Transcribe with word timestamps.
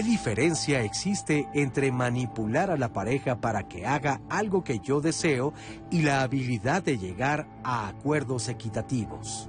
¿Qué 0.00 0.06
diferencia 0.06 0.82
existe 0.82 1.46
entre 1.52 1.92
manipular 1.92 2.70
a 2.70 2.78
la 2.78 2.90
pareja 2.90 3.38
para 3.38 3.68
que 3.68 3.84
haga 3.84 4.22
algo 4.30 4.64
que 4.64 4.78
yo 4.78 5.02
deseo 5.02 5.52
y 5.90 6.00
la 6.00 6.22
habilidad 6.22 6.82
de 6.82 6.96
llegar 6.96 7.46
a 7.62 7.86
acuerdos 7.86 8.48
equitativos? 8.48 9.46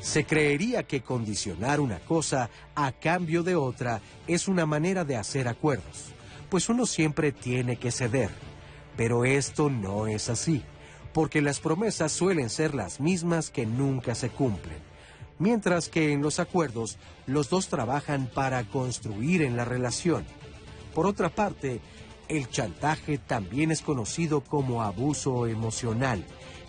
Se 0.00 0.24
creería 0.24 0.84
que 0.84 1.02
condicionar 1.02 1.80
una 1.80 1.98
cosa 1.98 2.48
a 2.74 2.92
cambio 2.92 3.42
de 3.42 3.56
otra 3.56 4.00
es 4.26 4.48
una 4.48 4.64
manera 4.64 5.04
de 5.04 5.18
hacer 5.18 5.48
acuerdos, 5.48 6.14
pues 6.48 6.70
uno 6.70 6.86
siempre 6.86 7.30
tiene 7.30 7.76
que 7.76 7.90
ceder. 7.90 8.30
Pero 8.96 9.26
esto 9.26 9.68
no 9.68 10.06
es 10.06 10.30
así, 10.30 10.62
porque 11.12 11.42
las 11.42 11.60
promesas 11.60 12.10
suelen 12.10 12.48
ser 12.48 12.74
las 12.74 13.00
mismas 13.00 13.50
que 13.50 13.66
nunca 13.66 14.14
se 14.14 14.30
cumplen 14.30 14.89
mientras 15.40 15.88
que 15.88 16.12
en 16.12 16.22
los 16.22 16.38
acuerdos 16.38 16.98
los 17.26 17.50
dos 17.50 17.66
trabajan 17.66 18.30
para 18.32 18.62
construir 18.62 19.42
en 19.42 19.56
la 19.56 19.64
relación. 19.64 20.24
Por 20.94 21.06
otra 21.06 21.30
parte, 21.30 21.80
el 22.28 22.48
chantaje 22.48 23.18
también 23.18 23.72
es 23.72 23.80
conocido 23.80 24.42
como 24.42 24.82
abuso 24.82 25.48
emocional. 25.48 26.24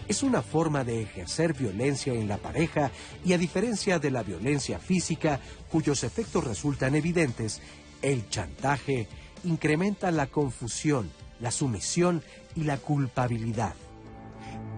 Es 0.07 0.23
una 0.23 0.41
forma 0.41 0.83
de 0.83 1.03
ejercer 1.03 1.53
violencia 1.53 2.13
en 2.13 2.27
la 2.27 2.37
pareja 2.37 2.89
y 3.23 3.33
a 3.33 3.37
diferencia 3.37 3.99
de 3.99 4.09
la 4.09 4.23
violencia 4.23 4.79
física, 4.79 5.39
cuyos 5.71 6.03
efectos 6.03 6.43
resultan 6.43 6.95
evidentes, 6.95 7.61
el 8.01 8.27
chantaje 8.29 9.07
incrementa 9.43 10.09
la 10.11 10.27
confusión, 10.27 11.11
la 11.39 11.51
sumisión 11.51 12.23
y 12.55 12.63
la 12.63 12.77
culpabilidad. 12.77 13.75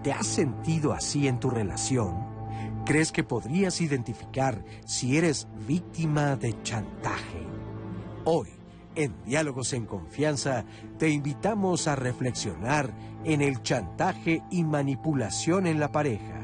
¿Te 0.02 0.12
has 0.12 0.26
sentido 0.26 0.92
así 0.92 1.26
en 1.26 1.40
tu 1.40 1.48
relación? 1.48 2.33
¿Crees 2.84 3.12
que 3.12 3.24
podrías 3.24 3.80
identificar 3.80 4.62
si 4.84 5.16
eres 5.16 5.48
víctima 5.66 6.36
de 6.36 6.54
chantaje? 6.62 7.46
Hoy, 8.24 8.48
en 8.94 9.14
Diálogos 9.24 9.72
en 9.72 9.86
Confianza, 9.86 10.66
te 10.98 11.08
invitamos 11.08 11.88
a 11.88 11.96
reflexionar 11.96 12.92
en 13.24 13.40
el 13.40 13.62
chantaje 13.62 14.42
y 14.50 14.64
manipulación 14.64 15.66
en 15.66 15.80
la 15.80 15.92
pareja. 15.92 16.43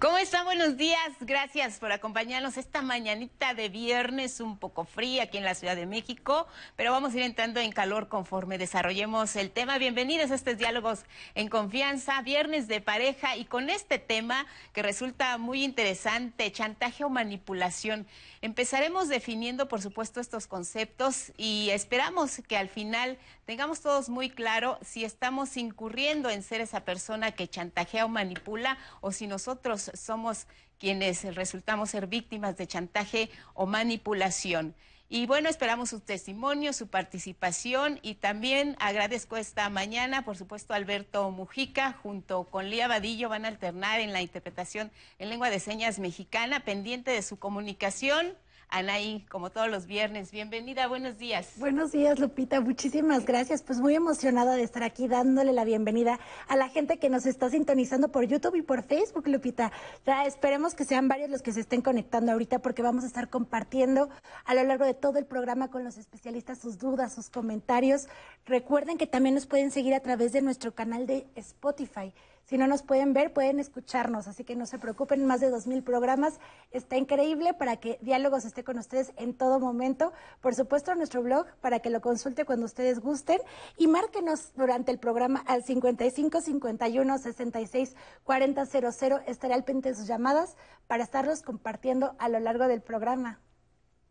¿Cómo 0.00 0.16
están? 0.16 0.46
Buenos 0.46 0.78
días. 0.78 1.10
Gracias 1.20 1.78
por 1.78 1.92
acompañarnos 1.92 2.56
esta 2.56 2.80
mañanita 2.80 3.52
de 3.52 3.68
viernes 3.68 4.40
un 4.40 4.56
poco 4.56 4.86
fría 4.86 5.24
aquí 5.24 5.36
en 5.36 5.44
la 5.44 5.54
Ciudad 5.54 5.76
de 5.76 5.84
México, 5.84 6.46
pero 6.74 6.90
vamos 6.90 7.12
a 7.12 7.18
ir 7.18 7.22
entrando 7.22 7.60
en 7.60 7.70
calor 7.70 8.08
conforme 8.08 8.56
desarrollemos 8.56 9.36
el 9.36 9.50
tema. 9.50 9.76
Bienvenidos 9.76 10.30
a 10.30 10.36
estos 10.36 10.56
diálogos 10.56 11.04
en 11.34 11.48
confianza, 11.50 12.22
viernes 12.22 12.66
de 12.66 12.80
pareja 12.80 13.36
y 13.36 13.44
con 13.44 13.68
este 13.68 13.98
tema 13.98 14.46
que 14.72 14.82
resulta 14.82 15.36
muy 15.36 15.64
interesante, 15.64 16.50
chantaje 16.50 17.04
o 17.04 17.10
manipulación. 17.10 18.06
Empezaremos 18.42 19.08
definiendo, 19.08 19.68
por 19.68 19.82
supuesto, 19.82 20.18
estos 20.18 20.46
conceptos 20.46 21.30
y 21.36 21.68
esperamos 21.70 22.40
que 22.48 22.56
al 22.56 22.70
final 22.70 23.18
tengamos 23.44 23.82
todos 23.82 24.08
muy 24.08 24.30
claro 24.30 24.78
si 24.80 25.04
estamos 25.04 25.58
incurriendo 25.58 26.30
en 26.30 26.42
ser 26.42 26.62
esa 26.62 26.86
persona 26.86 27.32
que 27.32 27.48
chantajea 27.48 28.06
o 28.06 28.08
manipula 28.08 28.78
o 29.02 29.12
si 29.12 29.26
nosotros 29.26 29.90
somos 29.92 30.46
quienes 30.78 31.34
resultamos 31.34 31.90
ser 31.90 32.06
víctimas 32.06 32.56
de 32.56 32.66
chantaje 32.66 33.30
o 33.52 33.66
manipulación. 33.66 34.74
Y 35.12 35.26
bueno, 35.26 35.48
esperamos 35.48 35.90
su 35.90 35.98
testimonio, 35.98 36.72
su 36.72 36.86
participación 36.86 37.98
y 38.00 38.14
también 38.14 38.76
agradezco 38.78 39.36
esta 39.36 39.68
mañana, 39.68 40.24
por 40.24 40.36
supuesto, 40.36 40.72
Alberto 40.72 41.28
Mujica 41.32 41.94
junto 42.00 42.44
con 42.44 42.70
Lía 42.70 42.86
Vadillo 42.86 43.28
van 43.28 43.44
a 43.44 43.48
alternar 43.48 43.98
en 43.98 44.12
la 44.12 44.22
interpretación 44.22 44.92
en 45.18 45.28
lengua 45.28 45.50
de 45.50 45.58
señas 45.58 45.98
mexicana, 45.98 46.60
pendiente 46.60 47.10
de 47.10 47.22
su 47.22 47.40
comunicación. 47.40 48.36
Anaí, 48.70 49.26
como 49.28 49.50
todos 49.50 49.68
los 49.68 49.86
viernes. 49.86 50.30
Bienvenida, 50.30 50.86
buenos 50.86 51.18
días. 51.18 51.54
Buenos 51.56 51.90
días, 51.90 52.20
Lupita. 52.20 52.60
Muchísimas 52.60 53.26
gracias. 53.26 53.62
Pues 53.62 53.80
muy 53.80 53.96
emocionada 53.96 54.54
de 54.54 54.62
estar 54.62 54.84
aquí 54.84 55.08
dándole 55.08 55.52
la 55.52 55.64
bienvenida 55.64 56.20
a 56.46 56.56
la 56.56 56.68
gente 56.68 56.98
que 56.98 57.10
nos 57.10 57.26
está 57.26 57.50
sintonizando 57.50 58.12
por 58.12 58.24
YouTube 58.24 58.54
y 58.54 58.62
por 58.62 58.84
Facebook, 58.84 59.26
Lupita. 59.26 59.72
Ya 60.06 60.24
esperemos 60.24 60.74
que 60.74 60.84
sean 60.84 61.08
varios 61.08 61.30
los 61.30 61.42
que 61.42 61.52
se 61.52 61.60
estén 61.60 61.82
conectando 61.82 62.30
ahorita 62.30 62.60
porque 62.60 62.82
vamos 62.82 63.02
a 63.02 63.08
estar 63.08 63.28
compartiendo 63.28 64.08
a 64.44 64.54
lo 64.54 64.62
largo 64.62 64.84
de 64.84 64.94
todo 64.94 65.18
el 65.18 65.26
programa 65.26 65.68
con 65.68 65.82
los 65.82 65.98
especialistas 65.98 66.58
sus 66.58 66.78
dudas, 66.78 67.12
sus 67.12 67.28
comentarios. 67.28 68.06
Recuerden 68.46 68.98
que 68.98 69.08
también 69.08 69.34
nos 69.34 69.46
pueden 69.46 69.72
seguir 69.72 69.94
a 69.94 70.00
través 70.00 70.32
de 70.32 70.42
nuestro 70.42 70.76
canal 70.76 71.08
de 71.08 71.26
Spotify. 71.34 72.14
Si 72.50 72.58
no 72.58 72.66
nos 72.66 72.82
pueden 72.82 73.12
ver, 73.12 73.32
pueden 73.32 73.60
escucharnos, 73.60 74.26
así 74.26 74.42
que 74.42 74.56
no 74.56 74.66
se 74.66 74.76
preocupen, 74.76 75.24
más 75.24 75.40
de 75.40 75.52
2.000 75.52 75.84
programas. 75.84 76.40
Está 76.72 76.96
increíble 76.96 77.54
para 77.54 77.76
que 77.76 78.00
Diálogos 78.02 78.44
esté 78.44 78.64
con 78.64 78.76
ustedes 78.76 79.12
en 79.18 79.34
todo 79.34 79.60
momento. 79.60 80.12
Por 80.40 80.56
supuesto, 80.56 80.92
nuestro 80.96 81.22
blog 81.22 81.46
para 81.60 81.78
que 81.78 81.90
lo 81.90 82.00
consulte 82.00 82.44
cuando 82.44 82.66
ustedes 82.66 82.98
gusten 82.98 83.38
y 83.76 83.86
márquenos 83.86 84.52
durante 84.56 84.90
el 84.90 84.98
programa 84.98 85.44
al 85.46 85.62
55 85.62 86.40
51 86.40 87.18
66 87.18 87.94
40 88.24 88.66
00. 88.66 89.20
Estaré 89.28 89.54
al 89.54 89.62
pendiente 89.62 89.90
de 89.90 89.94
sus 89.94 90.08
llamadas 90.08 90.56
para 90.88 91.04
estarlos 91.04 91.42
compartiendo 91.42 92.16
a 92.18 92.28
lo 92.28 92.40
largo 92.40 92.66
del 92.66 92.82
programa. 92.82 93.38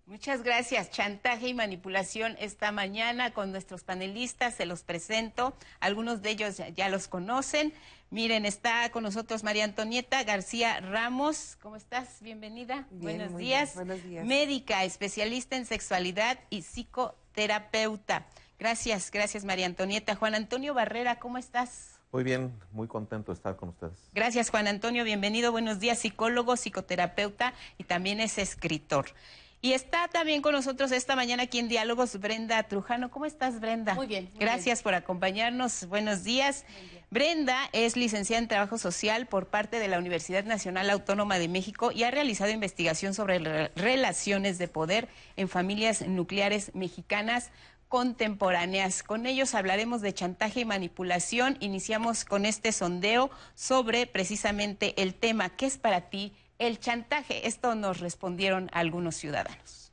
Muchas 0.09 0.41
gracias. 0.41 0.89
Chantaje 0.89 1.49
y 1.49 1.53
manipulación 1.53 2.35
esta 2.39 2.71
mañana 2.71 3.31
con 3.31 3.51
nuestros 3.51 3.83
panelistas. 3.83 4.55
Se 4.55 4.65
los 4.65 4.81
presento. 4.81 5.53
Algunos 5.79 6.23
de 6.23 6.31
ellos 6.31 6.59
ya, 6.75 6.89
los 6.89 7.07
conocen. 7.07 7.73
Miren, 8.09 8.47
está 8.47 8.89
con 8.89 9.03
nosotros 9.03 9.43
María 9.43 9.65
Antonieta 9.65 10.23
García 10.23 10.79
Ramos. 10.79 11.59
¿Cómo 11.61 11.75
estás? 11.75 12.21
Bienvenida. 12.21 12.87
Buenos 12.89 13.37
días. 13.37 13.75
Buenos 13.75 14.03
días. 14.03 14.25
Médica, 14.25 14.83
especialista 14.83 15.55
en 15.57 15.67
sexualidad 15.67 16.39
y 16.49 16.63
psicoterapeuta. 16.63 18.25
Gracias, 18.57 19.11
gracias 19.11 19.45
María 19.45 19.67
Antonieta. 19.67 20.15
Juan 20.15 20.33
Antonio 20.33 20.73
Barrera, 20.73 21.19
¿cómo 21.19 21.37
estás? 21.37 21.99
Muy 22.11 22.23
bien, 22.23 22.51
muy 22.71 22.87
contento 22.87 23.31
de 23.31 23.35
estar 23.35 23.55
con 23.55 23.69
ustedes. 23.69 24.09
Gracias 24.15 24.49
Juan 24.49 24.67
Antonio, 24.67 25.03
bienvenido. 25.03 25.51
Buenos 25.51 25.79
días, 25.79 25.99
psicólogo, 25.99 26.57
psicoterapeuta 26.57 27.53
y 27.77 27.83
también 27.83 28.19
es 28.19 28.39
escritor. 28.39 29.13
Y 29.61 29.73
está 29.73 30.07
también 30.07 30.41
con 30.41 30.53
nosotros 30.53 30.89
esta 30.93 31.17
mañana 31.17 31.43
aquí 31.43 31.59
en 31.59 31.67
Diálogos 31.67 32.17
Brenda 32.17 32.63
Trujano. 32.63 33.11
¿Cómo 33.11 33.25
estás, 33.25 33.59
Brenda? 33.59 33.93
Muy 33.93 34.07
bien. 34.07 34.31
Gracias 34.39 34.81
por 34.81 34.93
acompañarnos. 34.93 35.85
Buenos 35.87 36.23
días. 36.23 36.63
Brenda 37.09 37.57
es 37.73 37.97
licenciada 37.97 38.41
en 38.41 38.47
Trabajo 38.47 38.77
Social 38.77 39.27
por 39.27 39.47
parte 39.47 39.79
de 39.79 39.89
la 39.89 39.99
Universidad 39.99 40.45
Nacional 40.45 40.89
Autónoma 40.89 41.39
de 41.39 41.49
México 41.49 41.91
y 41.91 42.03
ha 42.03 42.11
realizado 42.11 42.51
investigación 42.51 43.13
sobre 43.13 43.67
relaciones 43.75 44.59
de 44.59 44.69
poder 44.69 45.09
en 45.35 45.49
familias 45.49 46.07
nucleares 46.07 46.73
mexicanas 46.73 47.49
contemporáneas. 47.89 49.03
Con 49.03 49.25
ellos 49.25 49.55
hablaremos 49.55 49.99
de 50.01 50.13
chantaje 50.13 50.61
y 50.61 50.65
manipulación. 50.65 51.57
Iniciamos 51.59 52.23
con 52.23 52.45
este 52.45 52.71
sondeo 52.71 53.29
sobre 53.55 54.07
precisamente 54.07 55.01
el 55.01 55.15
tema. 55.15 55.49
¿Qué 55.49 55.65
es 55.65 55.77
para 55.77 56.09
ti 56.09 56.31
el 56.59 56.79
chantaje? 56.79 57.47
Esto 57.47 57.73
nos 57.73 57.99
respondieron 57.99 58.69
algunos 58.73 59.15
ciudadanos. 59.15 59.91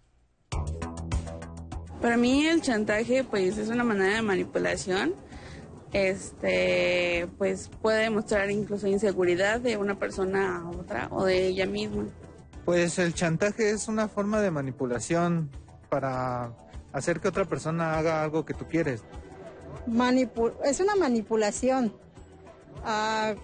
Para 2.03 2.17
mí 2.17 2.47
el 2.47 2.61
chantaje 2.61 3.25
pues 3.25 3.57
es 3.57 3.69
una 3.69 3.85
manera 3.85 4.17
de 4.17 4.23
manipulación. 4.23 5.15
Este, 5.93 7.27
pues 7.39 7.71
puede 7.81 8.03
demostrar 8.03 8.51
incluso 8.51 8.87
inseguridad 8.87 9.61
de 9.61 9.77
una 9.79 9.99
persona 9.99 10.59
a 10.59 10.69
otra 10.69 11.09
o 11.11 11.25
de 11.25 11.47
ella 11.47 11.65
misma. 11.65 12.05
Pues 12.65 12.99
el 12.99 13.15
chantaje 13.15 13.71
es 13.71 13.89
una 13.89 14.09
forma 14.09 14.41
de 14.41 14.51
manipulación 14.51 15.49
para 15.89 16.53
hacer 16.93 17.21
que 17.21 17.29
otra 17.29 17.45
persona 17.45 17.97
haga 17.97 18.23
algo 18.23 18.45
que 18.45 18.53
tú 18.53 18.67
quieres. 18.67 19.05
es 20.65 20.81
una 20.81 20.97
manipulación 20.97 21.95
a, 22.85 23.35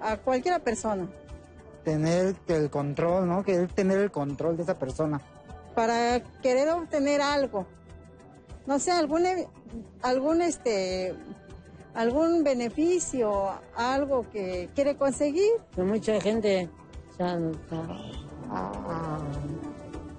a 0.00 0.16
cualquiera 0.18 0.60
persona 0.60 1.08
tener 1.88 2.36
el 2.48 2.68
control, 2.68 3.26
¿no? 3.26 3.42
Querer 3.42 3.72
tener 3.72 3.98
el 3.98 4.10
control 4.10 4.58
de 4.58 4.62
esa 4.62 4.78
persona. 4.78 5.22
Para 5.74 6.20
querer 6.42 6.68
obtener 6.68 7.22
algo. 7.22 7.66
No 8.66 8.78
sé, 8.78 8.90
algún, 8.90 9.24
algún, 10.02 10.42
este, 10.42 11.14
algún 11.94 12.44
beneficio, 12.44 13.52
algo 13.74 14.26
que 14.30 14.68
quiere 14.74 14.96
conseguir. 14.96 15.50
mucha 15.78 16.20
gente 16.20 16.68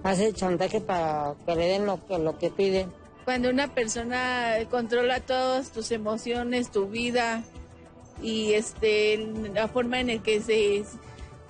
hace 0.04 0.34
chantaje 0.34 0.82
para 0.82 1.36
que 1.46 1.56
le 1.56 1.68
den 1.68 1.86
lo 1.86 2.04
que, 2.04 2.18
lo 2.18 2.40
que 2.40 2.50
piden. 2.50 2.92
Cuando 3.26 3.52
una 3.52 3.68
persona 3.68 4.56
controla 4.72 5.20
todas 5.20 5.70
tus 5.70 5.92
emociones, 5.92 6.72
tu 6.72 6.88
vida 6.88 7.44
y 8.22 8.54
este, 8.54 9.18
la 9.54 9.68
forma 9.68 10.00
en 10.00 10.08
la 10.08 10.18
que 10.24 10.42
se 10.42 10.84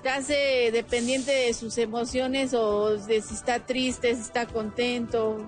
te 0.01 0.09
hace 0.09 0.71
dependiente 0.71 1.31
de 1.31 1.53
sus 1.53 1.77
emociones 1.77 2.53
o 2.53 2.97
de 2.97 3.21
si 3.21 3.33
está 3.33 3.59
triste, 3.59 4.15
si 4.15 4.21
está 4.21 4.45
contento. 4.45 5.45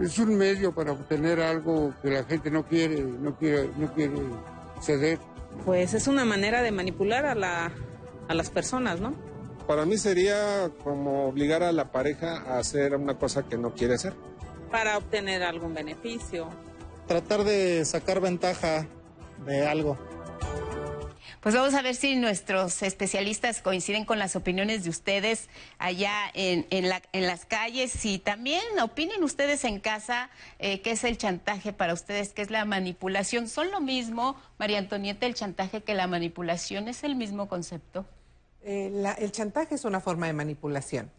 Es 0.00 0.18
un 0.18 0.36
medio 0.36 0.74
para 0.74 0.92
obtener 0.92 1.40
algo 1.40 1.94
que 2.02 2.10
la 2.10 2.24
gente 2.24 2.50
no 2.50 2.66
quiere, 2.66 3.00
no 3.00 3.36
quiere, 3.36 3.70
no 3.76 3.92
quiere 3.94 4.14
ceder. 4.80 5.18
Pues 5.64 5.94
es 5.94 6.06
una 6.06 6.24
manera 6.24 6.62
de 6.62 6.70
manipular 6.70 7.24
a, 7.24 7.34
la, 7.34 7.72
a 8.28 8.34
las 8.34 8.50
personas, 8.50 9.00
¿no? 9.00 9.14
Para 9.66 9.84
mí 9.84 9.96
sería 9.96 10.70
como 10.84 11.26
obligar 11.26 11.62
a 11.62 11.72
la 11.72 11.90
pareja 11.90 12.42
a 12.42 12.58
hacer 12.58 12.94
una 12.94 13.18
cosa 13.18 13.44
que 13.44 13.56
no 13.56 13.74
quiere 13.74 13.94
hacer. 13.94 14.12
Para 14.70 14.98
obtener 14.98 15.42
algún 15.42 15.74
beneficio. 15.74 16.48
Tratar 17.08 17.44
de 17.44 17.84
sacar 17.84 18.20
ventaja 18.20 18.86
de 19.46 19.66
algo. 19.66 19.96
Pues 21.46 21.54
vamos 21.54 21.74
a 21.74 21.82
ver 21.82 21.94
si 21.94 22.16
nuestros 22.16 22.82
especialistas 22.82 23.62
coinciden 23.62 24.04
con 24.04 24.18
las 24.18 24.34
opiniones 24.34 24.82
de 24.82 24.90
ustedes 24.90 25.48
allá 25.78 26.10
en, 26.34 26.66
en, 26.70 26.88
la- 26.88 27.02
en 27.12 27.28
las 27.28 27.44
calles 27.46 28.04
y 28.04 28.18
también 28.18 28.64
opinen 28.82 29.22
ustedes 29.22 29.62
en 29.62 29.78
casa 29.78 30.28
eh, 30.58 30.80
qué 30.82 30.90
es 30.90 31.04
el 31.04 31.16
chantaje 31.18 31.72
para 31.72 31.94
ustedes, 31.94 32.30
qué 32.30 32.42
es 32.42 32.50
la 32.50 32.64
manipulación. 32.64 33.46
¿Son 33.46 33.70
lo 33.70 33.80
mismo, 33.80 34.34
María 34.58 34.78
Antonieta, 34.78 35.24
el 35.24 35.34
chantaje 35.34 35.84
que 35.84 35.94
la 35.94 36.08
manipulación? 36.08 36.88
¿Es 36.88 37.04
el 37.04 37.14
mismo 37.14 37.46
concepto? 37.48 38.04
Eh, 38.64 38.90
la- 38.92 39.12
el 39.12 39.30
chantaje 39.30 39.76
es 39.76 39.84
una 39.84 40.00
forma 40.00 40.26
de 40.26 40.32
manipulación 40.32 41.12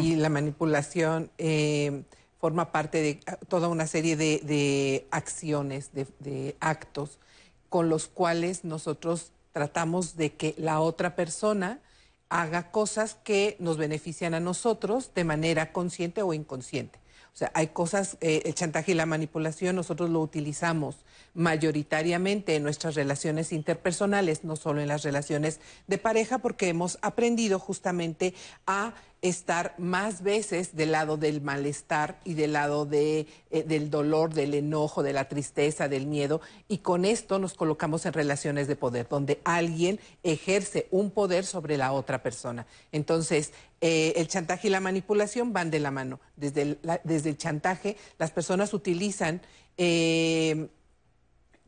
y 0.00 0.14
la 0.14 0.28
manipulación 0.28 1.28
eh, 1.38 2.04
forma 2.38 2.70
parte 2.70 3.02
de 3.02 3.18
ah, 3.26 3.34
toda 3.48 3.66
una 3.66 3.88
serie 3.88 4.14
de, 4.14 4.38
de 4.44 5.08
acciones, 5.10 5.92
de, 5.92 6.06
de 6.20 6.54
actos 6.60 7.18
con 7.68 7.88
los 7.88 8.06
cuales 8.06 8.62
nosotros 8.64 9.32
tratamos 9.52 10.16
de 10.16 10.34
que 10.34 10.54
la 10.58 10.80
otra 10.80 11.14
persona 11.14 11.80
haga 12.28 12.70
cosas 12.70 13.14
que 13.22 13.56
nos 13.58 13.76
benefician 13.76 14.34
a 14.34 14.40
nosotros 14.40 15.12
de 15.14 15.24
manera 15.24 15.72
consciente 15.72 16.22
o 16.22 16.32
inconsciente. 16.32 16.98
O 17.34 17.36
sea, 17.36 17.50
hay 17.54 17.68
cosas, 17.68 18.18
eh, 18.20 18.42
el 18.44 18.54
chantaje 18.54 18.92
y 18.92 18.94
la 18.94 19.06
manipulación 19.06 19.76
nosotros 19.76 20.10
lo 20.10 20.20
utilizamos 20.20 20.96
mayoritariamente 21.34 22.56
en 22.56 22.62
nuestras 22.62 22.94
relaciones 22.94 23.52
interpersonales, 23.52 24.44
no 24.44 24.56
solo 24.56 24.82
en 24.82 24.88
las 24.88 25.02
relaciones 25.02 25.60
de 25.86 25.96
pareja, 25.96 26.38
porque 26.38 26.68
hemos 26.68 26.98
aprendido 27.00 27.58
justamente 27.58 28.34
a 28.66 28.94
estar 29.22 29.76
más 29.78 30.22
veces 30.22 30.74
del 30.74 30.92
lado 30.92 31.16
del 31.16 31.40
malestar 31.40 32.20
y 32.24 32.34
del 32.34 32.54
lado 32.54 32.84
de, 32.86 33.28
eh, 33.50 33.62
del 33.62 33.88
dolor, 33.88 34.34
del 34.34 34.52
enojo, 34.52 35.04
de 35.04 35.12
la 35.12 35.28
tristeza, 35.28 35.88
del 35.88 36.08
miedo, 36.08 36.40
y 36.66 36.78
con 36.78 37.04
esto 37.04 37.38
nos 37.38 37.54
colocamos 37.54 38.04
en 38.04 38.12
relaciones 38.12 38.66
de 38.66 38.74
poder, 38.74 39.08
donde 39.08 39.40
alguien 39.44 40.00
ejerce 40.24 40.88
un 40.90 41.12
poder 41.12 41.46
sobre 41.46 41.76
la 41.76 41.92
otra 41.92 42.20
persona. 42.20 42.66
Entonces, 42.90 43.52
eh, 43.80 44.12
el 44.16 44.26
chantaje 44.26 44.66
y 44.66 44.70
la 44.70 44.80
manipulación 44.80 45.52
van 45.52 45.70
de 45.70 45.78
la 45.78 45.92
mano. 45.92 46.18
Desde 46.36 46.62
el, 46.62 46.78
desde 47.04 47.30
el 47.30 47.38
chantaje, 47.38 47.96
las 48.18 48.32
personas 48.32 48.74
utilizan 48.74 49.40
eh, 49.76 50.68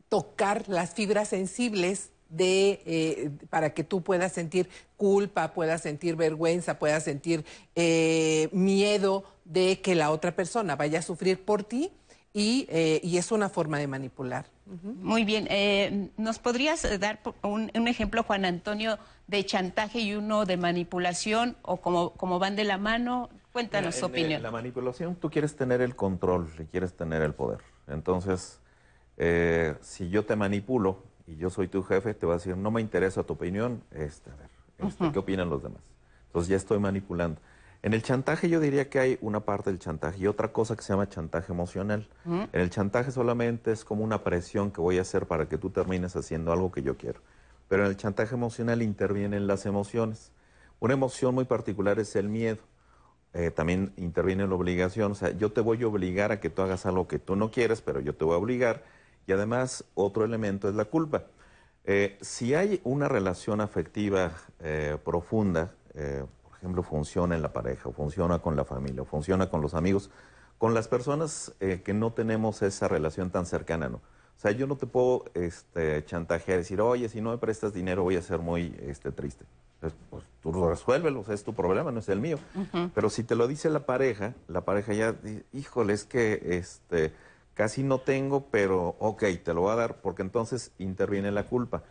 tocar 0.09 0.67
las 0.67 0.93
fibras 0.93 1.29
sensibles 1.29 2.09
de 2.29 2.81
eh, 2.85 3.31
para 3.49 3.73
que 3.73 3.83
tú 3.83 4.01
puedas 4.01 4.31
sentir 4.31 4.69
culpa, 4.97 5.53
puedas 5.53 5.81
sentir 5.81 6.15
vergüenza, 6.15 6.79
puedas 6.79 7.03
sentir 7.03 7.45
eh, 7.75 8.49
miedo 8.51 9.23
de 9.45 9.81
que 9.81 9.95
la 9.95 10.11
otra 10.11 10.35
persona 10.35 10.75
vaya 10.75 10.99
a 10.99 11.01
sufrir 11.01 11.43
por 11.43 11.63
ti 11.63 11.91
y, 12.33 12.67
eh, 12.69 12.99
y 13.03 13.17
es 13.17 13.31
una 13.31 13.49
forma 13.49 13.77
de 13.79 13.87
manipular. 13.87 14.45
Muy 14.65 15.23
bien. 15.23 15.47
eh, 15.49 16.09
¿Nos 16.17 16.39
podrías 16.39 16.83
eh, 16.83 16.97
dar 16.97 17.19
un, 17.43 17.71
un 17.75 17.87
ejemplo, 17.87 18.23
Juan 18.23 18.45
Antonio, 18.45 18.97
de 19.27 19.45
chantaje 19.45 19.99
y 19.99 20.15
uno 20.15 20.45
de 20.45 20.57
manipulación 20.57 21.55
o 21.61 21.77
como, 21.77 22.11
como 22.13 22.39
van 22.39 22.55
de 22.55 22.63
la 22.63 22.77
mano? 22.77 23.29
Cuéntanos 23.53 23.95
Mira, 23.95 23.99
su 23.99 24.05
en, 24.07 24.11
eh, 24.11 24.13
opinión. 24.19 24.43
La 24.43 24.51
manipulación, 24.51 25.15
tú 25.15 25.29
quieres 25.29 25.55
tener 25.55 25.81
el 25.81 25.95
control 25.95 26.49
y 26.59 26.63
quieres 26.65 26.97
tener 26.97 27.21
el 27.21 27.33
poder. 27.33 27.59
Entonces, 27.87 28.59
eh, 29.17 29.75
si 29.81 30.09
yo 30.09 30.25
te 30.25 30.35
manipulo 30.35 31.03
y 31.27 31.35
yo 31.37 31.49
soy 31.49 31.67
tu 31.67 31.83
jefe, 31.83 32.13
te 32.13 32.25
voy 32.25 32.33
a 32.33 32.37
decir, 32.37 32.55
no 32.55 32.71
me 32.71 32.81
interesa 32.81 33.23
tu 33.23 33.33
opinión, 33.33 33.81
este, 33.91 34.29
a 34.29 34.35
ver, 34.35 34.49
este, 34.77 35.03
Ujú. 35.03 35.13
¿qué 35.13 35.19
opinan 35.19 35.49
los 35.49 35.63
demás? 35.63 35.81
Entonces 36.27 36.49
ya 36.49 36.57
estoy 36.57 36.79
manipulando. 36.79 37.41
En 37.81 37.93
el 37.93 38.01
chantaje 38.01 38.49
yo 38.49 38.59
diría 38.59 38.89
que 38.89 38.99
hay 38.99 39.17
una 39.21 39.41
parte 39.41 39.69
del 39.69 39.79
chantaje 39.79 40.19
y 40.19 40.27
otra 40.27 40.51
cosa 40.51 40.75
que 40.75 40.81
se 40.81 40.91
llama 40.91 41.07
chantaje 41.07 41.51
emocional. 41.51 42.07
En 42.25 42.59
el 42.59 42.71
chantaje 42.71 43.11
solamente 43.11 43.71
es 43.71 43.85
como 43.85 44.03
una 44.03 44.23
presión 44.23 44.71
que 44.71 44.81
voy 44.81 44.97
a 44.97 45.01
hacer 45.01 45.27
para 45.27 45.47
que 45.47 45.59
tú 45.59 45.69
termines 45.69 46.15
haciendo 46.15 46.51
algo 46.51 46.71
que 46.71 46.81
yo 46.81 46.97
quiero. 46.97 47.19
Pero 47.67 47.83
en 47.83 47.89
el 47.89 47.97
chantaje 47.97 48.33
emocional 48.33 48.81
intervienen 48.81 49.45
las 49.45 49.67
emociones. 49.67 50.31
Una 50.79 50.93
emoción 50.93 51.35
muy 51.35 51.45
particular 51.45 51.99
es 51.99 52.15
el 52.15 52.27
miedo. 52.27 52.57
Eh, 53.33 53.51
también 53.51 53.93
interviene 53.97 54.47
la 54.47 54.55
obligación. 54.55 55.11
O 55.11 55.15
sea, 55.15 55.29
yo 55.31 55.51
te 55.51 55.61
voy 55.61 55.83
a 55.83 55.87
obligar 55.87 56.31
a 56.31 56.39
que 56.39 56.49
tú 56.49 56.63
hagas 56.63 56.87
algo 56.87 57.07
que 57.07 57.19
tú 57.19 57.35
no 57.35 57.51
quieres, 57.51 57.81
pero 57.81 57.99
yo 57.99 58.15
te 58.15 58.25
voy 58.25 58.33
a 58.33 58.37
obligar. 58.37 58.83
Y 59.27 59.31
además, 59.31 59.85
otro 59.95 60.23
elemento 60.25 60.69
es 60.69 60.75
la 60.75 60.85
culpa. 60.85 61.23
Eh, 61.83 62.17
si 62.21 62.55
hay 62.55 62.81
una 62.83 63.07
relación 63.07 63.61
afectiva 63.61 64.31
eh, 64.59 64.97
profunda, 65.03 65.73
eh, 65.93 66.23
por 66.43 66.57
ejemplo, 66.57 66.83
funciona 66.83 67.35
en 67.35 67.41
la 67.41 67.53
pareja, 67.53 67.89
o 67.89 67.91
funciona 67.91 68.39
con 68.39 68.55
la 68.55 68.65
familia, 68.65 69.03
o 69.03 69.05
funciona 69.05 69.49
con 69.49 69.61
los 69.61 69.73
amigos, 69.73 70.09
con 70.57 70.73
las 70.73 70.87
personas 70.87 71.53
que 71.59 71.93
no 71.93 72.13
tenemos 72.13 72.61
esa 72.61 72.87
relación 72.87 73.29
tan 73.29 73.45
cercana, 73.45 73.89
¿no? 73.89 73.97
O 73.97 74.39
sea, 74.39 74.51
yo 74.51 74.67
no 74.67 74.75
te 74.75 74.85
puedo 74.85 75.25
este, 75.33 76.03
chantajear, 76.05 76.59
decir, 76.59 76.81
oye, 76.81 77.07
si 77.09 77.21
no 77.21 77.31
me 77.31 77.37
prestas 77.37 77.73
dinero 77.73 78.03
voy 78.03 78.15
a 78.15 78.21
ser 78.21 78.39
muy 78.39 78.75
este, 78.81 79.11
triste. 79.11 79.45
Entonces, 79.75 79.99
pues 80.09 80.23
tú 80.41 80.51
lo 80.51 80.69
resuélvelo, 80.69 81.21
o 81.21 81.23
sea, 81.23 81.35
es 81.35 81.43
tu 81.43 81.53
problema, 81.53 81.91
no 81.91 81.99
es 81.99 82.09
el 82.09 82.19
mío. 82.19 82.37
Pero 82.93 83.09
si 83.09 83.23
te 83.23 83.35
lo 83.35 83.47
dice 83.47 83.69
la 83.69 83.85
pareja, 83.85 84.33
la 84.47 84.61
pareja 84.61 84.93
ya, 84.93 85.15
híjole, 85.53 85.93
es 85.93 86.05
que 86.05 86.57
este, 86.57 87.13
casi 87.55 87.81
no 87.83 87.99
tengo, 87.99 88.45
pero 88.51 88.95
ok, 88.99 89.23
te 89.43 89.53
lo 89.55 89.61
voy 89.61 89.71
a 89.71 89.75
dar, 89.75 90.01
porque 90.01 90.21
entonces 90.21 90.71
interviene 90.77 91.31
la 91.31 91.47
culpa. 91.47 91.83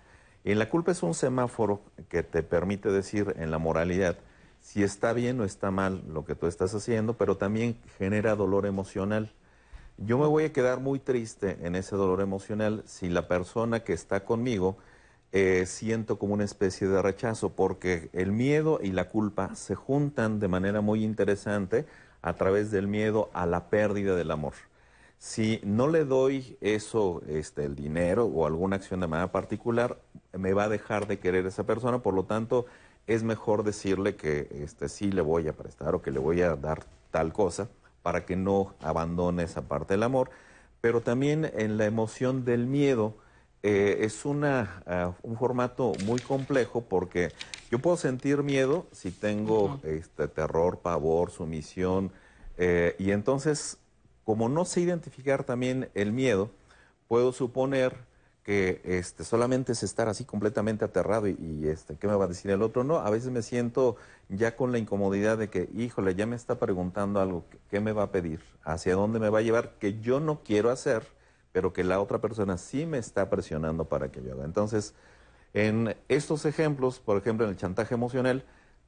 Y 0.45 0.55
la 0.55 0.69
culpa 0.69 0.93
es 0.93 1.03
un 1.03 1.15
semáforo 1.15 1.81
que 2.09 2.23
te 2.23 2.43
permite 2.43 2.91
decir 2.91 3.35
en 3.39 3.51
la 3.51 3.59
moralidad 3.59 4.17
si 4.61 4.83
está 4.83 5.13
bien 5.13 5.41
o 5.41 5.45
está 5.45 5.71
mal 5.71 6.03
lo 6.09 6.25
que 6.25 6.35
tú 6.35 6.47
estás 6.47 6.75
haciendo, 6.75 7.15
pero 7.15 7.37
también 7.37 7.77
genera 7.99 8.37
dolor 8.37 8.67
emocional. 8.67 9.33
Yo 9.99 10.19
me 10.19 10.27
voy 10.27 10.45
a 10.45 10.53
quedar 10.53 10.81
muy 10.81 10.99
triste 10.99 11.59
en 11.63 11.77
ese 11.77 11.97
dolor 11.97 12.21
emocional 12.21 12.83
si 12.87 13.09
la 13.09 13.29
persona 13.29 13.85
que 13.85 13.93
está 13.93 14.25
conmigo 14.25 14.77
eh, 15.33 15.67
siento 15.67 16.19
como 16.19 16.35
una 16.35 16.45
especie 16.45 16.89
de 16.89 17.03
rechazo, 17.03 17.51
porque 17.51 18.09
el 18.13 18.33
miedo 18.33 18.81
y 18.83 18.93
la 18.93 19.09
culpa 19.09 19.55
se 19.55 19.75
juntan 19.75 20.41
de 20.41 20.49
manera 20.49 20.81
muy 20.81 21.05
interesante 21.05 21.87
a 22.23 22.35
través 22.35 22.71
del 22.71 22.87
miedo 22.87 23.31
a 23.35 23.45
la 23.47 23.69
pérdida 23.69 24.15
del 24.15 24.31
amor. 24.31 24.55
Si 25.25 25.59
no 25.65 25.89
le 25.89 26.05
doy 26.05 26.59
eso, 26.61 27.23
este, 27.27 27.65
el 27.65 27.75
dinero 27.75 28.27
o 28.27 28.47
alguna 28.47 28.77
acción 28.77 29.01
de 29.01 29.07
manera 29.07 29.33
particular, 29.33 29.99
me 30.35 30.53
va 30.53 30.65
a 30.65 30.69
dejar 30.69 31.07
de 31.07 31.19
querer 31.19 31.47
esa 31.47 31.65
persona, 31.65 32.01
por 32.01 32.13
lo 32.13 32.25
tanto, 32.25 32.67
es 33.07 33.23
mejor 33.23 33.65
decirle 33.65 34.17
que 34.17 34.49
este, 34.51 34.91
sí 34.91 35.11
le 35.11 35.23
voy 35.23 35.49
a 35.49 35.55
prestar 35.55 35.95
o 35.95 36.03
que 36.03 36.11
le 36.11 36.19
voy 36.19 36.43
a 36.43 36.57
dar 36.57 36.85
tal 37.11 37.33
cosa 37.33 37.71
para 38.03 38.27
que 38.27 38.37
no 38.37 38.75
abandone 38.83 39.45
esa 39.45 39.63
parte 39.63 39.95
del 39.95 40.03
amor. 40.03 40.29
Pero 40.83 41.01
también 41.01 41.51
en 41.55 41.79
la 41.79 41.87
emoción 41.87 42.45
del 42.45 42.67
miedo 42.67 43.17
eh, 43.63 44.01
es 44.01 44.27
una, 44.27 44.83
ah, 44.87 45.15
un 45.23 45.39
formato 45.39 45.93
muy 46.05 46.21
complejo 46.21 46.83
porque 46.83 47.33
yo 47.71 47.79
puedo 47.79 47.97
sentir 47.97 48.43
miedo 48.43 48.87
si 48.93 49.11
tengo 49.11 49.81
este, 49.85 50.29
terror, 50.29 50.81
pavor, 50.81 51.31
sumisión, 51.31 52.13
eh, 52.57 52.95
y 52.99 53.11
entonces, 53.11 53.79
como 54.25 54.49
no 54.49 54.65
sé 54.65 54.81
identificar 54.81 55.45
también 55.45 55.91
el 55.95 56.13
miedo, 56.13 56.51
puedo 57.09 57.33
suponer 57.33 57.95
que 58.43 58.83
este, 58.85 59.25
solamente 59.25 59.73
es 59.73 59.83
estar 59.83 60.09
así 60.09 60.25
completamente 60.25 60.85
aterrado 60.85 61.29
y, 61.29 61.67
este, 61.69 61.97
¿qué 61.97 62.07
me 62.07 62.15
va 62.15 62.27
a 62.27 62.29
decir 62.29 62.51
el 62.51 62.61
otro? 62.63 62.85
No, 62.85 62.97
a 62.99 63.09
veces 63.11 63.31
me 63.31 63.41
siento 63.43 63.97
ya 64.29 64.55
con 64.57 64.71
la 64.71 64.79
incomodidad 64.79 65.39
de 65.39 65.49
que, 65.49 65.71
híjole, 65.75 66.15
ya 66.15 66.27
me 66.27 66.37
está 66.37 66.59
preguntando 66.59 67.21
algo, 67.21 67.47
¿qué- 67.51 67.59
¿qué 67.71 67.81
me 67.81 67.93
va 67.93 68.05
a 68.05 68.13
pedir? 68.13 68.41
¿Hacia 68.63 68.95
dónde 68.97 69.19
me 69.19 69.31
va 69.31 69.39
a 69.39 69.43
llevar? 69.43 69.75
Que 69.79 69.99
yo 70.01 70.21
no 70.21 70.41
quiero 70.45 70.71
hacer, 70.71 71.05
pero 71.53 71.73
que 71.73 71.85
la 71.85 72.01
otra 72.01 72.21
persona 72.21 72.59
sí 72.59 72.85
me 72.87 72.99
está 72.99 73.31
presionando 73.31 73.87
para 73.87 74.11
que 74.13 74.23
yo 74.23 74.33
haga. 74.35 74.45
Entonces, 74.45 74.95
en 75.53 75.97
estos 76.09 76.45
ejemplos, 76.47 76.99
por 77.01 77.17
ejemplo, 77.17 77.47
en 77.47 77.53
el 77.53 77.57
chantaje 77.57 77.95
emocional, 77.95 78.45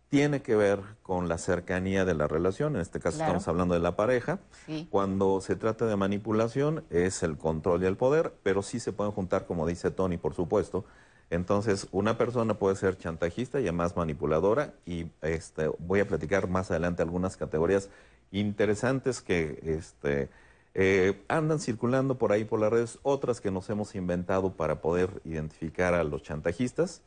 tiene 0.08 0.40
que 0.42 0.54
ver 0.54 0.80
con 1.02 1.28
la 1.28 1.36
cercanía 1.38 2.04
de 2.04 2.14
la 2.14 2.28
relación, 2.28 2.76
en 2.76 2.82
este 2.82 3.00
caso 3.00 3.16
Claro. 3.18 3.32
estamos 3.32 3.48
hablando 3.48 3.74
de 3.74 3.80
la 3.80 3.96
pareja. 3.96 4.38
Sí. 4.66 4.86
Cuando 4.90 5.40
se 5.40 5.56
trata 5.56 5.86
de 5.86 5.96
manipulación 5.96 6.84
es 6.90 7.22
el 7.22 7.36
control 7.36 7.82
y 7.82 7.86
el 7.86 7.96
poder, 7.96 8.32
pero 8.42 8.62
sí 8.62 8.78
se 8.80 8.92
pueden 8.92 9.12
juntar, 9.12 9.46
como 9.46 9.66
dice 9.66 9.90
Tony, 9.90 10.16
por 10.16 10.34
supuesto. 10.34 10.84
Entonces, 11.28 11.88
una 11.90 12.16
persona 12.16 12.54
puede 12.54 12.76
ser 12.76 12.96
chantajista 12.98 13.58
y 13.58 13.64
además 13.64 13.96
manipuladora, 13.96 14.74
y 14.86 15.06
este, 15.22 15.68
voy 15.80 15.98
a 16.00 16.06
platicar 16.06 16.48
más 16.48 16.70
adelante 16.70 17.02
algunas 17.02 17.36
categorías 17.36 17.88
interesantes 18.30 19.22
que 19.22 19.58
este, 19.64 20.28
eh, 20.74 21.20
andan 21.26 21.58
circulando 21.58 22.16
por 22.16 22.30
ahí 22.30 22.44
por 22.44 22.60
las 22.60 22.70
redes, 22.70 22.98
otras 23.02 23.40
que 23.40 23.50
nos 23.50 23.68
hemos 23.70 23.94
inventado 23.96 24.52
para 24.52 24.80
poder 24.80 25.20
identificar 25.24 25.94
a 25.94 26.04
los 26.04 26.22
chantajistas. 26.22 27.02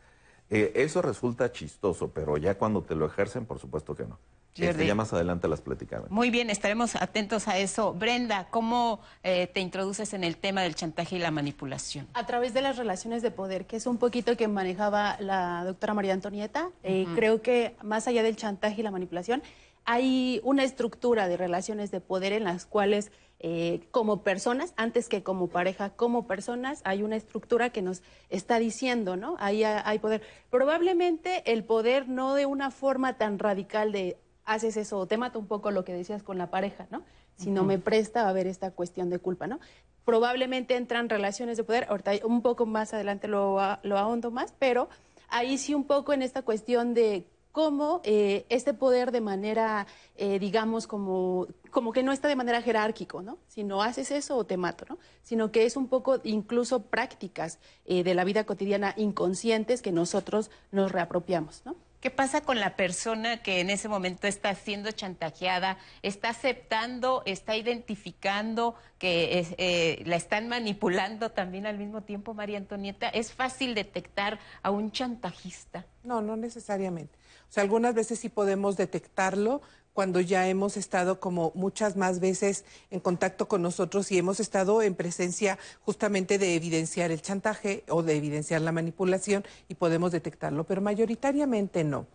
Eh, 0.50 0.72
eso 0.76 1.02
resulta 1.02 1.52
chistoso, 1.52 2.12
pero 2.12 2.38
ya 2.38 2.58
cuando 2.58 2.84
te 2.84 2.96
lo 2.96 3.06
ejercen, 3.06 3.46
por 3.46 3.60
supuesto 3.60 3.96
que 3.96 4.06
no. 4.06 4.18
Este, 4.56 4.86
ya 4.86 4.96
más 4.96 5.14
adelante 5.14 5.48
las 5.48 5.62
platicamos. 5.62 6.10
Muy 6.10 6.32
bien, 6.32 6.50
estaremos 6.50 6.96
atentos 6.96 7.48
a 7.48 7.58
eso. 7.58 7.94
Brenda, 7.94 8.48
¿cómo 8.50 9.00
eh, 9.24 9.48
te 9.48 9.62
introduces 9.62 10.14
en 10.14 10.24
el 10.24 10.38
tema 10.38 10.62
del 10.62 10.76
chantaje 10.76 11.16
y 11.16 11.20
la 11.20 11.32
manipulación? 11.32 12.08
A 12.14 12.26
través 12.26 12.54
de 12.54 12.62
las 12.62 12.78
relaciones 12.78 13.22
de 13.22 13.32
poder, 13.32 13.68
que 13.68 13.78
es 13.78 13.86
un 13.86 13.98
poquito 13.98 14.36
que 14.36 14.48
manejaba 14.48 15.18
la 15.20 15.64
doctora 15.64 15.94
María 15.94 16.14
Antonieta. 16.14 16.70
Eh, 16.84 17.06
creo 17.16 17.42
que 17.42 17.76
más 17.84 18.08
allá 18.08 18.24
del 18.24 18.36
chantaje 18.36 18.82
y 18.82 18.84
la 18.84 18.92
manipulación, 18.92 19.44
hay 19.86 20.42
una 20.44 20.64
estructura 20.64 21.28
de 21.28 21.38
relaciones 21.38 21.90
de 21.92 22.02
poder 22.02 22.34
en 22.34 22.44
las 22.44 22.66
cuales 22.66 23.12
eh, 23.42 23.88
como 23.92 24.22
personas, 24.22 24.74
antes 24.76 25.08
que 25.08 25.24
como 25.24 25.48
pareja, 25.48 25.92
como 25.92 26.28
personas, 26.28 26.82
hay 26.84 27.04
una 27.04 27.16
estructura 27.16 27.70
que 27.70 27.82
nos 27.82 28.02
está 28.30 28.60
diciendo, 28.60 29.16
¿no? 29.16 29.38
Ahí 29.40 29.64
hay 29.64 30.00
poder. 30.00 30.22
Probablemente 30.50 31.50
el 31.52 31.64
poder 31.64 32.10
no 32.10 32.34
de 32.34 32.46
una 32.46 32.70
forma 32.70 33.18
tan 33.18 33.40
radical 33.40 33.94
de 33.94 34.18
haces 34.44 34.78
eso, 34.78 35.06
te 35.06 35.18
mata 35.18 35.38
un 35.38 35.48
poco 35.48 35.72
lo 35.72 35.86
que 35.86 35.94
decías 35.94 36.24
con 36.24 36.38
la 36.38 36.50
pareja, 36.50 36.88
¿no? 36.90 37.04
Si 37.38 37.52
no 37.52 37.64
me 37.64 37.80
presta, 37.80 38.24
va 38.24 38.28
a 38.28 38.32
haber 38.32 38.48
esta 38.48 38.72
cuestión 38.72 39.10
de 39.10 39.20
culpa, 39.20 39.48
¿no? 39.48 39.60
Probablemente 40.04 40.76
entran 40.76 41.08
relaciones 41.08 41.56
de 41.56 41.64
poder, 41.64 41.86
ahorita 41.88 42.12
un 42.26 42.42
poco 42.42 42.66
más 42.66 42.94
adelante 42.94 43.30
lo, 43.30 43.58
lo 43.84 43.98
ahondo 43.98 44.32
más, 44.32 44.54
pero 44.60 44.90
ahí 45.30 45.58
sí 45.58 45.74
un 45.74 45.86
poco 45.86 46.12
en 46.12 46.24
esta 46.24 46.42
cuestión 46.42 46.94
de 46.94 47.26
cómo 47.52 48.02
eh, 48.04 48.46
este 48.50 48.74
poder 48.74 49.12
de 49.12 49.22
manera, 49.22 49.88
eh, 50.16 50.40
digamos, 50.40 50.88
como, 50.88 51.48
como 51.72 51.92
que 51.92 52.04
no 52.04 52.12
está 52.12 52.28
de 52.28 52.36
manera 52.36 52.62
jerárquico, 52.62 53.22
¿no? 53.22 53.38
Si 53.48 53.64
no 53.64 53.82
haces 53.82 54.12
eso 54.12 54.38
o 54.38 54.46
te 54.46 54.58
mato, 54.58 54.86
¿no? 54.90 54.98
Sino 55.24 55.52
que 55.52 55.66
es 55.66 55.76
un 55.76 55.88
poco 55.88 56.20
incluso 56.24 56.84
prácticas 56.84 57.60
eh, 57.86 58.04
de 58.04 58.14
la 58.14 58.24
vida 58.24 58.44
cotidiana 58.46 58.94
inconscientes 58.98 59.82
que 59.82 59.92
nosotros 59.92 60.52
nos 60.72 60.92
reapropiamos, 60.92 61.64
¿no? 61.66 61.76
¿Qué 62.00 62.12
pasa 62.12 62.40
con 62.40 62.62
la 62.62 62.78
persona 62.78 63.44
que 63.44 63.60
en 63.60 63.70
ese 63.70 63.90
momento 63.90 64.26
está 64.26 64.56
siendo 64.56 64.90
chantajeada, 64.92 65.78
está 66.02 66.30
aceptando, 66.30 67.24
está 67.26 67.58
identificando 67.58 68.76
que 68.98 70.02
la 70.06 70.16
están 70.16 70.48
manipulando 70.48 71.32
también 71.32 71.66
al 71.66 71.78
mismo 71.78 72.00
tiempo, 72.00 72.34
María 72.34 72.58
Antonieta? 72.58 73.10
¿Es 73.10 73.34
fácil 73.34 73.76
detectar 73.76 74.40
a 74.64 74.72
un 74.72 74.94
chantajista? 74.94 75.88
No, 76.06 76.22
no 76.22 76.38
necesariamente. 76.38 77.19
O 77.50 77.52
sea, 77.52 77.64
algunas 77.64 77.96
veces 77.96 78.20
sí 78.20 78.30
podemos 78.30 78.78
detectarlo 78.78 79.62
cuando 79.94 80.22
ya 80.22 80.48
hemos 80.48 80.78
estado 80.78 81.20
como 81.20 81.52
muchas 81.56 81.98
más 81.98 82.20
veces 82.20 82.64
en 82.92 83.00
contacto 83.00 83.48
con 83.48 83.62
nosotros 83.62 84.12
y 84.12 84.18
hemos 84.18 84.40
estado 84.40 84.82
en 84.82 84.96
presencia 84.96 85.58
justamente 85.82 86.38
de 86.38 86.56
evidenciar 86.56 87.12
el 87.12 87.22
chantaje 87.22 87.84
o 87.90 88.04
de 88.04 88.16
evidenciar 88.16 88.62
la 88.62 88.72
manipulación 88.72 89.44
y 89.68 89.76
podemos 89.76 90.12
detectarlo, 90.12 90.64
pero 90.64 90.82
mayoritariamente 90.82 91.84
no. 91.84 92.06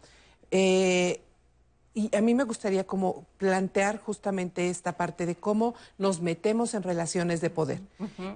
Eh, 0.51 1.21
y 1.95 2.15
a 2.17 2.21
mí 2.21 2.35
me 2.35 2.45
gustaría 2.45 2.85
como 2.85 3.27
plantear 3.39 3.99
justamente 3.99 4.71
esta 4.71 4.97
parte 4.97 5.27
de 5.27 5.37
cómo 5.37 5.75
nos 5.99 6.21
metemos 6.21 6.75
en 6.75 6.83
relaciones 6.83 7.41
de 7.41 7.51
poder. 7.51 7.81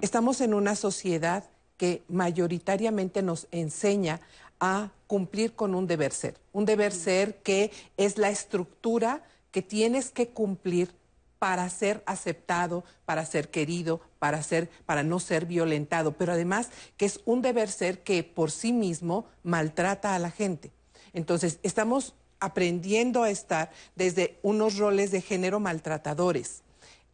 Estamos 0.01 0.41
en 0.41 0.53
una 0.53 0.75
sociedad 0.75 1.43
que 1.75 2.03
mayoritariamente 2.07 3.21
nos 3.21 3.47
enseña 3.51 4.21
a 4.59 4.91
cumplir 5.07 5.53
con 5.53 5.75
un 5.75 5.87
deber 5.87 6.11
ser. 6.11 6.37
Un 6.51 6.65
deber 6.65 6.93
ser 6.93 7.41
que 7.41 7.71
es 7.97 8.17
la 8.17 8.29
estructura 8.29 9.23
que 9.51 9.61
tienes 9.61 10.11
que 10.11 10.29
cumplir 10.29 10.93
para 11.39 11.69
ser 11.69 12.03
aceptado, 12.05 12.83
para 13.05 13.25
ser 13.25 13.49
querido, 13.49 14.01
para 14.19 14.43
ser 14.43 14.69
para 14.85 15.03
no 15.03 15.19
ser 15.19 15.45
violentado, 15.45 16.11
pero 16.11 16.33
además 16.33 16.69
que 16.97 17.05
es 17.05 17.21
un 17.25 17.41
deber 17.41 17.69
ser 17.69 18.03
que 18.03 18.23
por 18.23 18.51
sí 18.51 18.73
mismo 18.73 19.25
maltrata 19.43 20.13
a 20.13 20.19
la 20.19 20.31
gente. 20.31 20.71
Entonces, 21.13 21.59
estamos 21.63 22.13
aprendiendo 22.41 23.23
a 23.23 23.29
estar 23.29 23.71
desde 23.95 24.37
unos 24.43 24.77
roles 24.77 25.11
de 25.11 25.21
género 25.21 25.59
maltratadores. 25.59 26.61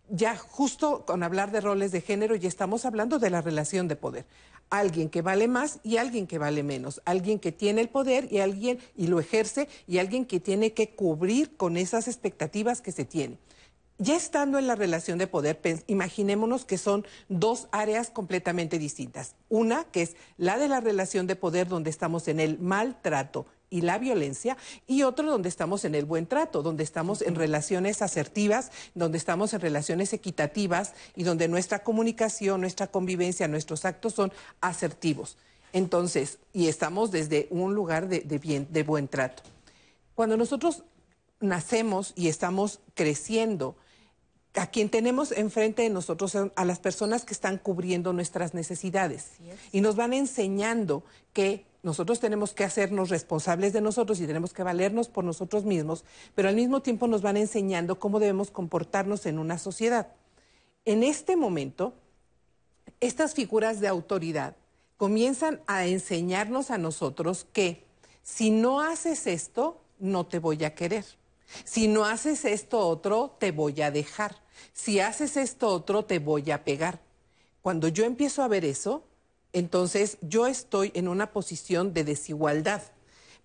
Ya 0.10 0.36
justo 0.36 1.06
con 1.06 1.24
hablar 1.24 1.52
de 1.52 1.62
roles 1.62 1.92
de 1.92 2.02
género 2.02 2.36
ya 2.36 2.48
estamos 2.48 2.86
hablando 2.86 3.18
de 3.18 3.30
la 3.30 3.42
relación 3.42 3.88
de 3.88 3.96
poder 3.96 4.26
alguien 4.70 5.10
que 5.10 5.22
vale 5.22 5.48
más 5.48 5.80
y 5.84 5.98
alguien 5.98 6.28
que 6.28 6.38
vale 6.38 6.64
menos, 6.64 7.02
alguien 7.06 7.40
que 7.40 7.52
tiene 7.52 7.82
el 7.82 7.90
poder 7.90 8.28
y 8.32 8.40
alguien 8.40 8.80
y 8.96 9.08
lo 9.08 9.20
ejerce 9.20 9.68
y 9.88 10.00
alguien 10.00 10.26
que 10.26 10.40
tiene 10.40 10.74
que 10.74 10.96
cubrir 10.96 11.56
con 11.58 11.78
esas 11.78 12.08
expectativas 12.08 12.82
que 12.82 12.92
se 12.92 13.06
tiene. 13.06 13.38
Ya 13.98 14.18
estando 14.18 14.60
en 14.60 14.68
la 14.68 14.76
relación 14.76 15.18
de 15.18 15.28
poder, 15.28 15.62
imaginémonos 15.88 16.66
que 16.66 16.78
son 16.78 17.06
dos 17.30 17.70
áreas 17.72 18.10
completamente 18.10 18.78
distintas. 18.78 19.36
Una, 19.48 19.86
que 19.86 20.02
es 20.02 20.18
la 20.38 20.58
de 20.58 20.68
la 20.68 20.82
relación 20.82 21.28
de 21.28 21.38
poder, 21.38 21.70
donde 21.70 21.92
estamos 21.92 22.28
en 22.28 22.42
el 22.42 22.60
maltrato 22.60 23.46
y 23.70 23.82
la 23.82 23.98
violencia, 23.98 24.58
y 24.88 25.04
otro 25.04 25.30
donde 25.30 25.50
estamos 25.50 25.86
en 25.86 25.96
el 25.96 26.06
buen 26.06 26.28
trato, 26.28 26.62
donde 26.62 26.84
estamos 26.84 27.22
en 27.22 27.36
relaciones 27.36 28.02
asertivas, 28.02 28.72
donde 28.94 29.18
estamos 29.18 29.54
en 29.54 29.62
relaciones 29.62 30.14
equitativas 30.14 30.94
y 31.16 31.24
donde 31.24 31.48
nuestra 31.48 31.84
comunicación, 31.84 32.62
nuestra 32.62 32.88
convivencia, 32.88 33.48
nuestros 33.48 33.86
actos 33.86 34.14
son 34.14 34.32
asertivos. 34.62 35.38
Entonces, 35.74 36.40
y 36.54 36.68
estamos 36.68 37.12
desde 37.12 37.48
un 37.50 37.76
lugar 37.76 38.08
de, 38.08 38.22
bien, 38.40 38.68
de 38.70 38.84
buen 38.84 39.08
trato. 39.08 39.44
Cuando 40.14 40.38
nosotros 40.38 40.84
nacemos 41.42 42.14
y 42.16 42.30
estamos 42.30 42.80
creciendo, 42.94 43.76
a 44.54 44.68
quien 44.68 44.88
tenemos 44.88 45.34
enfrente 45.34 45.82
de 45.82 45.90
nosotros 45.90 46.36
a 46.56 46.66
las 46.66 46.80
personas 46.80 47.26
que 47.26 47.34
están 47.34 47.58
cubriendo 47.58 48.14
nuestras 48.14 48.54
necesidades 48.54 49.32
y 49.74 49.82
nos 49.82 49.98
van 49.98 50.14
enseñando 50.14 51.04
que 51.34 51.66
nosotros 51.86 52.20
tenemos 52.20 52.56
que 52.56 52.64
hacernos 52.64 53.10
responsables 53.10 53.72
de 53.72 53.80
nosotros 53.80 54.20
y 54.20 54.26
tenemos 54.26 54.54
que 54.54 54.64
valernos 54.64 55.08
por 55.08 55.24
nosotros 55.24 55.66
mismos, 55.66 56.04
pero 56.34 56.50
al 56.50 56.56
mismo 56.56 56.82
tiempo 56.82 57.08
nos 57.08 57.22
van 57.22 57.38
enseñando 57.38 58.00
cómo 58.00 58.20
debemos 58.20 58.50
comportarnos 58.50 59.28
en 59.28 59.38
una 59.38 59.60
sociedad. 59.60 60.08
En 60.84 61.04
este 61.04 61.36
momento, 61.36 61.94
estas 63.02 63.36
figuras 63.36 63.82
de 63.82 63.88
autoridad 63.88 64.56
comienzan 64.98 65.62
a 65.68 65.86
enseñarnos 65.86 66.72
a 66.72 66.80
nosotros 66.80 67.46
que 67.54 67.86
si 68.24 68.50
no 68.50 68.82
haces 68.82 69.28
esto, 69.28 69.80
no 70.00 70.26
te 70.26 70.40
voy 70.40 70.64
a 70.64 70.74
querer. 70.74 71.06
Si 71.66 71.88
no 71.88 72.06
haces 72.06 72.46
esto 72.46 72.80
otro, 72.80 73.36
te 73.40 73.52
voy 73.52 73.84
a 73.84 73.92
dejar. 73.92 74.38
Si 74.74 75.02
haces 75.02 75.38
esto 75.38 75.68
otro, 75.68 76.04
te 76.04 76.18
voy 76.18 76.50
a 76.50 76.64
pegar. 76.64 77.00
Cuando 77.62 77.90
yo 77.90 78.06
empiezo 78.06 78.42
a 78.42 78.48
ver 78.48 78.66
eso, 78.66 79.04
entonces 79.56 80.18
yo 80.20 80.48
estoy 80.48 80.92
en 80.96 81.08
una 81.08 81.32
posición 81.32 81.94
de 81.94 82.04
desigualdad, 82.04 82.82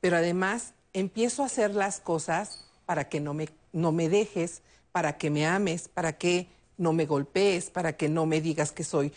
pero 0.00 0.16
además 0.16 0.74
empiezo 0.92 1.44
a 1.44 1.46
hacer 1.46 1.72
las 1.72 2.00
cosas 2.00 2.68
para 2.84 3.08
que 3.08 3.20
no 3.20 3.32
me, 3.32 3.48
no 3.72 3.92
me 3.92 4.08
dejes, 4.08 4.62
para 4.90 5.18
que 5.18 5.30
me 5.30 5.46
ames, 5.46 5.86
para 5.86 6.18
que 6.18 6.48
no 6.76 6.92
me 6.92 7.06
golpees, 7.06 7.70
para 7.70 7.96
que 7.96 8.08
no 8.08 8.26
me 8.26 8.40
digas 8.40 8.72
que 8.72 8.82
soy, 8.82 9.12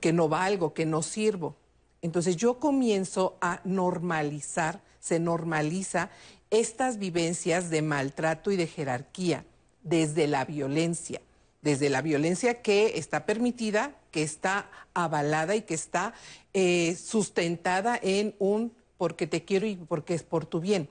que 0.00 0.12
no 0.12 0.28
valgo, 0.28 0.72
que 0.72 0.86
no 0.86 1.02
sirvo. 1.02 1.56
Entonces 2.00 2.36
yo 2.36 2.60
comienzo 2.60 3.36
a 3.40 3.60
normalizar, 3.64 4.84
se 5.00 5.18
normaliza 5.18 6.10
estas 6.50 6.98
vivencias 6.98 7.70
de 7.70 7.82
maltrato 7.82 8.52
y 8.52 8.56
de 8.56 8.68
jerarquía 8.68 9.44
desde 9.82 10.28
la 10.28 10.44
violencia 10.44 11.20
desde 11.66 11.90
la 11.90 12.00
violencia 12.00 12.62
que 12.62 12.96
está 12.96 13.26
permitida, 13.26 13.96
que 14.12 14.22
está 14.22 14.70
avalada 14.94 15.56
y 15.56 15.62
que 15.62 15.74
está 15.74 16.14
eh, 16.54 16.94
sustentada 16.94 17.98
en 18.00 18.36
un 18.38 18.72
porque 18.98 19.26
te 19.26 19.44
quiero 19.44 19.66
y 19.66 19.74
porque 19.74 20.14
es 20.14 20.22
por 20.22 20.46
tu 20.46 20.60
bien. 20.60 20.88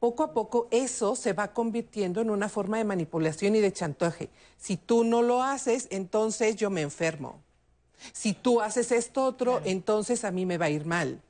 Poco 0.00 0.22
a 0.22 0.34
poco 0.34 0.68
eso 0.70 1.16
se 1.16 1.32
va 1.32 1.54
convirtiendo 1.54 2.20
en 2.20 2.28
una 2.28 2.50
forma 2.50 2.76
de 2.76 2.84
manipulación 2.84 3.56
y 3.56 3.60
de 3.60 3.72
chantaje. 3.72 4.28
Si 4.58 4.76
tú 4.76 5.04
no 5.04 5.22
lo 5.22 5.42
haces, 5.42 5.88
entonces 5.90 6.56
yo 6.56 6.68
me 6.68 6.82
enfermo. 6.82 7.40
Si 8.12 8.34
tú 8.34 8.60
haces 8.60 8.92
esto 8.92 9.24
otro, 9.24 9.62
entonces 9.64 10.22
a 10.26 10.30
mí 10.30 10.44
me 10.44 10.58
va 10.58 10.66
a 10.66 10.70
ir 10.70 10.84
mal. 10.84 11.22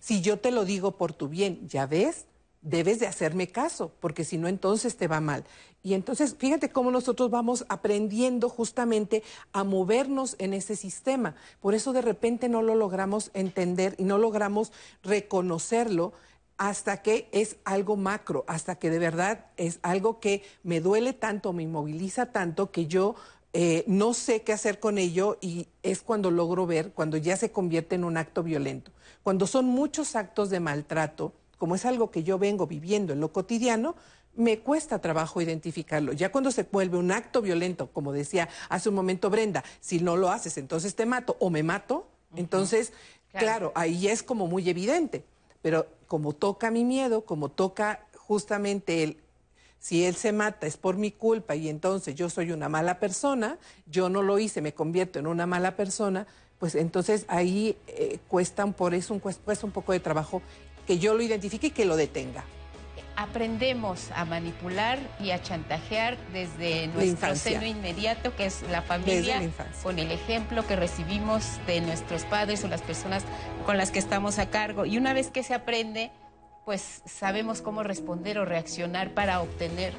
Si 0.00 0.22
yo 0.22 0.38
te 0.38 0.50
lo 0.50 0.64
digo 0.64 0.92
por 0.92 1.12
tu 1.12 1.28
bien, 1.28 1.68
¿ya 1.68 1.84
ves? 1.84 2.24
debes 2.64 2.98
de 2.98 3.06
hacerme 3.06 3.48
caso, 3.48 3.92
porque 4.00 4.24
si 4.24 4.38
no, 4.38 4.48
entonces 4.48 4.96
te 4.96 5.06
va 5.06 5.20
mal. 5.20 5.44
Y 5.84 5.92
entonces, 5.92 6.34
fíjate 6.38 6.70
cómo 6.70 6.90
nosotros 6.90 7.30
vamos 7.30 7.66
aprendiendo 7.68 8.48
justamente 8.48 9.22
a 9.52 9.64
movernos 9.64 10.34
en 10.38 10.54
ese 10.54 10.76
sistema. 10.76 11.36
Por 11.60 11.74
eso 11.74 11.92
de 11.92 12.00
repente 12.00 12.48
no 12.48 12.62
lo 12.62 12.74
logramos 12.74 13.30
entender 13.34 13.94
y 13.98 14.04
no 14.04 14.16
logramos 14.16 14.72
reconocerlo 15.02 16.14
hasta 16.56 17.02
que 17.02 17.28
es 17.32 17.56
algo 17.64 17.96
macro, 17.96 18.44
hasta 18.46 18.76
que 18.76 18.88
de 18.88 18.98
verdad 18.98 19.44
es 19.58 19.78
algo 19.82 20.20
que 20.20 20.42
me 20.62 20.80
duele 20.80 21.12
tanto, 21.12 21.52
me 21.52 21.64
inmoviliza 21.64 22.32
tanto 22.32 22.70
que 22.70 22.86
yo 22.86 23.14
eh, 23.52 23.84
no 23.86 24.14
sé 24.14 24.40
qué 24.40 24.54
hacer 24.54 24.80
con 24.80 24.96
ello 24.96 25.36
y 25.42 25.68
es 25.82 26.00
cuando 26.00 26.30
logro 26.30 26.66
ver, 26.66 26.92
cuando 26.92 27.18
ya 27.18 27.36
se 27.36 27.52
convierte 27.52 27.94
en 27.94 28.04
un 28.04 28.16
acto 28.16 28.42
violento. 28.42 28.90
Cuando 29.22 29.46
son 29.46 29.66
muchos 29.66 30.16
actos 30.16 30.48
de 30.48 30.60
maltrato, 30.60 31.34
como 31.58 31.74
es 31.74 31.84
algo 31.84 32.10
que 32.10 32.22
yo 32.22 32.38
vengo 32.38 32.66
viviendo 32.66 33.12
en 33.12 33.20
lo 33.20 33.32
cotidiano, 33.32 33.96
me 34.36 34.58
cuesta 34.58 35.00
trabajo 35.00 35.40
identificarlo. 35.40 36.12
Ya 36.12 36.32
cuando 36.32 36.50
se 36.50 36.64
vuelve 36.64 36.98
un 36.98 37.12
acto 37.12 37.42
violento, 37.42 37.88
como 37.88 38.12
decía 38.12 38.48
hace 38.68 38.88
un 38.88 38.94
momento 38.94 39.30
Brenda, 39.30 39.64
si 39.80 40.00
no 40.00 40.16
lo 40.16 40.30
haces, 40.30 40.58
entonces 40.58 40.94
te 40.94 41.06
mato 41.06 41.36
o 41.40 41.50
me 41.50 41.62
mato, 41.62 42.08
entonces, 42.36 42.92
claro. 43.32 43.72
ahí 43.74 44.08
es 44.08 44.22
como 44.22 44.46
muy 44.46 44.68
evidente. 44.68 45.24
Pero 45.62 45.86
como 46.06 46.32
toca 46.32 46.70
mi 46.70 46.84
miedo, 46.84 47.24
como 47.24 47.48
toca 47.48 48.06
justamente 48.16 49.02
el 49.02 49.20
si 49.78 50.06
él 50.06 50.14
se 50.14 50.32
mata 50.32 50.66
es 50.66 50.78
por 50.78 50.96
mi 50.96 51.10
culpa 51.10 51.56
y 51.56 51.68
entonces 51.68 52.14
yo 52.14 52.30
soy 52.30 52.52
una 52.52 52.70
mala 52.70 52.98
persona, 52.98 53.58
yo 53.84 54.08
no 54.08 54.22
lo 54.22 54.38
hice, 54.38 54.62
me 54.62 54.72
convierto 54.72 55.18
en 55.18 55.26
una 55.26 55.46
mala 55.46 55.76
persona, 55.76 56.26
pues 56.58 56.74
entonces 56.74 57.26
ahí 57.28 57.76
eh, 57.88 58.18
cuesta 58.26 58.66
por 58.68 58.94
eso 58.94 59.12
un, 59.12 59.20
cuesta 59.20 59.66
un 59.66 59.72
poco 59.72 59.92
de 59.92 60.00
trabajo 60.00 60.40
que 60.86 60.98
yo 60.98 61.12
lo 61.12 61.22
identifique 61.22 61.66
y 61.66 61.70
que 61.70 61.84
lo 61.84 61.96
detenga 61.96 62.44
aprendemos 63.16 64.10
a 64.14 64.24
manipular 64.24 64.98
y 65.20 65.30
a 65.30 65.40
chantajear 65.40 66.16
desde 66.32 66.88
nuestro 66.88 67.36
seno 67.36 67.64
inmediato, 67.64 68.34
que 68.36 68.46
es 68.46 68.62
la 68.70 68.82
familia, 68.82 69.40
con 69.82 69.98
el 69.98 70.10
ejemplo 70.10 70.66
que 70.66 70.76
recibimos 70.76 71.58
de 71.66 71.80
nuestros 71.80 72.24
padres 72.24 72.64
o 72.64 72.68
las 72.68 72.82
personas 72.82 73.24
con 73.66 73.76
las 73.76 73.90
que 73.90 73.98
estamos 73.98 74.38
a 74.38 74.50
cargo. 74.50 74.84
Y 74.84 74.98
una 74.98 75.14
vez 75.14 75.30
que 75.30 75.42
se 75.42 75.54
aprende, 75.54 76.10
pues 76.64 77.02
sabemos 77.04 77.62
cómo 77.62 77.82
responder 77.82 78.38
o 78.38 78.44
reaccionar 78.44 79.12
para 79.12 79.40
obtener 79.40 79.92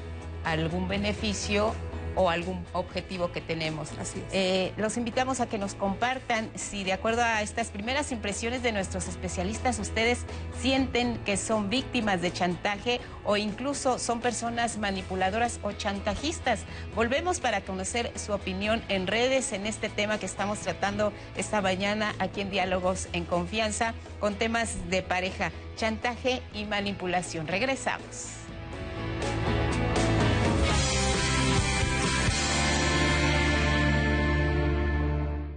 algún 0.44 0.88
beneficio 0.88 1.74
o 2.16 2.30
algún 2.30 2.64
objetivo 2.72 3.30
que 3.30 3.40
tenemos. 3.40 3.92
Así 4.00 4.18
es. 4.18 4.24
Eh, 4.32 4.72
los 4.76 4.96
invitamos 4.96 5.40
a 5.40 5.46
que 5.46 5.58
nos 5.58 5.74
compartan 5.74 6.50
si 6.56 6.82
de 6.82 6.92
acuerdo 6.92 7.22
a 7.22 7.42
estas 7.42 7.68
primeras 7.68 8.10
impresiones 8.10 8.62
de 8.62 8.72
nuestros 8.72 9.06
especialistas 9.06 9.78
ustedes 9.78 10.24
sienten 10.60 11.18
que 11.18 11.36
son 11.36 11.70
víctimas 11.70 12.20
de 12.22 12.32
chantaje 12.32 13.00
o 13.24 13.36
incluso 13.36 13.98
son 13.98 14.20
personas 14.20 14.78
manipuladoras 14.78 15.60
o 15.62 15.72
chantajistas. 15.72 16.64
Volvemos 16.94 17.40
para 17.40 17.60
conocer 17.60 18.12
su 18.18 18.32
opinión 18.32 18.82
en 18.88 19.06
redes 19.06 19.52
en 19.52 19.66
este 19.66 19.88
tema 19.88 20.18
que 20.18 20.26
estamos 20.26 20.58
tratando 20.60 21.12
esta 21.36 21.60
mañana 21.60 22.14
aquí 22.18 22.40
en 22.40 22.50
Diálogos 22.50 23.08
en 23.12 23.24
Confianza 23.24 23.94
con 24.20 24.34
temas 24.34 24.88
de 24.90 25.02
pareja, 25.02 25.52
chantaje 25.76 26.42
y 26.54 26.64
manipulación. 26.64 27.46
Regresamos. 27.46 28.36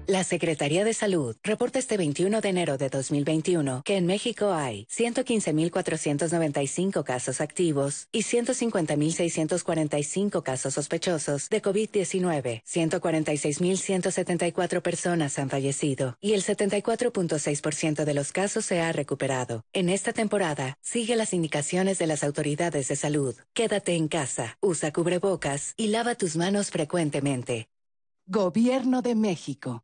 La 0.09 0.23
Secretaría 0.23 0.83
de 0.83 0.93
Salud 0.95 1.35
reporta 1.43 1.77
este 1.77 1.95
21 1.95 2.41
de 2.41 2.49
enero 2.49 2.79
de 2.79 2.89
2021 2.89 3.83
que 3.85 3.95
en 3.95 4.07
México 4.07 4.53
hay 4.53 4.85
115.495 4.85 7.03
casos 7.03 7.41
activos 7.41 8.07
y 8.11 8.23
150.645 8.23 10.41
casos 10.41 10.73
sospechosos 10.73 11.47
de 11.49 11.61
COVID-19. 11.61 12.63
146.174 12.63 14.81
personas 14.81 15.37
han 15.37 15.51
fallecido 15.51 16.17
y 16.19 16.33
el 16.33 16.41
74.6% 16.41 18.03
de 18.03 18.13
los 18.15 18.31
casos 18.31 18.65
se 18.65 18.81
ha 18.81 18.91
recuperado. 18.91 19.63
En 19.73 19.89
esta 19.89 20.11
temporada, 20.11 20.79
sigue 20.81 21.15
las 21.15 21.35
indicaciones 21.35 21.99
de 21.99 22.07
las 22.07 22.23
autoridades 22.23 22.87
de 22.87 22.95
salud. 22.95 23.35
Quédate 23.53 23.93
en 23.93 24.07
casa, 24.07 24.57
usa 24.59 24.91
cubrebocas 24.91 25.75
y 25.77 25.89
lava 25.89 26.15
tus 26.15 26.35
manos 26.35 26.71
frecuentemente. 26.71 27.69
Gobierno 28.25 29.03
de 29.03 29.13
México. 29.13 29.83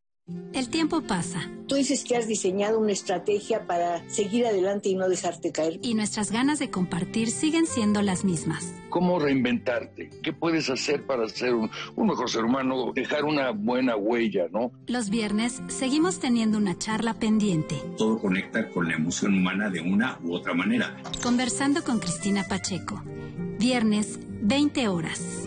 El 0.53 0.69
tiempo 0.69 1.01
pasa. 1.01 1.51
Tú 1.67 1.75
dices 1.75 2.03
que 2.03 2.17
has 2.17 2.27
diseñado 2.27 2.79
una 2.79 2.93
estrategia 2.93 3.67
para 3.67 4.09
seguir 4.09 4.47
adelante 4.47 4.89
y 4.89 4.95
no 4.95 5.07
dejarte 5.07 5.51
caer. 5.51 5.79
Y 5.83 5.93
nuestras 5.93 6.31
ganas 6.31 6.57
de 6.57 6.71
compartir 6.71 7.29
siguen 7.29 7.67
siendo 7.67 8.01
las 8.01 8.25
mismas. 8.25 8.73
¿Cómo 8.89 9.19
reinventarte? 9.19 10.09
¿Qué 10.23 10.33
puedes 10.33 10.69
hacer 10.71 11.05
para 11.05 11.29
ser 11.29 11.53
un, 11.53 11.69
mejor 11.95 12.27
ser 12.27 12.43
humano? 12.43 12.91
Dejar 12.95 13.23
una 13.23 13.51
buena 13.51 13.95
huella, 13.97 14.47
¿no? 14.51 14.71
Los 14.87 15.11
viernes 15.11 15.61
seguimos 15.67 16.19
teniendo 16.19 16.57
una 16.57 16.75
charla 16.75 17.13
pendiente. 17.13 17.75
Todo 17.95 18.17
conecta 18.17 18.69
con 18.69 18.87
la 18.87 18.95
emoción 18.95 19.35
humana 19.35 19.69
de 19.69 19.81
una 19.81 20.19
u 20.23 20.33
otra 20.33 20.55
manera. 20.55 20.97
Conversando 21.21 21.83
con 21.83 21.99
Cristina 21.99 22.43
Pacheco. 22.49 23.03
Viernes, 23.59 24.19
20 24.41 24.87
horas. 24.87 25.45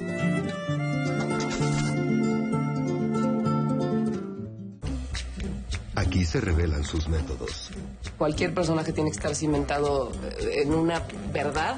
Aquí 6.19 6.27
se 6.27 6.41
revelan 6.41 6.83
sus 6.83 7.09
métodos. 7.09 7.71
Cualquier 8.17 8.53
personaje 8.53 8.93
tiene 8.93 9.09
que 9.09 9.17
estar 9.19 9.37
cimentado 9.37 10.11
eh, 10.41 10.63
en 10.63 10.75
una 10.75 11.01
verdad. 11.33 11.77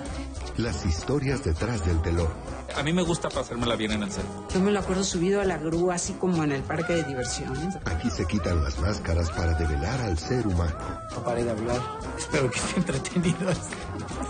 Las 0.57 0.87
historias 0.87 1.45
detrás 1.45 1.85
del 1.85 2.01
telón. 2.01 2.29
A 2.75 2.83
mí 2.83 2.91
me 2.95 3.03
gusta 3.03 3.29
pasármela 3.29 3.77
bien 3.77 3.93
en 3.93 4.05
el 4.05 4.11
set. 4.11 4.25
Yo 4.55 4.61
me 4.61 4.71
lo 4.71 4.81
acuerdo 4.81 5.05
subido 5.05 5.43
a 5.43 5.45
la 5.45 5.59
grúa, 5.59 5.97
así 5.97 6.15
como 6.15 6.43
en 6.43 6.53
el 6.53 6.63
parque 6.63 6.95
de 6.95 7.03
diversiones. 7.03 7.77
Aquí 7.85 8.09
se 8.09 8.25
quitan 8.25 8.65
las 8.65 8.79
máscaras 8.79 9.31
para 9.31 9.53
develar 9.59 10.01
al 10.01 10.17
ser 10.17 10.47
humano. 10.47 10.75
No 11.15 11.23
pare 11.23 11.45
de 11.45 11.51
hablar. 11.51 11.83
Espero 12.17 12.51
que 12.51 12.59
esté 12.61 12.81
entretenido. 12.81 13.51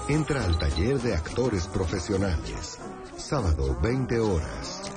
Entra 0.08 0.44
al 0.44 0.58
taller 0.58 0.98
de 0.98 1.14
actores 1.14 1.68
profesionales. 1.68 2.78
Sábado, 3.16 3.78
20 3.80 4.18
horas. 4.18 4.90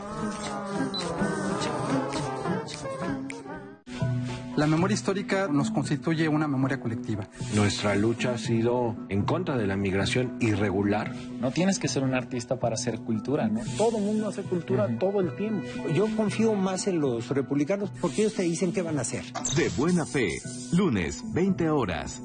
La 4.56 4.68
memoria 4.68 4.94
histórica 4.94 5.48
nos 5.48 5.72
constituye 5.72 6.28
una 6.28 6.48
memoria 6.48 6.80
colectiva. 6.80 7.28
Nuestra 7.56 7.96
lucha 7.96 8.34
ha 8.34 8.38
sido 8.38 8.96
en 9.10 9.24
contra 9.24 9.58
de 9.58 9.66
la 9.66 9.76
migración 9.76 10.38
irregular. 10.42 11.16
No 11.40 11.50
tienes 11.50 11.80
que 11.80 11.88
ser 11.88 12.04
un 12.04 12.14
artista 12.14 12.60
para 12.60 12.76
hacer 12.76 13.00
cultura, 13.00 13.48
¿no? 13.48 13.62
Todo 13.78 13.98
el 13.98 14.04
mundo 14.04 14.28
hace 14.28 14.44
cultura 14.44 14.88
todo 15.00 15.22
el 15.22 15.36
tiempo. 15.36 15.66
Yo 15.96 16.06
confío 16.16 16.54
más 16.54 16.86
en 16.86 17.00
los 17.00 17.30
republicanos 17.30 17.90
porque 18.00 18.22
ellos 18.22 18.36
te 18.36 18.44
dicen 18.44 18.72
qué 18.72 18.84
van 18.84 19.00
a 19.00 19.02
hacer. 19.02 19.24
De 19.56 19.70
buena 19.70 20.06
fe, 20.06 20.40
lunes, 20.72 21.24
20 21.34 21.72
horas. 21.72 22.22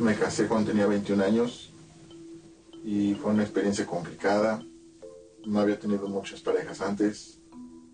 Me 0.00 0.16
casé 0.16 0.48
cuando 0.48 0.72
tenía 0.72 0.86
21 0.86 1.22
años 1.22 1.70
y 2.84 3.14
fue 3.14 3.30
una 3.30 3.44
experiencia 3.44 3.86
complicada 3.86 4.60
no 5.46 5.60
había 5.60 5.78
tenido 5.78 6.08
muchas 6.08 6.40
parejas 6.40 6.80
antes, 6.80 7.40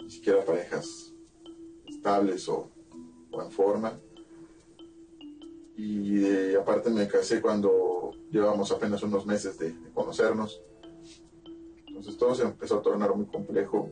ni 0.03 0.11
siquiera 0.11 0.45
parejas 0.45 1.13
estables 1.87 2.49
o, 2.49 2.71
en 3.33 3.51
forma. 3.51 3.99
Y 5.77 6.25
eh, 6.25 6.57
aparte 6.57 6.89
me 6.91 7.07
casé 7.07 7.43
cuando 7.43 8.13
llevábamos 8.31 8.73
apenas 8.73 9.03
unos 9.03 9.27
meses 9.27 9.59
de, 9.59 9.75
conocernos. 9.93 10.63
Entonces 11.87 12.17
todo 12.17 12.35
se 12.35 12.45
empezó 12.45 12.79
a 12.79 12.83
tornar 12.83 13.15
muy 13.15 13.27
complejo. 13.27 13.91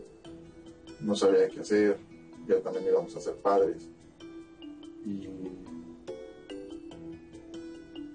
No 1.00 1.14
sabía 1.14 1.48
qué 1.48 1.60
hacer. 1.60 1.98
Ya 2.46 2.60
también 2.60 2.86
íbamos 2.86 3.14
a 3.16 3.20
ser 3.20 3.34
padres. 3.36 3.88
Y 5.04 5.28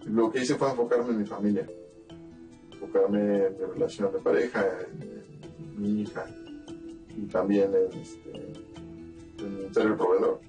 lo 0.05 0.31
que 0.31 0.41
hice 0.41 0.55
fue 0.55 0.69
enfocarme 0.69 1.11
en 1.11 1.19
mi 1.19 1.25
familia. 1.25 1.67
Enfocarme 2.71 3.45
en 3.47 3.57
mi 3.57 3.65
relación 3.65 4.11
de 4.11 4.19
pareja, 4.19 4.65
en, 4.91 5.18
mi 5.79 6.01
hija 6.01 6.25
y 7.15 7.25
también 7.27 7.73
en, 7.73 7.99
este, 7.99 8.53
ser 9.73 9.87
el 9.87 9.95
proveedor. 9.95 10.39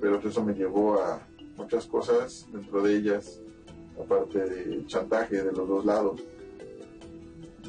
Pero 0.00 0.18
eso 0.18 0.44
me 0.44 0.54
llevó 0.54 1.00
a 1.00 1.26
muchas 1.56 1.86
cosas, 1.86 2.46
dentro 2.52 2.82
de 2.82 2.96
ellas, 2.96 3.40
aparte 4.02 4.38
de 4.38 4.86
chantaje 4.86 5.42
de 5.42 5.52
los 5.52 5.68
dos 5.68 5.84
lados. 5.84 6.20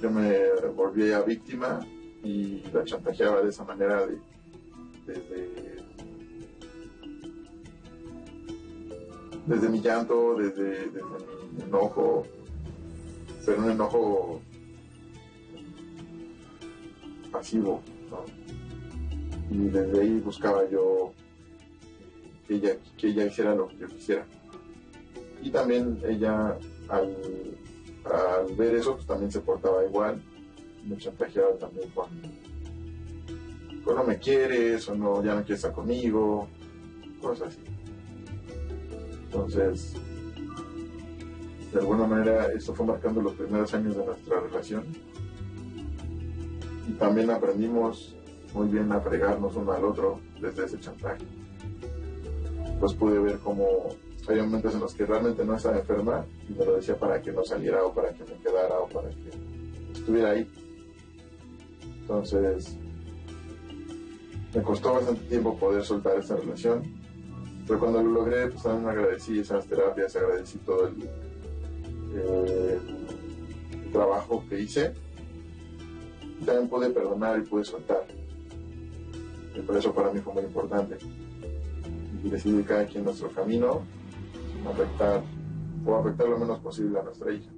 Yo 0.01 0.11
me 0.11 0.51
volví 0.75 1.11
a 1.11 1.21
víctima 1.21 1.79
y 2.23 2.63
la 2.73 2.83
chantajeaba 2.83 3.41
de 3.41 3.49
esa 3.49 3.63
manera 3.63 4.05
de, 4.05 4.17
desde, 5.05 5.75
desde 9.45 9.69
mi 9.69 9.79
llanto, 9.79 10.35
desde, 10.35 10.89
desde 10.89 11.01
mi 11.55 11.63
enojo, 11.63 12.25
pero 13.45 13.61
un 13.61 13.71
enojo 13.71 14.41
pasivo, 17.35 17.81
Y 19.51 19.57
desde 19.67 20.01
ahí 20.01 20.19
buscaba 20.19 20.67
yo 20.69 21.11
que 22.47 22.55
ella, 22.55 22.77
que 22.97 23.07
ella 23.07 23.25
hiciera 23.25 23.53
lo 23.53 23.67
que 23.67 23.77
yo 23.77 23.87
quisiera. 23.87 24.25
Y 25.41 25.49
también 25.51 25.99
ella, 26.07 26.57
al, 26.89 27.15
ver 28.57 28.75
eso, 28.75 28.95
pues 28.95 29.05
también 29.05 29.31
se 29.31 29.41
portaba 29.41 29.85
igual, 29.85 30.21
me 30.85 30.97
chantajeaba 30.97 31.55
también 31.57 31.89
con, 31.89 32.09
no 33.85 34.03
me 34.03 34.17
quieres, 34.17 34.87
o 34.89 34.95
no, 34.95 35.23
ya 35.23 35.35
no 35.35 35.41
quieres 35.41 35.59
estar 35.59 35.73
conmigo, 35.73 36.47
cosas 37.21 37.49
así. 37.49 37.59
Entonces, 39.25 39.93
de 41.71 41.79
alguna 41.79 42.07
manera, 42.07 42.47
esto 42.53 42.73
fue 42.73 42.85
marcando 42.85 43.21
los 43.21 43.33
primeros 43.33 43.73
años 43.73 43.95
de 43.95 44.05
nuestra 44.05 44.39
relación 44.39 44.85
y 46.87 46.93
también 46.93 47.29
aprendimos 47.29 48.15
muy 48.53 48.67
bien 48.67 48.91
a 48.91 49.01
fregarnos 49.01 49.55
uno 49.55 49.71
al 49.71 49.85
otro 49.85 50.19
desde 50.39 50.65
ese 50.65 50.79
chantaje. 50.79 51.25
Pues 52.79 52.93
pude 52.93 53.19
ver 53.19 53.39
cómo 53.39 53.89
hay 54.27 54.41
momentos 54.41 54.73
en 54.73 54.79
los 54.79 54.93
que 54.93 55.05
realmente 55.05 55.45
no 55.45 55.55
estaba 55.55 55.77
enferma 55.77 56.25
y 56.49 56.53
me 56.53 56.65
lo 56.65 56.75
decía 56.75 56.97
para 56.97 57.21
que 57.21 57.31
no 57.31 57.43
saliera 57.43 57.83
o 57.83 57.93
para 57.93 58.09
que 58.13 58.23
me 58.23 58.33
quedara 58.41 58.79
o 58.79 58.87
para 58.87 59.09
que 59.09 59.29
estuviera 59.93 60.31
ahí. 60.31 60.49
Entonces, 62.01 62.77
me 64.53 64.61
costó 64.61 64.93
bastante 64.93 65.21
tiempo 65.25 65.57
poder 65.57 65.83
soltar 65.83 66.17
esta 66.17 66.35
relación 66.37 66.83
Pero 67.67 67.79
cuando 67.79 68.01
lo 68.01 68.11
logré, 68.11 68.47
pues 68.47 68.63
también 68.63 68.89
agradecí 68.89 69.39
esas 69.39 69.65
terapias, 69.65 70.15
agradecí 70.15 70.59
todo 70.59 70.87
el, 70.87 71.03
eh, 72.15 72.79
el 73.73 73.91
trabajo 73.91 74.43
que 74.47 74.59
hice. 74.59 74.93
También 76.43 76.67
pude 76.67 76.89
perdonar 76.89 77.39
y 77.39 77.43
pude 77.43 77.63
soltar. 77.63 78.05
Y 79.55 79.59
por 79.61 79.77
eso 79.77 79.93
para 79.93 80.11
mí 80.11 80.19
fue 80.19 80.33
muy 80.33 80.43
importante. 80.43 80.97
Y 82.23 82.63
cada 82.63 82.85
quien 82.85 83.03
nuestro 83.03 83.29
camino, 83.29 83.83
sin 84.51 84.65
afectar, 84.67 85.23
o 85.85 85.95
afectar 85.95 86.27
lo 86.27 86.39
menos 86.39 86.59
posible 86.59 86.99
a 86.99 87.03
nuestra 87.03 87.31
hija. 87.31 87.51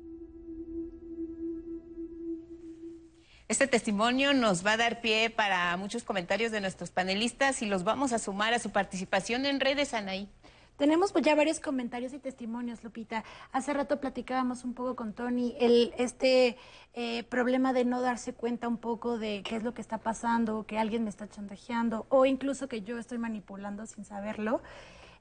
Este 3.47 3.65
testimonio 3.65 4.33
nos 4.33 4.65
va 4.65 4.73
a 4.73 4.77
dar 4.77 4.99
pie 4.99 5.29
para 5.29 5.77
muchos 5.77 6.03
comentarios 6.03 6.51
de 6.51 6.59
nuestros 6.59 6.91
panelistas 6.91 7.61
y 7.61 7.65
los 7.65 7.85
vamos 7.85 8.11
a 8.11 8.19
sumar 8.19 8.53
a 8.53 8.59
su 8.59 8.71
participación 8.71 9.45
en 9.45 9.61
redes, 9.61 9.93
Anaí. 9.93 10.29
Tenemos 10.77 11.11
pues, 11.11 11.25
ya 11.25 11.35
varios 11.35 11.59
comentarios 11.59 12.13
y 12.13 12.19
testimonios, 12.19 12.83
Lupita. 12.83 13.23
Hace 13.51 13.73
rato 13.73 13.99
platicábamos 13.99 14.63
un 14.63 14.75
poco 14.75 14.95
con 14.95 15.13
Tony 15.13 15.55
el 15.59 15.91
este 15.97 16.55
eh, 16.93 17.23
problema 17.23 17.73
de 17.73 17.83
no 17.83 17.99
darse 18.01 18.33
cuenta 18.33 18.67
un 18.67 18.77
poco 18.77 19.17
de 19.17 19.41
qué 19.43 19.55
es 19.55 19.63
lo 19.63 19.73
que 19.73 19.81
está 19.81 19.97
pasando, 19.97 20.65
que 20.65 20.77
alguien 20.77 21.03
me 21.03 21.09
está 21.09 21.27
chantajeando 21.27 22.05
o 22.09 22.25
incluso 22.25 22.67
que 22.67 22.83
yo 22.83 22.99
estoy 22.99 23.17
manipulando 23.17 23.87
sin 23.87 24.05
saberlo. 24.05 24.61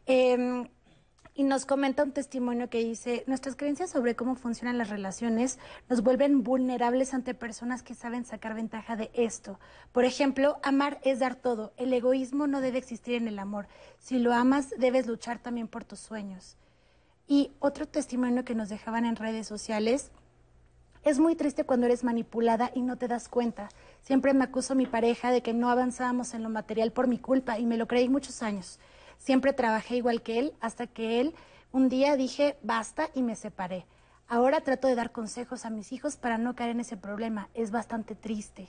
Em, 0.05 0.69
y 1.37 1.45
nos 1.45 1.67
comenta 1.67 2.03
un 2.03 2.13
testimonio 2.13 2.71
que 2.71 2.83
dice, 2.83 3.23
nuestras 3.27 3.57
creencias 3.57 3.91
sobre 3.91 4.17
cómo 4.17 4.37
funcionan 4.37 4.79
las 4.79 4.89
relaciones 4.89 5.59
nos 5.91 6.03
vuelven 6.03 6.43
vulnerables 6.43 7.13
ante 7.13 7.35
personas 7.35 7.83
que 7.83 7.95
saben 7.95 8.25
sacar 8.25 8.55
ventaja 8.55 8.97
de 8.97 9.11
esto. 9.13 9.61
Por 9.93 10.07
ejemplo, 10.07 10.59
amar 10.63 10.99
es 11.05 11.19
dar 11.19 11.37
todo. 11.37 11.75
El 11.77 11.93
egoísmo 11.93 12.47
no 12.47 12.63
debe 12.63 12.79
existir 12.79 13.17
en 13.17 13.29
el 13.29 13.39
amor. 13.39 13.69
Si 13.99 14.19
lo 14.19 14.33
amas, 14.33 14.71
debes 14.79 15.07
luchar 15.07 15.39
también 15.39 15.69
por 15.69 15.85
tus 15.85 16.01
sueños. 16.01 16.57
Y 17.29 17.53
otro 17.59 17.87
testimonio 17.87 18.45
que 18.47 18.55
nos 18.55 18.71
dejaban 18.71 19.05
en 19.05 19.17
redes 19.17 19.47
sociales, 19.47 20.11
es 21.05 21.21
muy 21.21 21.37
triste 21.37 21.65
cuando 21.65 21.87
eres 21.87 22.03
manipulada 22.03 22.71
y 22.75 22.81
no 22.81 22.97
te 22.97 23.09
das 23.09 23.29
cuenta. 23.29 23.69
Siempre 24.01 24.33
me 24.33 24.45
acuso 24.45 24.75
mi 24.75 24.87
pareja 24.87 25.31
de 25.31 25.43
que 25.43 25.53
no 25.53 25.69
avanzábamos 25.69 26.33
en 26.33 26.43
lo 26.43 26.49
material 26.49 26.93
por 26.93 27.09
mi 27.09 27.19
culpa 27.19 27.59
y 27.59 27.67
me 27.67 27.77
lo 27.77 27.87
creí 27.87 28.09
muchos 28.09 28.43
años. 28.43 28.81
Siempre 29.19 29.53
trabajé 29.53 29.97
igual 29.97 30.23
que 30.23 30.39
él 30.39 30.53
hasta 30.61 30.87
que 30.87 31.21
él 31.21 31.35
un 31.73 31.89
día 31.89 32.17
dije 32.17 32.57
basta 32.63 33.11
y 33.15 33.23
me 33.23 33.37
separé. 33.37 33.87
Ahora 34.29 34.63
trato 34.63 34.89
de 34.89 34.95
dar 34.95 35.13
consejos 35.13 35.65
a 35.65 35.71
mis 35.71 35.93
hijos 35.93 36.17
para 36.17 36.39
no 36.39 36.55
caer 36.55 36.71
en 36.71 36.81
ese 36.81 36.97
problema. 36.97 37.49
Es 37.55 37.71
bastante 37.71 38.15
triste. 38.15 38.69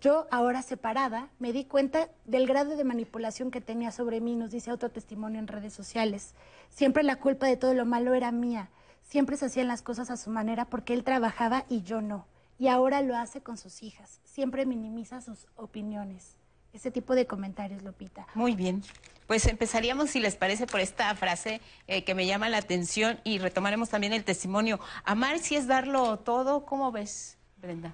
Yo, 0.00 0.26
ahora 0.32 0.62
separada, 0.62 1.28
me 1.38 1.52
di 1.52 1.64
cuenta 1.64 2.08
del 2.24 2.46
grado 2.48 2.76
de 2.76 2.82
manipulación 2.82 3.52
que 3.52 3.60
tenía 3.60 3.92
sobre 3.92 4.20
mí, 4.20 4.34
nos 4.34 4.50
dice 4.50 4.72
otro 4.72 4.90
testimonio 4.90 5.38
en 5.38 5.46
redes 5.46 5.72
sociales. 5.72 6.34
Siempre 6.70 7.04
la 7.04 7.16
culpa 7.16 7.46
de 7.46 7.56
todo 7.56 7.72
lo 7.72 7.86
malo 7.86 8.12
era 8.14 8.32
mía. 8.32 8.68
Siempre 9.02 9.36
se 9.36 9.46
hacían 9.46 9.68
las 9.68 9.80
cosas 9.80 10.10
a 10.10 10.16
su 10.16 10.28
manera 10.28 10.64
porque 10.64 10.92
él 10.92 11.04
trabajaba 11.04 11.66
y 11.68 11.82
yo 11.82 12.02
no. 12.02 12.26
Y 12.58 12.66
ahora 12.66 13.00
lo 13.00 13.16
hace 13.16 13.42
con 13.42 13.56
sus 13.56 13.82
hijas. 13.84 14.20
Siempre 14.24 14.66
minimiza 14.66 15.20
sus 15.20 15.46
opiniones. 15.54 16.36
Ese 16.72 16.90
tipo 16.90 17.14
de 17.14 17.26
comentarios, 17.26 17.82
Lupita. 17.82 18.26
Muy 18.34 18.54
bien. 18.54 18.82
Pues 19.26 19.46
empezaríamos, 19.46 20.10
si 20.10 20.20
les 20.20 20.36
parece, 20.36 20.66
por 20.66 20.80
esta 20.80 21.14
frase 21.14 21.60
eh, 21.86 22.04
que 22.04 22.14
me 22.14 22.26
llama 22.26 22.48
la 22.48 22.58
atención 22.58 23.20
y 23.24 23.38
retomaremos 23.38 23.90
también 23.90 24.12
el 24.12 24.24
testimonio. 24.24 24.80
Amar 25.04 25.38
si 25.38 25.54
es 25.54 25.66
darlo 25.66 26.18
todo, 26.18 26.64
¿cómo 26.64 26.90
ves, 26.90 27.38
Brenda? 27.58 27.92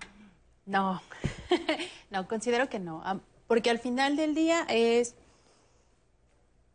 No, 0.64 1.02
no, 2.10 2.28
considero 2.28 2.68
que 2.68 2.78
no. 2.78 3.02
Porque 3.46 3.70
al 3.70 3.78
final 3.78 4.16
del 4.16 4.34
día 4.34 4.64
es, 4.68 5.14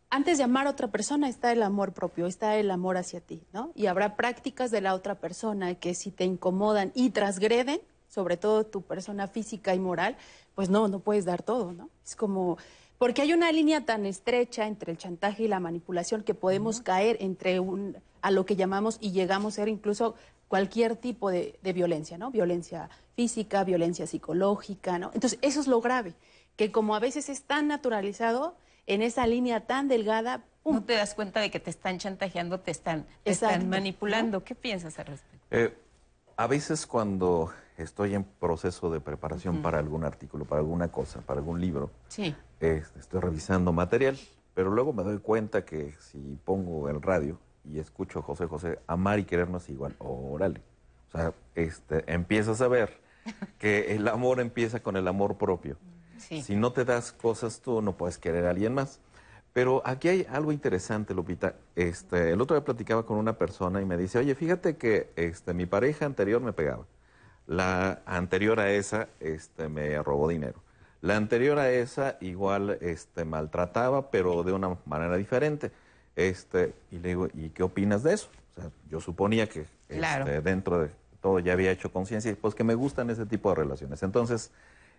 antes 0.09 0.37
de 0.37 0.43
amar 0.43 0.67
a 0.67 0.71
otra 0.71 0.89
persona 0.89 1.29
está 1.29 1.51
el 1.51 1.63
amor 1.63 1.93
propio, 1.93 2.25
está 2.25 2.55
el 2.57 2.69
amor 2.71 2.97
hacia 2.97 3.21
ti, 3.21 3.43
¿no? 3.53 3.71
Y 3.75 3.85
habrá 3.85 4.15
prácticas 4.15 4.71
de 4.71 4.81
la 4.81 4.93
otra 4.93 5.15
persona 5.15 5.75
que 5.75 5.93
si 5.93 6.11
te 6.11 6.25
incomodan 6.25 6.91
y 6.95 7.11
transgreden, 7.11 7.81
sobre 8.07 8.37
todo 8.37 8.65
tu 8.65 8.81
persona 8.81 9.27
física 9.27 9.73
y 9.73 9.79
moral, 9.79 10.17
pues 10.55 10.69
no, 10.69 10.87
no 10.87 10.99
puedes 10.99 11.25
dar 11.25 11.41
todo, 11.43 11.73
¿no? 11.73 11.89
Es 12.05 12.15
como, 12.15 12.57
porque 12.97 13.21
hay 13.21 13.33
una 13.33 13.51
línea 13.51 13.85
tan 13.85 14.05
estrecha 14.05 14.67
entre 14.67 14.91
el 14.91 14.97
chantaje 14.97 15.43
y 15.43 15.47
la 15.47 15.59
manipulación 15.59 16.23
que 16.23 16.33
podemos 16.33 16.81
caer 16.81 17.17
entre 17.19 17.59
un, 17.59 17.97
a 18.21 18.31
lo 18.31 18.45
que 18.45 18.55
llamamos 18.55 18.97
y 19.01 19.11
llegamos 19.11 19.53
a 19.53 19.55
ser 19.57 19.67
incluso 19.67 20.15
cualquier 20.47 20.95
tipo 20.95 21.29
de, 21.29 21.57
de 21.63 21.73
violencia, 21.73 22.17
¿no? 22.17 22.29
Violencia 22.29 22.89
física, 23.15 23.63
violencia 23.63 24.05
psicológica, 24.07 24.99
¿no? 24.99 25.11
Entonces, 25.13 25.39
eso 25.41 25.59
es 25.59 25.67
lo 25.67 25.81
grave, 25.81 26.13
que 26.55 26.71
como 26.71 26.95
a 26.95 26.99
veces 26.99 27.29
es 27.29 27.43
tan 27.43 27.67
naturalizado, 27.67 28.55
en 28.87 29.01
esa 29.01 29.25
línea 29.27 29.61
tan 29.61 29.87
delgada, 29.87 30.43
¡pum! 30.61 30.75
No 30.75 30.83
te 30.83 30.93
das 30.93 31.15
cuenta 31.15 31.39
de 31.39 31.49
que 31.49 31.59
te 31.59 31.69
están 31.69 31.99
chantajeando, 31.99 32.59
te 32.59 32.71
están, 32.71 33.05
te 33.23 33.31
están 33.31 33.49
Exacto, 33.51 33.69
manipulando. 33.69 34.43
¿Qué 34.43 34.55
piensas 34.55 34.99
al 34.99 35.05
respecto? 35.07 35.45
Eh, 35.51 35.73
a 36.35 36.47
veces 36.47 36.85
cuando 36.85 37.51
estoy 37.77 38.13
en 38.15 38.23
proceso 38.23 38.89
de 38.91 38.99
preparación 38.99 39.61
para 39.61 39.79
algún 39.79 40.03
artículo, 40.03 40.45
para 40.45 40.59
alguna 40.61 40.89
cosa, 40.89 41.21
para 41.21 41.39
algún 41.39 41.59
libro, 41.61 41.89
Sí. 42.07 42.35
eh, 42.59 42.83
estoy 42.99 43.19
revisando 43.19 43.71
material, 43.73 44.17
pero 44.53 44.69
luego 44.71 44.93
me 44.93 45.03
doy 45.03 45.19
cuenta 45.19 45.65
que 45.65 45.93
si 45.99 46.37
pongo 46.45 46.89
el 46.89 47.01
radio 47.01 47.37
y 47.65 47.79
escucho 47.79 48.21
José 48.21 48.45
José, 48.47 48.79
amar 48.87 49.19
y 49.19 49.23
querer 49.25 49.49
no 49.49 49.57
es 49.57 49.69
igual, 49.69 49.95
órale. 49.99 50.61
O 51.09 51.11
sea, 51.17 51.33
este, 51.55 52.03
empiezas 52.11 52.61
a 52.61 52.67
ver 52.67 52.99
que 53.59 53.95
el 53.95 54.07
amor 54.07 54.39
empieza 54.39 54.81
con 54.81 54.97
el 54.97 55.07
amor 55.07 55.37
propio. 55.37 55.77
Sí. 56.17 56.41
Si 56.41 56.55
no 56.55 56.71
te 56.73 56.85
das 56.85 57.11
cosas 57.11 57.59
tú, 57.61 57.81
no 57.81 57.97
puedes 57.97 58.17
querer 58.17 58.45
a 58.45 58.51
alguien 58.51 58.73
más. 58.73 58.99
Pero 59.51 59.83
aquí 59.85 60.07
hay 60.07 60.25
algo 60.31 60.51
interesante, 60.51 61.13
Lupita. 61.13 61.55
Este, 61.75 62.31
el 62.31 62.41
otro 62.41 62.55
día 62.55 62.65
platicaba 62.65 63.05
con 63.05 63.17
una 63.17 63.37
persona 63.37 63.81
y 63.81 63.85
me 63.85 63.97
dice, 63.97 64.17
oye, 64.17 64.33
fíjate 64.33 64.77
que 64.77 65.11
este, 65.15 65.53
mi 65.53 65.65
pareja 65.67 66.05
anterior 66.07 66.41
me 66.41 66.53
pegaba. 66.53 66.85
La 67.47 68.01
anterior 68.05 68.59
a 68.59 68.71
esa 68.71 69.07
este, 69.19 69.67
me 69.69 70.01
robó 70.01 70.27
dinero. 70.29 70.61
La 71.01 71.17
anterior 71.17 71.59
a 71.59 71.69
esa 71.69 72.17
igual 72.21 72.77
este, 72.81 73.25
maltrataba, 73.25 74.09
pero 74.09 74.43
de 74.43 74.53
una 74.53 74.77
manera 74.85 75.17
diferente. 75.17 75.71
Este, 76.15 76.73
y 76.91 76.99
le 76.99 77.09
digo, 77.09 77.27
¿y 77.33 77.49
qué 77.49 77.63
opinas 77.63 78.03
de 78.03 78.13
eso? 78.13 78.29
O 78.55 78.61
sea, 78.61 78.69
yo 78.89 79.01
suponía 79.01 79.47
que 79.49 79.65
Claro. 79.89 80.25
este, 80.25 80.41
dentro 80.41 80.79
de 80.79 80.89
todo 81.21 81.39
ya 81.39 81.53
había 81.53 81.71
hecho 81.71 81.91
conciencia 81.91 82.31
y 82.31 82.35
pues 82.35 82.55
que 82.55 82.63
me 82.63 82.75
gustan 82.75 83.09
ese 83.09 83.25
tipo 83.25 83.49
de 83.49 83.55
relaciones. 83.55 84.03
Entonces, 84.03 84.51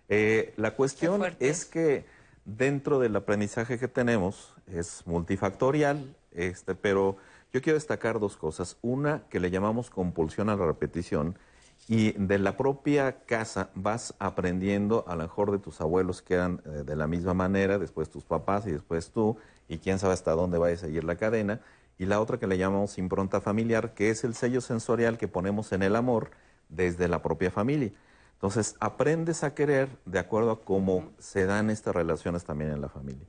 eh, 0.09 0.52
la 0.57 0.72
cuestión 0.72 1.22
es 1.40 1.64
que 1.64 2.04
dentro 2.44 2.98
del 2.98 3.16
aprendizaje 3.16 3.78
que 3.78 3.88
tenemos 3.88 4.54
es 4.66 5.02
multifactorial, 5.07 6.14
este, 6.33 6.74
pero 6.74 7.16
yo 7.52 7.62
quiero 7.62 7.76
destacar 7.76 8.18
dos 8.18 8.37
cosas. 8.37 8.76
Una, 8.83 9.22
que 9.30 9.40
le 9.40 9.50
llamamos 9.50 9.90
compulsión 9.90 10.48
a 10.48 10.57
la 10.57 10.66
repetición, 10.66 11.38
y 11.87 12.12
de 12.12 12.38
la 12.38 12.57
propia 12.57 13.25
casa 13.27 13.70
vas 13.75 14.14
aprendiendo 14.18 15.05
a 15.07 15.16
lo 15.16 15.23
mejor 15.23 15.51
de 15.53 15.59
tus 15.59 15.81
abuelos 15.81 16.23
que 16.23 16.35
eran 16.35 16.62
eh, 16.64 16.68
de 16.85 16.97
la 16.97 17.07
misma 17.07 17.35
manera, 17.35 17.79
después 17.79 18.09
tus 18.09 18.25
papás 18.25 18.66
y 18.66 18.73
después 18.73 19.11
tú, 19.11 19.37
y 19.68 19.79
quién 19.79 19.99
sabe 19.99 20.14
hasta 20.14 20.33
dónde 20.33 20.59
vaya 20.59 20.75
a 20.75 20.79
seguir 20.79 21.05
la 21.05 21.16
cadena. 21.16 21.61
Y 21.99 22.07
la 22.07 22.20
otra 22.20 22.38
que 22.38 22.47
le 22.47 22.59
llamamos 22.59 22.99
impronta 22.99 23.40
familiar, 23.40 23.94
que 23.94 24.11
es 24.11 24.25
el 24.25 24.35
sello 24.35 24.61
sensorial 24.61 25.18
que 25.18 25.29
ponemos 25.29 25.73
en 25.73 25.83
el 25.83 25.94
amor 25.94 26.31
desde 26.68 27.07
la 27.07 27.23
propia 27.23 27.51
familia. 27.51 27.92
Entonces, 28.35 28.77
aprendes 28.81 29.44
a 29.44 29.55
querer 29.55 29.88
de 30.05 30.18
acuerdo 30.18 30.51
a 30.51 30.61
cómo 30.64 31.12
se 31.18 31.47
dan 31.47 31.70
estas 31.70 31.94
relaciones 31.94 32.44
también 32.44 32.70
en 32.73 32.81
la 32.81 32.88
familia. 32.88 33.27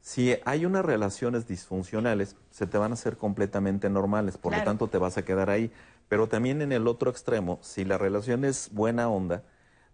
Si 0.00 0.36
hay 0.44 0.66
unas 0.66 0.84
relaciones 0.84 1.48
disfuncionales, 1.48 2.36
se 2.50 2.66
te 2.66 2.76
van 2.78 2.90
a 2.90 2.94
hacer 2.94 3.16
completamente 3.16 3.88
normales, 3.88 4.36
por 4.36 4.52
Claro. 4.52 4.64
lo 4.64 4.70
tanto 4.70 4.88
te 4.88 4.98
vas 4.98 5.16
a 5.16 5.24
quedar 5.24 5.48
ahí. 5.50 5.72
Pero 6.14 6.28
también 6.28 6.62
en 6.62 6.70
el 6.70 6.86
otro 6.86 7.10
extremo, 7.10 7.58
si 7.60 7.84
la 7.84 7.98
relación 7.98 8.44
es 8.44 8.70
buena 8.72 9.08
onda, 9.08 9.42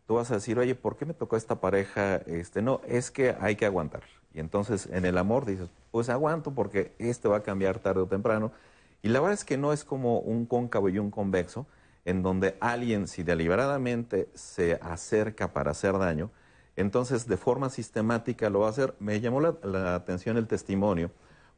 tú 0.06 0.16
vas 0.16 0.30
a 0.30 0.34
decir, 0.34 0.58
oye, 0.58 0.74
¿por 0.74 0.98
qué 0.98 1.06
me 1.06 1.14
tocó 1.14 1.34
esta 1.34 1.62
pareja? 1.62 2.16
Este, 2.16 2.60
no, 2.60 2.82
es 2.86 3.10
que 3.10 3.34
hay 3.40 3.56
que 3.56 3.64
aguantar. 3.64 4.02
Y 4.34 4.40
entonces 4.40 4.86
en 4.92 5.06
el 5.06 5.16
amor 5.16 5.46
dices, 5.46 5.70
pues 5.90 6.10
aguanto 6.10 6.50
porque 6.50 6.92
este 6.98 7.26
va 7.26 7.38
a 7.38 7.42
cambiar 7.42 7.78
tarde 7.78 8.02
o 8.02 8.06
temprano. 8.06 8.52
Y 9.00 9.08
la 9.08 9.20
verdad 9.20 9.32
es 9.32 9.46
que 9.46 9.56
no 9.56 9.72
es 9.72 9.82
como 9.82 10.18
un 10.18 10.44
cóncavo 10.44 10.90
y 10.90 10.98
un 10.98 11.10
convexo, 11.10 11.66
en 12.04 12.22
donde 12.22 12.54
alguien, 12.60 13.08
si 13.08 13.22
deliberadamente 13.22 14.28
se 14.34 14.74
acerca 14.82 15.54
para 15.54 15.70
hacer 15.70 15.96
daño, 15.96 16.30
entonces 16.76 17.28
de 17.28 17.38
forma 17.38 17.70
sistemática 17.70 18.50
lo 18.50 18.60
va 18.60 18.66
a 18.66 18.70
hacer. 18.72 18.94
Me 18.98 19.22
llamó 19.22 19.40
la, 19.40 19.54
la 19.62 19.94
atención 19.94 20.36
el 20.36 20.46
testimonio 20.46 21.12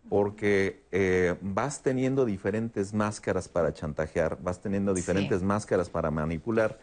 porque 0.08 0.84
eh, 0.90 1.36
vas 1.40 1.82
teniendo 1.82 2.24
diferentes 2.24 2.92
máscaras 2.92 3.48
para 3.48 3.72
chantajear, 3.72 4.38
vas 4.42 4.60
teniendo 4.60 4.94
diferentes 4.94 5.42
máscaras 5.42 5.88
para 5.88 6.10
manipular. 6.10 6.78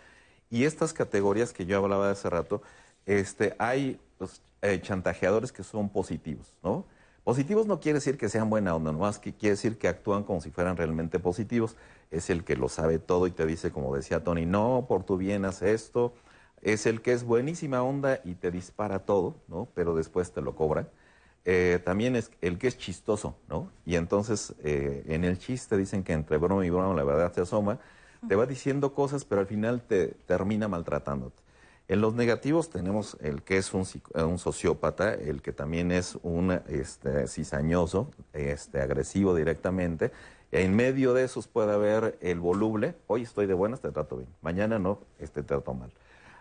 Y 0.50 0.64
estas 0.64 0.94
categorías 0.94 1.54
que 1.54 1.66
yo 1.66 1.78
hablaba 1.78 2.08
de 2.08 2.14
hace 2.14 2.30
rato, 2.30 2.62
este, 3.06 3.56
hay 3.60 4.00
pues, 4.18 4.42
eh, 4.62 4.80
chantajeadores 4.82 5.52
que 5.52 5.64
son 5.64 5.90
positivos, 5.90 6.54
¿no? 6.64 6.86
Positivos 7.24 7.68
no 7.68 7.80
quiere 7.80 7.98
decir 7.98 8.18
que 8.18 8.30
sean 8.30 8.50
buena 8.50 8.76
onda, 8.76 8.92
nomás 8.92 9.20
que 9.20 9.34
quiere 9.34 9.52
decir 9.52 9.78
que 9.78 9.88
actúan 9.88 10.24
como 10.24 10.42
si 10.42 10.50
fueran 10.50 10.78
realmente 10.78 11.20
positivos. 11.20 11.76
Es 12.10 12.30
el 12.32 12.44
que 12.44 12.56
lo 12.56 12.70
sabe 12.70 12.98
todo 12.98 13.28
y 13.28 13.32
te 13.32 13.46
dice, 13.46 13.72
como 13.72 13.96
decía 13.96 14.24
Tony, 14.24 14.48
no, 14.48 14.86
por 14.88 15.04
tu 15.04 15.18
bien 15.18 15.46
haz 15.46 15.62
esto. 15.62 16.14
Es 16.62 16.86
el 16.88 17.02
que 17.02 17.14
es 17.14 17.24
buenísima 17.24 17.84
onda 17.84 18.20
y 18.24 18.34
te 18.36 18.50
dispara 18.50 19.00
todo, 19.00 19.36
¿no? 19.48 19.68
Pero 19.76 19.96
después 19.96 20.32
te 20.32 20.42
lo 20.42 20.56
cobra. 20.56 20.88
Eh, 21.46 21.80
también 21.84 22.16
es 22.16 22.32
el 22.42 22.58
que 22.58 22.68
es 22.68 22.78
chistoso, 22.78 23.36
¿no? 23.48 23.70
Y 23.86 23.96
entonces 23.96 24.54
eh, 24.64 25.04
en 25.08 25.24
el 25.24 25.40
chiste 25.40 25.78
dicen 25.78 26.04
que 26.04 26.14
entre 26.14 26.38
broma 26.38 26.66
y 26.66 26.70
broma 26.70 26.94
la 26.94 27.04
verdad 27.04 27.34
se 27.34 27.42
asoma, 27.42 27.80
te 28.28 28.36
va 28.36 28.46
diciendo 28.46 28.94
cosas, 28.94 29.24
pero 29.26 29.42
al 29.42 29.48
final 29.48 29.82
te 29.82 30.08
termina 30.28 30.68
maltratándote. 30.68 31.42
En 31.88 32.02
los 32.02 32.14
negativos 32.14 32.70
tenemos 32.70 33.18
el 33.20 33.42
que 33.42 33.58
es 33.58 33.74
un, 33.74 33.84
un 34.14 34.38
sociópata, 34.38 35.14
el 35.14 35.42
que 35.42 35.54
también 35.54 35.92
es 35.92 36.20
un 36.22 36.52
este, 36.68 37.28
cizañoso, 37.28 38.12
este, 38.34 38.82
agresivo 38.82 39.34
directamente. 39.34 40.12
En 40.52 40.76
medio 40.76 41.16
de 41.16 41.24
esos 41.24 41.48
puede 41.48 41.74
haber 41.74 42.18
el 42.22 42.40
voluble, 42.40 42.94
hoy 43.08 43.24
estoy 43.24 43.48
de 43.48 43.56
buenas, 43.56 43.82
te 43.82 43.90
trato 43.92 44.18
bien, 44.18 44.30
mañana 44.42 44.78
no, 44.78 45.00
este, 45.20 45.42
te 45.42 45.48
trato 45.48 45.74
mal. 45.74 45.92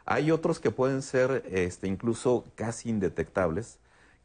Hay 0.05 0.31
otros 0.31 0.61
que 0.61 0.71
pueden 0.71 1.01
ser 1.01 1.43
este, 1.51 1.87
incluso 1.87 2.45
casi 2.55 2.91
indetectables, 2.91 3.79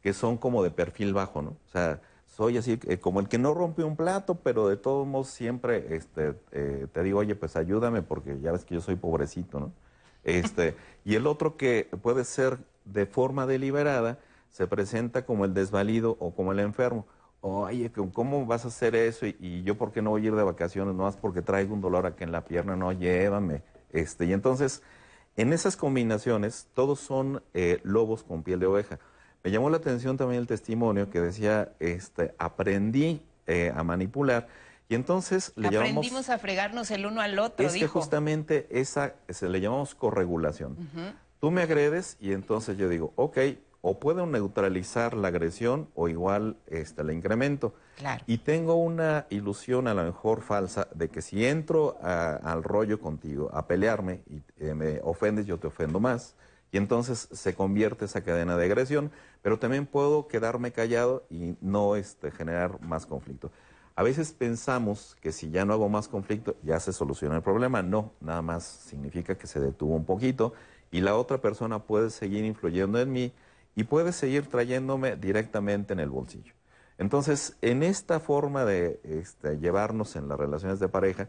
que 0.04 0.12
son 0.12 0.36
como 0.36 0.62
de 0.62 0.70
perfil 0.70 1.14
bajo, 1.14 1.40
¿no? 1.40 1.52
O 1.52 1.72
sea, 1.72 2.02
soy 2.26 2.58
así 2.58 2.78
eh, 2.86 2.98
como 2.98 3.20
el 3.20 3.28
que 3.28 3.38
no 3.38 3.54
rompe 3.54 3.84
un 3.84 3.96
plato, 3.96 4.34
pero 4.34 4.68
de 4.68 4.76
todos 4.76 5.06
modos 5.06 5.28
siempre 5.28 5.96
este, 5.96 6.34
eh, 6.52 6.86
te 6.92 7.02
digo, 7.02 7.20
oye, 7.20 7.34
pues 7.34 7.56
ayúdame 7.56 8.02
porque 8.02 8.38
ya 8.38 8.52
ves 8.52 8.66
que 8.66 8.74
yo 8.74 8.82
soy 8.82 8.96
pobrecito, 8.96 9.60
¿no? 9.60 9.72
Este, 10.22 10.76
y 11.06 11.14
el 11.14 11.26
otro 11.26 11.56
que 11.56 11.88
puede 12.02 12.24
ser 12.24 12.58
de 12.84 13.06
forma 13.06 13.46
deliberada, 13.46 14.18
se 14.50 14.66
presenta 14.66 15.24
como 15.24 15.46
el 15.46 15.54
desvalido 15.54 16.18
o 16.20 16.34
como 16.34 16.52
el 16.52 16.60
enfermo. 16.60 17.06
Oye, 17.40 17.90
¿cómo 18.12 18.44
vas 18.44 18.66
a 18.66 18.68
hacer 18.68 18.94
eso? 18.94 19.24
Y, 19.26 19.62
yo, 19.62 19.78
¿por 19.78 19.90
qué 19.90 20.02
no 20.02 20.10
voy 20.10 20.24
a 20.24 20.26
ir 20.26 20.34
de 20.34 20.42
vacaciones? 20.42 20.94
No 20.94 21.04
más 21.04 21.16
porque 21.16 21.40
traigo 21.40 21.72
un 21.72 21.80
dolor 21.80 22.04
aquí 22.04 22.24
en 22.24 22.32
la 22.32 22.44
pierna, 22.44 22.76
no, 22.76 22.92
llévame. 22.92 23.62
Este, 23.90 24.26
y 24.26 24.34
entonces, 24.34 24.82
en 25.36 25.54
esas 25.54 25.78
combinaciones, 25.78 26.68
todos 26.74 27.00
son 27.00 27.42
eh, 27.54 27.80
lobos 27.84 28.22
con 28.22 28.42
piel 28.42 28.60
de 28.60 28.66
oveja. 28.66 28.98
Me 29.44 29.50
llamó 29.50 29.68
la 29.68 29.76
atención 29.76 30.16
también 30.16 30.40
el 30.40 30.46
testimonio 30.46 31.10
que 31.10 31.20
decía, 31.20 31.72
este, 31.78 32.34
aprendí 32.38 33.20
eh, 33.46 33.70
a 33.76 33.84
manipular 33.84 34.48
y 34.88 34.94
entonces 34.94 35.52
le 35.54 35.68
Aprendimos 35.68 36.30
a 36.30 36.38
fregarnos 36.38 36.90
el 36.90 37.04
uno 37.04 37.20
al 37.20 37.38
otro, 37.38 37.66
Es 37.66 37.74
que 37.74 37.86
justamente 37.86 38.66
esa 38.70 39.14
se 39.28 39.50
le 39.50 39.60
llamamos 39.60 39.94
corregulación. 39.94 40.78
Tú 41.40 41.50
me 41.50 41.60
agredes 41.60 42.16
y 42.20 42.32
entonces 42.32 42.78
yo 42.78 42.88
digo, 42.88 43.12
ok, 43.16 43.38
o 43.82 43.98
puedo 43.98 44.24
neutralizar 44.24 45.12
la 45.12 45.28
agresión 45.28 45.88
o 45.94 46.08
igual 46.08 46.56
este, 46.66 47.04
la 47.04 47.12
incremento. 47.12 47.74
Claro. 47.96 48.24
Y 48.26 48.38
tengo 48.38 48.76
una 48.76 49.26
ilusión 49.28 49.88
a 49.88 49.94
lo 49.94 50.04
mejor 50.04 50.40
falsa 50.40 50.88
de 50.94 51.10
que 51.10 51.20
si 51.20 51.44
entro 51.44 51.98
al 52.00 52.62
rollo 52.62 52.98
contigo, 52.98 53.50
a 53.52 53.66
pelearme 53.66 54.22
y 54.26 54.42
eh, 54.58 54.72
me 54.72 55.00
ofendes, 55.02 55.44
yo 55.44 55.58
te 55.58 55.66
ofendo 55.66 56.00
más 56.00 56.34
y 56.74 56.76
entonces 56.76 57.28
se 57.30 57.54
convierte 57.54 58.06
esa 58.06 58.22
cadena 58.22 58.56
de 58.56 58.64
agresión, 58.64 59.12
pero 59.42 59.60
también 59.60 59.86
puedo 59.86 60.26
quedarme 60.26 60.72
callado 60.72 61.24
y 61.30 61.56
no 61.60 61.94
este, 61.94 62.32
generar 62.32 62.80
más 62.80 63.06
conflicto. 63.06 63.52
A 63.94 64.02
veces 64.02 64.32
pensamos 64.32 65.16
que 65.20 65.30
si 65.30 65.50
ya 65.50 65.64
no 65.64 65.72
hago 65.72 65.88
más 65.88 66.08
conflicto, 66.08 66.56
ya 66.64 66.80
se 66.80 66.92
soluciona 66.92 67.36
el 67.36 67.42
problema. 67.42 67.84
No, 67.84 68.10
nada 68.20 68.42
más 68.42 68.64
significa 68.64 69.36
que 69.36 69.46
se 69.46 69.60
detuvo 69.60 69.94
un 69.94 70.04
poquito 70.04 70.52
y 70.90 71.00
la 71.00 71.14
otra 71.14 71.40
persona 71.40 71.78
puede 71.78 72.10
seguir 72.10 72.44
influyendo 72.44 72.98
en 72.98 73.12
mí 73.12 73.32
y 73.76 73.84
puede 73.84 74.10
seguir 74.10 74.48
trayéndome 74.48 75.14
directamente 75.14 75.92
en 75.92 76.00
el 76.00 76.10
bolsillo. 76.10 76.54
Entonces, 76.98 77.56
en 77.62 77.84
esta 77.84 78.18
forma 78.18 78.64
de 78.64 78.98
este, 79.04 79.60
llevarnos 79.60 80.16
en 80.16 80.26
las 80.26 80.40
relaciones 80.40 80.80
de 80.80 80.88
pareja, 80.88 81.28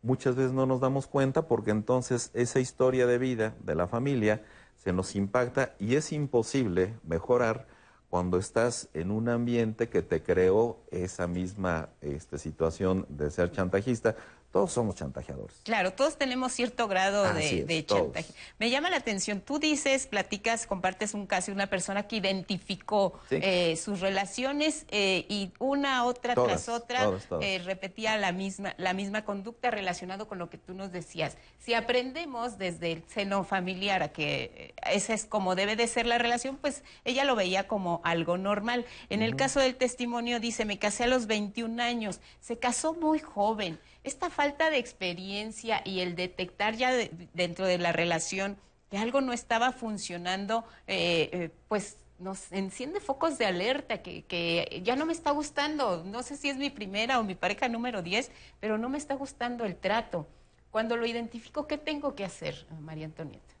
muchas 0.00 0.34
veces 0.34 0.52
no 0.52 0.64
nos 0.64 0.80
damos 0.80 1.08
cuenta 1.08 1.46
porque 1.46 1.72
entonces 1.72 2.30
esa 2.32 2.58
historia 2.58 3.06
de 3.06 3.18
vida 3.18 3.54
de 3.60 3.74
la 3.74 3.86
familia 3.86 4.42
se 4.78 4.92
nos 4.92 5.14
impacta 5.14 5.74
y 5.78 5.96
es 5.96 6.12
imposible 6.12 6.94
mejorar 7.04 7.66
cuando 8.08 8.38
estás 8.38 8.88
en 8.94 9.10
un 9.10 9.28
ambiente 9.28 9.88
que 9.88 10.02
te 10.02 10.22
creó 10.22 10.78
esa 10.90 11.26
misma 11.26 11.90
este, 12.00 12.38
situación 12.38 13.04
de 13.10 13.30
ser 13.30 13.52
chantajista 13.52 14.16
todos 14.50 14.72
somos 14.72 14.96
chantajeadores. 14.96 15.60
Claro, 15.64 15.92
todos 15.92 16.16
tenemos 16.16 16.52
cierto 16.52 16.88
grado 16.88 17.34
de, 17.34 17.84
chantaje. 17.86 18.32
Me 18.58 18.70
llama 18.70 18.88
la 18.88 18.96
atención, 18.96 19.42
tú 19.42 19.58
dices, 19.58 20.06
platicas, 20.06 20.66
compartes 20.66 21.12
un 21.12 21.26
caso 21.26 21.46
de 21.46 21.52
una 21.52 21.66
persona 21.66 22.08
que 22.08 22.16
identificó 22.16 23.20
eh, 23.30 23.76
sus 23.76 24.00
relaciones 24.00 24.86
eh, 24.88 25.26
y 25.28 25.52
una 25.58 26.06
otra 26.06 26.34
tras 26.34 26.70
otra 26.70 27.10
eh, 27.42 27.60
repetía 27.64 28.16
la 28.16 28.32
misma, 28.32 28.74
la 28.78 28.94
misma 28.94 29.22
conducta 29.24 29.70
relacionado 29.70 30.28
con 30.28 30.38
lo 30.38 30.48
que 30.48 30.56
tú 30.56 30.72
nos 30.72 30.92
decías. 30.92 31.36
Si 31.58 31.74
aprendemos 31.74 32.56
desde 32.56 32.92
el 32.92 33.04
seno 33.06 33.44
familiar 33.44 34.02
a 34.02 34.08
que 34.12 34.74
esa 34.90 35.12
es 35.12 35.26
como 35.26 35.56
debe 35.56 35.76
de 35.76 35.86
ser 35.86 36.06
la 36.06 36.16
relación, 36.16 36.56
pues 36.56 36.84
ella 37.04 37.24
lo 37.24 37.36
veía 37.36 37.68
como 37.68 38.00
algo 38.02 38.38
normal. 38.38 38.86
En 39.10 39.20
el 39.20 39.36
caso 39.36 39.60
del 39.60 39.76
testimonio 39.76 40.40
dice, 40.40 40.64
me 40.64 40.78
casé 40.78 41.04
a 41.04 41.08
los 41.08 41.26
21 41.26 41.82
años, 41.82 42.20
se 42.40 42.58
casó 42.58 42.94
muy 42.94 43.18
joven 43.18 43.78
esta 44.04 44.30
falta 44.30 44.70
de 44.70 44.78
experiencia 44.78 45.82
y 45.84 46.00
el 46.00 46.16
detectar 46.16 46.76
ya 46.76 46.92
dentro 47.34 47.66
de 47.66 47.78
la 47.78 47.92
relación 47.92 48.56
que 48.90 48.98
algo 48.98 49.20
no 49.20 49.32
estaba 49.32 49.72
funcionando, 49.72 50.64
eh, 50.86 51.28
eh, 51.32 51.50
pues 51.68 51.96
nos 52.18 52.50
enciende 52.52 53.00
focos 53.00 53.38
de 53.38 53.46
alerta, 53.46 54.02
que, 54.02 54.82
ya 54.84 54.96
no 54.96 55.06
me 55.06 55.12
está 55.12 55.30
gustando, 55.30 56.02
no 56.04 56.22
sé 56.22 56.36
si 56.36 56.48
es 56.48 56.56
mi 56.56 56.70
primera 56.70 57.20
o 57.20 57.24
mi 57.24 57.34
pareja 57.34 57.68
número 57.68 58.02
10, 58.02 58.30
pero 58.60 58.78
no 58.78 58.88
me 58.88 58.98
está 58.98 59.14
gustando 59.14 59.64
el 59.64 59.76
trato. 59.76 60.26
Cuando 60.70 60.96
lo 60.96 61.06
identifico, 61.06 61.66
¿qué 61.66 61.78
tengo 61.78 62.14
que 62.14 62.24
hacer, 62.24 62.66
María 62.80 63.06
Antonieta? 63.06 63.54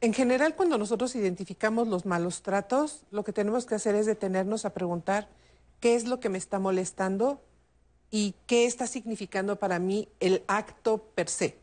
En 0.00 0.12
general, 0.12 0.54
cuando 0.54 0.76
nosotros 0.76 1.14
identificamos 1.16 1.88
los 1.88 2.04
malos 2.04 2.42
tratos, 2.42 3.04
lo 3.10 3.24
que 3.24 3.32
tenemos 3.32 3.64
que 3.64 3.74
hacer 3.74 3.94
es 3.94 4.04
detenernos 4.04 4.66
a 4.66 4.74
preguntar 4.74 5.28
qué 5.80 5.94
es 5.94 6.06
lo 6.06 6.20
que 6.20 6.28
me 6.28 6.38
está 6.38 6.58
molestando 6.58 7.40
y 8.14 8.36
qué 8.46 8.64
está 8.64 8.86
significando 8.86 9.56
para 9.56 9.80
mí 9.80 10.08
el 10.20 10.44
acto 10.46 10.98
per 11.16 11.28
se. 11.28 11.56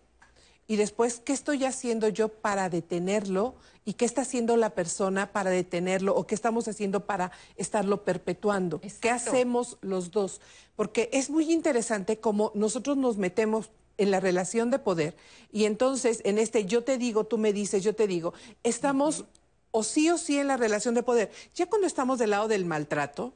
Y 0.68 0.76
después, 0.76 1.22
¿qué 1.24 1.32
estoy 1.32 1.64
haciendo 1.64 2.10
yo 2.10 2.28
para 2.28 2.68
detenerlo? 2.68 3.56
¿Y 3.86 3.94
qué 3.94 4.04
está 4.04 4.24
haciendo 4.24 4.58
la 4.58 4.72
persona 4.72 5.32
para 5.32 5.50
detenerlo? 5.50 6.14
¿O 6.14 6.28
qué 6.28 6.36
estamos 6.36 6.68
haciendo 6.68 7.06
para 7.06 7.32
estarlo 7.56 8.04
perpetuando? 8.04 8.82
¿Qué 9.00 9.10
hacemos 9.10 9.78
los 9.80 10.12
dos? 10.12 10.42
Porque 10.76 11.10
es 11.14 11.30
muy 11.30 11.50
interesante 11.54 12.20
cómo 12.20 12.52
nosotros 12.54 12.98
nos 12.98 13.16
metemos 13.16 13.70
en 13.98 14.12
la 14.12 14.20
relación 14.20 14.72
de 14.72 14.80
poder 14.80 15.16
y 15.54 15.64
entonces 15.64 16.20
en 16.26 16.38
este 16.38 16.66
yo 16.66 16.84
te 16.84 16.98
digo, 16.98 17.24
tú 17.24 17.38
me 17.38 17.54
dices, 17.54 17.82
yo 17.82 17.96
te 17.96 18.08
digo, 18.08 18.34
estamos 18.64 19.24
o 19.72 19.84
sí 19.84 20.10
o 20.10 20.18
sí 20.18 20.38
en 20.38 20.48
la 20.48 20.58
relación 20.58 20.96
de 20.96 21.04
poder. 21.04 21.32
Ya 21.56 21.68
cuando 21.68 21.88
estamos 21.88 22.20
del 22.20 22.32
lado 22.32 22.50
del 22.50 22.66
maltrato, 22.66 23.34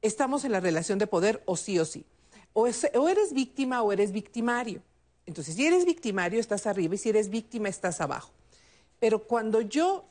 estamos 0.00 0.44
en 0.44 0.52
la 0.52 0.60
relación 0.60 1.00
de 1.00 1.08
poder 1.08 1.42
o 1.44 1.56
sí 1.56 1.80
o 1.80 1.84
sí. 1.84 2.06
O, 2.52 2.66
eres 2.66 3.32
víctima 3.32 3.82
o 3.82 3.92
eres 3.92 4.12
victimario. 4.12 4.82
Entonces, 5.26 5.54
si 5.54 5.66
eres 5.66 5.84
victimario, 5.84 6.40
estás 6.40 6.66
arriba 6.66 6.94
y 6.94 6.98
si 6.98 7.08
eres 7.08 7.28
víctima, 7.30 7.68
estás 7.68 8.00
abajo. 8.00 8.32
Pero 8.98 9.24
cuando 9.24 9.60
yo 9.60 10.04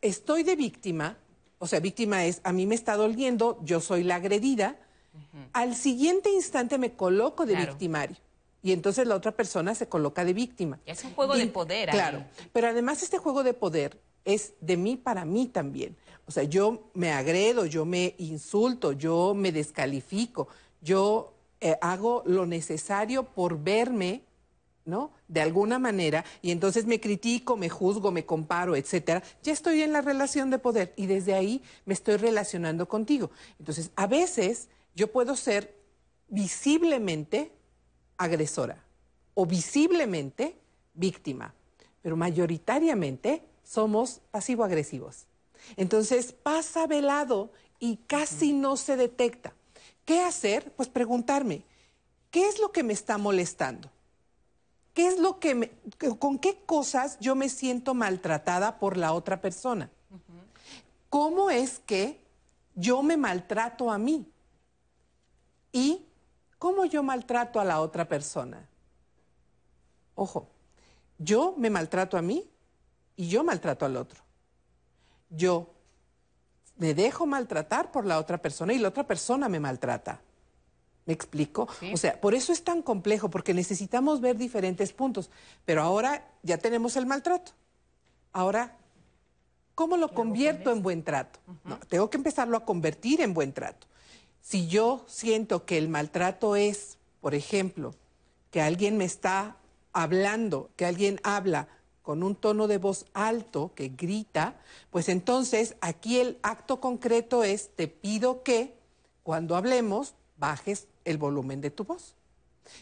estoy 0.00 0.42
de 0.42 0.56
víctima, 0.56 1.18
o 1.58 1.66
sea, 1.66 1.80
víctima 1.80 2.24
es, 2.24 2.40
a 2.44 2.52
mí 2.52 2.66
me 2.66 2.74
está 2.74 2.96
doliendo, 2.96 3.58
yo 3.62 3.80
soy 3.80 4.02
la 4.02 4.16
agredida, 4.16 4.76
al 5.52 5.74
siguiente 5.74 6.30
instante 6.30 6.78
me 6.78 6.94
coloco 6.94 7.46
de 7.46 7.56
victimario. 7.56 8.16
Y 8.62 8.72
entonces 8.72 9.06
la 9.06 9.14
otra 9.14 9.32
persona 9.32 9.74
se 9.74 9.88
coloca 9.88 10.24
de 10.24 10.32
víctima. 10.32 10.80
Es 10.86 11.04
un 11.04 11.12
juego 11.12 11.36
de 11.36 11.46
poder. 11.48 11.90
Claro, 11.90 12.24
pero 12.52 12.68
además 12.68 13.02
este 13.02 13.18
juego 13.18 13.42
de 13.42 13.52
poder 13.52 14.00
es 14.24 14.54
de 14.60 14.76
mí 14.76 14.96
para 14.96 15.24
mí 15.24 15.46
también. 15.46 15.96
O 16.26 16.30
sea, 16.30 16.44
yo 16.44 16.90
me 16.94 17.12
agredo, 17.12 17.66
yo 17.66 17.84
me 17.84 18.14
insulto, 18.18 18.92
yo 18.92 19.34
me 19.34 19.52
descalifico, 19.52 20.48
yo 20.80 21.33
eh, 21.64 21.78
hago 21.80 22.22
lo 22.26 22.44
necesario 22.44 23.22
por 23.24 23.58
verme, 23.58 24.20
¿no? 24.84 25.12
De 25.28 25.40
alguna 25.40 25.78
manera, 25.78 26.22
y 26.42 26.50
entonces 26.50 26.84
me 26.84 27.00
critico, 27.00 27.56
me 27.56 27.70
juzgo, 27.70 28.10
me 28.10 28.26
comparo, 28.26 28.76
etcétera. 28.76 29.22
Ya 29.42 29.54
estoy 29.54 29.80
en 29.80 29.90
la 29.90 30.02
relación 30.02 30.50
de 30.50 30.58
poder 30.58 30.92
y 30.94 31.06
desde 31.06 31.32
ahí 31.32 31.62
me 31.86 31.94
estoy 31.94 32.18
relacionando 32.18 32.86
contigo. 32.86 33.30
Entonces, 33.58 33.92
a 33.96 34.06
veces 34.06 34.68
yo 34.94 35.10
puedo 35.10 35.36
ser 35.36 35.74
visiblemente 36.28 37.50
agresora 38.18 38.84
o 39.32 39.46
visiblemente 39.46 40.58
víctima, 40.92 41.54
pero 42.02 42.14
mayoritariamente 42.14 43.42
somos 43.62 44.20
pasivo-agresivos. 44.30 45.24
Entonces 45.78 46.34
pasa 46.34 46.86
velado 46.86 47.52
y 47.78 47.96
casi 48.06 48.52
no 48.52 48.76
se 48.76 48.98
detecta. 48.98 49.54
¿Qué 50.04 50.20
hacer? 50.20 50.72
Pues 50.74 50.88
preguntarme, 50.88 51.64
¿qué 52.30 52.48
es 52.48 52.58
lo 52.58 52.72
que 52.72 52.82
me 52.82 52.92
está 52.92 53.18
molestando? 53.18 53.90
¿Qué 54.92 55.06
es 55.08 55.18
lo 55.18 55.40
que 55.40 55.76
con 56.18 56.38
qué 56.38 56.62
cosas 56.64 57.18
yo 57.18 57.34
me 57.34 57.48
siento 57.48 57.94
maltratada 57.94 58.78
por 58.78 58.96
la 58.96 59.12
otra 59.12 59.40
persona? 59.40 59.90
¿Cómo 61.10 61.50
es 61.50 61.80
que 61.80 62.20
yo 62.74 63.02
me 63.02 63.16
maltrato 63.16 63.90
a 63.90 63.98
mí? 63.98 64.30
¿Y 65.72 66.06
cómo 66.58 66.84
yo 66.84 67.02
maltrato 67.02 67.58
a 67.58 67.64
la 67.64 67.80
otra 67.80 68.06
persona? 68.06 68.68
Ojo, 70.14 70.48
yo 71.18 71.54
me 71.56 71.70
maltrato 71.70 72.16
a 72.16 72.22
mí 72.22 72.48
y 73.16 73.28
yo 73.28 73.42
maltrato 73.42 73.84
al 73.84 73.96
otro. 73.96 74.22
Yo 75.30 75.73
me 76.76 76.94
dejo 76.94 77.26
maltratar 77.26 77.90
por 77.90 78.06
la 78.06 78.18
otra 78.18 78.38
persona 78.38 78.72
y 78.72 78.78
la 78.78 78.88
otra 78.88 79.06
persona 79.06 79.48
me 79.48 79.60
maltrata. 79.60 80.20
¿Me 81.06 81.12
explico? 81.12 81.68
O 81.92 81.96
sea, 81.96 82.18
por 82.18 82.34
eso 82.34 82.52
es 82.52 82.64
tan 82.64 82.80
complejo, 82.80 83.28
porque 83.28 83.52
necesitamos 83.52 84.20
ver 84.20 84.36
diferentes 84.36 84.92
puntos. 84.92 85.30
Pero 85.64 85.82
ahora 85.82 86.26
ya 86.42 86.56
tenemos 86.56 86.96
el 86.96 87.04
maltrato. 87.04 87.52
Ahora, 88.32 88.78
¿cómo 89.74 89.98
lo 89.98 90.12
convierto 90.14 90.72
en 90.72 90.82
buen 90.82 91.04
trato? 91.04 91.38
no, 91.64 91.78
tengo 91.88 92.08
que 92.08 92.16
empezarlo 92.16 92.56
a 92.56 92.64
convertir 92.64 93.20
en 93.20 93.34
buen 93.34 93.52
trato. 93.52 93.86
Si 94.40 94.66
yo 94.66 95.04
siento 95.06 95.66
que 95.66 95.76
el 95.78 95.88
maltrato 95.88 96.56
es, 96.56 96.98
por 97.20 97.34
ejemplo, 97.34 97.94
que 98.50 98.62
alguien 98.62 98.96
me 98.96 99.04
está 99.04 99.56
hablando, 99.92 100.70
que 100.76 100.86
alguien 100.86 101.20
habla 101.22 101.68
con 102.04 102.22
un 102.22 102.36
tono 102.36 102.68
de 102.68 102.76
voz 102.76 103.06
alto, 103.14 103.72
que 103.74 103.88
grita, 103.88 104.60
pues 104.90 105.08
entonces 105.08 105.74
aquí 105.80 106.20
el 106.20 106.38
acto 106.42 106.78
concreto 106.78 107.42
es, 107.44 107.70
te 107.74 107.88
pido 107.88 108.42
que 108.42 108.74
cuando 109.22 109.56
hablemos 109.56 110.14
bajes 110.36 110.86
el 111.06 111.16
volumen 111.16 111.62
de 111.62 111.70
tu 111.70 111.84
voz. 111.84 112.14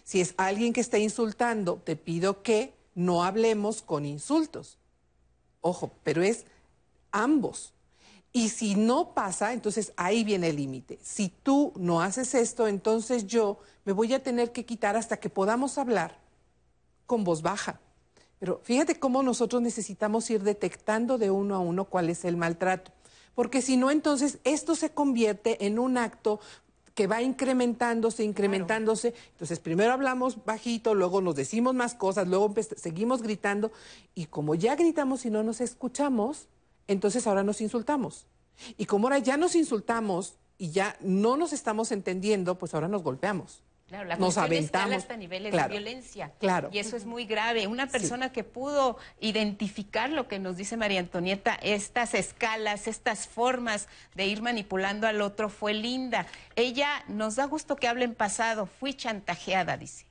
Si 0.03 0.21
es 0.21 0.35
alguien 0.39 0.73
que 0.73 0.81
está 0.81 0.99
insultando, 0.99 1.81
te 1.85 1.95
pido 1.95 2.43
que 2.43 2.75
no 2.97 3.23
hablemos 3.23 3.81
con 3.81 4.05
insultos. 4.05 4.77
Ojo, 5.61 5.93
pero 6.03 6.21
es 6.23 6.45
ambos. 7.13 7.75
Y 8.33 8.49
si 8.49 8.75
no 8.75 9.15
pasa, 9.15 9.53
entonces 9.53 9.93
ahí 9.97 10.25
viene 10.25 10.49
el 10.49 10.57
límite. 10.57 10.99
Si 11.01 11.29
tú 11.29 11.73
no 11.77 12.01
haces 12.01 12.35
esto, 12.35 12.67
entonces 12.67 13.29
yo 13.29 13.61
me 13.85 13.93
voy 13.93 14.13
a 14.15 14.23
tener 14.23 14.51
que 14.51 14.67
quitar 14.67 14.97
hasta 14.97 15.19
que 15.19 15.31
podamos 15.31 15.79
hablar 15.79 16.19
con 17.07 17.23
voz 17.23 17.41
baja. 17.41 17.79
Pero 18.43 18.61
fíjate 18.65 18.99
cómo 18.99 19.23
nosotros 19.23 19.63
necesitamos 19.63 20.29
ir 20.29 20.43
detectando 20.43 21.17
de 21.17 21.31
uno 21.31 21.55
a 21.55 21.61
uno 21.61 21.85
cuál 21.85 22.11
es 22.11 22.25
el 22.25 22.37
maltrato. 22.37 22.91
Porque 23.37 23.63
si 23.63 23.77
no, 23.77 23.93
entonces 23.93 24.41
esto 24.43 24.75
se 24.75 24.91
convierte 24.91 25.65
en 25.65 25.79
un 25.79 25.97
acto 25.97 26.41
que 26.97 27.07
va 27.07 27.23
incrementándose, 27.23 28.25
incrementándose. 28.25 29.15
Entonces, 29.31 29.61
primero 29.61 29.93
hablamos 29.93 30.45
bajito, 30.45 30.97
luego 30.97 31.21
nos 31.21 31.37
decimos 31.37 31.77
más 31.77 31.95
cosas, 31.95 32.27
luego 32.27 32.53
seguimos 32.77 33.23
gritando. 33.23 33.71
Y 34.13 34.27
como 34.27 34.57
ya 34.57 34.75
gritamos 34.75 35.25
y 35.25 35.31
no 35.31 35.45
nos 35.45 35.61
escuchamos, 35.61 36.49
entonces 36.89 37.29
ahora 37.29 37.45
nos 37.45 37.61
insultamos. 37.61 38.27
Y 38.77 38.87
como 38.87 39.07
ahora 39.07 39.21
ya 39.21 39.37
nos 39.37 39.55
insultamos 39.55 40.35
y 40.59 40.73
ya 40.73 40.97
no 41.01 41.37
nos 41.37 41.53
estamos 41.53 41.93
entendiendo, 41.93 42.59
pues 42.59 42.75
ahora 42.75 42.89
nos 42.89 43.05
golpeamos. 43.05 43.63
Claro, 43.93 44.09
la 44.09 44.17
nos 44.17 44.39
aventamos 44.39 44.97
hasta 44.97 45.19
niveles 45.19 45.53
de 45.53 45.69
violencia. 45.69 46.33
Claro. 46.41 46.71
Y 46.73 46.79
eso 46.79 46.97
es 46.97 47.05
muy 47.05 47.27
grave. 47.27 47.67
Una 47.67 47.89
persona 47.89 48.33
que 48.33 48.43
pudo 48.43 48.97
identificar 49.21 50.09
lo 50.09 50.29
que 50.29 50.39
nos 50.39 50.57
dice 50.57 50.79
María 50.79 50.99
Antonieta, 50.99 51.57
estas 51.57 52.15
escalas, 52.15 52.87
estas 52.87 53.29
formas 53.29 53.89
de 54.15 54.25
ir 54.25 54.41
manipulando 54.41 55.07
al 55.07 55.21
otro, 55.21 55.51
fue 55.51 55.75
linda. 55.75 56.27
Ella 56.57 57.05
nos 57.07 57.37
da 57.37 57.45
gusto 57.45 57.77
que 57.77 57.87
hable 57.87 58.07
en 58.07 58.15
pasado. 58.15 58.65
Fui 58.65 58.95
chantajeada, 58.95 59.77
dice. 59.77 60.07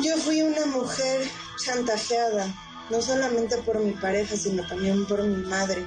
Yo 0.00 0.16
fui 0.18 0.42
una 0.42 0.66
mujer 0.66 1.26
chantajeada, 1.64 2.46
no 2.90 3.02
solamente 3.02 3.56
por 3.66 3.80
mi 3.80 3.90
pareja, 3.90 4.36
sino 4.36 4.64
también 4.68 5.04
por 5.08 5.24
mi 5.24 5.44
madre. 5.48 5.84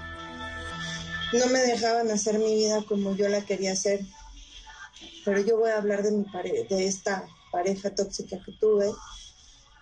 No 1.32 1.46
me 1.48 1.60
dejaban 1.60 2.12
hacer 2.12 2.38
mi 2.38 2.54
vida 2.54 2.84
como 2.86 3.16
yo 3.16 3.30
la 3.30 3.40
quería 3.40 3.72
hacer 3.72 4.02
pero 5.26 5.40
yo 5.42 5.58
voy 5.58 5.70
a 5.70 5.78
hablar 5.78 6.04
de, 6.04 6.12
mi 6.12 6.26
de 6.70 6.88
esta 6.88 7.26
pareja 7.52 7.94
tóxica 7.94 8.38
que 8.44 8.52
tuve. 8.60 8.92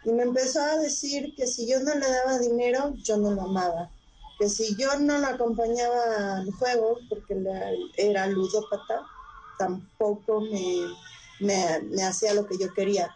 Y 0.06 0.12
me 0.12 0.24
empezó 0.24 0.62
a 0.62 0.78
decir 0.78 1.34
que 1.36 1.48
si 1.48 1.68
yo 1.68 1.80
no 1.82 1.94
le 1.94 2.10
daba 2.10 2.40
dinero, 2.40 2.94
yo 3.04 3.18
no 3.18 3.32
lo 3.32 3.42
amaba. 3.44 3.92
Que 4.38 4.50
si 4.50 4.76
yo 4.78 4.98
no 5.00 5.18
lo 5.18 5.28
acompañaba 5.28 6.38
al 6.38 6.52
juego, 6.52 6.98
porque 7.10 7.42
era 7.98 8.28
ludópata, 8.28 9.02
tampoco 9.58 10.42
me, 10.42 10.88
me 11.42 12.04
hacía 12.04 12.34
lo 12.34 12.46
que 12.48 12.58
yo 12.58 12.74
quería. 12.74 13.14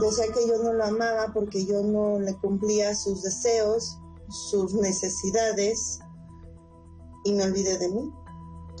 Decía 0.00 0.32
que 0.32 0.46
yo 0.46 0.62
no 0.62 0.72
lo 0.72 0.84
amaba 0.84 1.32
porque 1.32 1.66
yo 1.66 1.82
no 1.82 2.18
le 2.20 2.34
cumplía 2.36 2.94
sus 2.94 3.22
deseos, 3.22 3.98
sus 4.50 4.74
necesidades, 4.74 6.00
y 7.24 7.32
me 7.32 7.44
olvidé 7.44 7.78
de 7.78 7.88
mí. 7.88 8.12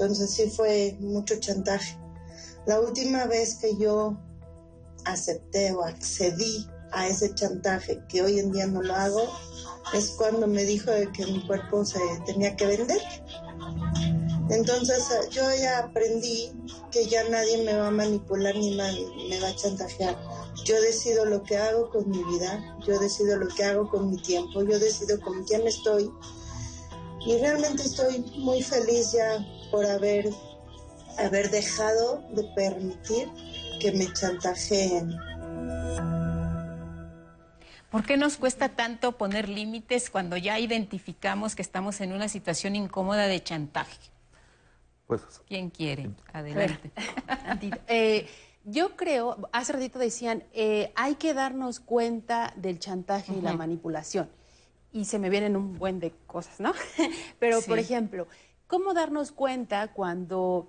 Entonces 0.00 0.30
sí 0.30 0.48
fue 0.48 0.96
mucho 1.00 1.40
chantaje. 1.40 1.98
La 2.66 2.78
última 2.78 3.26
vez 3.26 3.56
que 3.56 3.76
yo 3.78 4.16
acepté 5.04 5.72
o 5.72 5.82
accedí 5.82 6.68
a 6.92 7.08
ese 7.08 7.34
chantaje, 7.34 8.00
que 8.08 8.22
hoy 8.22 8.38
en 8.38 8.52
día 8.52 8.68
no 8.68 8.80
lo 8.80 8.94
hago, 8.94 9.22
es 9.92 10.10
cuando 10.10 10.46
me 10.46 10.64
dijo 10.64 10.92
que 11.12 11.26
mi 11.26 11.44
cuerpo 11.44 11.84
se 11.84 11.98
tenía 12.26 12.54
que 12.54 12.66
vender. 12.68 13.00
Entonces 14.50 15.10
eh, 15.10 15.28
yo 15.32 15.42
ya 15.60 15.80
aprendí 15.80 16.52
que 16.92 17.06
ya 17.06 17.28
nadie 17.28 17.64
me 17.64 17.74
va 17.74 17.88
a 17.88 17.90
manipular 17.90 18.54
ni 18.54 18.76
me 18.76 19.40
va 19.40 19.48
a 19.48 19.56
chantajear. 19.56 20.16
Yo 20.64 20.80
decido 20.80 21.24
lo 21.24 21.42
que 21.42 21.56
hago 21.56 21.90
con 21.90 22.08
mi 22.08 22.22
vida, 22.22 22.78
yo 22.86 23.00
decido 23.00 23.36
lo 23.36 23.48
que 23.48 23.64
hago 23.64 23.90
con 23.90 24.10
mi 24.10 24.16
tiempo, 24.16 24.62
yo 24.62 24.78
decido 24.78 25.18
con 25.20 25.42
quién 25.42 25.66
estoy. 25.66 26.08
Y 27.26 27.36
realmente 27.38 27.82
estoy 27.82 28.20
muy 28.36 28.62
feliz 28.62 29.10
ya 29.10 29.44
por 29.70 29.86
haber, 29.86 30.30
haber 31.18 31.50
dejado 31.50 32.24
de 32.32 32.44
permitir 32.54 33.28
que 33.80 33.92
me 33.92 34.12
chantajeen. 34.12 35.16
¿Por 37.90 38.04
qué 38.04 38.16
nos 38.18 38.36
cuesta 38.36 38.68
tanto 38.70 39.16
poner 39.16 39.48
límites 39.48 40.10
cuando 40.10 40.36
ya 40.36 40.58
identificamos 40.58 41.54
que 41.54 41.62
estamos 41.62 42.00
en 42.00 42.12
una 42.12 42.28
situación 42.28 42.76
incómoda 42.76 43.26
de 43.26 43.42
chantaje? 43.42 44.10
Pues, 45.06 45.22
¿Quién 45.48 45.70
quiere? 45.70 46.10
Adelante. 46.34 46.90
eh, 47.88 48.28
yo 48.64 48.94
creo, 48.94 49.48
hace 49.52 49.72
ratito 49.72 49.98
decían, 49.98 50.44
eh, 50.52 50.92
hay 50.96 51.14
que 51.14 51.32
darnos 51.32 51.80
cuenta 51.80 52.52
del 52.56 52.78
chantaje 52.78 53.32
y 53.32 53.40
la 53.40 53.54
manipulación. 53.54 54.28
Y 54.92 55.06
se 55.06 55.18
me 55.18 55.30
vienen 55.30 55.56
un 55.56 55.78
buen 55.78 55.98
de 55.98 56.12
cosas, 56.26 56.60
¿no? 56.60 56.74
Pero, 57.38 57.62
por 57.62 57.78
ejemplo, 57.78 58.26
¿Cómo 58.68 58.92
darnos 58.92 59.32
cuenta 59.32 59.88
cuando 59.94 60.68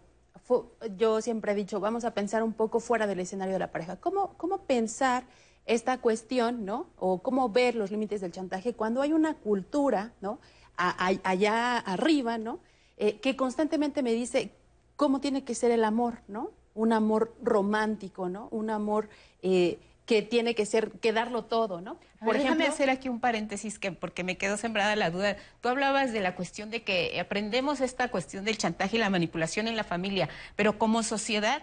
yo 0.98 1.22
siempre 1.22 1.52
he 1.52 1.56
dicho, 1.56 1.82
vamos 1.82 2.06
a 2.06 2.14
pensar 2.14 2.44
un 2.44 2.54
poco 2.54 2.80
fuera 2.80 3.06
del 3.08 3.20
escenario 3.20 3.54
de 3.54 3.60
la 3.60 3.74
pareja? 3.74 3.98
¿Cómo, 3.98 4.38
cómo 4.38 4.60
pensar 4.60 5.26
esta 5.66 6.00
cuestión, 6.00 6.66
¿no? 6.66 6.88
O 6.96 7.22
cómo 7.22 7.50
ver 7.50 7.76
los 7.76 7.92
límites 7.92 8.22
del 8.22 8.32
chantaje 8.32 8.74
cuando 8.74 9.02
hay 9.02 9.12
una 9.12 9.36
cultura, 9.36 10.14
¿no? 10.22 10.40
allá 10.78 11.78
arriba, 11.78 12.38
¿no? 12.38 12.60
Eh, 12.96 13.20
que 13.20 13.36
constantemente 13.36 14.02
me 14.02 14.14
dice 14.14 14.54
cómo 14.96 15.20
tiene 15.20 15.44
que 15.44 15.54
ser 15.54 15.72
el 15.72 15.84
amor, 15.84 16.20
¿no? 16.30 16.52
Un 16.74 16.94
amor 16.94 17.36
romántico, 17.44 18.30
¿no? 18.30 18.48
Un 18.52 18.70
amor 18.70 19.10
eh, 19.42 19.78
que 20.10 20.24
tiene 20.24 20.56
que 20.56 20.66
ser, 20.66 20.90
que 20.94 21.14
darlo 21.14 21.44
todo, 21.44 21.82
¿no? 21.82 22.00
Por 22.20 22.36
ejemplo, 22.36 22.56
déjame 22.56 22.66
hacer 22.66 22.90
aquí 22.90 23.10
un 23.10 23.20
paréntesis 23.20 23.78
que 23.78 23.92
porque 23.92 24.24
me 24.24 24.40
quedó 24.40 24.58
sembrada 24.58 24.96
la 24.96 25.12
duda. 25.12 25.38
Tú 25.62 25.70
hablabas 25.70 26.12
de 26.12 26.20
la 26.20 26.34
cuestión 26.34 26.72
de 26.72 26.82
que 26.82 27.20
aprendemos 27.20 27.80
esta 27.80 28.08
cuestión 28.08 28.44
del 28.44 28.58
chantaje 28.58 28.98
y 28.98 29.00
la 29.00 29.12
manipulación 29.12 29.68
en 29.68 29.76
la 29.76 29.84
familia, 29.84 30.28
pero 30.56 30.80
como 30.80 31.04
sociedad 31.04 31.62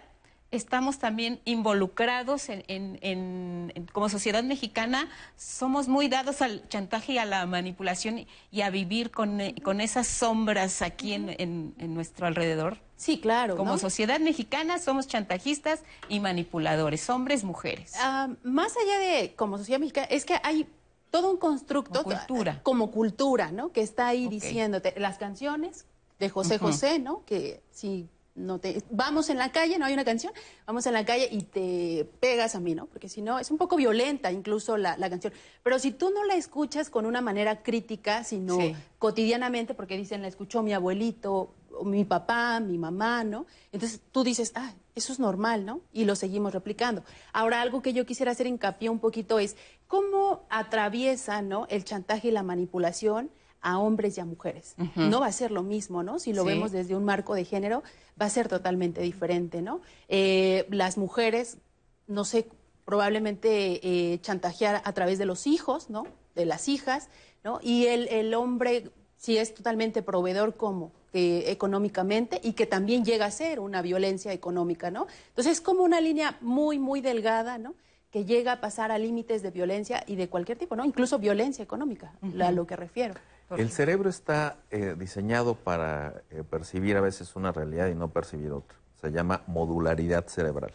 estamos 0.53 1.01
también 1.01 1.41
involucrados 1.45 2.47
en, 2.49 3.73
como 3.93 4.09
sociedad 4.09 4.45
mexicana, 4.45 5.09
somos 5.35 5.89
muy 5.89 6.07
dados 6.07 6.41
al 6.41 6.69
chantaje 6.69 7.15
y 7.15 7.19
a 7.19 7.25
la 7.25 7.45
manipulación 7.47 8.27
y 8.53 8.61
a 8.61 8.71
vivir 8.71 9.11
con, 9.11 9.41
con 9.65 9.81
esas 9.81 10.07
sombras 10.07 10.83
aquí 10.83 11.15
en, 11.15 11.75
nuestro 11.95 12.29
alrededor. 12.29 12.79
Sí, 12.97 13.21
claro. 13.21 13.57
Como 13.57 13.79
sociedad 13.79 14.21
mexicana 14.21 14.79
somos 14.79 15.07
chantajistas 15.07 15.83
y 16.09 16.21
manipuladores, 16.21 17.09
hombres, 17.11 17.45
mujeres. 17.45 17.93
Ah, 18.01 18.29
más 18.43 18.75
allá 18.77 18.99
de 18.99 19.35
como 19.35 19.59
sociedad 19.59 19.79
mexicana, 19.79 20.07
es 20.11 20.25
que 20.25 20.39
hay 20.43 20.67
todo 21.11 21.31
un 21.31 21.37
constructo 21.37 22.03
como 22.03 22.17
cultura, 22.17 22.61
como 22.63 22.91
cultura 22.91 23.53
¿no? 23.53 23.71
Que 23.73 23.83
está 23.83 24.09
ahí 24.09 24.29
diciéndote 24.29 24.95
las 24.99 25.19
canciones 25.19 25.87
de 26.19 26.31
José 26.31 26.59
José, 26.59 26.99
¿no? 26.99 27.25
Que 27.27 27.63
si 27.71 28.09
no 28.37 28.59
te 28.59 28.83
vamos 28.91 29.31
en 29.31 29.39
la 29.39 29.51
calle, 29.51 29.79
no 29.79 29.87
hay 29.87 29.95
una 29.95 30.05
canción, 30.05 30.33
vamos 30.67 30.87
en 30.87 30.93
la 30.93 31.05
calle 31.05 31.29
y 31.31 31.43
te 31.43 32.09
pegas 32.21 32.55
a 32.55 32.61
mí, 32.61 32.75
¿no? 32.75 32.87
Porque 32.87 33.09
si 33.09 33.23
no, 33.23 33.39
es 33.39 33.51
un 33.51 33.57
poco 33.57 33.77
violenta 33.77 34.31
incluso 34.31 34.77
la, 34.77 34.97
canción. 35.09 35.33
Pero 35.63 35.79
si 35.79 35.91
tú 35.91 36.11
no 36.11 36.23
la 36.25 36.35
escuchas 36.35 36.91
con 36.91 37.07
una 37.07 37.21
manera 37.21 37.63
crítica, 37.63 38.25
sino 38.25 38.59
cotidianamente, 38.99 39.75
porque 39.75 39.97
dicen, 39.97 40.23
la 40.23 40.29
escuchó 40.29 40.63
mi 40.63 40.75
abuelito, 40.75 41.55
mi 41.85 42.05
papá, 42.05 42.61
mi 42.61 42.79
mamá, 42.79 43.25
¿no? 43.25 43.47
Entonces 43.73 44.01
tú 44.13 44.25
dices, 44.25 44.53
ah, 44.55 44.73
eso 44.95 45.13
es 45.13 45.19
normal, 45.19 45.67
¿no? 45.67 45.81
Y 45.93 46.05
lo 46.05 46.17
seguimos 46.17 46.53
replicando. 46.53 47.03
Ahora, 47.33 47.61
algo 47.61 47.83
que 47.83 47.93
yo 47.93 48.07
quisiera 48.07 48.33
hacer 48.33 48.47
hincapié 48.47 48.89
un 48.89 48.99
poquito 48.99 49.39
es 49.39 49.57
cómo 49.87 50.47
atraviesa, 50.49 51.43
¿no? 51.43 51.67
El 51.69 51.85
chantaje 51.85 52.29
y 52.29 52.31
la 52.31 52.43
manipulación 52.43 53.31
a 53.61 53.79
hombres 53.79 54.17
y 54.17 54.21
a 54.21 54.25
mujeres. 54.25 54.77
No 54.95 55.21
va 55.21 55.27
a 55.27 55.33
ser 55.33 55.51
lo 55.51 55.63
mismo, 55.63 56.03
¿no? 56.03 56.19
Si 56.19 56.33
lo 56.33 56.45
vemos 56.45 56.71
desde 56.71 56.95
un 56.95 57.05
marco 57.05 57.35
de 57.35 57.45
género, 57.45 57.83
va 58.21 58.27
a 58.27 58.31
ser 58.31 58.49
totalmente 58.49 59.01
diferente, 59.01 59.61
¿no? 59.61 59.81
Eh, 60.09 60.67
las 60.71 60.97
mujeres, 60.97 61.59
no 62.07 62.25
sé, 62.25 62.49
probablemente 62.85 63.81
eh, 63.83 64.21
chantajear 64.21 64.83
a 64.85 64.93
través 64.93 65.19
de 65.19 65.27
los 65.27 65.47
hijos, 65.49 65.91
¿no? 65.91 66.07
De 66.37 66.47
las 66.47 66.69
hijas, 66.69 67.09
¿no? 67.43 67.59
Y 67.61 67.87
el, 67.87 68.07
el 68.09 68.35
hombre 68.35 68.93
si 69.27 69.39
es 69.39 69.55
totalmente 69.55 70.03
proveedor 70.03 70.55
como 70.55 70.93
económicamente 71.13 72.41
y 72.45 72.53
que 72.53 72.65
también 72.65 73.05
llega 73.05 73.27
a 73.27 73.31
ser 73.33 73.59
una 73.59 73.83
violencia 73.83 74.33
económica, 74.33 74.93
¿no? 74.93 75.09
Entonces 75.31 75.55
es 75.55 75.61
como 75.61 75.83
una 75.83 76.01
línea 76.01 76.37
muy, 76.41 76.79
muy 76.79 77.01
delgada, 77.01 77.59
¿no? 77.59 77.75
Que 78.13 78.25
llega 78.25 78.53
a 78.53 78.61
pasar 78.61 78.93
a 78.93 78.99
límites 78.99 79.43
de 79.43 79.51
violencia 79.51 80.05
y 80.07 80.15
de 80.15 80.29
cualquier 80.29 80.59
tipo, 80.59 80.77
¿no? 80.77 80.85
Incluso 80.85 81.19
violencia 81.19 81.65
económica, 81.65 82.13
a 82.41 82.53
lo 82.53 82.69
que 82.69 82.77
refiero. 82.77 83.15
El 83.51 83.71
cerebro 83.71 84.09
está 84.11 84.59
eh, 84.71 84.95
diseñado 84.97 85.57
para 85.57 86.23
eh, 86.31 86.45
percibir 86.49 86.97
a 86.97 87.01
veces 87.01 87.35
una 87.35 87.51
realidad 87.51 87.89
y 87.89 87.97
no 87.97 88.11
percibir 88.11 88.53
otra. 88.53 88.79
Se 89.01 89.11
llama 89.11 89.43
modularidad 89.49 90.29
cerebral. 90.29 90.73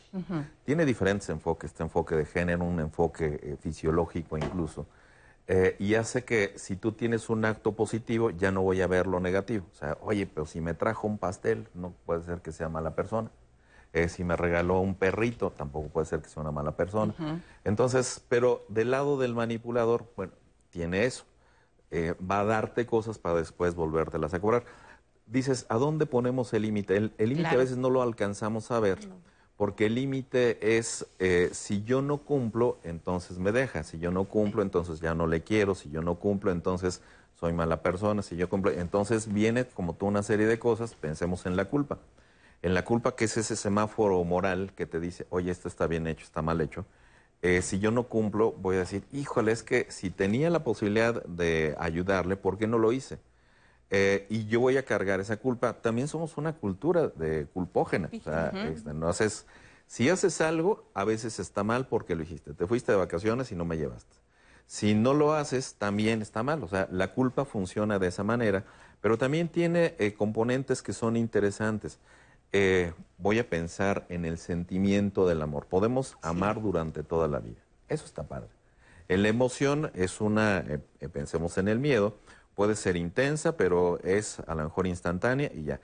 Tiene 0.66 0.86
diferentes 0.86 1.30
enfoques, 1.30 1.72
este 1.72 1.84
enfoque 1.84 2.16
de 2.16 2.26
género, 2.26 2.66
un 2.66 2.82
enfoque 2.82 3.40
eh, 3.42 3.56
fisiológico 3.62 4.38
incluso. 4.38 4.88
Y 5.80 5.96
hace 5.96 6.24
que 6.24 6.54
si 6.56 6.76
tú 6.76 6.94
tienes 6.94 7.30
un 7.30 7.44
acto 7.46 7.74
positivo, 7.74 8.30
ya 8.30 8.52
no 8.52 8.62
voy 8.62 8.82
a 8.82 8.88
ver 8.88 9.08
lo 9.08 9.20
negativo. 9.20 9.66
O 9.72 9.76
sea, 9.76 9.98
oye, 10.02 10.26
pero 10.26 10.46
si 10.46 10.62
me 10.62 10.74
trajo 10.74 11.08
un 11.08 11.18
pastel, 11.18 11.68
no 11.74 11.94
puede 12.06 12.24
ser 12.24 12.42
que 12.42 12.52
sea 12.52 12.70
mala 12.70 12.96
persona. 12.96 13.30
si 14.08 14.24
me 14.24 14.38
regaló 14.38 14.80
un 14.80 14.96
perrito, 14.96 15.52
tampoco 15.52 15.90
puede 15.90 16.06
ser 16.06 16.22
que 16.22 16.30
sea 16.30 16.42
una 16.42 16.52
mala 16.52 16.78
persona. 16.78 17.14
Entonces, 17.66 18.24
pero 18.30 18.66
del 18.70 18.92
lado 18.92 19.18
del 19.18 19.36
manipulador, 19.36 20.06
bueno, 20.16 20.34
tiene 20.70 21.06
eso. 21.06 21.26
Eh, 21.92 22.16
va 22.20 22.40
a 22.40 22.46
darte 22.46 22.86
cosas 22.86 23.20
para 23.20 23.36
después 23.36 23.76
volvértelas 23.76 24.34
a 24.34 24.40
cobrar. 24.40 24.64
Dices, 25.26 25.66
¿a 25.68 25.76
dónde 25.76 26.06
ponemos 26.06 26.54
el 26.54 26.62
límite? 26.64 26.96
El 26.96 27.12
límite 27.18 27.50
a 27.50 27.58
veces 27.58 27.78
no 27.78 27.90
lo 27.90 28.02
alcanzamos 28.02 28.72
a 28.72 28.80
ver, 28.80 29.00
porque 29.62 29.86
el 29.86 29.94
límite 29.94 30.76
es, 30.76 31.06
eh, 31.20 31.52
si 31.52 31.84
yo 31.84 32.02
no 32.02 32.18
cumplo, 32.18 32.80
entonces 32.84 33.38
me 33.38 33.52
deja, 33.52 33.84
si 33.84 34.00
yo 34.00 34.10
no 34.10 34.24
cumplo, 34.24 34.64
entonces 34.64 35.02
ya 35.02 35.14
no 35.14 35.28
le 35.28 35.44
quiero, 35.44 35.76
si 35.76 35.92
yo 35.92 36.02
no 36.02 36.16
cumplo, 36.16 36.52
entonces 36.52 37.04
soy 37.40 37.54
mala 37.54 37.84
persona, 37.84 38.24
si 38.24 38.36
yo 38.36 38.50
cumplo, 38.50 38.72
entonces 38.72 39.32
viene 39.32 39.66
como 39.66 39.94
toda 39.94 40.10
una 40.10 40.24
serie 40.24 40.48
de 40.48 40.58
cosas, 40.58 40.96
pensemos 40.96 41.46
en 41.46 41.56
la 41.56 41.66
culpa. 41.66 42.00
En 42.64 42.74
la 42.74 42.84
culpa 42.84 43.16
que 43.16 43.26
es 43.26 43.38
ese 43.38 43.56
semáforo 43.56 44.24
moral 44.24 44.74
que 44.76 44.88
te 44.88 45.00
dice, 45.00 45.28
oye, 45.30 45.52
esto 45.52 45.68
está 45.68 45.86
bien 45.86 46.08
hecho, 46.08 46.24
está 46.24 46.42
mal 46.42 46.60
hecho, 46.60 46.88
eh, 47.44 47.62
si 47.62 47.78
yo 47.78 47.92
no 47.92 48.06
cumplo, 48.08 48.54
voy 48.54 48.78
a 48.78 48.80
decir, 48.80 49.04
híjole, 49.12 49.52
es 49.52 49.62
que 49.62 49.86
si 49.92 50.10
tenía 50.10 50.50
la 50.50 50.64
posibilidad 50.64 51.24
de 51.26 51.76
ayudarle, 51.78 52.36
¿por 52.36 52.58
qué 52.58 52.66
no 52.66 52.80
lo 52.80 52.94
hice? 52.94 53.20
Eh, 53.92 54.26
y 54.30 54.48
yo 54.48 54.60
voy 54.62 54.78
a 54.78 54.84
cargar 54.84 55.20
esa 55.20 55.38
culpa. 55.38 55.74
También 55.74 56.08
somos 56.08 56.38
una 56.38 56.54
cultura 56.54 57.10
de 57.10 57.46
culpógena. 57.54 58.10
O 58.12 58.22
sea, 58.22 58.52
este, 58.74 58.94
no 58.94 59.10
haces, 59.10 59.46
si 59.86 60.10
haces 60.10 60.42
algo, 60.42 60.86
a 60.94 61.04
veces 61.04 61.40
está 61.40 61.64
mal 61.64 61.88
porque 61.88 62.16
lo 62.16 62.24
hiciste. 62.24 62.54
Te 62.54 62.66
fuiste 62.66 62.92
de 62.92 62.98
vacaciones 62.98 63.52
y 63.52 63.56
no 63.56 63.66
me 63.66 63.78
llevaste. 63.78 64.16
Si 64.66 64.94
no 64.94 65.14
lo 65.14 65.34
haces, 65.34 65.76
también 65.76 66.22
está 66.22 66.42
mal. 66.42 66.64
O 66.64 66.68
sea, 66.68 66.88
la 66.90 67.14
culpa 67.14 67.46
funciona 67.46 68.00
de 68.00 68.08
esa 68.08 68.24
manera, 68.24 68.64
pero 69.02 69.18
también 69.18 69.50
tiene 69.50 69.96
eh, 70.00 70.14
componentes 70.14 70.82
que 70.82 70.94
son 70.94 71.18
interesantes. 71.18 72.00
Eh, 72.54 72.92
voy 73.18 73.40
a 73.40 73.50
pensar 73.50 74.06
en 74.10 74.26
el 74.26 74.38
sentimiento 74.38 75.26
del 75.26 75.42
amor. 75.42 75.68
Podemos 75.68 76.18
amar 76.22 76.62
durante 76.62 77.04
toda 77.04 77.28
la 77.28 77.40
vida. 77.40 77.62
Eso 77.88 78.06
está 78.06 78.24
padre. 78.24 78.50
la 79.08 79.28
emoción 79.28 79.92
es 79.94 80.22
una, 80.22 80.60
eh, 80.60 80.80
eh, 81.00 81.10
pensemos 81.10 81.58
en 81.58 81.68
el 81.68 81.80
miedo, 81.80 82.16
puede 82.62 82.76
ser 82.76 82.96
intensa, 82.96 83.58
pero 83.58 84.00
es 84.04 84.40
a 84.46 84.54
lo 84.54 84.66
mejor 84.66 84.86
instantánea 84.86 85.50
y 85.52 85.64
ya. 85.64 85.82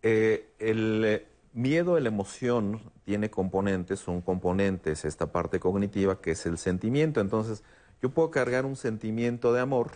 el 0.00 1.26
miedo, 1.52 2.00
la 2.00 2.08
emoción, 2.08 2.80
tiene 3.04 3.28
componentes. 3.28 4.08
Un 4.08 4.22
componente 4.22 4.92
es 4.92 5.04
esta 5.04 5.30
parte 5.30 5.60
cognitiva 5.60 6.22
que 6.22 6.30
es 6.30 6.46
el 6.46 6.56
sentimiento. 6.56 7.20
Entonces, 7.20 7.62
yo 8.00 8.08
puedo 8.08 8.30
cargar 8.30 8.64
un 8.64 8.76
sentimiento 8.76 9.52
de 9.52 9.60
amor 9.60 9.90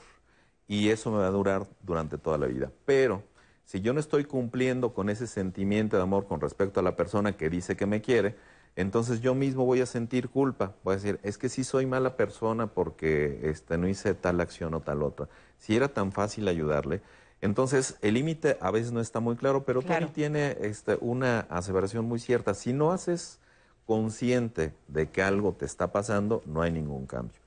y 0.69 0.91
eso 0.91 1.11
me 1.11 1.21
va 1.21 1.29
a 1.29 1.31
durar 1.31 1.67
durante 1.81 2.19
toda 2.19 2.37
la 2.37 2.49
vida. 2.49 2.71
Pero 2.85 3.23
si 3.65 3.81
yo 3.81 3.95
no 3.95 4.01
estoy 4.01 4.25
cumpliendo 4.27 4.93
con 4.93 5.09
ese 5.09 5.27
sentimiento 5.27 5.97
de 5.97 6.03
amor 6.03 6.27
con 6.27 6.43
respecto 6.43 6.81
a 6.81 6.83
la 6.83 6.97
persona 6.97 7.35
que 7.35 7.49
dice 7.49 7.77
que 7.77 7.87
me 7.87 8.03
quiere, 8.03 8.37
entonces 8.77 9.23
yo 9.23 9.35
mismo 9.35 9.65
voy 9.65 9.81
a 9.81 9.87
sentir 9.87 10.29
culpa. 10.29 10.75
Voy 10.85 10.93
a 10.93 10.97
decir, 10.97 11.19
es 11.23 11.39
que 11.39 11.49
sí 11.49 11.65
soy 11.65 11.87
mala 11.87 12.15
persona 12.15 12.67
porque 12.67 13.41
este, 13.45 13.79
no 13.79 13.89
hice 13.89 14.15
tal 14.15 14.39
acción 14.43 14.75
o 14.75 14.81
tal 14.81 15.03
otra. 15.03 15.29
Si 15.61 15.77
era 15.77 15.87
tan 15.87 16.11
fácil 16.11 16.49
ayudarle. 16.49 17.01
Entonces, 17.41 17.97
el 18.03 18.15
límite 18.15 18.59
a 18.61 18.73
veces 18.73 18.91
no 18.91 19.01
está 19.01 19.21
muy 19.21 19.37
claro, 19.37 19.65
pero 19.65 19.81
claro. 19.81 20.09
tiene 20.09 20.57
este, 20.61 20.99
una 21.01 21.47
aseveración 21.49 22.05
muy 22.07 22.19
cierta. 22.19 22.55
Si 22.55 22.73
no 22.73 22.91
haces 22.91 23.39
consciente 23.87 24.75
de 24.89 25.09
que 25.09 25.23
algo 25.23 25.53
te 25.53 25.65
está 25.67 25.93
pasando, 25.93 26.43
no 26.45 26.63
hay 26.63 26.73
ningún 26.73 27.07
cambio 27.07 27.41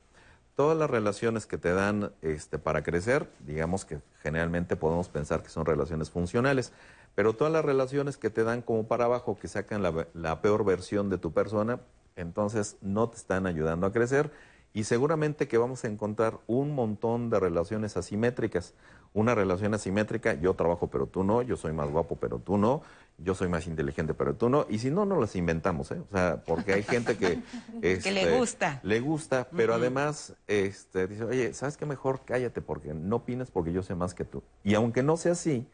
todas 0.56 0.78
las 0.78 0.90
relaciones 0.90 1.46
que 1.46 1.58
te 1.58 1.74
dan 1.74 2.12
este, 2.22 2.60
para 2.60 2.84
crecer, 2.84 3.28
digamos 3.40 3.86
que 3.86 4.00
generalmente 4.22 4.76
podemos 4.76 5.10
pensar 5.10 5.42
que 5.42 5.50
son 5.50 5.66
relaciones 5.66 6.10
funcionales, 6.12 6.72
pero 7.16 7.34
todas 7.34 7.52
las 7.52 7.66
relaciones 7.66 8.18
que 8.18 8.30
te 8.30 8.44
dan 8.44 8.62
como 8.62 8.88
para 8.88 9.06
abajo, 9.06 9.38
que 9.40 9.48
sacan 9.48 9.82
la, 9.82 10.08
la 10.14 10.42
peor 10.42 10.64
versión 10.66 11.10
de 11.10 11.18
tu 11.18 11.32
persona, 11.32 11.80
entonces 12.16 12.78
no 12.82 13.10
te 13.10 13.18
están 13.18 13.48
ayudando 13.48 13.88
a 13.88 13.92
crecer 13.92 14.32
y 14.74 14.86
seguramente 14.86 15.48
que 15.48 15.58
vamos 15.58 15.84
a 15.84 15.88
encontrar 15.88 16.40
un 16.48 16.74
montón 16.74 17.30
de 17.30 17.40
relaciones 17.40 17.96
asimétricas. 17.96 18.74
Una 19.14 19.36
relación 19.36 19.76
asimétrica, 19.76 20.34
yo 20.34 20.56
trabajo 20.56 20.88
pero 20.88 21.06
tú 21.06 21.24
no, 21.24 21.44
yo 21.44 21.56
soy 21.56 21.72
más 21.72 21.88
guapo 21.92 22.18
pero 22.20 22.40
tú 22.40 22.58
no, 22.58 22.82
yo 23.20 23.36
soy 23.36 23.48
más 23.48 23.68
inteligente, 23.68 24.16
pero 24.16 24.34
tú 24.34 24.50
no. 24.50 24.66
Y 24.70 24.80
si 24.80 24.90
no, 24.90 25.06
no 25.06 25.22
las 25.22 25.36
inventamos, 25.36 25.92
¿eh? 25.92 26.02
O 26.10 26.12
sea, 26.12 26.44
porque 26.44 26.74
hay 26.74 26.82
gente 26.82 27.16
que... 27.16 27.40
que 27.82 28.12
le 28.12 28.24
este, 28.24 28.38
gusta. 28.38 28.80
Le 28.82 29.00
gusta, 29.00 29.48
pero 29.56 29.76
además 29.76 30.34
este, 30.48 31.08
dice, 31.08 31.24
oye, 31.26 31.54
¿sabes 31.54 31.78
qué? 31.78 31.86
Mejor 31.86 32.22
cállate 32.26 32.62
porque 32.62 32.96
no 32.96 33.18
opinas 33.18 33.52
porque 33.52 33.72
yo 33.72 33.84
sé 33.84 33.94
más 33.94 34.16
que 34.16 34.26
tú. 34.26 34.42
Y 34.64 34.74
aunque 34.74 35.04
no 35.04 35.16
sea 35.16 35.34
así, 35.34 35.68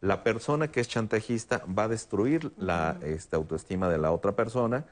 la 0.00 0.22
persona 0.22 0.68
que 0.68 0.80
es 0.80 0.88
chantajista 0.88 1.62
va 1.66 1.84
a 1.84 1.88
destruir 1.88 2.52
la 2.56 2.98
este, 3.02 3.36
autoestima 3.36 3.90
de 3.90 3.98
la 3.98 4.12
otra 4.12 4.32
persona 4.32 4.86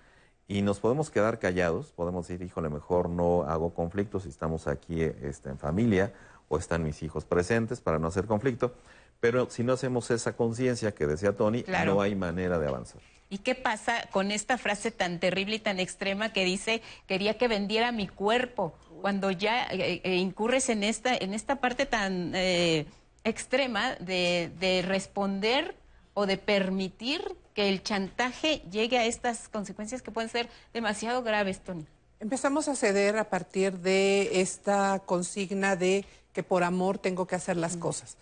y 0.46 0.62
nos 0.62 0.78
podemos 0.80 1.10
quedar 1.10 1.38
callados, 1.38 1.92
podemos 1.92 2.28
decir, 2.28 2.44
híjole, 2.44 2.68
mejor 2.68 3.08
no 3.08 3.42
hago 3.44 3.72
conflictos 3.72 4.24
si 4.24 4.28
estamos 4.28 4.66
aquí 4.68 5.02
este, 5.02 5.48
en 5.48 5.58
familia 5.58 6.12
o 6.48 6.58
están 6.58 6.82
mis 6.82 7.02
hijos 7.02 7.24
presentes 7.24 7.80
para 7.80 7.98
no 7.98 8.08
hacer 8.08 8.26
conflicto. 8.26 8.74
Pero 9.20 9.48
si 9.48 9.64
no 9.64 9.72
hacemos 9.72 10.10
esa 10.10 10.36
conciencia 10.36 10.92
que 10.92 11.06
decía 11.06 11.34
Tony, 11.34 11.64
no 11.86 12.02
hay 12.02 12.14
manera 12.14 12.58
de 12.58 12.68
avanzar. 12.68 13.00
¿Y 13.30 13.38
qué 13.38 13.54
pasa 13.54 14.06
con 14.12 14.30
esta 14.30 14.58
frase 14.58 14.90
tan 14.90 15.18
terrible 15.18 15.56
y 15.56 15.58
tan 15.58 15.80
extrema 15.80 16.32
que 16.32 16.44
dice, 16.44 16.82
quería 17.06 17.38
que 17.38 17.48
vendiera 17.48 17.90
mi 17.90 18.06
cuerpo? 18.06 18.74
Cuando 19.00 19.30
ya 19.30 19.64
eh, 19.64 20.02
eh, 20.04 20.16
incurres 20.16 20.68
en 20.68 20.84
esta, 20.84 21.16
en 21.16 21.32
esta 21.32 21.56
parte 21.56 21.86
tan 21.86 22.32
eh, 22.34 22.86
extrema 23.24 23.94
de, 23.94 24.52
de 24.60 24.82
responder 24.82 25.74
o 26.12 26.26
de 26.26 26.36
permitir 26.36 27.22
que 27.54 27.68
el 27.68 27.82
chantaje 27.82 28.62
llegue 28.70 28.98
a 28.98 29.06
estas 29.06 29.48
consecuencias 29.48 30.02
que 30.02 30.10
pueden 30.10 30.28
ser 30.28 30.48
demasiado 30.72 31.22
graves, 31.22 31.60
Tony. 31.60 31.86
Empezamos 32.20 32.68
a 32.68 32.74
ceder 32.74 33.16
a 33.16 33.30
partir 33.30 33.78
de 33.78 34.40
esta 34.40 35.00
consigna 35.06 35.76
de 35.76 36.04
que 36.32 36.42
por 36.42 36.64
amor 36.64 36.98
tengo 36.98 37.26
que 37.26 37.36
hacer 37.36 37.56
las 37.56 37.76
cosas. 37.76 38.16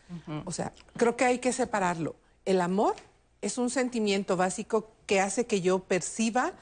O 0.44 0.52
sea, 0.52 0.72
creo 0.96 1.16
que 1.16 1.24
hay 1.24 1.38
que 1.38 1.52
separarlo. 1.52 2.14
El 2.44 2.60
amor 2.60 2.94
es 3.40 3.58
un 3.58 3.70
sentimiento 3.70 4.36
básico 4.36 4.90
que 5.06 5.20
hace 5.20 5.46
que 5.46 5.62
yo 5.62 5.78
perciba 5.80 6.52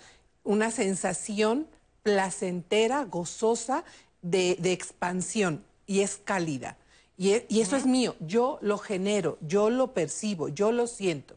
una 0.45 0.71
sensación 0.71 1.67
placentera, 2.03 3.05
gozosa, 3.05 3.85
de, 4.23 4.53
expansión 4.65 5.65
y 5.87 6.01
es 6.01 6.17
cálida. 6.17 6.77
Y, 7.17 7.33
e, 7.33 7.47
y 7.49 7.61
eso 7.61 7.77
es 7.77 7.85
mío, 7.85 8.17
yo 8.21 8.59
lo 8.63 8.79
genero, 8.79 9.39
yo 9.41 9.71
lo 9.71 9.93
percibo, 9.93 10.49
yo 10.49 10.73
lo 10.73 10.87
siento. 10.87 11.37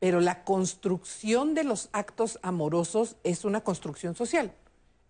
Pero 0.00 0.20
la 0.20 0.42
construcción 0.42 1.54
de 1.54 1.62
los 1.62 1.88
actos 1.92 2.40
amorosos 2.42 3.16
es 3.22 3.44
una 3.44 3.60
construcción 3.62 4.16
social. 4.16 4.52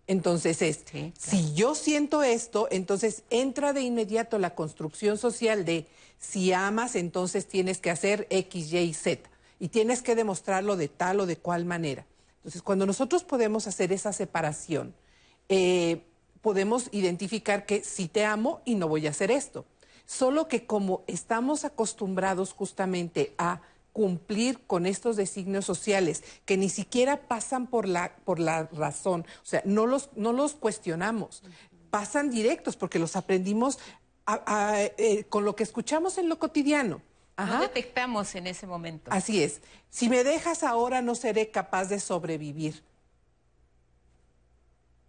Entonces, 0.05 0.61
este, 0.61 1.13
si 1.17 1.53
yo 1.53 1.73
siento 1.73 2.21
esto, 2.21 2.67
entonces 2.69 3.23
entra 3.29 3.73
de 3.73 3.81
inmediato 3.81 4.37
la 4.37 4.53
construcción 4.53 5.17
social 5.17 5.65
de 5.65 5.87
si 6.19 6.53
amas, 6.53 6.95
entonces 6.95 7.47
tienes 7.47 7.79
que 7.79 7.89
hacer 7.89 8.27
X, 8.29 8.73
Y, 8.73 8.93
Z. 8.93 9.29
Y 9.59 9.69
tienes 9.69 10.01
que 10.01 10.15
demostrarlo 10.15 10.75
de 10.75 10.87
tal 10.87 11.21
o 11.21 11.25
de 11.25 11.37
cual 11.37 11.65
manera. 11.65 12.05
Entonces, 12.37 12.61
cuando 12.61 12.85
nosotros 12.85 13.23
podemos 13.23 13.67
hacer 13.67 13.93
esa 13.93 14.11
separación, 14.11 14.93
eh, 15.49 16.03
podemos 16.41 16.89
identificar 16.91 17.65
que 17.65 17.83
sí 17.83 18.07
te 18.07 18.25
amo 18.25 18.61
y 18.65 18.75
no 18.75 18.87
voy 18.87 19.07
a 19.07 19.11
hacer 19.11 19.31
esto. 19.31 19.65
Solo 20.05 20.47
que 20.47 20.65
como 20.65 21.03
estamos 21.07 21.63
acostumbrados 21.63 22.53
justamente 22.53 23.33
a 23.37 23.61
cumplir 23.93 24.59
con 24.67 24.85
estos 24.85 25.15
designios 25.15 25.65
sociales 25.65 26.23
que 26.45 26.57
ni 26.57 26.69
siquiera 26.69 27.27
pasan 27.27 27.67
por 27.67 27.87
la, 27.87 28.15
por 28.23 28.39
la 28.39 28.63
razón, 28.71 29.25
o 29.41 29.45
sea, 29.45 29.61
no 29.65 29.85
los, 29.85 30.09
no 30.15 30.33
los 30.33 30.53
cuestionamos, 30.53 31.43
pasan 31.89 32.29
directos 32.29 32.77
porque 32.77 32.99
los 32.99 33.15
aprendimos 33.15 33.79
eh, 34.97 35.25
con 35.29 35.43
lo 35.45 35.55
que 35.55 35.63
escuchamos 35.63 36.17
en 36.17 36.29
lo 36.29 36.39
cotidiano. 36.39 37.01
No 37.37 37.59
detectamos 37.59 38.35
en 38.35 38.45
ese 38.45 38.67
momento. 38.67 39.11
Así 39.11 39.41
es. 39.43 39.61
Si 39.89 40.09
me 40.09 40.23
dejas 40.23 40.63
ahora 40.63 41.01
no 41.01 41.15
seré 41.15 41.49
capaz 41.49 41.85
de 41.85 41.99
sobrevivir. 41.99 42.83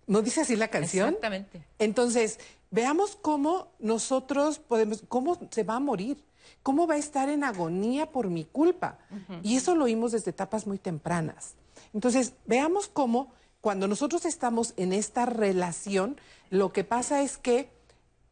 ¿No 0.07 0.23
dice 0.23 0.41
así 0.41 0.57
la 0.57 0.69
canción? 0.69 1.09
Exactamente. 1.09 1.63
Entonces, 1.79 2.39
veamos 2.71 3.17
cómo 3.17 3.71
nosotros 3.79 4.59
podemos, 4.59 5.05
cómo 5.09 5.39
se 5.51 5.63
va 5.63 5.77
a 5.77 5.81
morir, 5.81 6.25
cómo 6.63 6.87
va 6.87 6.95
a 6.95 6.99
estar 6.99 7.29
en 7.29 7.45
agonía 7.45 8.11
por 8.11 8.29
mi 8.29 8.45
culpa. 8.45 8.99
Y 9.43 9.57
eso 9.57 9.75
lo 9.75 9.85
oímos 9.85 10.13
desde 10.13 10.31
etapas 10.31 10.67
muy 10.67 10.79
tempranas. 10.79 11.55
Entonces, 11.93 12.35
veamos 12.47 12.89
cómo 12.89 13.33
cuando 13.61 13.87
nosotros 13.87 14.25
estamos 14.25 14.75
en 14.77 14.93
esta 14.93 15.25
relación, 15.25 16.17
lo 16.51 16.73
que 16.73 16.83
pasa 16.83 17.23
es 17.23 17.39
que 17.39 17.71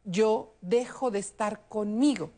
yo 0.03 0.55
dejo 0.61 1.09
de 1.09 1.19
estar 1.19 1.61
conmigo. 1.69 2.31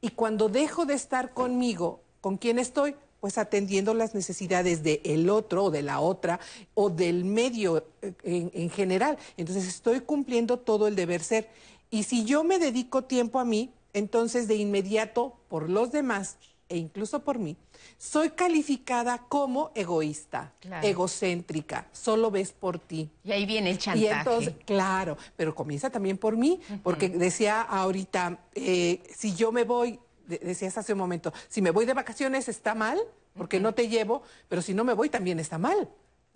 Y 0.00 0.10
cuando 0.10 0.48
dejo 0.48 0.84
de 0.84 0.94
estar 0.94 1.32
conmigo, 1.32 2.02
¿con 2.20 2.36
quién 2.36 2.58
estoy? 2.58 2.96
Pues 3.20 3.38
atendiendo 3.38 3.94
las 3.94 4.14
necesidades 4.14 4.82
del 4.82 5.00
el 5.04 5.30
otro 5.30 5.64
o 5.64 5.70
de 5.70 5.82
la 5.82 6.00
otra 6.00 6.40
o 6.74 6.90
del 6.90 7.24
medio 7.24 7.86
eh, 8.02 8.14
en, 8.22 8.50
en 8.52 8.70
general. 8.70 9.16
Entonces 9.36 9.66
estoy 9.66 10.00
cumpliendo 10.00 10.58
todo 10.58 10.88
el 10.88 10.96
deber 10.96 11.22
ser. 11.22 11.48
Y 11.90 12.02
si 12.02 12.24
yo 12.24 12.44
me 12.44 12.58
dedico 12.58 13.04
tiempo 13.04 13.38
a 13.38 13.44
mí, 13.44 13.72
entonces 13.92 14.48
de 14.48 14.56
inmediato 14.56 15.36
por 15.48 15.68
los 15.70 15.90
demás 15.92 16.36
e 16.70 16.76
incluso 16.76 17.24
por 17.24 17.38
mí, 17.38 17.56
soy 17.96 18.28
calificada 18.30 19.24
como 19.28 19.70
egoísta, 19.74 20.52
Claro. 20.60 20.86
egocéntrica, 20.86 21.88
solo 21.92 22.30
ves 22.30 22.52
por 22.52 22.78
ti. 22.78 23.10
Y 23.24 23.32
ahí 23.32 23.46
viene 23.46 23.70
el 23.70 23.78
chantaje. 23.78 24.04
Y 24.04 24.08
entonces, 24.08 24.54
claro, 24.66 25.16
pero 25.36 25.54
comienza 25.54 25.88
también 25.88 26.18
por 26.18 26.36
mí, 26.36 26.60
porque 26.82 27.08
decía 27.08 27.62
ahorita, 27.62 28.38
eh, 28.54 29.02
si 29.16 29.34
yo 29.34 29.50
me 29.50 29.64
voy, 29.64 29.98
de- 30.26 30.38
decías 30.38 30.76
hace 30.76 30.92
un 30.92 30.98
momento, 30.98 31.32
si 31.48 31.62
me 31.62 31.70
voy 31.70 31.86
de 31.86 31.94
vacaciones 31.94 32.48
está 32.50 32.74
mal, 32.74 33.00
porque 33.34 33.60
no 33.60 33.72
te 33.72 33.88
llevo, 33.88 34.20
pero 34.48 34.60
si 34.60 34.74
no 34.74 34.84
me 34.84 34.92
voy 34.92 35.08
también 35.08 35.40
está 35.40 35.56
mal. 35.56 35.88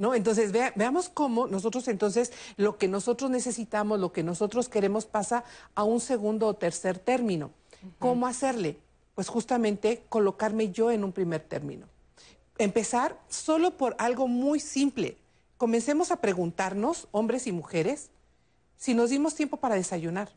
¿No? 0.02 0.16
Entonces, 0.16 0.50
vea- 0.50 0.72
veamos 0.74 1.08
cómo 1.08 1.46
nosotros 1.46 1.86
entonces 1.86 2.32
lo 2.56 2.76
que 2.76 2.88
nosotros 2.88 3.30
necesitamos, 3.30 4.00
lo 4.00 4.10
que 4.12 4.24
nosotros 4.24 4.68
queremos 4.68 5.06
pasa 5.06 5.44
a 5.76 5.84
un 5.84 6.00
segundo 6.00 6.48
o 6.48 6.54
tercer 6.54 6.98
término. 6.98 7.52
¿Cómo 8.00 8.26
hacerle? 8.26 8.78
Pues 9.14 9.28
justamente 9.28 10.02
colocarme 10.08 10.72
yo 10.72 10.90
en 10.90 11.04
un 11.04 11.12
primer 11.12 11.40
término 11.42 11.86
empezar 12.58 13.16
solo 13.28 13.76
por 13.76 13.94
algo 13.98 14.26
muy 14.26 14.58
simple. 14.58 15.16
Comencemos 15.56 16.10
a 16.10 16.16
preguntarnos, 16.16 17.06
hombres 17.12 17.46
y 17.46 17.52
mujeres, 17.52 18.10
si 18.76 18.94
nos 18.94 19.10
dimos 19.10 19.36
tiempo 19.36 19.56
para 19.58 19.76
desayunar, 19.76 20.30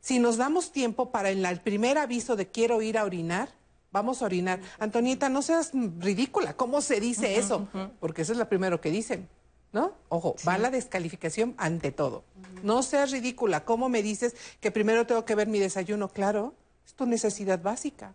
si 0.00 0.18
nos 0.18 0.38
damos 0.38 0.72
tiempo 0.72 1.10
para 1.10 1.28
en 1.30 1.42
la- 1.42 1.50
el 1.50 1.60
primer 1.60 1.98
aviso 1.98 2.36
de 2.36 2.46
quiero 2.48 2.80
ir 2.80 2.96
a 2.96 3.04
orinar, 3.04 3.50
vamos 3.94 4.20
a 4.22 4.26
orinar. 4.26 4.60
Antonieta, 4.80 5.28
no 5.30 5.40
seas 5.40 5.70
ridícula, 6.00 6.54
¿cómo 6.54 6.80
se 6.82 6.98
dice 7.00 7.38
eso? 7.38 7.68
Porque 8.00 8.22
eso 8.22 8.32
es 8.32 8.38
lo 8.38 8.48
primero 8.48 8.80
que 8.80 8.90
dicen, 8.90 9.28
¿no? 9.72 9.92
Ojo, 10.08 10.34
va 10.46 10.58
la 10.58 10.70
descalificación 10.70 11.54
ante 11.56 11.92
todo. 11.92 12.24
No 12.64 12.82
seas 12.82 13.12
ridícula, 13.12 13.64
¿cómo 13.64 13.88
me 13.88 14.02
dices 14.02 14.34
que 14.60 14.72
primero 14.72 15.06
tengo 15.06 15.24
que 15.24 15.36
ver 15.36 15.46
mi 15.46 15.60
desayuno? 15.60 16.08
Claro, 16.08 16.54
es 16.84 16.94
tu 16.94 17.06
necesidad 17.06 17.62
básica. 17.62 18.14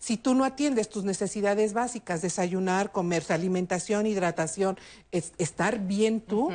Si 0.00 0.16
tú 0.16 0.34
no 0.34 0.44
atiendes 0.44 0.88
tus 0.88 1.04
necesidades 1.04 1.74
básicas, 1.74 2.22
desayunar, 2.22 2.90
comer, 2.90 3.22
alimentación, 3.28 4.06
hidratación, 4.06 4.78
es- 5.12 5.32
estar 5.38 5.78
bien 5.78 6.20
tú, 6.20 6.50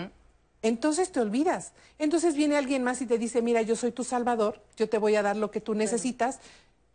entonces 0.61 1.11
te 1.13 1.21
olvidas. 1.21 1.71
Entonces 1.97 2.35
viene 2.35 2.57
alguien 2.57 2.83
más 2.83 3.01
y 3.01 3.05
te 3.05 3.17
dice, 3.17 3.41
mira, 3.41 3.61
yo 3.61 3.75
soy 3.77 3.91
tu 3.91 4.03
salvador, 4.03 4.61
yo 4.75 4.89
te 4.89 4.97
voy 4.97 5.15
a 5.15 5.21
dar 5.21 5.37
lo 5.37 5.49
que 5.51 5.61
tú 5.61 5.75
necesitas, 5.75 6.39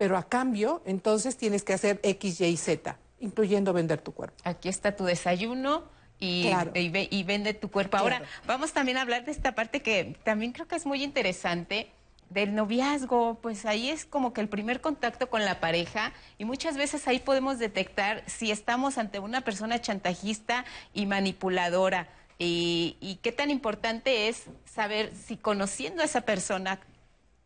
pero 0.00 0.16
a 0.16 0.22
cambio, 0.22 0.80
entonces 0.86 1.36
tienes 1.36 1.62
que 1.62 1.74
hacer 1.74 2.00
X, 2.02 2.40
Y, 2.40 2.56
Z, 2.56 2.96
incluyendo 3.18 3.74
vender 3.74 4.00
tu 4.00 4.12
cuerpo. 4.14 4.34
Aquí 4.44 4.70
está 4.70 4.96
tu 4.96 5.04
desayuno 5.04 5.84
y, 6.18 6.44
Claro. 6.44 6.72
y 6.74 6.88
ve- 6.88 7.06
y 7.10 7.22
vende 7.22 7.52
tu 7.52 7.70
cuerpo. 7.70 7.98
Ahora, 7.98 8.20
Claro. 8.20 8.32
vamos 8.46 8.72
también 8.72 8.96
a 8.96 9.02
hablar 9.02 9.26
de 9.26 9.30
esta 9.32 9.54
parte 9.54 9.82
que 9.82 10.16
también 10.24 10.52
creo 10.52 10.66
que 10.66 10.76
es 10.76 10.86
muy 10.86 11.04
interesante 11.04 11.90
del 12.30 12.54
noviazgo, 12.54 13.40
pues 13.42 13.66
ahí 13.66 13.90
es 13.90 14.06
como 14.06 14.32
que 14.32 14.40
el 14.40 14.48
primer 14.48 14.80
contacto 14.80 15.28
con 15.28 15.44
la 15.44 15.60
pareja 15.60 16.14
y 16.38 16.46
muchas 16.46 16.78
veces 16.78 17.06
ahí 17.06 17.18
podemos 17.18 17.58
detectar 17.58 18.22
si 18.26 18.50
estamos 18.50 18.96
ante 18.96 19.18
una 19.18 19.42
persona 19.42 19.82
chantajista 19.82 20.64
y 20.94 21.04
manipuladora 21.04 22.08
y, 22.38 22.96
y 23.02 23.16
qué 23.16 23.32
tan 23.32 23.50
importante 23.50 24.28
es 24.28 24.44
saber 24.64 25.12
si 25.14 25.36
conociendo 25.36 26.00
a 26.00 26.06
esa 26.06 26.22
persona 26.22 26.80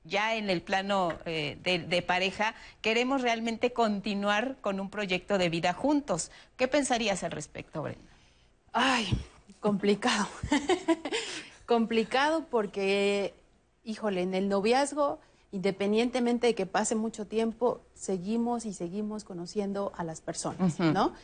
ya 0.04 0.36
en 0.36 0.50
el 0.50 0.62
plano 0.62 1.12
eh, 1.24 1.58
de, 1.62 1.80
de 1.80 2.02
pareja, 2.02 2.54
queremos 2.82 3.22
realmente 3.22 3.72
continuar 3.72 4.56
con 4.60 4.80
un 4.80 4.90
proyecto 4.90 5.38
de 5.38 5.48
vida 5.48 5.72
juntos. 5.72 6.30
¿Qué 6.56 6.68
pensarías 6.68 7.24
al 7.24 7.32
respecto, 7.32 7.82
Brenda? 7.82 8.10
Ay, 8.72 9.08
complicado. 9.60 10.28
complicado 11.66 12.46
porque, 12.50 13.34
híjole, 13.84 14.22
en 14.22 14.34
el 14.34 14.48
noviazgo, 14.48 15.20
independientemente 15.52 16.48
de 16.48 16.54
que 16.54 16.66
pase 16.66 16.94
mucho 16.96 17.26
tiempo, 17.26 17.80
seguimos 17.94 18.66
y 18.66 18.74
seguimos 18.74 19.24
conociendo 19.24 19.92
a 19.96 20.04
las 20.04 20.20
personas. 20.20 20.78
¿no? 20.80 21.14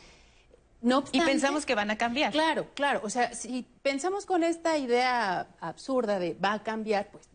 No 0.81 1.03
Y 1.11 1.21
pensamos 1.21 1.65
que 1.65 1.75
van 1.75 1.91
a 1.91 1.97
cambiar. 1.97 2.31
Claro, 2.31 2.67
claro. 2.73 3.01
O 3.03 3.09
sea, 3.09 3.35
si 3.35 3.67
pensamos 3.83 4.25
con 4.25 4.43
esta 4.43 4.77
idea 4.77 5.47
absurda 5.59 6.17
de 6.17 6.33
va 6.33 6.53
a 6.53 6.63
cambiar, 6.63 7.09
pues 7.11 7.29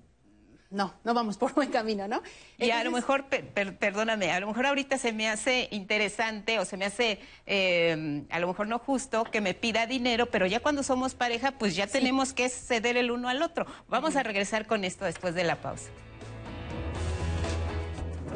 no, 0.71 0.95
no 1.05 1.15
vamos 1.15 1.37
por 1.39 1.55
buen 1.55 1.71
camino, 1.71 2.09
¿no? 2.09 2.23
Y 2.59 2.71
a 2.71 2.83
lo 2.85 2.91
mejor, 2.91 3.27
per- 3.27 3.47
per- 3.49 3.77
perdóname, 3.79 4.33
a 4.33 4.41
lo 4.41 4.49
mejor 4.49 4.67
ahorita 4.67 4.99
se 4.99 5.13
me 5.13 5.29
hace 5.29 5.69
interesante 5.71 6.59
o 6.59 6.65
se 6.65 6.77
me 6.77 6.85
hace, 6.87 7.21
eh, 7.47 8.25
a 8.31 8.39
lo 8.41 8.49
mejor 8.49 8.67
no 8.67 8.79
justo 8.79 9.25
que 9.25 9.41
me 9.41 9.55
pida 9.55 9.87
dinero, 9.87 10.27
pero 10.27 10.47
ya 10.47 10.61
cuando 10.61 10.83
somos 10.83 11.15
pareja, 11.15 11.53
pues 11.53 11.77
ya 11.77 11.87
tenemos 11.87 12.33
que 12.33 12.49
ceder 12.49 12.97
el 12.97 13.11
uno 13.11 13.29
al 13.29 13.43
otro. 13.43 13.67
Vamos 13.89 14.17
a 14.17 14.23
regresar 14.23 14.67
con 14.67 14.85
esto 14.85 15.05
después 15.05 15.35
de 15.35 15.45
la 15.45 15.57
pausa. 15.57 15.89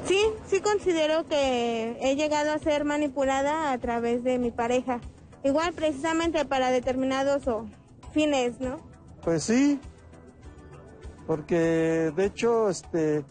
Sí, 0.06 0.20
sí 0.46 0.60
considero 0.60 1.26
que 1.26 1.96
he 2.00 2.16
llegado 2.16 2.52
a 2.52 2.58
ser 2.58 2.84
manipulada 2.84 3.72
a 3.72 3.78
través 3.78 4.24
de 4.24 4.38
mi 4.38 4.50
pareja. 4.50 5.00
Igual 5.44 5.72
precisamente 5.72 6.44
para 6.44 6.70
determinados 6.70 7.46
o, 7.46 7.66
fines, 8.12 8.60
¿no? 8.60 8.78
Pues 9.22 9.44
sí, 9.44 9.78
porque 11.30 12.10
de 12.16 12.24
hecho, 12.24 12.68
este, 12.68 13.24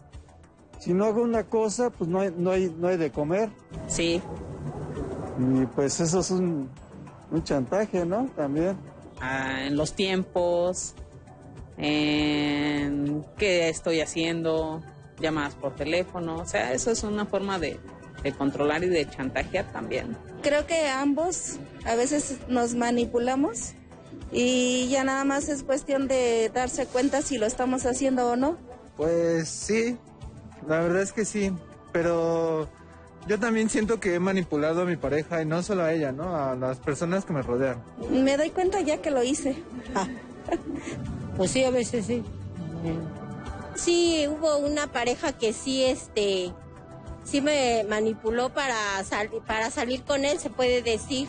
si 0.78 0.94
no 0.94 1.04
hago 1.04 1.20
una 1.20 1.44
cosa, 1.44 1.90
pues 1.90 2.08
no 2.08 2.20
hay, 2.20 2.32
no 2.34 2.50
hay, 2.50 2.74
no 2.78 2.88
hay 2.88 2.96
de 2.96 3.10
comer. 3.10 3.50
Sí. 3.88 4.22
Y 5.38 5.66
pues 5.66 6.00
eso 6.00 6.20
es 6.20 6.30
un, 6.30 6.70
un 7.30 7.44
chantaje, 7.44 8.06
¿no? 8.06 8.24
También. 8.34 8.78
Ah, 9.20 9.66
en 9.66 9.76
los 9.76 9.92
tiempos, 9.92 10.94
en 11.76 13.22
qué 13.36 13.68
estoy 13.68 14.00
haciendo, 14.00 14.80
llamadas 15.20 15.54
por 15.54 15.76
teléfono, 15.76 16.36
o 16.36 16.46
sea, 16.46 16.72
eso 16.72 16.90
es 16.90 17.02
una 17.02 17.26
forma 17.26 17.58
de, 17.58 17.78
de 18.22 18.32
controlar 18.32 18.82
y 18.82 18.88
de 18.88 19.10
chantajear 19.10 19.70
también. 19.72 20.16
Creo 20.40 20.66
que 20.66 20.88
ambos 20.88 21.58
a 21.84 21.96
veces 21.96 22.38
nos 22.48 22.74
manipulamos 22.74 23.74
y 24.32 24.88
ya 24.88 25.04
nada 25.04 25.24
más 25.24 25.48
es 25.48 25.62
cuestión 25.62 26.08
de 26.08 26.50
darse 26.54 26.86
cuenta 26.86 27.22
si 27.22 27.38
lo 27.38 27.46
estamos 27.46 27.86
haciendo 27.86 28.30
o 28.30 28.36
no. 28.36 28.56
Pues 28.96 29.48
sí, 29.48 29.96
la 30.68 30.80
verdad 30.80 31.02
es 31.02 31.12
que 31.12 31.24
sí, 31.24 31.52
pero 31.92 32.68
yo 33.26 33.38
también 33.40 33.68
siento 33.70 34.00
que 34.00 34.14
he 34.14 34.18
manipulado 34.20 34.82
a 34.82 34.84
mi 34.84 34.96
pareja 34.96 35.42
y 35.42 35.46
no 35.46 35.62
solo 35.62 35.82
a 35.84 35.92
ella, 35.92 36.12
¿no? 36.12 36.36
A 36.36 36.54
las 36.54 36.78
personas 36.78 37.24
que 37.24 37.32
me 37.32 37.42
rodean. 37.42 37.82
Me 38.10 38.36
doy 38.36 38.50
cuenta 38.50 38.80
ya 38.80 38.98
que 39.02 39.10
lo 39.10 39.22
hice. 39.22 39.56
Pues 41.36 41.50
sí, 41.50 41.64
a 41.64 41.70
veces 41.70 42.06
sí. 42.06 42.22
Sí, 43.74 44.26
hubo 44.28 44.58
una 44.58 44.86
pareja 44.88 45.32
que 45.32 45.52
sí, 45.52 45.84
este, 45.84 46.52
sí 47.24 47.40
me 47.40 47.84
manipuló 47.88 48.50
para, 48.50 48.74
sal- 49.04 49.30
para 49.46 49.70
salir 49.70 50.02
con 50.02 50.24
él, 50.24 50.38
se 50.38 50.50
puede 50.50 50.82
decir. 50.82 51.28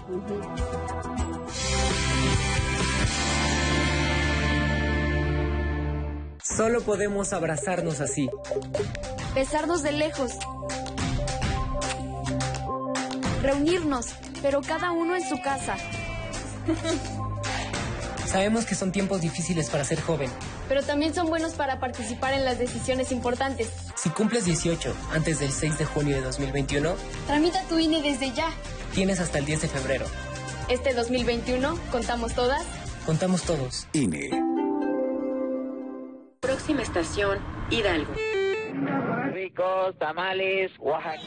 Solo 6.55 6.81
podemos 6.81 7.33
abrazarnos 7.33 8.01
así. 8.01 8.29
Besarnos 9.33 9.83
de 9.83 9.91
lejos. 9.93 10.31
Reunirnos, 13.41 14.07
pero 14.41 14.61
cada 14.61 14.91
uno 14.91 15.15
en 15.15 15.27
su 15.27 15.41
casa. 15.41 15.75
Sabemos 18.27 18.65
que 18.65 18.75
son 18.75 18.91
tiempos 18.91 19.21
difíciles 19.21 19.69
para 19.69 19.83
ser 19.83 19.99
joven. 20.01 20.29
Pero 20.69 20.83
también 20.83 21.13
son 21.13 21.27
buenos 21.27 21.53
para 21.53 21.79
participar 21.79 22.33
en 22.33 22.45
las 22.45 22.59
decisiones 22.59 23.11
importantes. 23.11 23.67
Si 23.95 24.09
cumples 24.09 24.45
18 24.45 24.93
antes 25.13 25.39
del 25.39 25.51
6 25.51 25.77
de 25.79 25.85
junio 25.85 26.15
de 26.17 26.21
2021, 26.21 26.95
Tramita 27.27 27.61
tu 27.67 27.77
INE 27.79 28.01
desde 28.01 28.31
ya. 28.31 28.47
tienes 28.93 29.19
hasta 29.19 29.39
el 29.39 29.45
10 29.45 29.63
de 29.63 29.67
febrero. 29.67 30.05
Este 30.69 30.93
2021, 30.93 31.77
contamos 31.91 32.33
todas. 32.33 32.63
Contamos 33.05 33.41
todos. 33.41 33.87
INE. 33.93 34.29
Próxima 36.41 36.81
estación, 36.81 37.37
Hidalgo. 37.69 38.13
Ricos 39.31 39.95
tamales, 39.99 40.71
Oaxaca. 40.79 41.21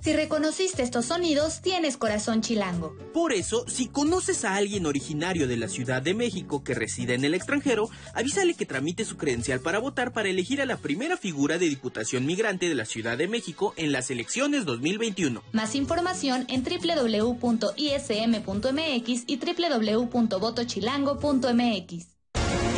Si 0.00 0.12
reconociste 0.12 0.84
estos 0.84 1.06
sonidos, 1.06 1.60
tienes 1.60 1.96
corazón 1.96 2.40
chilango. 2.40 2.96
Por 3.12 3.32
eso, 3.32 3.64
si 3.66 3.88
conoces 3.88 4.44
a 4.44 4.54
alguien 4.54 4.86
originario 4.86 5.48
de 5.48 5.56
la 5.56 5.66
Ciudad 5.66 6.02
de 6.02 6.14
México 6.14 6.62
que 6.62 6.72
reside 6.72 7.14
en 7.14 7.24
el 7.24 7.34
extranjero, 7.34 7.90
avísale 8.14 8.54
que 8.54 8.64
tramite 8.64 9.04
su 9.04 9.16
credencial 9.16 9.58
para 9.58 9.80
votar 9.80 10.12
para 10.12 10.28
elegir 10.28 10.62
a 10.62 10.66
la 10.66 10.76
primera 10.76 11.16
figura 11.16 11.58
de 11.58 11.68
Diputación 11.68 12.26
Migrante 12.26 12.68
de 12.68 12.76
la 12.76 12.84
Ciudad 12.84 13.18
de 13.18 13.26
México 13.26 13.74
en 13.76 13.90
las 13.90 14.08
elecciones 14.08 14.64
2021. 14.66 15.42
Más 15.50 15.74
información 15.74 16.46
en 16.48 16.62
www.ism.mx 16.62 17.74
y 19.26 19.36
www.votochilango.mx. 19.36 22.19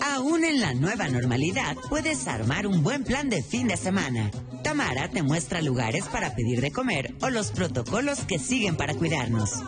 Aún 0.00 0.44
en 0.44 0.60
la 0.60 0.74
nueva 0.74 1.08
normalidad, 1.08 1.76
puedes 1.88 2.26
armar 2.26 2.66
un 2.66 2.82
buen 2.82 3.04
plan 3.04 3.28
de 3.28 3.42
fin 3.42 3.68
de 3.68 3.76
semana. 3.76 4.30
Tamara 4.62 5.08
te 5.08 5.22
muestra 5.22 5.62
lugares 5.62 6.04
para 6.06 6.34
pedir 6.34 6.60
de 6.60 6.72
comer 6.72 7.14
o 7.22 7.30
los 7.30 7.50
protocolos 7.50 8.20
que 8.20 8.38
siguen 8.38 8.76
para 8.76 8.94
cuidarnos. 8.94 9.62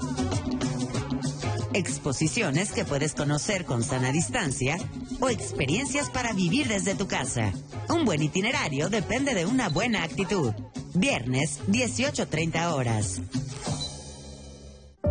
Exposiciones 1.75 2.73
que 2.73 2.85
puedes 2.85 3.15
conocer 3.15 3.65
con 3.65 3.83
sana 3.83 4.11
distancia 4.11 4.79
o 5.21 5.29
experiencias 5.29 6.11
para 6.11 6.33
vivir 6.33 6.69
desde 6.69 6.95
tu 6.95 7.07
casa. 7.07 7.53
Un 7.89 8.05
buen 8.05 8.23
itinerario 8.23 8.89
depende 8.89 9.35
de 9.35 9.47
una 9.47 9.69
buena 9.69 10.03
actitud. 10.03 10.53
Viernes, 10.95 11.61
18.30 11.69 12.73
horas. 12.73 13.21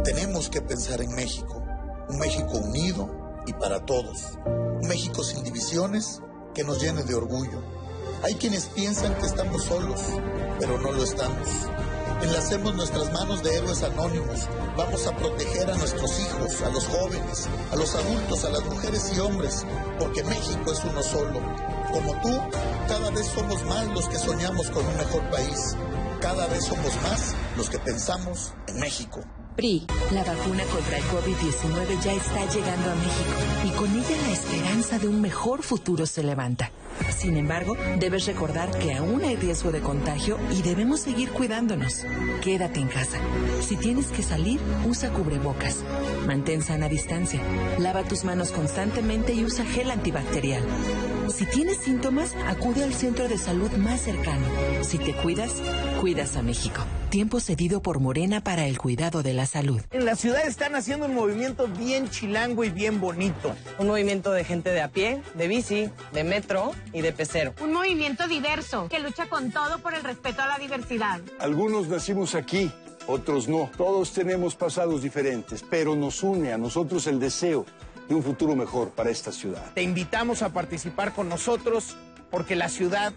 Tenemos 0.04 0.50
que 0.50 0.62
pensar 0.62 1.02
en 1.02 1.14
México, 1.14 1.64
un 2.10 2.18
México 2.18 2.58
unido 2.58 3.25
y 3.46 3.54
para 3.54 3.86
todos. 3.86 4.38
Un 4.46 4.88
México 4.88 5.24
sin 5.24 5.44
divisiones 5.44 6.22
que 6.54 6.64
nos 6.64 6.82
llene 6.82 7.04
de 7.04 7.16
orgullo. 7.16 7.62
Hay 8.24 8.36
quienes 8.36 8.66
piensan 8.68 9.16
que 9.16 9.26
estamos 9.26 9.64
solos, 9.64 10.02
pero 10.60 10.80
no 10.80 10.92
lo 10.92 11.04
estamos. 11.04 11.48
Enlacemos 12.22 12.74
nuestras 12.76 13.12
manos 13.14 13.44
de 13.44 13.56
héroes 13.56 13.84
anónimos. 13.84 14.48
Vamos 14.78 15.06
a 15.06 15.16
proteger 15.16 15.70
a 15.70 15.76
nuestros 15.76 16.20
hijos, 16.20 16.62
a 16.62 16.70
los 16.70 16.88
jóvenes, 16.88 17.48
a 17.72 17.76
los 17.76 17.94
adultos, 17.94 18.46
a 18.46 18.50
las 18.50 18.66
mujeres 18.66 19.12
y 19.16 19.20
hombres, 19.20 19.66
porque 20.00 20.24
México 20.24 20.72
es 20.72 20.84
uno 20.86 21.04
solo. 21.04 21.40
Como 21.92 22.14
tú, 22.22 22.40
cada 22.88 23.10
vez 23.12 23.28
somos 23.28 23.64
más 23.66 23.88
los 23.88 24.08
que 24.08 24.18
soñamos 24.18 24.70
con 24.72 24.86
un 24.86 24.98
mejor 24.98 25.30
país. 25.30 25.76
Cada 26.22 26.48
vez 26.48 26.66
somos 26.66 26.96
más 27.04 27.36
los 27.58 27.70
que 27.70 27.80
pensamos 27.80 28.54
en 28.68 28.80
México. 28.80 29.20
PRI, 29.56 29.88
la 30.12 30.24
vacuna 30.24 30.64
contra 30.66 30.98
el 30.98 31.04
COVID-19 31.06 32.04
ya 32.04 32.12
está 32.12 32.46
llegando 32.46 32.92
a 32.92 32.96
México 32.96 33.32
y 33.64 33.70
con 33.70 33.90
ella 33.90 34.22
la 34.28 34.34
esperanza 34.34 35.00
de 35.00 35.08
un 35.08 35.22
mejor 35.22 35.64
futuro 35.64 36.06
se 36.06 36.24
levanta. 36.24 36.72
Sin 37.18 37.38
embargo, 37.38 37.78
debes 37.98 38.26
recordar 38.26 38.70
que 38.78 38.94
aún 38.94 39.24
hay 39.24 39.38
riesgo 39.38 39.72
de 39.72 39.80
contagio 39.80 40.38
y 40.52 40.62
debemos 40.62 41.00
seguir 41.00 41.32
cuidándonos. 41.32 42.04
Quédate 42.42 42.82
en 42.82 42.90
casa. 42.90 43.18
Si 43.62 43.78
tienes 43.78 44.08
que 44.08 44.24
salir, 44.24 44.60
usa 44.86 45.12
cubrebocas. 45.12 45.84
Mantén 46.28 46.62
sana 46.62 46.90
distancia. 46.90 47.42
Lava 47.80 48.04
tus 48.04 48.26
manos 48.26 48.52
constantemente 48.52 49.34
y 49.34 49.46
usa 49.46 49.66
gel 49.66 49.90
antibacterial. 49.92 50.64
Si 51.30 51.46
tienes 51.46 51.78
síntomas, 51.78 52.34
acude 52.48 52.84
al 52.84 52.94
centro 52.94 53.28
de 53.28 53.38
salud 53.38 53.72
más 53.72 54.02
cercano. 54.02 54.46
Si 54.82 54.98
te 54.98 55.14
cuidas, 55.14 55.52
cuidas 56.00 56.36
a 56.38 56.42
México. 56.42 56.82
Tiempo 57.10 57.40
cedido 57.40 57.82
por 57.82 58.00
Morena 58.00 58.42
para 58.42 58.68
el 58.68 58.78
cuidado 58.78 59.24
de 59.24 59.34
la 59.34 59.46
salud. 59.46 59.82
En 59.92 60.06
la 60.06 60.16
ciudad 60.16 60.46
están 60.48 60.76
haciendo 60.76 61.06
un 61.06 61.16
movimiento 61.16 61.68
bien 61.68 62.10
chilango 62.10 62.64
y 62.64 62.70
bien 62.70 63.02
bonito. 63.02 63.56
Un 63.80 63.88
movimiento 63.88 64.32
de 64.32 64.44
gente 64.44 64.72
de 64.72 64.82
a 64.82 64.90
pie, 64.90 65.22
de 65.34 65.48
bici, 65.48 65.90
de 66.14 66.24
metro 66.24 66.72
y 66.94 67.02
de 67.02 67.12
pecero. 67.12 67.54
Un 67.62 67.74
movimiento 67.74 68.28
diverso 68.28 68.88
que 68.90 69.00
lucha 69.00 69.28
con 69.28 69.52
todo 69.52 69.80
por 69.80 69.94
el 69.94 70.04
respeto 70.04 70.42
a 70.42 70.48
la 70.48 70.58
diversidad. 70.58 71.22
Algunos 71.40 71.88
nacimos 71.88 72.36
aquí, 72.36 72.72
otros 73.08 73.48
no. 73.48 73.70
Todos 73.78 74.12
tenemos 74.14 74.56
pasados 74.56 75.02
diferentes, 75.02 75.64
pero 75.70 75.96
nos 75.96 76.24
une 76.24 76.54
a 76.54 76.58
nosotros 76.58 77.08
el 77.08 77.20
deseo 77.20 77.66
de 78.08 78.16
un 78.16 78.24
futuro 78.24 78.56
mejor 78.56 78.90
para 78.90 79.10
esta 79.10 79.32
ciudad. 79.32 79.74
Te 79.74 79.84
invitamos 79.84 80.42
a 80.42 80.54
participar 80.54 81.14
con 81.14 81.30
nosotros 81.30 81.96
porque 82.30 82.56
la 82.56 82.70
ciudad 82.70 83.14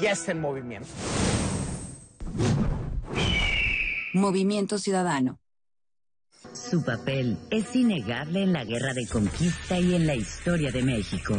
ya 0.00 0.12
está 0.12 0.32
en 0.32 0.40
movimiento. 0.40 0.88
Movimiento 4.14 4.78
Ciudadano. 4.78 5.38
Su 6.52 6.84
papel 6.84 7.38
es 7.50 7.74
innegable 7.74 8.42
en 8.42 8.52
la 8.52 8.64
guerra 8.64 8.92
de 8.92 9.06
conquista 9.06 9.78
y 9.78 9.94
en 9.94 10.06
la 10.06 10.14
historia 10.14 10.70
de 10.70 10.82
México. 10.82 11.36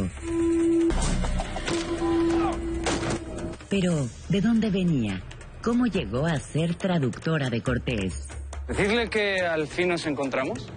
Pero, 3.68 4.08
¿de 4.28 4.40
dónde 4.40 4.70
venía? 4.70 5.22
¿Cómo 5.62 5.86
llegó 5.86 6.26
a 6.26 6.38
ser 6.38 6.74
traductora 6.74 7.48
de 7.50 7.62
Cortés? 7.62 8.26
Decirle 8.68 9.08
que 9.08 9.40
al 9.40 9.66
fin 9.66 9.88
nos 9.88 10.06
encontramos. 10.06 10.68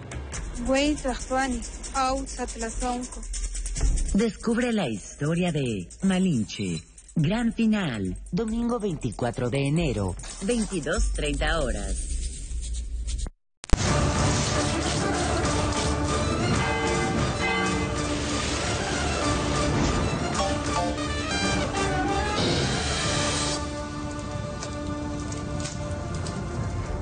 Descubre 4.14 4.72
la 4.72 4.88
historia 4.88 5.50
de 5.50 5.88
Malinche. 6.02 6.80
Gran 7.16 7.52
final, 7.52 8.16
domingo 8.30 8.78
24 8.78 9.50
de 9.50 9.66
enero, 9.66 10.14
22.30 10.42 11.60
horas. 11.60 12.17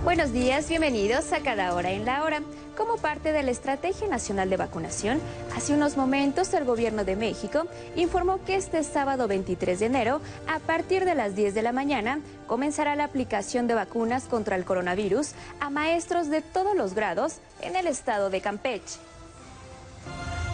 Buenos 0.07 0.32
días, 0.32 0.68
bienvenidos 0.68 1.32
a 1.32 1.40
Cada 1.40 1.74
Hora 1.74 1.90
en 1.90 2.04
la 2.04 2.22
Hora. 2.22 2.40
Como 2.76 2.96
parte 2.96 3.32
de 3.32 3.42
la 3.42 3.50
Estrategia 3.50 4.07
Nacional 4.07 4.48
de 4.48 4.57
Vacunación, 4.57 5.18
hace 5.57 5.74
unos 5.74 5.96
momentos 5.96 6.54
el 6.54 6.64
Gobierno 6.64 7.04
de 7.04 7.16
México 7.16 7.66
informó 7.96 8.38
que 8.44 8.54
este 8.54 8.84
sábado 8.84 9.26
23 9.26 9.80
de 9.80 9.86
enero, 9.86 10.20
a 10.46 10.61
partir 10.61 11.04
de 11.04 11.16
las 11.16 11.34
10 11.34 11.54
de 11.54 11.62
la 11.62 11.72
mañana, 11.72 12.20
comenzará 12.46 12.94
la 12.94 13.02
aplicación 13.02 13.66
de 13.66 13.74
vacunas 13.74 14.26
contra 14.26 14.54
el 14.54 14.64
coronavirus 14.64 15.32
a 15.59 15.70
maestros 15.70 16.28
de 16.28 16.40
todos 16.40 16.76
los 16.76 16.94
grados 16.94 17.38
en 17.61 17.74
el 17.74 17.88
estado 17.88 18.30
de 18.30 18.40
Campeche. 18.40 19.00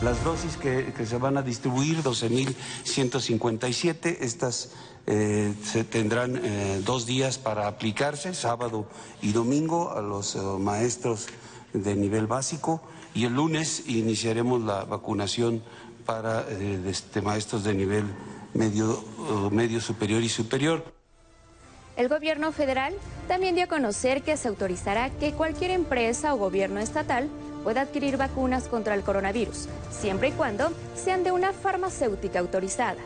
Las 0.02 0.22
dosis 0.24 0.56
que, 0.56 0.92
se 1.06 1.18
van 1.18 1.36
a 1.36 1.42
distribuir, 1.42 2.02
12.157, 2.02 4.16
estas 4.18 4.70
eh, 5.06 5.54
se 5.64 5.82
tendrán 5.82 6.40
eh, 6.44 6.80
dos 6.84 7.06
días 7.06 7.38
para 7.38 7.66
aplicarse, 7.66 8.34
sábado 8.34 8.86
y 9.20 9.32
domingo, 9.32 9.90
a 9.90 10.00
los 10.00 10.36
eh, 10.36 10.38
maestros 10.60 11.26
de 11.72 11.96
nivel 11.96 12.26
básico 12.26 12.82
y 13.12 13.24
el 13.24 13.34
lunes 13.34 13.84
iniciaremos 13.88 14.62
la 14.62 14.84
vacunación 14.84 15.62
para 16.06 16.46
este, 16.86 17.20
maestros 17.20 17.64
de 17.64 17.74
nivel 17.74 18.04
medio, 18.54 19.04
medio 19.50 19.80
superior 19.80 20.22
y 20.22 20.28
superior. 20.28 20.84
El 21.96 22.08
gobierno 22.08 22.52
federal 22.52 22.94
también 23.28 23.54
dio 23.54 23.64
a 23.64 23.68
conocer 23.68 24.22
que 24.22 24.36
se 24.36 24.48
autorizará 24.48 25.10
que 25.10 25.32
cualquier 25.32 25.70
empresa 25.70 26.34
o 26.34 26.38
gobierno 26.38 26.80
estatal 26.80 27.28
pueda 27.62 27.82
adquirir 27.82 28.16
vacunas 28.16 28.68
contra 28.68 28.94
el 28.94 29.02
coronavirus, 29.02 29.68
siempre 29.90 30.28
y 30.28 30.32
cuando 30.32 30.72
sean 30.94 31.22
de 31.22 31.32
una 31.32 31.52
farmacéutica 31.52 32.38
autorizada. 32.38 32.98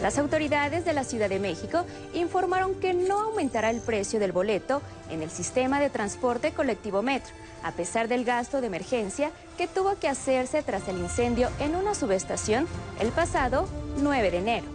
Las 0.00 0.16
autoridades 0.18 0.86
de 0.86 0.94
la 0.94 1.04
Ciudad 1.04 1.28
de 1.28 1.38
México 1.38 1.84
informaron 2.14 2.74
que 2.74 2.94
no 2.94 3.20
aumentará 3.20 3.68
el 3.68 3.80
precio 3.80 4.18
del 4.18 4.32
boleto 4.32 4.80
en 5.10 5.22
el 5.22 5.30
sistema 5.30 5.78
de 5.78 5.90
transporte 5.90 6.52
colectivo 6.52 7.02
Metro, 7.02 7.34
a 7.62 7.72
pesar 7.72 8.08
del 8.08 8.24
gasto 8.24 8.62
de 8.62 8.68
emergencia 8.68 9.30
que 9.58 9.68
tuvo 9.68 9.98
que 9.98 10.08
hacerse 10.08 10.62
tras 10.62 10.88
el 10.88 10.96
incendio 10.96 11.50
en 11.60 11.76
una 11.76 11.94
subestación 11.94 12.66
el 12.98 13.08
pasado 13.08 13.68
9 13.98 14.30
de 14.30 14.38
enero. 14.38 14.66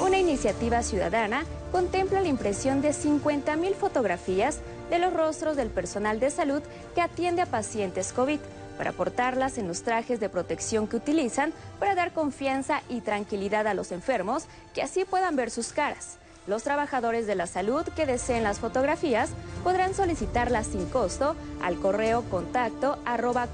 Una 0.00 0.18
iniciativa 0.18 0.84
ciudadana 0.84 1.44
contempla 1.72 2.20
la 2.20 2.28
impresión 2.28 2.80
de 2.80 2.90
50.000 2.90 3.74
fotografías 3.74 4.60
de 4.90 5.00
los 5.00 5.12
rostros 5.12 5.56
del 5.56 5.70
personal 5.70 6.20
de 6.20 6.30
salud 6.30 6.62
que 6.94 7.00
atiende 7.00 7.42
a 7.42 7.46
pacientes 7.46 8.12
COVID 8.12 8.38
para 8.78 8.92
portarlas 8.92 9.58
en 9.58 9.68
los 9.68 9.82
trajes 9.82 10.20
de 10.20 10.30
protección 10.30 10.86
que 10.86 10.96
utilizan 10.96 11.52
para 11.78 11.94
dar 11.94 12.12
confianza 12.12 12.80
y 12.88 13.02
tranquilidad 13.02 13.66
a 13.66 13.74
los 13.74 13.92
enfermos 13.92 14.46
que 14.72 14.82
así 14.82 15.04
puedan 15.04 15.36
ver 15.36 15.50
sus 15.50 15.72
caras. 15.72 16.16
Los 16.46 16.62
trabajadores 16.62 17.26
de 17.26 17.34
la 17.34 17.46
salud 17.46 17.84
que 17.94 18.06
deseen 18.06 18.42
las 18.42 18.58
fotografías 18.58 19.28
podrán 19.62 19.94
solicitarlas 19.94 20.68
sin 20.68 20.86
costo 20.86 21.36
al 21.60 21.76
correo 21.78 22.22
contacto 22.30 22.98
arroba. 23.04 23.48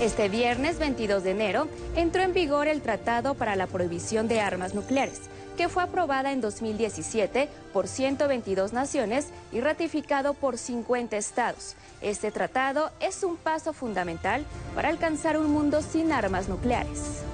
Este 0.00 0.28
viernes 0.28 0.78
22 0.78 1.24
de 1.24 1.30
enero 1.30 1.68
entró 1.96 2.22
en 2.22 2.34
vigor 2.34 2.68
el 2.68 2.82
Tratado 2.82 3.34
para 3.34 3.56
la 3.56 3.66
Prohibición 3.66 4.28
de 4.28 4.40
Armas 4.40 4.74
Nucleares, 4.74 5.22
que 5.58 5.68
fue 5.68 5.82
aprobada 5.82 6.30
en 6.30 6.40
2017 6.40 7.48
por 7.72 7.88
122 7.88 8.72
naciones 8.72 9.26
y 9.50 9.60
ratificado 9.60 10.32
por 10.32 10.56
50 10.56 11.16
estados. 11.16 11.74
Este 12.00 12.30
tratado 12.30 12.92
es 13.00 13.24
un 13.24 13.36
paso 13.36 13.72
fundamental 13.72 14.44
para 14.76 14.88
alcanzar 14.88 15.36
un 15.36 15.50
mundo 15.50 15.82
sin 15.82 16.12
armas 16.12 16.48
nucleares. 16.48 17.24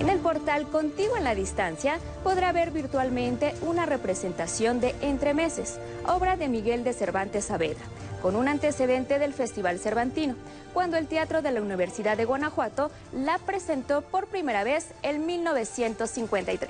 En 0.00 0.08
el 0.08 0.18
portal 0.18 0.68
Contigo 0.68 1.16
en 1.16 1.24
la 1.24 1.34
Distancia 1.34 1.98
podrá 2.24 2.52
ver 2.52 2.72
virtualmente 2.72 3.54
una 3.62 3.86
representación 3.86 4.80
de 4.80 4.94
Entre 5.00 5.34
Meses, 5.34 5.78
obra 6.06 6.36
de 6.36 6.48
Miguel 6.48 6.82
de 6.82 6.92
Cervantes 6.92 7.46
Saavedra, 7.46 7.84
con 8.20 8.34
un 8.34 8.48
antecedente 8.48 9.18
del 9.18 9.32
Festival 9.32 9.78
Cervantino, 9.78 10.34
cuando 10.72 10.96
el 10.96 11.06
Teatro 11.06 11.42
de 11.42 11.52
la 11.52 11.62
Universidad 11.62 12.16
de 12.16 12.24
Guanajuato 12.24 12.90
la 13.12 13.38
presentó 13.38 14.02
por 14.02 14.26
primera 14.26 14.64
vez 14.64 14.88
en 15.02 15.26
1953. 15.26 16.68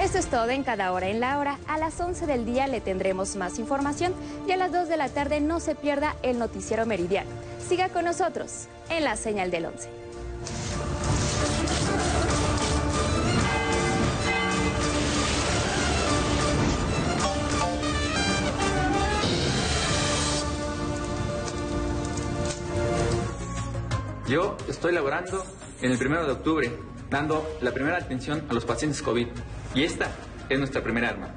Esto 0.00 0.18
es 0.18 0.26
todo 0.26 0.50
en 0.50 0.64
cada 0.64 0.92
hora 0.92 1.08
en 1.08 1.20
la 1.20 1.38
hora. 1.38 1.58
A 1.68 1.78
las 1.78 2.00
11 2.00 2.26
del 2.26 2.44
día 2.44 2.66
le 2.66 2.80
tendremos 2.80 3.36
más 3.36 3.60
información 3.60 4.12
y 4.48 4.52
a 4.52 4.56
las 4.56 4.72
2 4.72 4.88
de 4.88 4.96
la 4.96 5.08
tarde 5.08 5.40
no 5.40 5.60
se 5.60 5.76
pierda 5.76 6.16
el 6.22 6.40
noticiero 6.40 6.84
meridiano. 6.84 7.30
Siga 7.66 7.88
con 7.88 8.04
nosotros 8.04 8.66
en 8.90 9.04
la 9.04 9.16
señal 9.16 9.52
del 9.52 9.66
11. 9.66 10.03
Yo 24.26 24.56
estoy 24.68 24.94
laborando 24.94 25.44
en 25.82 25.92
el 25.92 25.98
primero 25.98 26.24
de 26.24 26.32
octubre, 26.32 26.72
dando 27.10 27.46
la 27.60 27.72
primera 27.72 27.98
atención 27.98 28.46
a 28.48 28.54
los 28.54 28.64
pacientes 28.64 29.02
COVID. 29.02 29.28
Y 29.74 29.82
esta 29.82 30.08
es 30.48 30.58
nuestra 30.58 30.82
primera 30.82 31.10
arma, 31.10 31.34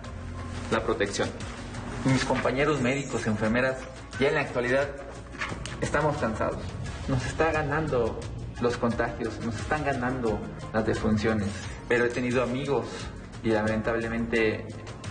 la 0.72 0.82
protección. 0.84 1.30
Mis 2.06 2.24
compañeros 2.24 2.80
médicos, 2.80 3.28
enfermeras, 3.28 3.76
ya 4.22 4.30
en 4.30 4.36
la 4.36 4.42
actualidad 4.42 4.88
estamos 5.82 6.16
cansados. 6.16 6.60
Nos 7.10 7.26
está 7.26 7.52
ganando 7.52 8.18
los 8.62 8.78
contagios, 8.78 9.38
nos 9.46 9.60
están 9.60 9.84
ganando 9.84 10.40
las 10.74 10.86
defunciones. 10.86 11.50
Pero 11.90 12.06
he 12.06 12.10
tenido 12.10 12.42
amigos 12.42 12.86
y 13.44 13.50
lamentablemente 13.50 14.66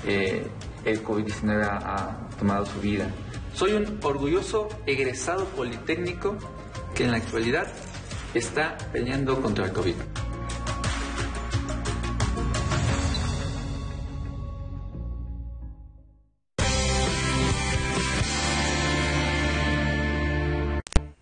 eh, 0.07 0.47
el 0.87 1.05
COVID-19 1.05 1.63
ha 1.63 2.27
tomado 2.39 2.65
su 2.65 2.81
vida. 2.81 3.07
Soy 3.53 3.75
un 3.75 4.01
orgulloso 4.03 4.69
egresado 4.87 5.45
politécnico 5.45 6.39
que 6.97 7.05
en 7.05 7.11
la 7.11 7.19
actualidad 7.19 7.67
está 8.33 8.79
peleando 8.91 9.41
contra 9.43 9.67
el 9.67 9.73
COVID. 9.73 9.95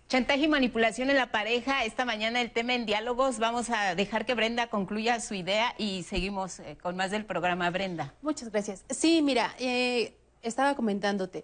Chantaje 0.07 0.43
y 0.43 0.47
manipulación 0.47 1.09
en 1.09 1.17
la 1.17 1.29
pareja. 1.31 1.83
Esta 1.83 2.05
mañana 2.05 2.39
el 2.39 2.51
tema 2.51 2.73
en 2.73 2.85
diálogos. 2.85 3.37
Vamos 3.39 3.69
a 3.69 3.95
dejar 3.95 4.25
que 4.25 4.33
Brenda 4.33 4.67
concluya 4.67 5.19
su 5.19 5.33
idea 5.33 5.75
y 5.77 6.03
seguimos 6.03 6.59
eh, 6.61 6.77
con 6.81 6.95
más 6.95 7.11
del 7.11 7.25
programa. 7.25 7.69
Brenda. 7.69 8.13
Muchas 8.21 8.49
gracias. 8.49 8.85
Sí, 8.89 9.21
mira, 9.21 9.53
eh, 9.59 10.15
estaba 10.41 10.75
comentándote 10.75 11.43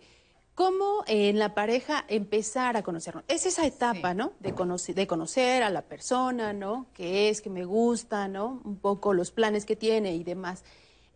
cómo 0.56 1.04
en 1.08 1.39
la 1.39 1.54
pareja 1.54 2.06
empezar 2.08 2.78
a 2.78 2.84
conocernos. 2.84 3.24
Es 3.28 3.45
esa 3.45 3.66
etapa, 3.66 4.14
¿no? 4.14 4.34
De, 4.39 4.54
conocer, 4.54 4.95
de 4.95 5.08
conocer 5.08 5.64
a 5.64 5.70
la 5.70 5.84
persona, 5.84 6.54
¿no? 6.54 6.88
Qué 6.93 7.30
es, 7.30 7.41
qué 7.41 7.49
me 7.49 7.66
gusta, 7.66 8.28
¿no? 8.28 8.62
Un 8.64 8.78
poco 8.78 9.14
los 9.14 9.32
planes 9.32 9.66
que 9.66 9.76
tiene 9.76 10.16
y 10.16 10.24
demás. 10.24 10.64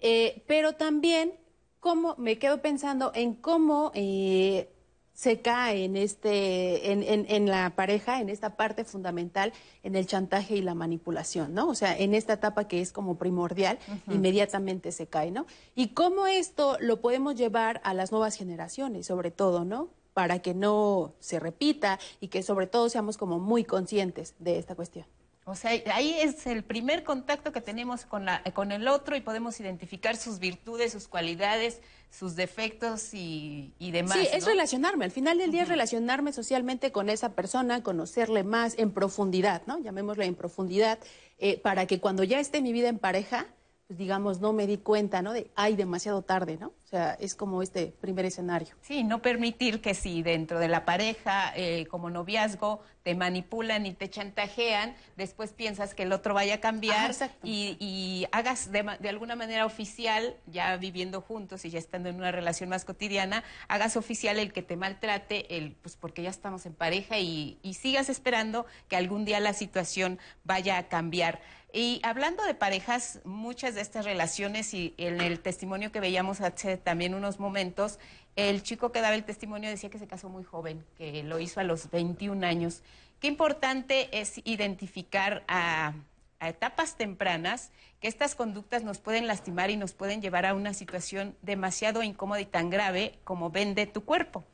Eh, 0.02 0.44
pero 0.48 0.74
también, 0.74 1.34
cómo 1.80 2.16
me 2.18 2.38
quedo 2.38 2.62
pensando 2.62 3.12
en 3.14 3.36
cómo 3.36 3.92
eh, 3.94 4.75
se 5.16 5.40
cae 5.42 5.86
en, 5.86 5.96
este, 5.96 6.92
en, 6.92 7.04
en, 7.04 7.50
la 7.50 7.72
pareja, 7.76 8.20
en 8.20 8.30
esta 8.30 8.58
parte 8.58 8.84
fundamental, 8.84 9.54
en 9.82 9.96
el 9.96 10.06
chantaje 10.06 10.58
y 10.58 10.62
la 10.62 10.76
manipulación, 10.76 11.54
¿no? 11.54 11.70
O 11.70 11.74
sea, 11.74 11.98
en 11.98 12.14
esta 12.14 12.34
etapa 12.34 12.68
que 12.68 12.82
es 12.82 12.92
como 12.92 13.18
primordial, 13.18 13.80
inmediatamente 14.12 14.92
se 14.92 15.08
cae, 15.08 15.32
¿no? 15.32 15.48
Y 15.74 15.90
cómo 15.90 16.28
esto 16.28 16.78
lo 16.82 17.00
podemos 17.00 17.36
llevar 17.36 17.80
a 17.86 17.94
las 17.94 18.12
nuevas 18.12 18.36
generaciones, 18.36 19.08
sobre 19.08 19.32
todo, 19.32 19.64
¿no? 19.64 19.90
Para 20.14 20.40
que 20.40 20.54
no 20.54 21.14
se 21.20 21.40
repita 21.40 21.98
y 22.20 22.28
que 22.28 22.44
sobre 22.44 22.68
todo 22.68 22.90
seamos 22.90 23.16
como 23.16 23.40
muy 23.40 23.64
conscientes 23.64 24.36
de 24.40 24.60
esta 24.60 24.76
cuestión. 24.76 25.06
O 25.48 25.54
sea, 25.54 25.72
ahí 25.94 26.16
es 26.20 26.48
el 26.48 26.64
primer 26.64 27.04
contacto 27.04 27.52
que 27.52 27.62
tenemos 27.62 28.06
con, 28.06 28.26
la, 28.26 28.42
con 28.56 28.72
el 28.72 28.88
otro 28.88 29.16
y 29.16 29.22
podemos 29.22 29.60
identificar 29.60 30.18
sus 30.18 30.40
virtudes, 30.40 30.92
sus 30.92 31.08
cualidades, 31.08 31.82
sus 32.10 32.36
defectos 32.36 33.14
y, 33.14 33.72
demás. 33.80 34.18
Sí, 34.18 34.28
es 34.34 34.46
relacionarme. 34.48 35.06
Al 35.06 35.12
final 35.12 35.38
del 35.38 35.52
día 35.52 35.62
es 35.62 35.70
relacionarme 35.70 36.34
socialmente 36.34 36.92
con 36.92 37.10
esa 37.10 37.34
persona, 37.34 37.84
conocerle 37.84 38.44
más 38.44 38.74
en 38.80 38.92
profundidad, 38.92 39.62
¿no? 39.68 39.78
Llamémosle 39.78 40.26
en 40.26 40.34
profundidad, 40.34 40.98
eh, 41.38 41.60
para 41.60 41.86
que 41.86 42.00
cuando 42.00 42.24
ya 42.24 42.40
esté 42.40 42.62
mi 42.62 42.74
vida 42.74 42.90
en 42.90 42.98
pareja, 42.98 43.46
pues 43.88 44.00
digamos, 44.00 44.40
no 44.40 44.52
me 44.52 44.66
di 44.66 44.78
cuenta, 44.78 45.22
¿no? 45.22 45.32
De, 45.32 45.52
ay, 45.56 45.76
demasiado 45.76 46.24
tarde, 46.24 46.58
¿no? 46.58 46.68
O 46.68 46.88
sea, 46.88 47.16
es 47.20 47.36
como 47.36 47.62
este 47.62 47.94
primer 48.02 48.26
escenario. 48.26 48.76
Sí, 48.82 49.04
no 49.04 49.22
permitir 49.22 49.80
que 49.80 49.94
si 49.94 50.24
dentro 50.24 50.60
de 50.60 50.68
la 50.68 50.86
pareja, 50.86 51.54
eh, 51.56 51.86
como 51.88 52.10
noviazgo, 52.10 52.82
te 53.04 53.14
manipulan 53.14 53.86
y 53.86 53.94
te 53.94 54.10
chantajean, 54.10 54.96
después 55.18 55.54
piensas 55.54 55.94
que 55.94 56.04
el 56.04 56.14
otro 56.14 56.34
vaya 56.34 56.56
a 56.56 56.60
cambiar 56.60 57.14
y, 57.44 58.26
hagas 58.32 58.72
de, 58.72 58.80
alguna 59.08 59.36
manera 59.36 59.68
oficial, 59.68 60.36
ya 60.48 60.76
viviendo 60.78 61.22
juntos 61.22 61.64
y 61.66 61.70
ya 61.70 61.78
estando 61.78 62.10
en 62.10 62.16
una 62.16 62.32
relación 62.32 62.70
más 62.70 62.86
cotidiana, 62.86 63.44
hagas 63.68 63.98
oficial 63.98 64.40
el 64.40 64.52
que 64.52 64.64
te 64.64 64.78
maltrate, 64.78 65.58
el, 65.58 65.74
pues 65.74 65.96
porque 65.96 66.24
ya 66.24 66.32
estamos 66.32 66.66
en 66.66 66.74
pareja 66.74 67.20
y, 67.20 67.60
y 67.62 67.76
sigas 67.76 68.10
esperando 68.10 68.66
que 68.88 68.96
algún 68.96 69.26
día 69.26 69.40
la 69.40 69.54
situación 69.54 70.18
vaya 70.44 70.80
a 70.80 70.88
cambiar. 70.88 71.42
Y 71.78 72.00
hablando 72.04 72.42
de 72.46 72.54
parejas, 72.54 73.20
muchas 73.26 73.76
de 73.76 73.82
estas 73.82 74.06
relaciones 74.06 74.74
y 74.74 74.94
en 74.96 75.20
el 75.20 75.42
testimonio 75.42 75.92
que 75.92 76.00
veíamos 76.00 76.40
hace 76.40 76.78
también 76.78 77.14
unos 77.14 77.38
momentos, 77.38 78.00
el 78.38 78.64
chico 78.64 78.94
que 78.94 79.02
daba 79.02 79.14
el 79.14 79.26
testimonio 79.26 79.70
decía 79.70 79.90
que 79.90 80.00
se 80.00 80.08
casó 80.08 80.30
muy 80.30 80.46
joven, 80.46 80.86
que 80.98 81.22
lo 81.24 81.38
hizo 81.38 81.60
a 81.60 81.66
los 81.66 81.92
21 81.92 82.48
años. 82.48 82.82
Qué 83.20 83.28
importante 83.28 84.08
es 84.18 84.40
identificar 84.46 85.44
a, 85.50 85.96
etapas 86.40 86.96
tempranas 86.96 87.72
que 88.00 88.08
estas 88.08 88.36
conductas 88.36 88.84
nos 88.84 89.00
pueden 89.00 89.28
lastimar 89.28 89.70
y 89.70 89.76
nos 89.76 89.92
pueden 89.92 90.22
llevar 90.22 90.46
a 90.46 90.54
una 90.54 90.74
situación 90.74 91.36
demasiado 91.42 92.04
incómoda 92.04 92.40
y 92.40 92.46
tan 92.46 92.70
grave 92.70 93.20
como 93.26 93.50
vende 93.50 93.86
tu 93.86 94.06
cuerpo. 94.06 94.46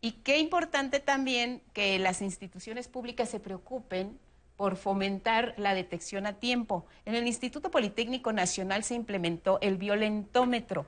Y 0.00 0.12
qué 0.24 0.38
importante 0.38 0.98
también 0.98 1.62
que 1.72 2.00
las 2.00 2.22
instituciones 2.22 2.88
públicas 2.88 3.28
se 3.28 3.38
preocupen 3.38 4.18
por 4.56 4.76
fomentar 4.76 5.54
la 5.56 5.74
detección 5.74 6.26
a 6.26 6.34
tiempo. 6.34 6.86
En 7.04 7.14
el 7.14 7.26
Instituto 7.26 7.70
Politécnico 7.70 8.32
Nacional 8.32 8.84
se 8.84 8.94
implementó 8.94 9.58
el 9.60 9.76
violentómetro 9.76 10.86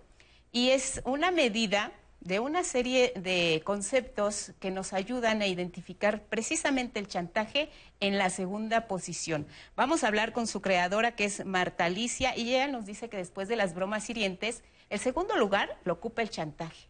y 0.52 0.70
es 0.70 1.02
una 1.04 1.30
medida 1.30 1.92
de 2.20 2.40
una 2.40 2.64
serie 2.64 3.12
de 3.16 3.62
conceptos 3.64 4.52
que 4.58 4.70
nos 4.70 4.92
ayudan 4.92 5.40
a 5.40 5.46
identificar 5.46 6.24
precisamente 6.24 6.98
el 6.98 7.06
chantaje 7.06 7.70
en 8.00 8.18
la 8.18 8.28
segunda 8.30 8.88
posición. 8.88 9.46
Vamos 9.76 10.02
a 10.02 10.08
hablar 10.08 10.32
con 10.32 10.46
su 10.46 10.60
creadora, 10.60 11.14
que 11.14 11.24
es 11.24 11.46
Marta 11.46 11.84
Alicia, 11.84 12.36
y 12.36 12.54
ella 12.54 12.66
nos 12.66 12.86
dice 12.86 13.08
que 13.08 13.16
después 13.16 13.48
de 13.48 13.56
las 13.56 13.74
bromas 13.74 14.10
hirientes, 14.10 14.64
el 14.90 14.98
segundo 14.98 15.36
lugar 15.36 15.78
lo 15.84 15.92
ocupa 15.94 16.22
el 16.22 16.30
chantaje. 16.30 16.88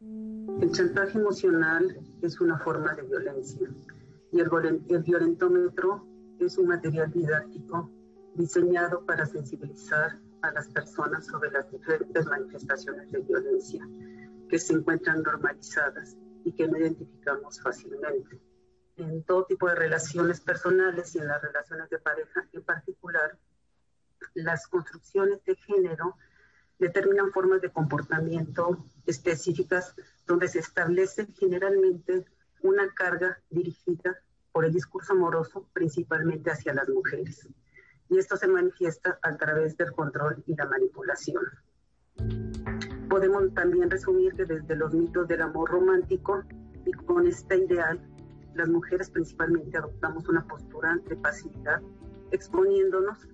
El 0.00 0.70
chantaje 0.72 1.18
emocional 1.18 1.98
es 2.22 2.40
una 2.40 2.58
forma 2.58 2.94
de 2.94 3.02
violencia 3.02 3.68
y 4.32 4.40
el, 4.40 5.02
violentómetro 5.02 6.06
es 6.38 6.58
un 6.58 6.68
material 6.68 7.10
didáctico 7.10 7.90
diseñado 8.34 9.04
para 9.04 9.26
sensibilizar 9.26 10.18
a 10.42 10.52
las 10.52 10.68
personas 10.68 11.26
sobre 11.26 11.50
las 11.50 11.70
diferentes 11.70 12.26
manifestaciones 12.26 13.10
de 13.10 13.20
violencia 13.20 13.88
que 14.48 14.58
se 14.58 14.74
encuentran 14.74 15.22
normalizadas 15.22 16.16
y 16.44 16.52
que 16.52 16.68
no 16.68 16.78
identificamos 16.78 17.60
fácilmente. 17.60 18.40
En 18.96 19.22
todo 19.24 19.44
tipo 19.44 19.68
de 19.68 19.74
relaciones 19.74 20.40
personales 20.40 21.14
y 21.14 21.18
en 21.18 21.28
las 21.28 21.42
relaciones 21.42 21.88
de 21.90 21.98
pareja 21.98 22.48
en 22.52 22.62
particular, 22.62 23.38
las 24.34 24.66
construcciones 24.66 25.42
de 25.44 25.56
género 25.56 26.16
determinan 26.78 27.32
formas 27.32 27.60
de 27.60 27.72
comportamiento 27.72 28.84
específicas 29.06 29.94
donde 30.26 30.48
se 30.48 30.60
establece 30.60 31.26
generalmente 31.38 32.24
una 32.62 32.92
carga 32.94 33.40
dirigida 33.50 34.18
por 34.52 34.64
el 34.64 34.72
discurso 34.72 35.12
amoroso 35.12 35.68
principalmente 35.72 36.50
hacia 36.50 36.74
las 36.74 36.88
mujeres. 36.88 37.48
y 38.10 38.16
esto 38.16 38.36
se 38.36 38.48
manifiesta 38.48 39.18
a 39.20 39.36
través 39.36 39.76
del 39.76 39.92
control 39.92 40.42
y 40.46 40.56
la 40.56 40.64
manipulación. 40.66 41.44
Podemos 43.10 43.52
también 43.52 43.90
resumir 43.90 44.32
que 44.34 44.46
desde 44.46 44.76
los 44.76 44.94
mitos 44.94 45.28
del 45.28 45.42
amor 45.42 45.70
romántico 45.70 46.42
y 46.86 46.92
con 46.92 47.26
este 47.26 47.58
ideal, 47.58 48.00
las 48.54 48.68
mujeres 48.68 49.10
principalmente 49.10 49.76
adoptamos 49.76 50.26
una 50.28 50.46
postura 50.46 50.98
de 51.06 51.16
pasividad, 51.16 51.82
exponiéndonos 52.30 53.28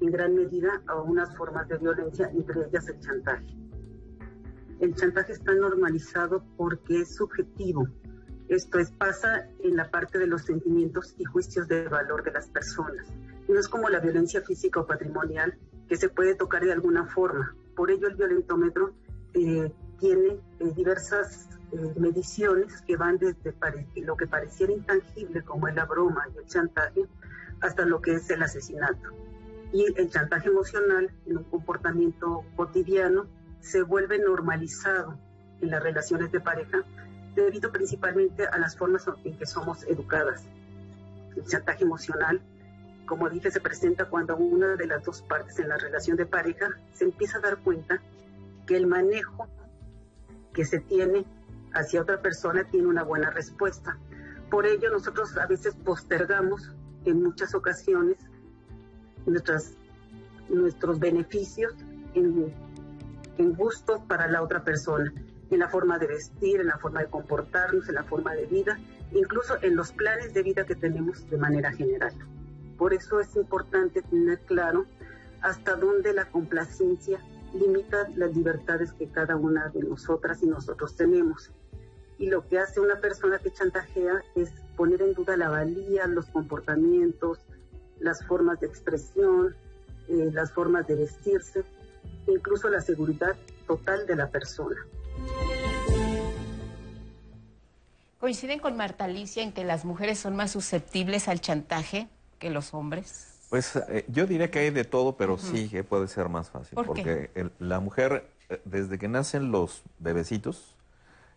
en 0.00 0.10
gran 0.10 0.34
medida 0.34 0.82
a 0.86 1.00
unas 1.00 1.34
formas 1.36 1.68
de 1.68 1.78
violencia, 1.78 2.28
entre 2.30 2.66
ellas 2.66 2.88
el 2.88 3.00
chantaje. 3.00 3.56
El 4.80 4.94
chantaje 4.94 5.32
está 5.32 5.54
normalizado 5.54 6.44
porque 6.56 7.00
es 7.00 7.16
subjetivo. 7.16 7.86
Esto 8.48 8.78
es, 8.78 8.92
pasa 8.92 9.48
en 9.60 9.76
la 9.76 9.90
parte 9.90 10.18
de 10.18 10.26
los 10.26 10.42
sentimientos 10.42 11.14
y 11.18 11.24
juicios 11.24 11.66
de 11.66 11.88
valor 11.88 12.22
de 12.22 12.30
las 12.30 12.48
personas. 12.48 13.06
No 13.48 13.58
es 13.58 13.68
como 13.68 13.88
la 13.88 13.98
violencia 13.98 14.40
física 14.42 14.80
o 14.80 14.86
patrimonial 14.86 15.58
que 15.88 15.96
se 15.96 16.08
puede 16.08 16.34
tocar 16.34 16.64
de 16.64 16.72
alguna 16.72 17.06
forma. 17.06 17.56
Por 17.74 17.90
ello 17.90 18.08
el 18.08 18.14
violentómetro 18.14 18.94
eh, 19.34 19.72
tiene 19.98 20.40
eh, 20.60 20.72
diversas 20.76 21.48
eh, 21.72 21.94
mediciones 21.98 22.80
que 22.82 22.96
van 22.96 23.18
desde 23.18 23.52
lo 24.02 24.16
que 24.16 24.26
pareciera 24.26 24.72
intangible 24.72 25.42
como 25.42 25.66
es 25.66 25.74
la 25.74 25.84
broma 25.84 26.28
y 26.34 26.38
el 26.38 26.46
chantaje 26.46 27.06
hasta 27.60 27.84
lo 27.84 28.00
que 28.00 28.14
es 28.14 28.30
el 28.30 28.42
asesinato. 28.42 29.10
Y 29.72 29.84
el 29.96 30.08
chantaje 30.10 30.48
emocional 30.48 31.10
en 31.26 31.38
un 31.38 31.44
comportamiento 31.44 32.44
cotidiano 32.54 33.26
se 33.60 33.82
vuelve 33.82 34.18
normalizado 34.20 35.18
en 35.60 35.70
las 35.70 35.82
relaciones 35.82 36.30
de 36.30 36.40
pareja 36.40 36.84
debido 37.44 37.70
principalmente 37.70 38.46
a 38.46 38.58
las 38.58 38.76
formas 38.76 39.06
en 39.24 39.36
que 39.36 39.46
somos 39.46 39.84
educadas. 39.84 40.44
El 41.36 41.44
chantaje 41.44 41.84
emocional, 41.84 42.40
como 43.06 43.28
dije, 43.28 43.50
se 43.50 43.60
presenta 43.60 44.06
cuando 44.06 44.36
una 44.36 44.76
de 44.76 44.86
las 44.86 45.04
dos 45.04 45.22
partes 45.22 45.58
en 45.58 45.68
la 45.68 45.76
relación 45.76 46.16
de 46.16 46.26
pareja 46.26 46.68
se 46.92 47.04
empieza 47.04 47.38
a 47.38 47.40
dar 47.40 47.58
cuenta 47.58 48.02
que 48.66 48.76
el 48.76 48.86
manejo 48.86 49.48
que 50.52 50.64
se 50.64 50.80
tiene 50.80 51.24
hacia 51.72 52.00
otra 52.00 52.20
persona 52.20 52.64
tiene 52.64 52.88
una 52.88 53.04
buena 53.04 53.30
respuesta. 53.30 53.98
Por 54.50 54.66
ello, 54.66 54.90
nosotros 54.90 55.36
a 55.36 55.46
veces 55.46 55.74
postergamos 55.76 56.72
en 57.04 57.22
muchas 57.22 57.54
ocasiones 57.54 58.16
nuestras, 59.26 59.74
nuestros 60.48 60.98
beneficios 60.98 61.74
en 62.14 62.54
en 63.38 63.54
gustos 63.54 64.00
para 64.08 64.28
la 64.28 64.42
otra 64.42 64.64
persona, 64.64 65.12
en 65.50 65.60
la 65.60 65.68
forma 65.68 65.98
de 65.98 66.06
vestir, 66.06 66.60
en 66.60 66.66
la 66.66 66.78
forma 66.78 67.00
de 67.00 67.06
comportarnos, 67.06 67.88
en 67.88 67.94
la 67.94 68.04
forma 68.04 68.34
de 68.34 68.46
vida, 68.46 68.78
incluso 69.12 69.56
en 69.62 69.76
los 69.76 69.92
planes 69.92 70.34
de 70.34 70.42
vida 70.42 70.64
que 70.66 70.74
tenemos 70.74 71.28
de 71.30 71.36
manera 71.36 71.72
general. 71.72 72.12
Por 72.76 72.92
eso 72.92 73.20
es 73.20 73.34
importante 73.36 74.02
tener 74.02 74.40
claro 74.40 74.86
hasta 75.40 75.76
dónde 75.76 76.12
la 76.12 76.26
complacencia 76.26 77.20
limita 77.54 78.08
las 78.16 78.34
libertades 78.34 78.92
que 78.92 79.08
cada 79.08 79.36
una 79.36 79.68
de 79.68 79.82
nosotras 79.82 80.42
y 80.42 80.46
nosotros 80.46 80.96
tenemos. 80.96 81.50
Y 82.18 82.28
lo 82.28 82.46
que 82.48 82.58
hace 82.58 82.80
una 82.80 83.00
persona 83.00 83.38
que 83.38 83.52
chantajea 83.52 84.22
es 84.34 84.50
poner 84.76 85.02
en 85.02 85.14
duda 85.14 85.36
la 85.36 85.48
valía, 85.48 86.06
los 86.06 86.26
comportamientos, 86.26 87.38
las 88.00 88.24
formas 88.24 88.60
de 88.60 88.66
expresión, 88.66 89.54
eh, 90.08 90.30
las 90.32 90.52
formas 90.52 90.86
de 90.86 90.96
vestirse, 90.96 91.64
incluso 92.26 92.68
la 92.68 92.80
seguridad 92.80 93.36
total 93.66 94.06
de 94.06 94.16
la 94.16 94.30
persona. 94.30 94.76
¿Coinciden 98.26 98.58
con 98.58 98.76
Marta 98.76 99.04
Alicia 99.04 99.44
en 99.44 99.52
que 99.52 99.64
las 99.64 99.84
mujeres 99.84 100.18
son 100.18 100.34
más 100.34 100.50
susceptibles 100.50 101.28
al 101.28 101.40
chantaje 101.40 102.08
que 102.40 102.50
los 102.50 102.74
hombres? 102.74 103.28
Pues 103.50 103.76
eh, 103.76 104.04
yo 104.08 104.26
diría 104.26 104.50
que 104.50 104.58
hay 104.58 104.70
de 104.70 104.82
todo, 104.82 105.16
pero 105.16 105.38
sí 105.38 105.68
que 105.68 105.84
puede 105.84 106.08
ser 106.08 106.28
más 106.28 106.50
fácil. 106.50 106.76
porque 106.84 107.30
la 107.60 107.78
mujer, 107.78 108.28
eh, 108.48 108.60
desde 108.64 108.98
que 108.98 109.06
nacen 109.06 109.52
los 109.52 109.82
bebecitos, 110.00 110.74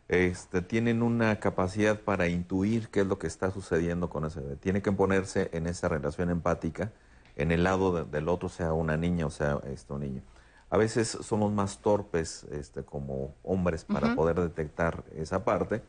este, 0.07 0.63
tienen 0.63 1.03
una 1.03 1.39
capacidad 1.39 1.99
para 1.99 2.27
intuir 2.27 2.89
qué 2.89 3.01
es 3.01 3.05
lo 3.05 3.19
que 3.19 3.27
está 3.27 3.51
sucediendo 3.51 4.09
con 4.09 4.25
ese 4.25 4.39
bebé. 4.39 4.55
Tiene 4.55 4.81
que 4.81 4.91
ponerse 4.91 5.51
en 5.53 5.67
esa 5.67 5.89
relación 5.89 6.31
empática, 6.31 6.91
en 7.35 7.51
el 7.51 7.63
lado 7.63 8.03
del 8.03 8.27
otro, 8.27 8.49
sea 8.49 8.73
una 8.73 8.97
niña 8.97 9.27
o 9.27 9.29
sea 9.29 9.59
este, 9.67 9.93
un 9.93 10.01
niño 10.01 10.21
a 10.69 10.77
veces 10.77 11.17
somos 11.21 11.51
más 11.51 11.79
torpes 11.79 12.45
este, 12.51 12.83
como 12.83 13.35
hombres 13.43 13.85
para 13.85 14.15
poder 14.15 14.39
detectar 14.39 15.03
esa 15.15 15.43
parte. 15.43 15.81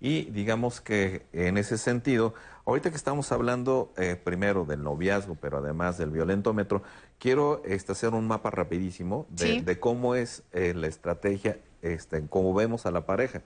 Y 0.00 0.24
digamos 0.30 0.80
que 0.80 1.26
en 1.32 1.58
ese 1.58 1.76
sentido, 1.76 2.32
ahorita 2.64 2.90
que 2.90 2.96
estamos 2.96 3.32
hablando 3.32 3.92
eh, 3.98 4.16
primero 4.22 4.64
del 4.64 4.82
noviazgo, 4.82 5.34
pero 5.34 5.58
además 5.58 5.98
del 5.98 6.10
violentómetro, 6.10 6.82
quiero 7.18 7.62
este, 7.64 7.92
hacer 7.92 8.14
un 8.14 8.26
mapa 8.26 8.50
rapidísimo 8.50 9.26
de, 9.28 9.78
cómo 9.78 10.14
es 10.14 10.42
eh, 10.52 10.72
la 10.74 10.86
estrategia, 10.86 11.58
este, 11.82 12.26
cómo 12.28 12.54
vemos 12.54 12.86
a 12.86 12.92
la 12.92 13.04
pareja. 13.04 13.42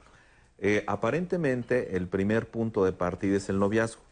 Eh, 0.59 0.85
aparentemente 0.87 1.97
el 1.97 2.07
primer 2.07 2.49
punto 2.49 2.85
de 2.85 2.93
partida 2.93 3.37
es 3.37 3.49
el 3.49 3.59
noviazgo. 3.59 4.03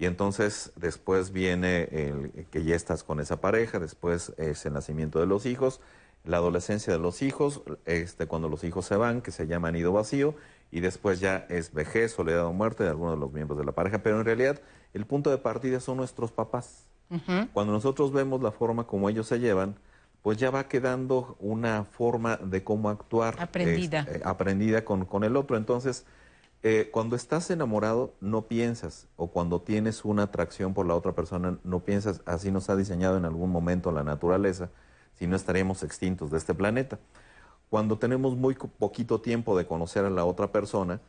Y 0.00 0.04
entonces 0.04 0.72
después 0.76 1.32
viene 1.32 1.88
el 1.90 2.46
que 2.52 2.62
ya 2.62 2.76
estás 2.76 3.02
con 3.02 3.18
esa 3.18 3.40
pareja, 3.40 3.80
después 3.80 4.32
es 4.36 4.64
el 4.64 4.74
nacimiento 4.74 5.18
de 5.18 5.26
los 5.26 5.44
hijos, 5.44 5.80
la 6.28 6.36
adolescencia 6.36 6.92
de 6.92 6.98
los 6.98 7.22
hijos, 7.22 7.62
este, 7.86 8.26
cuando 8.26 8.50
los 8.50 8.62
hijos 8.62 8.84
se 8.84 8.96
van, 8.96 9.22
que 9.22 9.30
se 9.30 9.46
llama 9.46 9.72
nido 9.72 9.92
vacío, 9.92 10.34
y 10.70 10.80
después 10.80 11.20
ya 11.20 11.46
es 11.48 11.72
vejez, 11.72 12.12
soledad 12.12 12.44
o 12.44 12.52
muerte 12.52 12.84
de 12.84 12.90
alguno 12.90 13.12
de 13.12 13.16
los 13.16 13.32
miembros 13.32 13.58
de 13.58 13.64
la 13.64 13.72
pareja. 13.72 14.02
Pero 14.02 14.18
en 14.18 14.26
realidad 14.26 14.60
el 14.92 15.06
punto 15.06 15.30
de 15.30 15.38
partida 15.38 15.80
son 15.80 15.96
nuestros 15.96 16.30
papás. 16.30 16.84
Cuando 17.54 17.72
nosotros 17.72 18.12
vemos 18.12 18.42
la 18.42 18.50
forma 18.50 18.86
como 18.86 19.08
ellos 19.08 19.26
se 19.26 19.40
llevan, 19.40 19.76
pues 20.20 20.36
ya 20.36 20.50
va 20.50 20.68
quedando 20.68 21.38
una 21.40 21.84
forma 21.84 22.36
de 22.36 22.62
cómo 22.62 22.90
actuar. 22.90 23.36
Aprendida. 23.38 24.00
Este, 24.00 24.20
aprendida 24.28 24.84
con, 24.84 25.06
con, 25.06 25.24
el 25.24 25.34
otro. 25.34 25.56
Entonces, 25.56 26.04
eh, 26.62 26.90
cuando 26.92 27.16
estás 27.16 27.50
enamorado, 27.50 28.12
no 28.20 28.42
piensas, 28.42 29.06
o 29.16 29.28
cuando 29.28 29.62
tienes 29.62 30.04
una 30.04 30.24
atracción 30.24 30.74
por 30.74 30.84
la 30.84 30.94
otra 30.94 31.12
persona, 31.12 31.56
no 31.64 31.80
piensas, 31.80 32.20
así 32.26 32.50
nos 32.50 32.68
ha 32.68 32.76
diseñado 32.76 33.16
en 33.16 33.24
algún 33.24 33.50
momento 33.50 33.90
la 33.90 34.04
naturaleza 34.04 34.68
si 35.18 35.26
no 35.26 35.36
estaríamos 35.36 35.82
extintos 35.82 36.30
de 36.30 36.38
este 36.38 36.54
planeta. 36.54 36.98
Cuando 37.70 37.98
tenemos 37.98 38.36
muy 38.36 38.54
poquito 38.54 39.20
tiempo 39.20 39.56
de 39.56 39.66
conocer 39.66 40.04
a 40.04 40.10
la 40.10 40.24
otra 40.24 40.52
persona, 40.52 41.00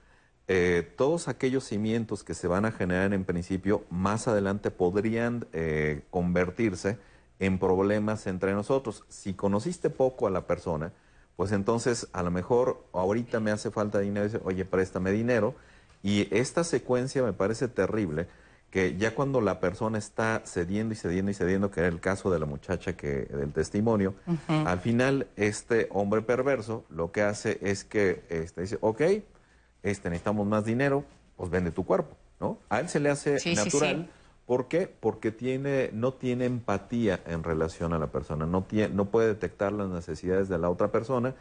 eh, 0.47 0.93
todos 0.97 1.28
aquellos 1.28 1.64
cimientos 1.64 2.24
que 2.24 2.34
se 2.34 2.47
van 2.47 2.66
a 2.66 2.72
generar 2.72 3.14
en 3.14 3.24
principio, 3.24 3.84
más 3.89 4.28
adelante 4.28 4.72
podrían 4.72 5.45
eh, 5.53 6.01
convertirse 6.10 6.97
en 7.39 7.60
problemas 7.60 8.28
entre 8.28 8.53
nosotros. 8.53 9.05
Si 9.10 9.34
conociste 9.34 9.89
poco 9.89 10.28
a 10.28 10.32
la 10.32 10.47
persona, 10.47 10.91
pues 11.36 11.51
entonces 11.51 12.10
a 12.12 12.24
lo 12.24 12.32
mejor 12.32 12.84
ahorita 12.93 13.39
me 13.39 13.51
hace 13.51 13.72
falta 13.72 13.99
dinero 13.99 14.26
y 14.26 14.30
dice, 14.30 14.41
oye, 14.43 14.66
préstame 14.66 15.12
dinero. 15.12 15.55
Y 16.01 16.28
esta 16.36 16.64
secuencia 16.64 17.24
me 17.24 17.34
parece 17.34 17.68
terrible 17.68 18.28
que 18.70 18.97
ya 18.97 19.15
cuando 19.15 19.41
la 19.41 19.59
persona 19.59 19.97
está 19.97 20.43
cediendo 20.45 20.93
y 20.93 20.97
cediendo 20.97 21.32
y 21.32 21.34
cediendo, 21.34 21.72
que 21.72 21.80
era 21.80 21.89
el 21.89 21.99
caso 21.99 22.30
de 22.30 22.39
la 22.39 22.45
muchacha 22.45 22.95
que 22.95 23.26
del 23.26 23.51
testimonio, 23.51 24.13
al 24.47 24.80
final 24.80 25.28
este 25.36 25.88
hombre 25.91 26.22
perverso 26.22 26.86
lo 26.89 27.11
que 27.11 27.24
hace 27.24 27.57
es 27.61 27.84
que 27.84 28.24
este, 28.30 28.61
dice, 28.61 28.78
ok, 28.82 29.01
este, 29.82 30.09
necesitamos 30.09 30.45
más 30.45 30.65
dinero, 30.65 31.03
pues 31.36 31.49
vende 31.49 31.72
tu 31.72 31.84
cuerpo, 31.84 32.15
¿no? 32.39 32.59
A 32.70 32.80
él 32.80 32.89
se 32.89 32.99
le 32.99 33.09
hace 33.09 33.38
natural. 33.55 34.09
¿Por 34.45 34.67
qué? 34.67 34.88
Porque 34.88 35.32
tiene, 35.32 35.91
no 35.93 36.13
tiene 36.13 36.45
empatía 36.45 37.20
en 37.28 37.43
relación 37.43 37.93
a 37.93 37.99
la 37.99 38.07
persona, 38.07 38.47
no, 38.47 38.63
tiene, 38.63 38.93
no 38.93 39.05
puede 39.05 39.28
detectar 39.28 39.72
las 39.72 39.89
necesidades 39.89 40.49
de 40.49 40.57
la 40.57 40.70
otra 40.70 40.91
persona. 40.91 41.36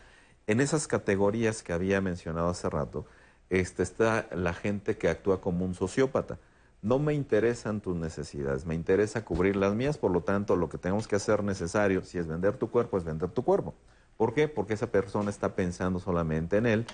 En 0.47 0.61
esas 0.61 0.87
categorías 0.87 1.63
que 1.63 1.73
había 1.73 2.01
mencionado 2.03 2.49
hace 2.49 2.69
rato, 2.69 3.07
este, 3.49 3.83
está 3.83 4.29
la 4.35 4.53
gente 4.53 4.99
que 4.99 5.09
actúa 5.09 5.41
como 5.41 5.65
un 5.65 5.75
sociópata 5.75 6.39
no 6.83 6.99
me 6.99 7.15
interesan 7.15 7.81
tus 7.81 7.97
necesidades, 7.97 8.67
me 8.67 8.75
interesa 8.75 9.25
cubrir 9.25 9.57
las 9.57 9.75
mías, 9.75 9.99
por 9.99 10.11
lo 10.11 10.23
tanto 10.23 10.57
lo 10.57 10.69
que 10.69 10.79
tenemos 10.79 11.09
que 11.09 11.17
hacer 11.17 11.43
necesario, 11.43 12.05
si 12.05 12.19
es 12.19 12.27
vender 12.27 12.57
tu 12.57 12.71
cuerpo, 12.71 12.99
es 12.99 13.05
vender 13.05 13.31
tu 13.31 13.43
cuerpo. 13.45 13.75
¿Por 14.17 14.35
qué? 14.35 14.49
Porque 14.49 14.75
esa 14.75 14.89
persona 14.89 15.31
está 15.31 15.55
pensando 15.55 15.99
solamente 15.99 16.57
en 16.57 16.67
él 16.67 16.87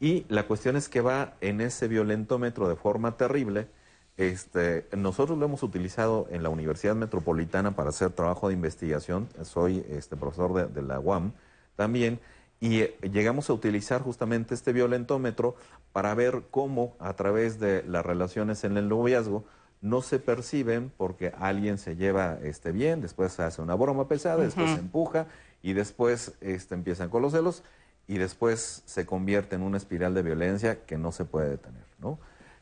y 0.00 0.24
la 0.28 0.46
cuestión 0.46 0.76
es 0.76 0.88
que 0.88 1.00
va 1.00 1.34
en 1.40 1.60
ese 1.60 1.88
violentómetro 1.88 2.68
de 2.68 2.76
forma 2.76 3.16
terrible. 3.16 3.68
Este, 4.16 4.86
nosotros 4.96 5.38
lo 5.38 5.44
hemos 5.44 5.62
utilizado 5.62 6.26
en 6.30 6.42
la 6.42 6.48
Universidad 6.48 6.94
Metropolitana 6.94 7.76
para 7.76 7.90
hacer 7.90 8.10
trabajo 8.10 8.48
de 8.48 8.54
investigación, 8.54 9.28
soy 9.42 9.84
este, 9.90 10.16
profesor 10.16 10.54
de, 10.54 10.66
de 10.66 10.82
la 10.82 10.98
UAM 10.98 11.32
también, 11.76 12.20
y 12.60 12.80
eh, 12.80 12.96
llegamos 13.12 13.50
a 13.50 13.52
utilizar 13.52 14.02
justamente 14.02 14.54
este 14.54 14.72
violentómetro 14.72 15.56
para 15.92 16.14
ver 16.14 16.44
cómo 16.50 16.96
a 16.98 17.14
través 17.14 17.60
de 17.60 17.82
las 17.84 18.04
relaciones 18.04 18.64
en 18.64 18.76
el 18.76 18.88
noviazgo 18.88 19.44
no 19.80 20.02
se 20.02 20.18
perciben 20.18 20.90
porque 20.96 21.32
alguien 21.38 21.78
se 21.78 21.96
lleva 21.96 22.38
este 22.42 22.72
bien, 22.72 23.00
después 23.00 23.32
se 23.32 23.42
hace 23.42 23.62
una 23.62 23.74
broma 23.74 24.08
pesada, 24.08 24.42
después 24.42 24.70
se 24.70 24.80
empuja 24.80 25.26
y 25.62 25.74
después 25.74 26.34
este, 26.40 26.74
empiezan 26.74 27.10
con 27.10 27.22
los 27.22 27.32
celos 27.32 27.62
y 28.08 28.18
después 28.18 28.82
se 28.86 29.04
convierte 29.04 29.56
en 29.56 29.62
una 29.62 29.76
espiral 29.76 30.14
de 30.14 30.22
violencia 30.22 30.84
que 30.84 30.96
no 30.96 31.12
se 31.12 31.24
puede 31.24 31.50
detener. 31.50 31.84
¿no? 31.98 32.18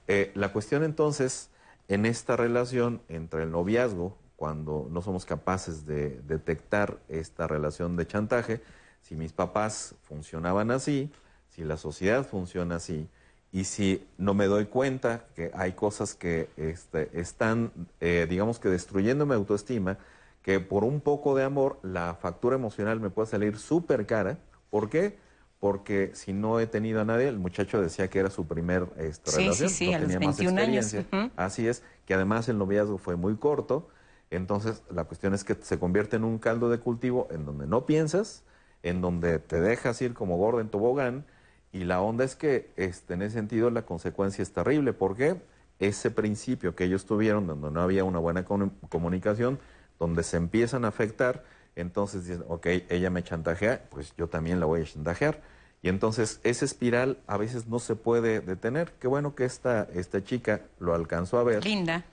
Eh, 0.08 0.32
la 0.34 0.52
cuestión 0.52 0.82
entonces 0.82 1.50
en 1.88 2.06
esta 2.06 2.36
relación 2.36 3.02
entre 3.08 3.44
el 3.44 3.50
noviazgo, 3.50 4.16
cuando 4.36 4.88
no 4.90 5.00
somos 5.00 5.24
capaces 5.24 5.86
de 5.86 6.20
detectar 6.26 6.98
esta 7.08 7.46
relación 7.46 7.96
de 7.96 8.06
chantaje, 8.06 8.62
si 9.04 9.16
mis 9.16 9.32
papás 9.32 9.94
funcionaban 10.02 10.70
así, 10.70 11.10
si 11.50 11.62
la 11.62 11.76
sociedad 11.76 12.26
funciona 12.26 12.76
así, 12.76 13.06
y 13.52 13.64
si 13.64 14.04
no 14.18 14.34
me 14.34 14.46
doy 14.46 14.64
cuenta 14.64 15.26
que 15.36 15.52
hay 15.54 15.72
cosas 15.72 16.14
que 16.14 16.48
este, 16.56 17.10
están, 17.12 17.70
eh, 18.00 18.26
digamos 18.28 18.58
que 18.58 18.68
destruyendo 18.68 19.26
mi 19.26 19.34
autoestima, 19.34 19.98
que 20.42 20.58
por 20.58 20.84
un 20.84 21.00
poco 21.00 21.36
de 21.36 21.44
amor 21.44 21.78
la 21.82 22.14
factura 22.14 22.56
emocional 22.56 22.98
me 22.98 23.10
puede 23.10 23.28
salir 23.28 23.58
súper 23.58 24.06
cara. 24.06 24.38
¿Por 24.70 24.90
qué? 24.90 25.16
Porque 25.60 26.10
si 26.14 26.32
no 26.32 26.58
he 26.58 26.66
tenido 26.66 27.00
a 27.00 27.04
nadie, 27.04 27.28
el 27.28 27.38
muchacho 27.38 27.80
decía 27.80 28.08
que 28.08 28.18
era 28.18 28.30
su 28.30 28.46
primer 28.46 28.88
este, 28.96 29.30
Sí, 29.30 29.36
relación, 29.42 29.68
sí, 29.68 29.74
sí, 29.76 29.90
no 29.90 29.96
a 29.96 29.98
los 30.00 30.08
tenía 30.08 30.26
más 30.26 30.36
21 30.38 30.60
años. 30.60 30.96
Así 31.36 31.68
es, 31.68 31.82
que 32.06 32.14
además 32.14 32.48
el 32.48 32.58
noviazgo 32.58 32.98
fue 32.98 33.16
muy 33.16 33.36
corto, 33.36 33.88
entonces 34.30 34.82
la 34.90 35.04
cuestión 35.04 35.32
es 35.34 35.44
que 35.44 35.54
se 35.54 35.78
convierte 35.78 36.16
en 36.16 36.24
un 36.24 36.38
caldo 36.38 36.70
de 36.70 36.78
cultivo 36.78 37.28
en 37.30 37.44
donde 37.44 37.66
no 37.66 37.86
piensas, 37.86 38.42
en 38.84 39.00
donde 39.00 39.40
te 39.40 39.60
dejas 39.60 40.00
ir 40.00 40.14
como 40.14 40.36
gordo 40.36 40.60
en 40.60 40.68
tobogán, 40.68 41.24
y 41.72 41.82
la 41.82 42.00
onda 42.00 42.22
es 42.22 42.36
que 42.36 42.70
este, 42.76 43.14
en 43.14 43.22
ese 43.22 43.34
sentido 43.34 43.68
la 43.70 43.82
consecuencia 43.82 44.42
es 44.42 44.52
terrible, 44.52 44.92
porque 44.92 45.36
ese 45.80 46.12
principio 46.12 46.76
que 46.76 46.84
ellos 46.84 47.04
tuvieron, 47.04 47.48
donde 47.48 47.70
no 47.72 47.80
había 47.80 48.04
una 48.04 48.20
buena 48.20 48.46
comu- 48.46 48.70
comunicación, 48.88 49.58
donde 49.98 50.22
se 50.22 50.36
empiezan 50.36 50.84
a 50.84 50.88
afectar, 50.88 51.42
entonces 51.74 52.28
dicen, 52.28 52.44
ok, 52.48 52.66
ella 52.88 53.10
me 53.10 53.24
chantajea, 53.24 53.86
pues 53.90 54.14
yo 54.16 54.28
también 54.28 54.60
la 54.60 54.66
voy 54.66 54.82
a 54.82 54.84
chantajear. 54.84 55.40
Y 55.82 55.88
entonces 55.88 56.40
esa 56.44 56.64
espiral 56.64 57.18
a 57.26 57.36
veces 57.36 57.66
no 57.66 57.78
se 57.78 57.96
puede 57.96 58.40
detener. 58.40 58.92
Qué 59.00 59.08
bueno 59.08 59.34
que 59.34 59.44
esta, 59.44 59.88
esta 59.94 60.22
chica 60.22 60.62
lo 60.78 60.94
alcanzó 60.94 61.38
a 61.38 61.42
ver. 61.44 61.64
Linda. 61.64 62.04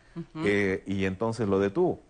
Eh, 0.44 0.84
y 0.88 1.06
entonces 1.06 1.48
lo 1.48 1.60
detuvo. 1.60 2.02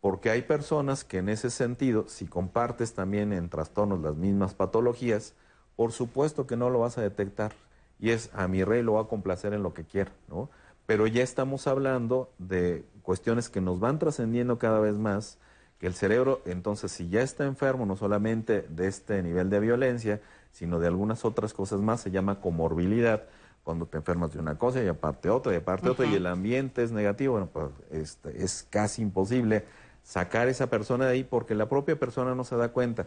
Porque 0.00 0.30
hay 0.30 0.42
personas 0.42 1.04
que 1.04 1.18
en 1.18 1.28
ese 1.28 1.50
sentido, 1.50 2.04
si 2.08 2.26
compartes 2.26 2.94
también 2.94 3.32
en 3.32 3.48
trastornos 3.48 4.00
las 4.00 4.16
mismas 4.16 4.54
patologías, 4.54 5.34
por 5.76 5.92
supuesto 5.92 6.46
que 6.46 6.56
no 6.56 6.70
lo 6.70 6.80
vas 6.80 6.98
a 6.98 7.02
detectar. 7.02 7.52
Y 7.98 8.10
es 8.10 8.30
a 8.32 8.46
mi 8.46 8.62
rey 8.62 8.82
lo 8.82 8.94
va 8.94 9.02
a 9.02 9.08
complacer 9.08 9.54
en 9.54 9.62
lo 9.62 9.74
que 9.74 9.84
quiera, 9.84 10.12
¿no? 10.28 10.50
Pero 10.86 11.06
ya 11.06 11.22
estamos 11.22 11.66
hablando 11.66 12.30
de 12.38 12.84
cuestiones 13.02 13.48
que 13.48 13.60
nos 13.60 13.80
van 13.80 13.98
trascendiendo 13.98 14.58
cada 14.58 14.78
vez 14.78 14.94
más, 14.94 15.38
que 15.78 15.86
el 15.86 15.94
cerebro, 15.94 16.42
entonces, 16.44 16.90
si 16.90 17.08
ya 17.08 17.22
está 17.22 17.44
enfermo, 17.44 17.86
no 17.86 17.96
solamente 17.96 18.62
de 18.68 18.88
este 18.88 19.22
nivel 19.22 19.48
de 19.48 19.60
violencia, 19.60 20.20
sino 20.50 20.80
de 20.80 20.88
algunas 20.88 21.24
otras 21.24 21.54
cosas 21.54 21.80
más, 21.80 22.00
se 22.00 22.10
llama 22.10 22.40
comorbilidad, 22.40 23.24
cuando 23.68 23.84
te 23.84 23.98
enfermas 23.98 24.32
de 24.32 24.38
una 24.38 24.56
cosa 24.56 24.82
y 24.82 24.88
aparte 24.88 25.28
otra 25.28 25.52
y 25.52 25.56
aparte 25.56 25.90
otra 25.90 26.06
y 26.06 26.14
el 26.14 26.26
ambiente 26.26 26.82
es 26.82 26.90
negativo, 26.90 27.32
bueno, 27.34 27.50
pues 27.52 27.66
este, 27.90 28.42
es 28.42 28.66
casi 28.70 29.02
imposible 29.02 29.66
sacar 30.08 30.48
esa 30.48 30.68
persona 30.68 31.04
de 31.04 31.12
ahí 31.12 31.22
porque 31.22 31.54
la 31.54 31.68
propia 31.68 31.98
persona 31.98 32.34
no 32.34 32.42
se 32.42 32.56
da 32.56 32.70
cuenta. 32.70 33.06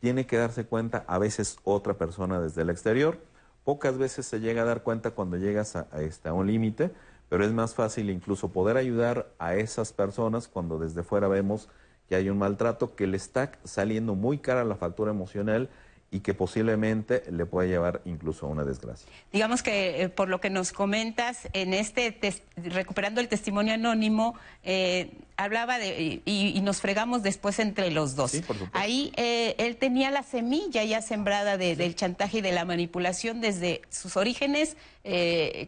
Tiene 0.00 0.26
que 0.26 0.36
darse 0.36 0.64
cuenta 0.64 1.04
a 1.06 1.16
veces 1.18 1.58
otra 1.62 1.94
persona 1.94 2.40
desde 2.40 2.62
el 2.62 2.70
exterior. 2.70 3.18
Pocas 3.62 3.98
veces 3.98 4.26
se 4.26 4.40
llega 4.40 4.62
a 4.62 4.64
dar 4.64 4.82
cuenta 4.82 5.12
cuando 5.12 5.36
llegas 5.36 5.76
a, 5.76 5.86
este, 6.00 6.28
a 6.28 6.32
un 6.32 6.48
límite, 6.48 6.90
pero 7.28 7.44
es 7.44 7.52
más 7.52 7.76
fácil 7.76 8.10
incluso 8.10 8.48
poder 8.48 8.78
ayudar 8.78 9.30
a 9.38 9.54
esas 9.54 9.92
personas 9.92 10.48
cuando 10.48 10.80
desde 10.80 11.04
fuera 11.04 11.28
vemos 11.28 11.68
que 12.08 12.16
hay 12.16 12.28
un 12.28 12.38
maltrato 12.38 12.96
que 12.96 13.06
le 13.06 13.16
está 13.16 13.52
saliendo 13.62 14.16
muy 14.16 14.38
cara 14.38 14.64
la 14.64 14.74
factura 14.74 15.12
emocional 15.12 15.68
y 16.12 16.20
que 16.20 16.34
posiblemente 16.34 17.22
le 17.30 17.46
puede 17.46 17.68
llevar 17.68 18.00
incluso 18.04 18.46
a 18.46 18.48
una 18.48 18.64
desgracia. 18.64 19.08
Digamos 19.32 19.62
que 19.62 20.02
eh, 20.02 20.08
por 20.08 20.28
lo 20.28 20.40
que 20.40 20.50
nos 20.50 20.72
comentas, 20.72 21.48
en 21.52 21.72
este 21.72 22.18
recuperando 22.56 23.20
el 23.20 23.28
testimonio 23.28 23.74
anónimo, 23.74 24.34
eh, 24.64 25.12
hablaba 25.36 25.78
de 25.78 26.20
y, 26.24 26.52
y 26.56 26.60
nos 26.62 26.80
fregamos 26.80 27.22
después 27.22 27.60
entre 27.60 27.92
los 27.92 28.16
dos. 28.16 28.32
Ahí 28.72 29.12
eh, 29.16 29.54
él 29.58 29.76
tenía 29.76 30.10
la 30.10 30.24
semilla 30.24 30.82
ya 30.82 31.00
sembrada 31.00 31.56
de- 31.56 31.76
del 31.76 31.94
chantaje 31.94 32.38
y 32.38 32.40
de 32.40 32.52
la 32.52 32.64
manipulación 32.64 33.40
desde 33.40 33.80
sus 33.88 34.16
orígenes 34.16 34.76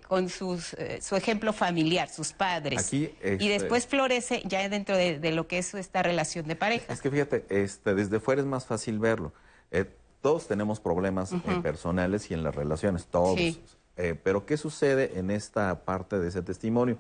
con 0.09 0.29
sus, 0.29 0.77
su 1.01 1.17
ejemplo 1.17 1.53
familiar, 1.53 2.09
sus 2.11 2.33
padres. 2.33 2.85
Aquí, 2.87 3.11
este- 3.23 3.43
Y 3.45 3.49
después 3.49 3.87
florece 3.87 4.43
ya 4.45 4.69
dentro 4.69 4.97
de, 4.97 5.19
de 5.21 5.31
lo 5.33 5.47
que 5.47 5.59
es 5.59 5.73
esta 5.75 6.03
relación 6.03 6.47
de 6.49 6.57
pareja. 6.57 6.93
Es 6.93 7.01
que 7.01 7.11
fíjate, 7.11 7.45
este, 7.49 7.95
desde 7.95 8.19
fuera 8.21 8.41
es 8.43 8.47
más 8.47 8.67
fácil 8.67 8.99
verlo. 8.99 9.33
Eh, 9.71 9.87
todos 10.23 10.47
tenemos 10.47 10.81
problemas 10.81 11.33
eh, 11.33 11.39
personales 11.63 12.31
y 12.31 12.35
en 12.35 12.45
las 12.45 12.55
relaciones, 12.55 13.07
todos. 13.07 13.37
Sí. 13.37 13.61
Eh, 13.97 14.19
pero 14.23 14.47
¿qué 14.47 14.57
sucede 14.57 15.19
en 15.19 15.31
esta 15.31 15.85
parte 15.85 16.19
de 16.19 16.29
ese 16.29 16.43
testimonio? 16.43 16.97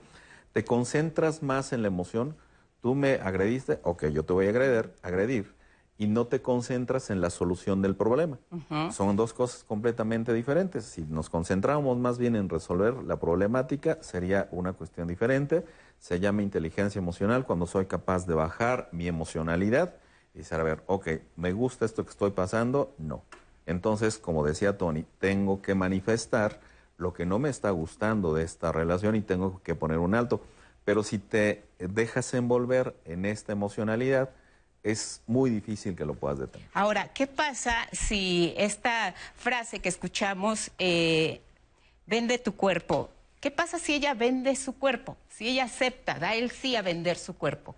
Te 0.52 0.64
concentras 0.64 1.42
más 1.42 1.72
en 1.72 1.80
la 1.80 1.88
emoción. 1.88 2.36
Tú 2.82 2.94
me 2.94 3.14
agrediste, 3.14 3.78
ok, 3.84 4.06
yo 4.08 4.24
te 4.24 4.32
voy 4.32 4.46
a 4.46 4.50
agredir, 4.50 4.92
agredir 5.02 5.54
y 5.96 6.08
no 6.08 6.26
te 6.26 6.42
concentras 6.42 7.10
en 7.10 7.20
la 7.20 7.30
solución 7.30 7.80
del 7.80 7.94
problema. 7.94 8.38
Son 8.90 9.14
dos 9.14 9.32
cosas 9.32 9.62
completamente 9.62 10.32
diferentes. 10.32 10.84
Si 10.84 11.02
nos 11.02 11.30
concentramos 11.30 11.96
más 11.96 12.18
bien 12.18 12.34
en 12.34 12.48
resolver 12.48 12.94
la 13.04 13.20
problemática, 13.20 13.98
sería 14.00 14.48
una 14.50 14.72
cuestión 14.72 15.06
diferente. 15.06 15.64
Se 16.00 16.18
llama 16.18 16.42
inteligencia 16.42 16.98
emocional 16.98 17.46
cuando 17.46 17.66
soy 17.66 17.86
capaz 17.86 18.26
de 18.26 18.34
bajar 18.34 18.88
mi 18.90 19.06
emocionalidad 19.06 19.94
decir, 20.38 20.58
a 20.58 20.62
ver, 20.62 20.82
ok, 20.86 21.08
¿me 21.36 21.52
gusta 21.52 21.84
esto 21.84 22.04
que 22.04 22.10
estoy 22.10 22.30
pasando? 22.30 22.94
No. 22.98 23.22
Entonces, 23.66 24.18
como 24.18 24.44
decía 24.44 24.78
Tony, 24.78 25.04
tengo 25.18 25.62
que 25.62 25.74
manifestar 25.74 26.60
lo 26.96 27.12
que 27.12 27.26
no 27.26 27.38
me 27.38 27.48
está 27.48 27.70
gustando 27.70 28.34
de 28.34 28.44
esta 28.44 28.72
relación 28.72 29.16
y 29.16 29.20
tengo 29.20 29.60
que 29.62 29.74
poner 29.74 29.98
un 29.98 30.14
alto. 30.14 30.42
Pero 30.84 31.02
si 31.02 31.18
te 31.18 31.64
dejas 31.78 32.34
envolver 32.34 32.94
en 33.04 33.24
esta 33.24 33.52
emocionalidad, 33.52 34.30
es 34.82 35.22
muy 35.26 35.50
difícil 35.50 35.94
que 35.94 36.04
lo 36.04 36.14
puedas 36.14 36.38
detener. 36.38 36.68
Ahora, 36.74 37.12
¿qué 37.12 37.26
pasa 37.26 37.86
si 37.92 38.52
esta 38.56 39.14
frase 39.36 39.78
que 39.78 39.88
escuchamos, 39.88 40.70
eh, 40.78 41.40
vende 42.06 42.38
tu 42.38 42.56
cuerpo? 42.56 43.10
¿Qué 43.40 43.50
pasa 43.50 43.78
si 43.78 43.94
ella 43.94 44.14
vende 44.14 44.56
su 44.56 44.78
cuerpo? 44.78 45.16
Si 45.28 45.48
ella 45.48 45.64
acepta, 45.64 46.18
da 46.18 46.34
el 46.34 46.50
sí 46.50 46.76
a 46.76 46.82
vender 46.82 47.16
su 47.16 47.36
cuerpo. 47.36 47.76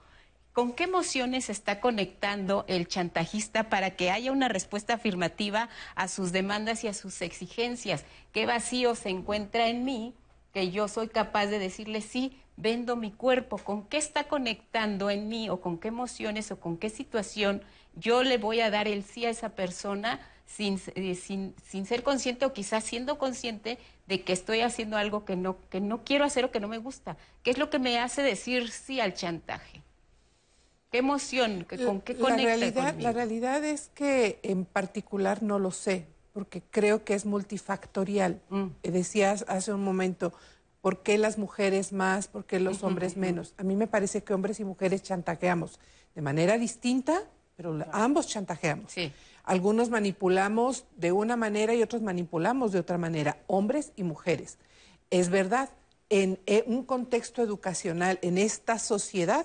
¿Con 0.55 0.73
qué 0.73 0.85
emociones 0.85 1.51
está 1.51 1.81
conectando 1.81 2.65
el 2.69 2.87
chantajista 2.87 3.69
para 3.69 3.97
que 3.97 4.13
haya 4.13 4.31
una 4.31 4.47
respuesta 4.47 4.95
afirmativa 4.95 5.69
a 5.97 6.07
sus 6.07 6.31
demandas 6.31 6.85
y 6.85 6.87
a 6.87 6.95
sus 6.95 7.23
exigencias? 7.23 8.05
¿Qué 8.31 8.47
vacío 8.47 8.95
se 8.95 9.09
encuentra 9.09 9.67
en 9.67 9.85
mí 9.85 10.15
que 10.53 10.71
yo 10.71 10.87
soy 10.87 11.09
capaz 11.09 11.47
de 11.47 11.59
decirle 11.59 12.03
sí, 12.03 12.41
vendo 12.57 12.95
mi 12.95 13.11
cuerpo? 13.11 13.59
¿Con 13.59 13.89
qué 13.89 13.97
está 13.97 14.29
conectando 14.29 15.11
en 15.11 15.29
mí 15.29 15.49
o 15.51 15.61
con 15.61 15.77
qué 15.77 15.89
emociones 15.89 16.53
o 16.53 16.61
con 16.61 16.77
qué 16.77 16.89
situación 16.89 17.61
yo 17.97 18.23
le 18.23 18.39
voy 18.39 18.61
a 18.61 18.71
dar 18.71 18.87
el 18.87 19.03
sí 19.03 19.27
a 19.27 19.31
esa 19.31 19.57
persona 19.57 20.21
sin, 20.47 20.81
eh, 20.95 21.17
sin, 21.17 21.57
sin 21.65 21.85
ser 21.85 22.05
consciente 22.05 22.47
o 22.47 22.53
quizás 22.53 22.85
siendo 22.85 23.19
consciente 23.19 23.77
de 24.07 24.23
que 24.23 24.33
estoy 24.33 24.61
haciendo 24.61 24.99
algo 24.99 25.25
que 25.25 25.35
no, 25.35 25.57
que 25.69 25.81
no 25.81 26.05
quiero 26.05 26.25
hacer 26.25 26.45
o 26.45 26.53
que 26.53 26.61
no 26.61 26.69
me 26.69 26.79
gusta? 26.79 27.17
¿Qué 27.43 27.51
es 27.51 27.59
lo 27.59 27.71
que 27.71 27.81
me 27.81 27.99
hace 27.99 28.23
decir 28.23 28.71
sí 28.71 29.01
al 29.01 29.15
chantaje? 29.15 29.83
¿Qué 30.95 30.99
emoción? 30.99 31.67
¿Qué- 31.69 31.85
¿Con 31.85 32.01
qué 32.03 32.15
la 32.15 32.21
conecta 32.21 32.45
realidad, 32.45 32.91
conmigo? 32.93 33.09
la 33.09 33.13
realidad 33.13 33.65
es 33.65 33.91
que 33.97 34.39
en 34.45 34.65
particular 34.65 35.43
no 35.43 35.59
lo 35.59 35.73
sé, 35.73 36.07
porque 36.33 36.63
creo 36.71 37.05
que 37.05 37.15
es 37.15 37.27
multifactorial. 37.27 38.41
Mm. 38.49 38.67
Eh, 38.85 38.91
Decías 38.93 39.45
hace 39.49 39.73
un 39.73 39.83
momento, 39.83 40.33
¿por 40.81 41.03
qué 41.03 41.19
las 41.19 41.37
mujeres 41.37 41.93
más? 41.93 42.29
¿Por 42.29 42.45
qué 42.45 42.61
los 42.61 42.85
hombres 42.85 43.17
menos? 43.17 43.55
A 43.57 43.65
mí 43.65 43.75
me 43.75 43.89
parece 43.89 44.23
que 44.23 44.35
hombres 44.35 44.61
y 44.61 44.65
mujeres 44.65 45.03
chantajeamos 45.03 45.81
de 46.15 46.23
manera 46.23 46.59
distinta, 46.59 47.25
pero 47.57 47.77
ambos 47.91 48.29
chantajeamos. 48.29 48.95
Algunos 49.43 49.91
manipulamos 49.91 50.85
de 50.97 51.11
una 51.11 51.35
manera 51.35 51.75
y 51.75 51.83
otros 51.83 52.03
manipulamos 52.03 52.71
de 52.71 52.79
otra 52.79 52.99
manera, 52.99 53.39
hombres 53.49 53.91
y 53.97 54.05
mujeres. 54.05 54.59
Es 55.11 55.29
verdad, 55.29 55.71
en 56.09 56.39
eh, 56.47 56.63
un 56.69 56.85
contexto 56.85 57.43
educacional, 57.43 58.21
en 58.23 58.39
esta 58.39 58.79
sociedad, 58.79 59.45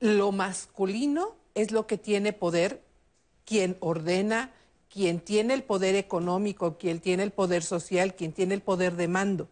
lo 0.00 0.32
masculino 0.32 1.34
es 1.54 1.70
lo 1.70 1.86
que 1.86 1.98
tiene 1.98 2.32
poder, 2.32 2.82
quien 3.44 3.76
ordena, 3.80 4.52
quien 4.92 5.20
tiene 5.20 5.54
el 5.54 5.62
poder 5.62 5.94
económico, 5.94 6.76
quien 6.78 7.00
tiene 7.00 7.22
el 7.22 7.30
poder 7.30 7.62
social, 7.62 8.14
quien 8.14 8.32
tiene 8.32 8.54
el 8.54 8.62
poder 8.62 8.96
de 8.96 9.08
mando, 9.08 9.48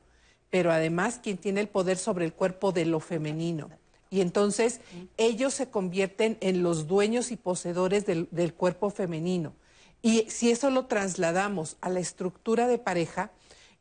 pero 0.50 0.72
además 0.72 1.20
quien 1.22 1.38
tiene 1.38 1.60
el 1.60 1.68
poder 1.68 1.96
sobre 1.96 2.24
el 2.24 2.32
cuerpo 2.32 2.72
de 2.72 2.84
lo 2.84 3.00
femenino. 3.00 3.70
Y 4.10 4.20
entonces 4.20 4.80
ellos 5.16 5.54
se 5.54 5.70
convierten 5.70 6.38
en 6.40 6.62
los 6.62 6.86
dueños 6.86 7.32
y 7.32 7.36
poseedores 7.36 8.06
del, 8.06 8.54
cuerpo 8.54 8.90
femenino. 8.90 9.54
Y 10.02 10.26
si 10.30 10.50
eso 10.50 10.70
lo 10.70 10.86
trasladamos 10.86 11.76
a 11.80 11.88
la 11.88 11.98
estructura 11.98 12.68
de 12.68 12.78
pareja, 12.78 13.32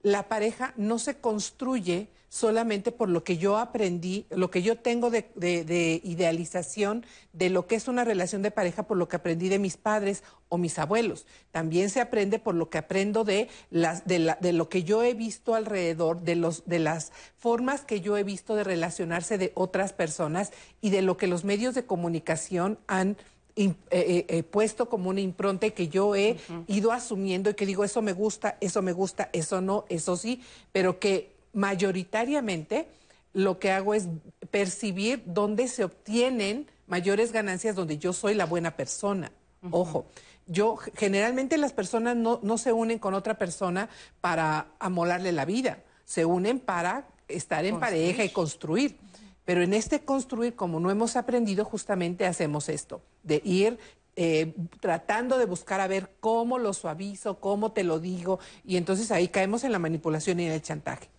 la 0.01 0.27
pareja 0.29 0.73
no 0.75 0.97
se 0.97 1.17
construye 1.17 2.07
solamente 2.33 2.91
por 2.91 3.09
lo 3.09 3.23
que 3.23 3.37
yo 3.37 3.59
aprendí, 3.59 4.25
lo 4.31 4.49
que 4.49 4.63
yo 4.63 4.75
tengo 4.75 5.11
de, 5.11 5.29
de, 5.35 6.01
idealización 6.03 7.05
de 7.31 7.51
lo 7.51 7.67
que 7.67 7.75
es 7.75 7.87
una 7.87 8.03
relación 8.03 8.41
de 8.41 8.49
pareja, 8.49 8.87
por 8.87 8.97
lo 8.97 9.07
que 9.07 9.17
aprendí 9.17 9.49
de 9.49 9.59
mis 9.59 9.77
padres 9.77 10.23
o 10.49 10.57
mis 10.57 10.79
abuelos. 10.79 11.27
También 11.51 11.91
se 11.91 12.01
aprende 12.01 12.39
por 12.39 12.55
lo 12.55 12.71
que 12.71 12.79
aprendo 12.79 13.23
de, 13.23 13.49
las, 13.69 14.07
de, 14.07 14.17
la, 14.17 14.39
de 14.41 14.51
lo 14.51 14.67
que 14.67 14.81
yo 14.81 15.03
he 15.03 15.13
visto 15.13 15.53
alrededor, 15.53 16.21
de, 16.21 16.35
los, 16.35 16.65
de 16.65 16.79
las 16.79 17.11
formas 17.37 17.81
que 17.81 18.01
yo 18.01 18.17
he 18.17 18.23
visto 18.23 18.55
de 18.55 18.63
relacionarse 18.63 19.37
de 19.37 19.51
otras 19.53 19.93
personas 19.93 20.53
y 20.81 20.89
de 20.89 21.03
lo 21.03 21.17
que 21.17 21.27
los 21.27 21.43
medios 21.43 21.75
de 21.75 21.85
comunicación 21.85 22.79
han 22.87 23.15
eh, 23.55 23.75
eh, 23.91 24.25
eh, 24.27 24.41
puesto 24.41 24.89
como 24.89 25.11
una 25.11 25.21
impronta 25.21 25.67
y 25.67 25.71
que 25.71 25.87
yo 25.87 26.15
he 26.15 26.37
ido 26.65 26.91
asumiendo 26.91 27.51
y 27.51 27.53
que 27.53 27.67
digo, 27.67 27.83
eso 27.83 28.01
me 28.01 28.13
gusta, 28.13 28.57
eso 28.59 28.81
me 28.81 28.91
gusta, 28.91 29.29
eso 29.33 29.61
no, 29.61 29.85
eso 29.89 30.17
sí, 30.17 30.41
pero 30.71 30.99
que 30.99 31.32
mayoritariamente 31.53 32.87
lo 33.33 33.59
que 33.59 33.71
hago 33.71 33.93
es 33.93 34.07
percibir 34.51 35.23
dónde 35.25 35.67
se 35.67 35.83
obtienen 35.83 36.67
mayores 36.87 37.31
ganancias 37.31 37.75
donde 37.75 37.97
yo 37.97 38.13
soy 38.13 38.35
la 38.35 38.45
buena 38.45 38.75
persona. 38.75 39.31
Ojo, 39.71 40.05
yo 40.45 40.75
generalmente 40.75 41.57
las 41.57 41.71
personas 41.71 42.17
no, 42.17 42.39
no, 42.43 42.57
se 42.57 42.73
unen 42.73 42.99
con 42.99 43.13
otra 43.13 43.37
persona 43.37 43.89
para 44.19 44.67
amolarle 44.77 45.31
la 45.31 45.45
vida, 45.45 45.83
se 46.03 46.25
unen 46.25 46.59
para 46.59 47.07
estar 47.29 47.63
en 47.63 47.79
pareja 47.79 48.25
y 48.25 48.29
construir. 48.29 48.97
Pero 49.45 49.61
en 49.61 49.73
este 49.73 50.01
construir, 50.01 50.55
como 50.55 50.79
no 50.79 50.91
hemos 50.91 51.15
aprendido, 51.15 51.65
justamente 51.65 52.25
hacemos 52.25 52.69
esto, 52.69 53.01
de 53.23 53.41
ir 53.43 53.77
eh, 54.15 54.53
tratando 54.79 55.37
de 55.37 55.45
buscar 55.45 55.81
a 55.81 55.87
ver 55.87 56.11
cómo 56.19 56.59
lo 56.59 56.73
suavizo, 56.73 57.39
cómo 57.39 57.71
te 57.71 57.83
lo 57.83 57.99
digo, 57.99 58.39
y 58.63 58.77
entonces 58.77 59.11
ahí 59.11 59.27
caemos 59.27 59.63
en 59.63 59.71
la 59.71 59.79
manipulación 59.79 60.39
y 60.39 60.45
en 60.45 60.51
el 60.51 60.61
chantaje. 60.61 61.09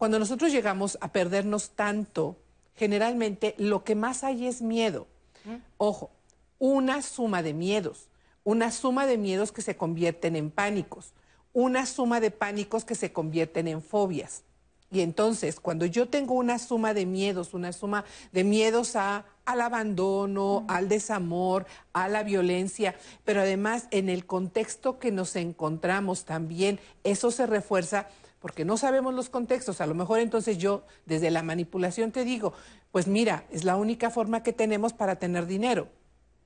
Cuando 0.00 0.18
nosotros 0.18 0.50
llegamos 0.50 0.96
a 1.02 1.12
perdernos 1.12 1.72
tanto, 1.72 2.38
generalmente 2.74 3.54
lo 3.58 3.84
que 3.84 3.94
más 3.94 4.24
hay 4.24 4.46
es 4.46 4.62
miedo. 4.62 5.06
Ojo, 5.76 6.10
una 6.58 7.02
suma 7.02 7.42
de 7.42 7.52
miedos, 7.52 8.08
una 8.42 8.70
suma 8.70 9.06
de 9.06 9.18
miedos 9.18 9.52
que 9.52 9.60
se 9.60 9.76
convierten 9.76 10.36
en 10.36 10.50
pánicos, 10.50 11.12
una 11.52 11.84
suma 11.84 12.18
de 12.18 12.30
pánicos 12.30 12.86
que 12.86 12.94
se 12.94 13.12
convierten 13.12 13.68
en 13.68 13.82
fobias. 13.82 14.44
Y 14.90 15.02
entonces, 15.02 15.60
cuando 15.60 15.84
yo 15.84 16.08
tengo 16.08 16.32
una 16.32 16.58
suma 16.58 16.94
de 16.94 17.04
miedos, 17.04 17.52
una 17.52 17.74
suma 17.74 18.06
de 18.32 18.42
miedos 18.42 18.96
a, 18.96 19.26
al 19.44 19.60
abandono, 19.60 20.64
al 20.66 20.88
desamor, 20.88 21.66
a 21.92 22.08
la 22.08 22.22
violencia, 22.22 22.96
pero 23.26 23.42
además 23.42 23.86
en 23.90 24.08
el 24.08 24.24
contexto 24.24 24.98
que 24.98 25.12
nos 25.12 25.36
encontramos 25.36 26.24
también, 26.24 26.80
eso 27.04 27.30
se 27.30 27.46
refuerza 27.46 28.08
porque 28.40 28.64
no 28.64 28.76
sabemos 28.76 29.14
los 29.14 29.28
contextos. 29.28 29.80
A 29.80 29.86
lo 29.86 29.94
mejor 29.94 30.18
entonces 30.18 30.58
yo 30.58 30.84
desde 31.06 31.30
la 31.30 31.42
manipulación 31.42 32.10
te 32.10 32.24
digo, 32.24 32.52
pues 32.90 33.06
mira, 33.06 33.44
es 33.50 33.64
la 33.64 33.76
única 33.76 34.10
forma 34.10 34.42
que 34.42 34.52
tenemos 34.52 34.92
para 34.92 35.16
tener 35.16 35.46
dinero. 35.46 35.88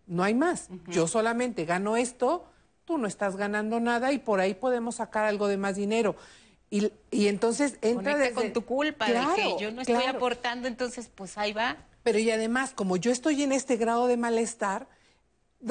No 0.06 0.22
hay 0.22 0.34
más. 0.34 0.68
Yo 0.88 1.06
solamente 1.06 1.64
gano 1.64 1.96
esto, 1.96 2.44
tú 2.84 2.98
no 2.98 3.06
estás 3.06 3.36
ganando 3.36 3.80
nada 3.80 4.12
y 4.12 4.18
por 4.18 4.40
ahí 4.40 4.54
podemos 4.54 4.96
sacar 4.96 5.24
algo 5.24 5.48
de 5.48 5.56
más 5.56 5.76
dinero. 5.76 6.16
Y, 6.68 6.92
y 7.10 7.28
entonces 7.28 7.78
entra 7.80 8.16
desde... 8.16 8.34
con 8.34 8.52
tu 8.52 8.64
culpa 8.64 9.06
de 9.06 9.20
que 9.36 9.56
yo 9.60 9.70
no 9.70 9.80
estoy 9.80 10.04
aportando, 10.04 10.66
entonces 10.66 11.10
pues 11.14 11.38
ahí 11.38 11.52
va. 11.52 11.76
Pero 12.02 12.18
y 12.18 12.30
además, 12.30 12.72
como 12.74 12.96
yo 12.96 13.12
estoy 13.12 13.42
en 13.42 13.52
este 13.52 13.76
grado 13.76 14.08
de 14.08 14.16
malestar, 14.16 14.88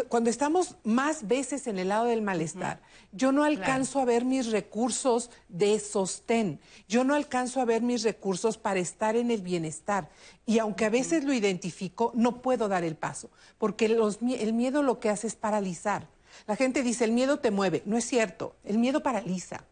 cuando 0.09 0.29
estamos 0.29 0.77
más 0.83 1.27
veces 1.27 1.67
en 1.67 1.77
el 1.77 1.89
lado 1.89 2.05
del 2.05 2.21
malestar, 2.21 2.81
yo 3.11 3.31
no 3.31 3.43
alcanzo 3.43 3.99
a 3.99 4.05
ver 4.05 4.25
mis 4.25 4.51
recursos 4.51 5.29
de 5.49 5.79
sostén, 5.79 6.59
yo 6.87 7.03
no 7.03 7.13
alcanzo 7.13 7.61
a 7.61 7.65
ver 7.65 7.81
mis 7.81 8.03
recursos 8.03 8.57
para 8.57 8.79
estar 8.79 9.15
en 9.15 9.29
el 9.29 9.41
bienestar. 9.41 10.09
Y 10.45 10.59
aunque 10.59 10.85
a 10.85 10.89
veces 10.89 11.23
lo 11.23 11.33
identifico, 11.33 12.11
no 12.15 12.41
puedo 12.41 12.67
dar 12.67 12.83
el 12.83 12.95
paso, 12.95 13.29
porque 13.57 13.85
el 13.85 14.53
miedo 14.53 14.81
lo 14.81 14.99
que 14.99 15.09
hace 15.09 15.27
es 15.27 15.35
paralizar. 15.35 16.07
La 16.47 16.55
gente 16.55 16.81
dice, 16.81 17.05
el 17.05 17.11
miedo 17.11 17.37
te 17.39 17.51
mueve. 17.51 17.83
No 17.85 17.97
es 17.97 18.05
cierto, 18.05 18.55
el 18.63 18.79
miedo 18.79 19.03
paraliza. 19.03 19.65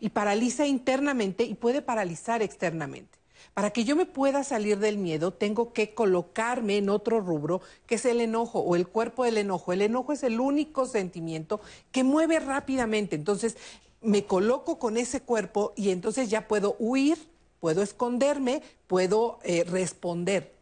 Y 0.00 0.10
paraliza 0.10 0.66
internamente 0.66 1.44
y 1.44 1.54
puede 1.54 1.82
paralizar 1.82 2.42
externamente. 2.42 3.19
Para 3.54 3.70
que 3.70 3.84
yo 3.84 3.96
me 3.96 4.06
pueda 4.06 4.44
salir 4.44 4.78
del 4.78 4.98
miedo, 4.98 5.32
tengo 5.32 5.72
que 5.72 5.94
colocarme 5.94 6.76
en 6.76 6.88
otro 6.88 7.20
rubro, 7.20 7.60
que 7.86 7.96
es 7.96 8.04
el 8.04 8.20
enojo 8.20 8.60
o 8.60 8.76
el 8.76 8.86
cuerpo 8.88 9.24
del 9.24 9.38
enojo. 9.38 9.72
El 9.72 9.82
enojo 9.82 10.12
es 10.12 10.22
el 10.22 10.40
único 10.40 10.86
sentimiento 10.86 11.60
que 11.92 12.04
mueve 12.04 12.40
rápidamente. 12.40 13.16
Entonces, 13.16 13.56
me 14.00 14.24
coloco 14.24 14.78
con 14.78 14.96
ese 14.96 15.20
cuerpo 15.20 15.72
y 15.76 15.90
entonces 15.90 16.30
ya 16.30 16.48
puedo 16.48 16.76
huir, 16.78 17.18
puedo 17.60 17.82
esconderme, 17.82 18.62
puedo 18.86 19.38
eh, 19.42 19.64
responder. 19.64 20.52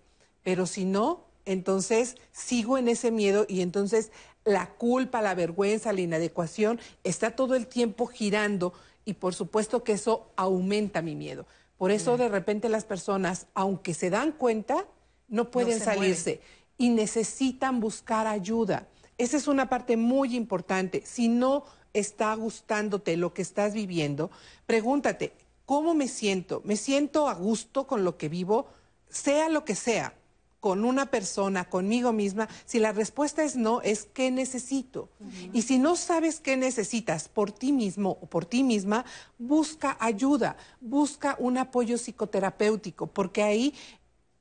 Pero 0.43 0.67
si 0.67 0.85
no, 0.85 1.25
entonces 1.45 2.17
sigo 2.33 2.79
en 2.79 2.89
ese 2.89 3.11
miedo 3.11 3.47
y 3.49 3.61
entonces 3.61 4.11
la 4.45 4.71
culpa, 4.71 5.23
la 5.23 5.35
vergüenza, 5.35 5.93
la 5.93 6.01
inadecuación 6.01 6.81
está 7.05 7.33
todo 7.37 7.55
el 7.55 7.67
tiempo 7.67 8.07
girando 8.07 8.73
y 9.05 9.15
por 9.15 9.35
supuesto 9.35 9.85
que 9.85 9.93
eso 9.93 10.31
aumenta 10.37 11.03
mi 11.03 11.15
miedo. 11.15 11.47
Por 11.79 11.93
eso 11.93 12.17
de 12.17 12.29
repente 12.29 12.69
las 12.69 12.85
personas, 12.85 13.47
aunque 13.55 13.95
se 13.95 14.11
dan 14.11 14.33
cuenta, 14.33 14.85
no 15.29 15.51
pueden 15.51 15.81
salirse 15.81 16.41
y 16.77 16.91
necesitan 16.91 17.81
buscar 17.81 18.27
ayuda. 18.27 18.89
Esa 19.17 19.37
es 19.37 19.49
una 19.49 19.69
parte 19.69 19.97
muy 19.97 20.37
importante. 20.37 21.03
Si 21.07 21.29
no 21.29 21.65
está 21.93 22.35
gustándote 22.35 23.17
lo 23.17 23.33
que 23.33 23.43
estás 23.43 23.75
viviendo, 23.75 24.31
pregúntate, 24.67 25.33
¿cómo 25.65 25.95
me 25.95 26.09
siento? 26.09 26.63
¿Me 26.65 26.77
siento 26.77 27.29
a 27.29 27.35
gusto 27.35 27.87
con 27.87 28.05
lo 28.05 28.19
que 28.19 28.29
vivo? 28.29 28.67
Sea 29.09 29.49
lo 29.49 29.65
que 29.65 29.75
sea 29.75 30.18
con 30.61 30.85
una 30.85 31.07
persona, 31.07 31.69
conmigo 31.69 32.13
misma, 32.13 32.49
si 32.65 32.79
la 32.79 32.93
respuesta 32.93 33.45
es 33.45 33.57
no, 33.57 33.81
es 33.83 34.09
qué 34.13 34.31
necesito. 34.31 35.09
Y 35.53 35.63
si 35.63 35.79
no 35.79 35.95
sabes 35.97 36.41
qué 36.41 36.57
necesitas 36.57 37.29
por 37.29 37.53
ti 37.53 37.73
mismo 37.73 38.19
o 38.21 38.27
por 38.27 38.45
ti 38.45 38.63
misma, 38.65 39.05
busca 39.39 39.97
ayuda, 40.01 40.57
busca 40.81 41.37
un 41.39 41.59
apoyo 41.59 41.97
psicoterapéutico, 41.97 43.07
porque 43.07 43.43
ahí 43.45 43.75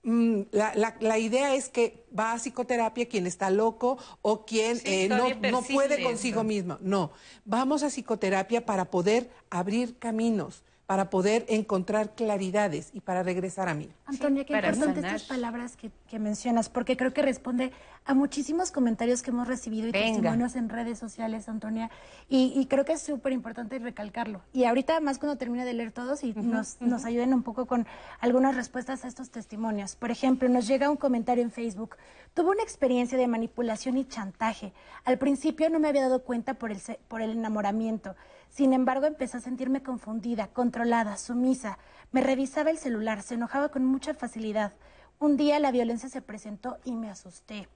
mm, 0.03 0.41
la, 0.51 1.20
idea 1.20 1.53
es 1.53 1.70
que 1.70 2.05
va 2.18 2.34
a 2.34 2.38
psicoterapia 2.38 3.07
quien 3.07 3.28
está 3.28 3.51
loco 3.51 3.97
o 4.24 4.43
quien 4.45 4.82
eh, 4.86 5.07
no, 5.09 5.30
no, 5.51 5.61
puede 5.61 6.01
consigo 6.01 6.43
mismo. 6.43 6.80
No, 6.82 7.11
vamos 7.45 7.84
a 7.84 7.89
psicoterapia 7.89 8.65
para 8.65 8.86
poder 8.86 9.30
abrir 9.51 9.97
caminos 9.99 10.63
para 10.88 11.10
poder 11.10 11.46
encontrar 11.50 12.16
claridades 12.16 12.92
y 12.94 13.02
para 13.02 13.22
regresar 13.22 13.68
a 13.68 13.74
mí. 13.74 13.90
Antonia, 14.06 14.46
qué 14.46 14.54
importante 14.54 15.02
estas 15.02 15.24
palabras 15.26 15.76
que, 15.76 15.92
mencionas, 16.18 16.70
porque 16.70 16.96
creo 16.96 17.14
que 17.14 17.22
responde 17.22 17.74
a 18.06 18.14
muchísimos 18.14 18.72
comentarios 18.72 19.22
que 19.22 19.32
hemos 19.32 19.50
recibido 19.50 19.90
y 19.90 19.92
testimonios 19.92 20.56
en 20.56 20.70
redes 20.70 20.98
sociales, 20.98 21.50
Antonia, 21.50 21.92
y, 22.30 22.66
creo 22.68 22.86
que 22.86 22.94
es 22.94 23.02
súper 23.02 23.34
importante 23.34 23.78
recalcarlo. 23.80 24.42
Y 24.54 24.64
ahorita 24.64 25.02
más 25.02 25.20
cuando 25.20 25.38
termine 25.38 25.66
de 25.66 25.74
leer 25.74 25.92
todos 25.92 26.24
y 26.24 26.34
nos, 26.34 26.80
nos 26.80 27.04
ayuden 27.04 27.34
un 27.34 27.44
poco 27.44 27.66
con 27.66 27.86
algunas 28.22 28.56
respuestas 28.56 29.04
a 29.04 29.10
estos 29.10 29.30
testimonios. 29.30 29.98
Por 29.98 30.09
ejemplo, 30.09 30.47
nos 30.47 30.68
llega 30.68 30.89
un 30.89 30.96
comentario 30.96 31.43
en 31.43 31.51
Facebook, 31.51 31.97
tuve 32.34 32.51
una 32.51 32.64
experiencia 32.64 33.18
de 33.18 33.28
manipulación 33.28 33.97
y 33.97 34.05
chantaje. 34.05 34.72
Al 35.04 35.18
principio 35.18 35.70
no 35.70 35.80
me 35.80 35.89
había 35.89 36.04
dado 36.04 36.24
cuenta 36.24 36.54
por 36.54 36.72
el, 36.72 36.80
por 37.09 37.22
el 37.22 37.32
enamoramiento. 37.32 38.16
Sin 38.49 38.74
embargo, 38.74 39.05
empecé 39.05 39.37
a 39.37 39.41
sentirme 39.41 39.83
confundida, 39.83 40.47
controlada, 40.47 41.17
sumisa. 41.17 41.78
Me 42.11 42.21
revisaba 42.21 42.71
el 42.71 42.78
celular, 42.78 43.21
se 43.21 43.36
enojaba 43.36 43.69
con 43.69 43.86
mucha 43.86 44.13
facilidad. 44.13 44.74
Un 45.19 45.37
día 45.37 45.59
la 45.59 45.71
violencia 45.71 46.09
se 46.09 46.21
presentó 46.21 46.78
y 46.83 46.93
me 46.93 47.09
asusté. 47.09 47.67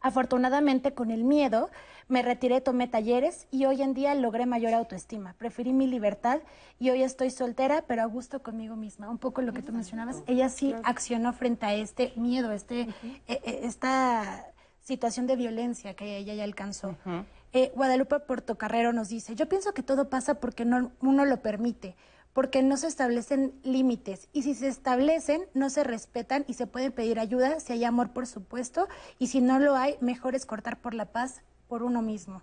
Afortunadamente, 0.00 0.94
con 0.94 1.10
el 1.10 1.24
miedo, 1.24 1.70
me 2.08 2.22
retiré, 2.22 2.60
tomé 2.60 2.86
talleres 2.86 3.48
y 3.50 3.64
hoy 3.64 3.82
en 3.82 3.94
día 3.94 4.14
logré 4.14 4.46
mayor 4.46 4.74
autoestima. 4.74 5.34
Preferí 5.38 5.72
mi 5.72 5.86
libertad 5.86 6.40
y 6.78 6.90
hoy 6.90 7.02
estoy 7.02 7.30
soltera, 7.30 7.82
pero 7.86 8.02
a 8.02 8.06
gusto 8.06 8.42
conmigo 8.42 8.76
misma. 8.76 9.10
Un 9.10 9.18
poco 9.18 9.42
lo 9.42 9.52
que 9.52 9.62
tú 9.62 9.72
mencionabas. 9.72 10.22
Ella 10.26 10.48
sí 10.48 10.74
accionó 10.84 11.32
frente 11.32 11.66
a 11.66 11.74
este 11.74 12.12
miedo, 12.16 12.52
este, 12.52 12.82
e, 13.26 13.40
e, 13.42 13.66
esta 13.66 14.46
situación 14.82 15.26
de 15.26 15.34
violencia 15.34 15.94
que 15.94 16.18
ella 16.18 16.34
ya 16.34 16.44
alcanzó. 16.44 16.94
Eh, 17.56 17.72
Guadalupe 17.74 18.20
Portocarrero 18.20 18.92
nos 18.92 19.08
dice, 19.08 19.34
yo 19.34 19.48
pienso 19.48 19.72
que 19.72 19.82
todo 19.82 20.10
pasa 20.10 20.40
porque 20.40 20.66
no, 20.66 20.92
uno 21.00 21.24
lo 21.24 21.40
permite, 21.40 21.96
porque 22.34 22.62
no 22.62 22.76
se 22.76 22.86
establecen 22.86 23.54
límites 23.62 24.28
y 24.34 24.42
si 24.42 24.54
se 24.54 24.68
establecen 24.68 25.40
no 25.54 25.70
se 25.70 25.82
respetan 25.82 26.44
y 26.48 26.52
se 26.52 26.66
puede 26.66 26.90
pedir 26.90 27.18
ayuda 27.18 27.58
si 27.60 27.72
hay 27.72 27.84
amor 27.84 28.10
por 28.10 28.26
supuesto 28.26 28.88
y 29.18 29.28
si 29.28 29.40
no 29.40 29.58
lo 29.58 29.74
hay 29.74 29.96
mejor 30.02 30.34
es 30.34 30.44
cortar 30.44 30.82
por 30.82 30.92
la 30.92 31.06
paz 31.06 31.40
por 31.66 31.82
uno 31.82 32.02
mismo. 32.02 32.42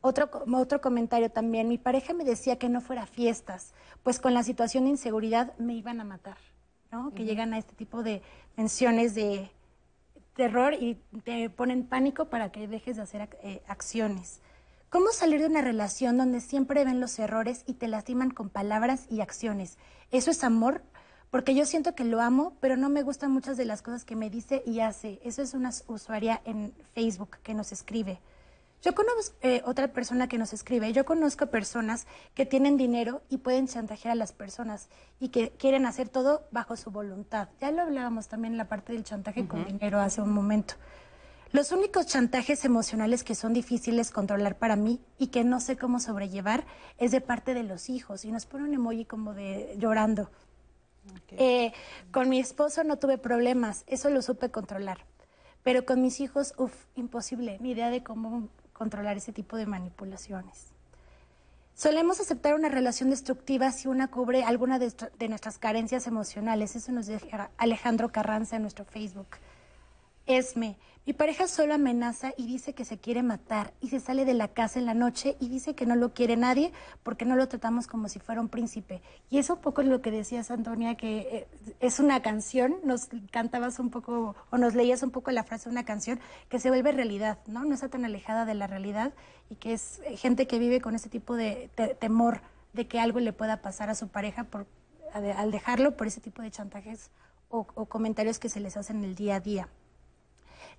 Otro, 0.00 0.30
otro 0.54 0.80
comentario 0.80 1.28
también, 1.32 1.66
mi 1.66 1.76
pareja 1.76 2.14
me 2.14 2.22
decía 2.22 2.56
que 2.56 2.68
no 2.68 2.80
fuera 2.80 3.04
fiestas, 3.04 3.74
pues 4.04 4.20
con 4.20 4.32
la 4.32 4.44
situación 4.44 4.84
de 4.84 4.90
inseguridad 4.90 5.58
me 5.58 5.74
iban 5.74 6.00
a 6.00 6.04
matar, 6.04 6.38
¿no? 6.92 7.12
Que 7.14 7.24
llegan 7.24 7.52
a 7.52 7.58
este 7.58 7.74
tipo 7.74 8.04
de 8.04 8.22
menciones 8.56 9.16
de 9.16 9.50
terror 10.38 10.72
y 10.72 10.94
te 11.24 11.50
ponen 11.50 11.84
pánico 11.84 12.30
para 12.30 12.50
que 12.50 12.66
dejes 12.66 12.96
de 12.96 13.02
hacer 13.02 13.28
eh, 13.42 13.60
acciones. 13.66 14.40
¿Cómo 14.88 15.08
salir 15.10 15.40
de 15.40 15.48
una 15.48 15.60
relación 15.60 16.16
donde 16.16 16.40
siempre 16.40 16.84
ven 16.84 17.00
los 17.00 17.18
errores 17.18 17.64
y 17.66 17.74
te 17.74 17.88
lastiman 17.88 18.30
con 18.30 18.48
palabras 18.48 19.06
y 19.10 19.20
acciones? 19.20 19.76
¿Eso 20.10 20.30
es 20.30 20.44
amor? 20.44 20.82
porque 21.30 21.54
yo 21.54 21.66
siento 21.66 21.94
que 21.94 22.04
lo 22.04 22.20
amo, 22.20 22.56
pero 22.60 22.76
no 22.76 22.88
me 22.88 23.02
gustan 23.02 23.32
muchas 23.32 23.56
de 23.56 23.66
las 23.66 23.82
cosas 23.82 24.04
que 24.04 24.16
me 24.16 24.30
dice 24.30 24.62
y 24.64 24.80
hace. 24.80 25.20
Eso 25.22 25.42
es 25.42 25.54
una 25.54 25.70
usuaria 25.86 26.40
en 26.44 26.72
Facebook 26.94 27.36
que 27.42 27.54
nos 27.54 27.72
escribe. 27.72 28.20
Yo 28.82 28.94
conozco 28.94 29.36
eh, 29.42 29.62
otra 29.64 29.88
persona 29.88 30.28
que 30.28 30.38
nos 30.38 30.52
escribe. 30.52 30.92
Yo 30.92 31.04
conozco 31.04 31.46
personas 31.46 32.06
que 32.34 32.46
tienen 32.46 32.76
dinero 32.76 33.22
y 33.28 33.38
pueden 33.38 33.66
chantajear 33.66 34.12
a 34.12 34.14
las 34.14 34.32
personas 34.32 34.88
y 35.18 35.30
que 35.30 35.50
quieren 35.50 35.84
hacer 35.84 36.08
todo 36.08 36.46
bajo 36.52 36.76
su 36.76 36.90
voluntad. 36.90 37.48
Ya 37.60 37.72
lo 37.72 37.82
hablábamos 37.82 38.28
también 38.28 38.54
en 38.54 38.58
la 38.58 38.68
parte 38.68 38.92
del 38.92 39.04
chantaje 39.04 39.48
con 39.48 39.64
dinero 39.64 39.98
hace 39.98 40.20
un 40.20 40.30
momento. 40.30 40.74
Los 41.50 41.72
únicos 41.72 42.06
chantajes 42.06 42.64
emocionales 42.66 43.24
que 43.24 43.34
son 43.34 43.54
difíciles 43.54 44.10
controlar 44.10 44.58
para 44.58 44.76
mí 44.76 45.00
y 45.18 45.28
que 45.28 45.44
no 45.44 45.60
sé 45.60 45.78
cómo 45.78 45.98
sobrellevar 45.98 46.64
es 46.98 47.10
de 47.10 47.22
parte 47.22 47.54
de 47.54 47.62
los 47.62 47.88
hijos. 47.88 48.24
Y 48.24 48.30
nos 48.30 48.46
pone 48.46 48.64
un 48.64 48.74
emoji 48.74 49.06
como 49.06 49.34
de 49.34 49.74
llorando. 49.78 50.30
Eh, 51.32 51.72
con 52.12 52.28
mi 52.28 52.38
esposo 52.38 52.84
no 52.84 52.98
tuve 52.98 53.16
problemas, 53.16 53.84
eso 53.86 54.10
lo 54.10 54.20
supe 54.20 54.50
controlar. 54.50 55.06
Pero 55.62 55.86
con 55.86 56.02
mis 56.02 56.20
hijos, 56.20 56.52
uff, 56.58 56.84
imposible. 56.94 57.58
Mi 57.60 57.70
idea 57.70 57.88
de 57.88 58.02
cómo 58.02 58.48
controlar 58.78 59.16
ese 59.16 59.32
tipo 59.32 59.56
de 59.56 59.66
manipulaciones. 59.66 60.72
Solemos 61.74 62.20
aceptar 62.20 62.54
una 62.54 62.68
relación 62.68 63.10
destructiva 63.10 63.70
si 63.72 63.88
una 63.88 64.08
cubre 64.08 64.44
alguna 64.44 64.78
de, 64.78 65.28
nuestras 65.28 65.58
carencias 65.58 66.06
emocionales. 66.06 66.76
Eso 66.76 66.92
nos 66.92 67.06
dice 67.06 67.28
Alejandro 67.56 68.10
Carranza 68.10 68.56
en 68.56 68.62
nuestro 68.62 68.84
Facebook. 68.84 69.28
Esme, 70.28 70.76
mi 71.06 71.14
pareja 71.14 71.46
solo 71.46 71.72
amenaza 71.72 72.34
y 72.36 72.46
dice 72.46 72.74
que 72.74 72.84
se 72.84 72.98
quiere 72.98 73.22
matar 73.22 73.72
y 73.80 73.88
se 73.88 73.98
sale 73.98 74.26
de 74.26 74.34
la 74.34 74.48
casa 74.48 74.78
en 74.78 74.84
la 74.84 74.92
noche 74.92 75.38
y 75.40 75.48
dice 75.48 75.74
que 75.74 75.86
no 75.86 75.96
lo 75.96 76.12
quiere 76.12 76.36
nadie 76.36 76.70
porque 77.02 77.24
no 77.24 77.34
lo 77.34 77.48
tratamos 77.48 77.86
como 77.86 78.10
si 78.10 78.18
fuera 78.18 78.42
un 78.42 78.50
príncipe. 78.50 79.00
Y 79.30 79.38
eso 79.38 79.54
un 79.54 79.62
poco 79.62 79.80
es 79.80 79.88
lo 79.88 80.02
que 80.02 80.10
decías, 80.10 80.50
Antonia, 80.50 80.96
que 80.96 81.18
eh, 81.18 81.48
es 81.80 81.98
una 81.98 82.20
canción, 82.20 82.76
nos 82.84 83.08
cantabas 83.30 83.78
un 83.78 83.88
poco 83.88 84.36
o 84.50 84.58
nos 84.58 84.74
leías 84.74 85.02
un 85.02 85.10
poco 85.10 85.30
la 85.30 85.44
frase 85.44 85.70
de 85.70 85.72
una 85.72 85.86
canción 85.86 86.20
que 86.50 86.58
se 86.58 86.68
vuelve 86.68 86.92
realidad, 86.92 87.38
¿no? 87.46 87.64
No 87.64 87.72
está 87.72 87.88
tan 87.88 88.04
alejada 88.04 88.44
de 88.44 88.52
la 88.52 88.66
realidad 88.66 89.14
y 89.48 89.54
que 89.54 89.72
es 89.72 90.02
gente 90.16 90.46
que 90.46 90.58
vive 90.58 90.82
con 90.82 90.94
ese 90.94 91.08
tipo 91.08 91.36
de 91.36 91.70
temor 92.00 92.42
de 92.74 92.86
que 92.86 93.00
algo 93.00 93.18
le 93.18 93.32
pueda 93.32 93.62
pasar 93.62 93.88
a 93.88 93.94
su 93.94 94.08
pareja 94.08 94.44
por, 94.44 94.66
al 95.14 95.50
dejarlo 95.52 95.96
por 95.96 96.06
ese 96.06 96.20
tipo 96.20 96.42
de 96.42 96.50
chantajes 96.50 97.10
o, 97.48 97.66
o 97.74 97.86
comentarios 97.86 98.38
que 98.38 98.50
se 98.50 98.60
les 98.60 98.76
hacen 98.76 99.02
el 99.04 99.14
día 99.14 99.36
a 99.36 99.40
día. 99.40 99.68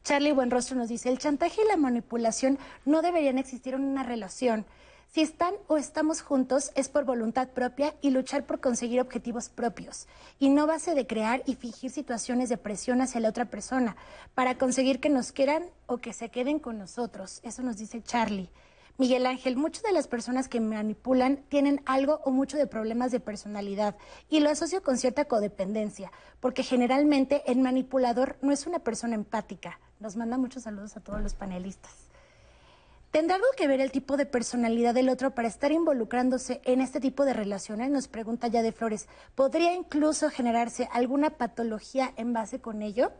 Charlie 0.03 0.31
Buenrostro 0.31 0.77
nos 0.77 0.89
dice, 0.89 1.09
el 1.09 1.19
chantaje 1.19 1.61
y 1.63 1.67
la 1.67 1.77
manipulación 1.77 2.57
no 2.85 3.01
deberían 3.01 3.37
existir 3.37 3.73
en 3.73 3.83
una 3.83 4.03
relación. 4.03 4.65
Si 5.11 5.21
están 5.21 5.55
o 5.67 5.77
estamos 5.77 6.21
juntos 6.21 6.71
es 6.75 6.87
por 6.87 7.03
voluntad 7.03 7.49
propia 7.49 7.95
y 7.99 8.11
luchar 8.11 8.45
por 8.45 8.59
conseguir 8.59 9.01
objetivos 9.01 9.49
propios, 9.49 10.07
y 10.37 10.49
no 10.49 10.67
base 10.67 10.93
de 10.93 11.07
crear 11.07 11.41
y 11.47 11.55
fingir 11.55 11.89
situaciones 11.89 12.47
de 12.49 12.57
presión 12.57 13.01
hacia 13.01 13.19
la 13.19 13.29
otra 13.29 13.45
persona 13.45 13.97
para 14.35 14.59
conseguir 14.59 14.99
que 14.99 15.09
nos 15.09 15.31
quieran 15.31 15.63
o 15.87 15.97
que 15.97 16.13
se 16.13 16.29
queden 16.29 16.59
con 16.59 16.77
nosotros. 16.77 17.39
Eso 17.41 17.63
nos 17.63 17.77
dice 17.77 18.03
Charlie. 18.03 18.51
Miguel 18.99 19.25
Ángel, 19.25 19.55
muchas 19.55 19.81
de 19.81 19.93
las 19.93 20.07
personas 20.07 20.47
que 20.47 20.59
manipulan 20.59 21.37
tienen 21.49 21.81
algo 21.85 22.19
o 22.23 22.31
mucho 22.31 22.57
de 22.57 22.67
problemas 22.67 23.11
de 23.11 23.19
personalidad 23.19 23.95
y 24.29 24.41
lo 24.41 24.49
asocio 24.49 24.83
con 24.83 24.97
cierta 24.97 25.25
codependencia, 25.25 26.11
porque 26.39 26.63
generalmente 26.63 27.41
el 27.47 27.59
manipulador 27.59 28.37
no 28.41 28.51
es 28.51 28.67
una 28.67 28.79
persona 28.79 29.15
empática. 29.15 29.79
Nos 29.99 30.15
manda 30.15 30.37
muchos 30.37 30.63
saludos 30.63 30.95
a 30.95 31.01
todos 31.01 31.21
los 31.21 31.33
panelistas. 31.33 31.91
¿Tendrá 33.11 33.35
algo 33.35 33.47
que 33.57 33.67
ver 33.67 33.81
el 33.81 33.91
tipo 33.91 34.15
de 34.15 34.25
personalidad 34.25 34.93
del 34.93 35.09
otro 35.09 35.35
para 35.35 35.47
estar 35.47 35.73
involucrándose 35.73 36.61
en 36.63 36.79
este 36.79 37.01
tipo 37.01 37.25
de 37.25 37.33
relaciones? 37.33 37.89
Nos 37.89 38.07
pregunta 38.07 38.47
ya 38.47 38.61
de 38.61 38.71
Flores. 38.71 39.09
¿Podría 39.35 39.73
incluso 39.73 40.29
generarse 40.29 40.87
alguna 40.93 41.31
patología 41.31 42.13
en 42.15 42.31
base 42.31 42.61
con 42.61 42.81
ello? 42.81 43.11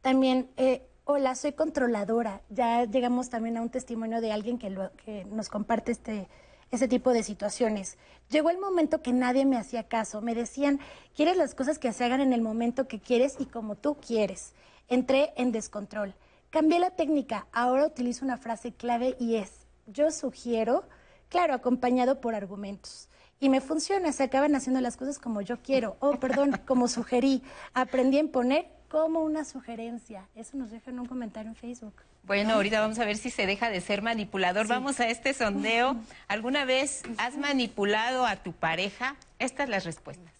También, 0.00 0.48
eh, 0.56 0.88
hola, 1.04 1.34
soy 1.34 1.52
controladora. 1.52 2.40
Ya 2.48 2.84
llegamos 2.84 3.28
también 3.28 3.58
a 3.58 3.62
un 3.62 3.68
testimonio 3.68 4.22
de 4.22 4.32
alguien 4.32 4.58
que, 4.58 4.74
que 5.04 5.26
nos 5.26 5.50
comparte 5.50 5.92
este, 5.92 6.28
ese 6.70 6.88
tipo 6.88 7.12
de 7.12 7.24
situaciones. 7.24 7.98
Llegó 8.30 8.48
el 8.48 8.58
momento 8.58 9.02
que 9.02 9.12
nadie 9.12 9.44
me 9.44 9.58
hacía 9.58 9.88
caso. 9.88 10.22
Me 10.22 10.34
decían, 10.34 10.80
quieres 11.14 11.36
las 11.36 11.54
cosas 11.54 11.78
que 11.78 11.92
se 11.92 12.04
hagan 12.04 12.22
en 12.22 12.32
el 12.32 12.40
momento 12.40 12.88
que 12.88 13.00
quieres 13.00 13.36
y 13.38 13.44
como 13.44 13.74
tú 13.74 13.96
quieres. 13.96 14.54
Entré 14.92 15.32
en 15.36 15.52
descontrol. 15.52 16.12
Cambié 16.50 16.78
la 16.78 16.90
técnica. 16.90 17.46
Ahora 17.50 17.86
utilizo 17.86 18.26
una 18.26 18.36
frase 18.36 18.74
clave 18.74 19.16
y 19.18 19.36
es, 19.36 19.50
yo 19.86 20.10
sugiero, 20.10 20.84
claro, 21.30 21.54
acompañado 21.54 22.20
por 22.20 22.34
argumentos. 22.34 23.08
Y 23.40 23.48
me 23.48 23.62
funciona, 23.62 24.12
se 24.12 24.24
acaban 24.24 24.54
haciendo 24.54 24.82
las 24.82 24.98
cosas 24.98 25.18
como 25.18 25.40
yo 25.40 25.62
quiero. 25.62 25.96
Oh, 26.00 26.16
perdón, 26.16 26.60
como 26.66 26.88
sugerí. 26.88 27.42
Aprendí 27.72 28.18
a 28.18 28.20
imponer 28.20 28.66
como 28.90 29.20
una 29.20 29.46
sugerencia. 29.46 30.28
Eso 30.34 30.58
nos 30.58 30.70
deja 30.70 30.90
en 30.90 31.00
un 31.00 31.06
comentario 31.06 31.48
en 31.48 31.56
Facebook. 31.56 31.94
Bueno, 32.24 32.52
ahorita 32.52 32.78
vamos 32.78 32.98
a 32.98 33.06
ver 33.06 33.16
si 33.16 33.30
se 33.30 33.46
deja 33.46 33.70
de 33.70 33.80
ser 33.80 34.02
manipulador. 34.02 34.66
Vamos 34.66 35.00
a 35.00 35.08
este 35.08 35.32
sondeo. 35.32 35.96
¿Alguna 36.28 36.66
vez 36.66 37.02
has 37.16 37.38
manipulado 37.38 38.26
a 38.26 38.36
tu 38.36 38.52
pareja? 38.52 39.16
Estas 39.38 39.70
las 39.70 39.86
respuestas. 39.86 40.34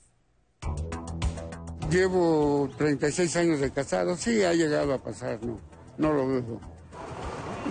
Llevo 1.92 2.70
36 2.78 3.36
años 3.36 3.60
de 3.60 3.70
casado. 3.70 4.16
Sí, 4.16 4.42
ha 4.44 4.54
llegado 4.54 4.94
a 4.94 5.02
pasar, 5.02 5.38
no. 5.44 5.60
No 5.98 6.10
lo 6.10 6.26
dudo. 6.26 6.60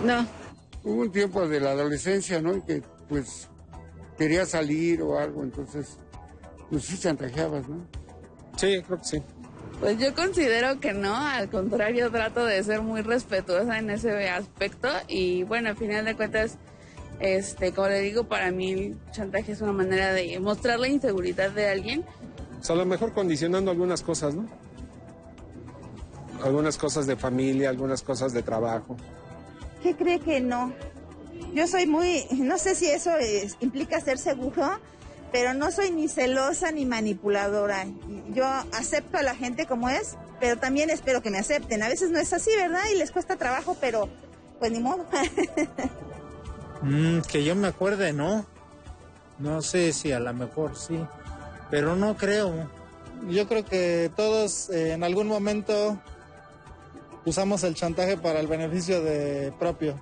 No. 0.04 0.24
Hubo 0.84 1.02
un 1.02 1.10
tiempo 1.10 1.48
de 1.48 1.58
la 1.58 1.72
adolescencia, 1.72 2.40
¿no? 2.40 2.56
Y 2.56 2.62
que, 2.62 2.82
pues, 3.08 3.48
quería 4.16 4.46
salir 4.46 5.02
o 5.02 5.18
algo, 5.18 5.42
entonces, 5.42 5.98
pues 6.70 6.84
sí 6.84 6.96
chantajeabas, 6.98 7.68
¿no? 7.68 7.84
Sí, 8.56 8.80
creo 8.86 8.98
que 8.98 9.04
sí. 9.04 9.22
Pues 9.80 9.98
yo 9.98 10.14
considero 10.14 10.78
que 10.78 10.92
no, 10.92 11.16
al 11.16 11.50
contrario 11.50 12.08
trato 12.12 12.44
de 12.44 12.62
ser 12.62 12.80
muy 12.80 13.02
respetuosa 13.02 13.80
en 13.80 13.90
ese 13.90 14.28
aspecto 14.28 14.88
y 15.08 15.42
bueno, 15.42 15.70
al 15.70 15.76
final 15.76 16.04
de 16.04 16.14
cuentas, 16.14 16.58
este, 17.18 17.72
como 17.72 17.88
le 17.88 18.00
digo, 18.00 18.28
para 18.28 18.52
mí 18.52 18.70
el 18.70 18.96
chantaje 19.10 19.50
es 19.50 19.60
una 19.60 19.72
manera 19.72 20.12
de 20.12 20.38
mostrar 20.38 20.78
la 20.78 20.86
inseguridad 20.86 21.50
de 21.50 21.68
alguien. 21.68 22.04
O 22.62 22.64
sea, 22.64 22.76
a 22.76 22.78
lo 22.78 22.86
mejor 22.86 23.12
condicionando 23.12 23.72
algunas 23.72 24.02
cosas, 24.02 24.36
¿no? 24.36 24.46
Algunas 26.44 26.78
cosas 26.78 27.08
de 27.08 27.16
familia, 27.16 27.68
algunas 27.68 28.02
cosas 28.02 28.32
de 28.32 28.44
trabajo. 28.44 28.96
¿Qué 29.82 29.96
cree 29.96 30.20
que 30.20 30.40
no? 30.40 30.72
Yo 31.54 31.66
soy 31.66 31.88
muy, 31.88 32.24
no 32.30 32.58
sé 32.58 32.76
si 32.76 32.86
eso 32.86 33.10
implica 33.58 34.00
ser 34.00 34.16
seguro, 34.16 34.78
pero 35.32 35.54
no 35.54 35.72
soy 35.72 35.90
ni 35.90 36.06
celosa 36.06 36.70
ni 36.70 36.86
manipuladora. 36.86 37.84
Yo 38.28 38.44
acepto 38.46 39.18
a 39.18 39.24
la 39.24 39.34
gente 39.34 39.66
como 39.66 39.88
es, 39.88 40.16
pero 40.38 40.56
también 40.56 40.88
espero 40.88 41.20
que 41.20 41.30
me 41.30 41.38
acepten. 41.38 41.82
A 41.82 41.88
veces 41.88 42.12
no 42.12 42.20
es 42.20 42.32
así, 42.32 42.50
¿verdad? 42.56 42.82
Y 42.94 42.96
les 42.96 43.10
cuesta 43.10 43.34
trabajo, 43.34 43.76
pero 43.80 44.08
pues 44.60 44.70
ni 44.70 44.78
modo. 44.78 45.04
Mm, 46.84 47.20
que 47.20 47.44
yo 47.44 47.54
me 47.54 47.68
acuerde, 47.68 48.12
no. 48.12 48.44
No 49.38 49.62
sé 49.62 49.92
si 49.92 50.10
a 50.10 50.18
lo 50.18 50.34
mejor 50.34 50.76
sí, 50.76 50.98
pero 51.72 51.96
no 51.96 52.18
creo. 52.18 52.70
Yo 53.30 53.48
creo 53.48 53.64
que 53.64 54.10
todos 54.14 54.68
eh, 54.68 54.92
en 54.92 55.02
algún 55.02 55.26
momento 55.26 55.98
usamos 57.24 57.64
el 57.64 57.74
chantaje 57.74 58.18
para 58.18 58.40
el 58.40 58.46
beneficio 58.46 59.02
de 59.02 59.54
propio. 59.58 59.98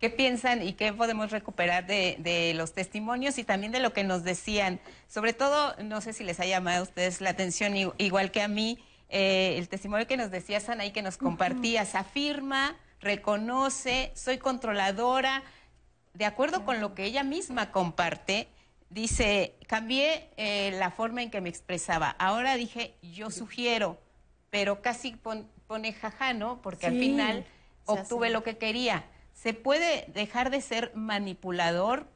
¿Qué 0.00 0.10
piensan 0.10 0.60
y 0.66 0.72
qué 0.72 0.92
podemos 0.92 1.30
recuperar 1.30 1.86
de, 1.86 2.52
los 2.56 2.72
testimonios 2.72 3.38
y 3.38 3.44
también 3.44 3.70
de 3.70 3.78
lo 3.78 3.92
que 3.92 4.02
nos 4.02 4.24
decían? 4.24 4.80
Sobre 5.06 5.34
todo, 5.34 5.76
no 5.84 6.00
sé 6.00 6.12
si 6.12 6.24
les 6.24 6.40
ha 6.40 6.46
llamado 6.46 6.80
a 6.80 6.82
ustedes 6.82 7.20
la 7.20 7.30
atención, 7.30 7.76
igual 7.76 8.32
que 8.32 8.42
a 8.42 8.48
mí, 8.48 8.80
eh, 9.10 9.54
el 9.56 9.68
testimonio 9.68 10.08
que 10.08 10.16
nos 10.16 10.32
decía 10.32 10.58
Sanaí, 10.58 10.90
que 10.90 11.02
nos 11.02 11.16
compartías, 11.16 11.94
afirma, 11.94 12.74
reconoce, 13.00 14.10
soy 14.16 14.38
controladora, 14.38 15.44
de 16.14 16.24
acuerdo 16.24 16.64
con 16.64 16.80
lo 16.80 16.96
que 16.96 17.04
ella 17.04 17.22
misma 17.22 17.70
comparte, 17.70 18.48
dice, 18.90 19.54
cambié 19.66 20.30
eh, 20.36 20.72
la 20.78 20.90
forma 20.90 21.22
en 21.22 21.30
que 21.30 21.40
me 21.40 21.48
expresaba, 21.48 22.10
ahora 22.18 22.56
dije, 22.56 22.94
yo 23.02 23.30
sugiero, 23.30 23.98
pero 24.50 24.82
casi 24.82 25.16
pone 25.66 25.92
jaja, 25.92 26.32
¿no? 26.32 26.60
Porque 26.62 26.86
al 26.86 26.98
final 26.98 27.44
obtuve 27.84 28.30
lo 28.30 28.42
que 28.42 28.56
quería. 28.56 29.04
¿Se 29.34 29.54
puede 29.54 30.06
dejar 30.08 30.50
de 30.50 30.60
ser 30.60 30.92
manipulador? 30.94 32.06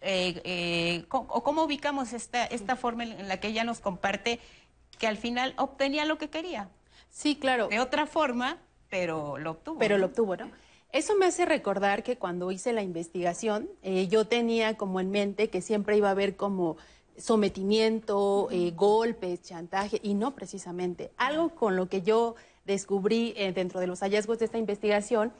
Eh, 0.00 0.40
eh, 0.44 1.04
¿O 1.10 1.42
cómo 1.44 1.64
ubicamos 1.64 2.12
esta, 2.12 2.44
esta 2.44 2.74
forma 2.76 3.04
en 3.04 3.28
la 3.28 3.38
que 3.38 3.48
ella 3.48 3.62
nos 3.62 3.78
comparte 3.78 4.40
que 4.98 5.06
al 5.06 5.16
final 5.16 5.54
obtenía 5.58 6.04
lo 6.04 6.18
que 6.18 6.28
quería? 6.28 6.70
Sí, 7.10 7.36
claro. 7.36 7.68
De 7.68 7.78
otra 7.78 8.06
forma, 8.06 8.58
pero 8.88 9.38
lo 9.38 9.52
obtuvo. 9.52 9.78
Pero 9.78 9.98
lo 9.98 10.06
obtuvo, 10.06 10.36
¿no? 10.36 10.50
Eso 10.92 11.16
me 11.16 11.26
hace 11.26 11.46
recordar 11.46 12.02
que 12.02 12.16
cuando 12.18 12.50
hice 12.50 12.72
la 12.72 12.82
investigación, 12.82 13.68
eh, 13.82 14.08
yo 14.08 14.26
tenía 14.26 14.76
como 14.76 15.00
en 15.00 15.10
mente 15.10 15.50
que 15.50 15.60
siempre 15.60 15.96
iba 15.96 16.08
a 16.08 16.12
haber 16.12 16.36
como 16.36 16.76
sometimiento, 17.16 18.48
golpes, 18.74 19.42
chantaje, 19.42 20.00
y 20.02 20.14
no 20.14 20.34
precisamente. 20.34 21.10
Algo 21.16 21.50
con 21.54 21.76
lo 21.76 21.88
que 21.88 22.02
yo 22.02 22.36
descubrí 22.64 23.34
dentro 23.54 23.80
de 23.80 23.86
los 23.86 24.00
hallazgos 24.00 24.38
de 24.38 24.46
esta 24.46 24.56
investigación 24.56 25.32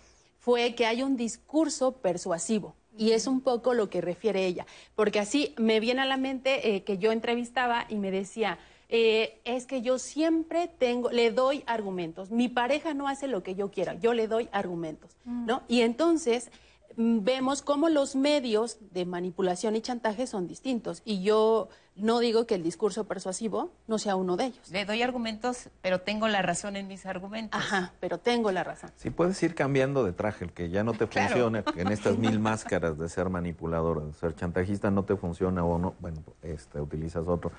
fue 0.42 0.74
que 0.74 0.86
hay 0.86 1.02
un 1.02 1.16
discurso 1.16 1.92
persuasivo. 1.92 2.74
Y 2.96 3.12
es 3.12 3.26
un 3.26 3.40
poco 3.40 3.74
lo 3.74 3.88
que 3.88 4.00
refiere 4.00 4.44
ella, 4.44 4.66
porque 4.94 5.18
así 5.18 5.54
me 5.56 5.80
viene 5.80 6.02
a 6.02 6.04
la 6.04 6.18
mente 6.18 6.74
eh, 6.74 6.84
que 6.84 6.98
yo 6.98 7.10
entrevistaba 7.10 7.86
y 7.88 7.94
me 7.96 8.10
decía, 8.10 8.58
eh, 8.94 9.40
es 9.44 9.64
que 9.64 9.80
yo 9.80 9.98
siempre 9.98 10.68
tengo, 10.68 11.10
le 11.10 11.30
doy 11.30 11.64
argumentos. 11.66 12.30
Mi 12.30 12.50
pareja 12.50 12.92
no 12.92 13.08
hace 13.08 13.26
lo 13.26 13.42
que 13.42 13.54
yo 13.54 13.70
quiera, 13.70 13.94
yo 13.94 14.12
le 14.12 14.28
doy 14.28 14.50
argumentos, 14.52 15.16
mm. 15.24 15.46
¿no? 15.46 15.62
Y 15.66 15.80
entonces 15.80 16.50
mm, 16.96 17.20
vemos 17.24 17.62
cómo 17.62 17.88
los 17.88 18.14
medios 18.16 18.76
de 18.92 19.06
manipulación 19.06 19.76
y 19.76 19.80
chantaje 19.80 20.26
son 20.26 20.46
distintos. 20.46 21.00
Y 21.06 21.22
yo 21.22 21.70
no 21.96 22.18
digo 22.18 22.46
que 22.46 22.54
el 22.54 22.62
discurso 22.62 23.04
persuasivo 23.04 23.72
no 23.86 23.98
sea 23.98 24.14
uno 24.14 24.36
de 24.36 24.44
ellos. 24.46 24.70
Le 24.70 24.84
doy 24.84 25.00
argumentos, 25.00 25.70
pero 25.80 26.02
tengo 26.02 26.28
la 26.28 26.42
razón 26.42 26.76
en 26.76 26.86
mis 26.86 27.06
argumentos. 27.06 27.58
Ajá, 27.58 27.94
pero 27.98 28.18
tengo 28.18 28.52
la 28.52 28.62
razón. 28.62 28.90
Sí, 28.96 29.08
puedes 29.08 29.42
ir 29.42 29.54
cambiando 29.54 30.04
de 30.04 30.12
traje, 30.12 30.44
el 30.44 30.52
que 30.52 30.68
ya 30.68 30.84
no 30.84 30.92
te 30.92 31.06
funciona, 31.06 31.64
en 31.76 31.88
estas 31.88 32.18
mil 32.18 32.38
máscaras 32.40 32.98
de 32.98 33.08
ser 33.08 33.30
manipulador, 33.30 34.04
de 34.04 34.12
ser 34.12 34.34
chantajista, 34.34 34.90
no 34.90 35.06
te 35.06 35.16
funciona 35.16 35.64
o 35.64 35.78
no, 35.78 35.94
bueno, 35.98 36.22
este, 36.42 36.78
utilizas 36.78 37.26
otro 37.26 37.52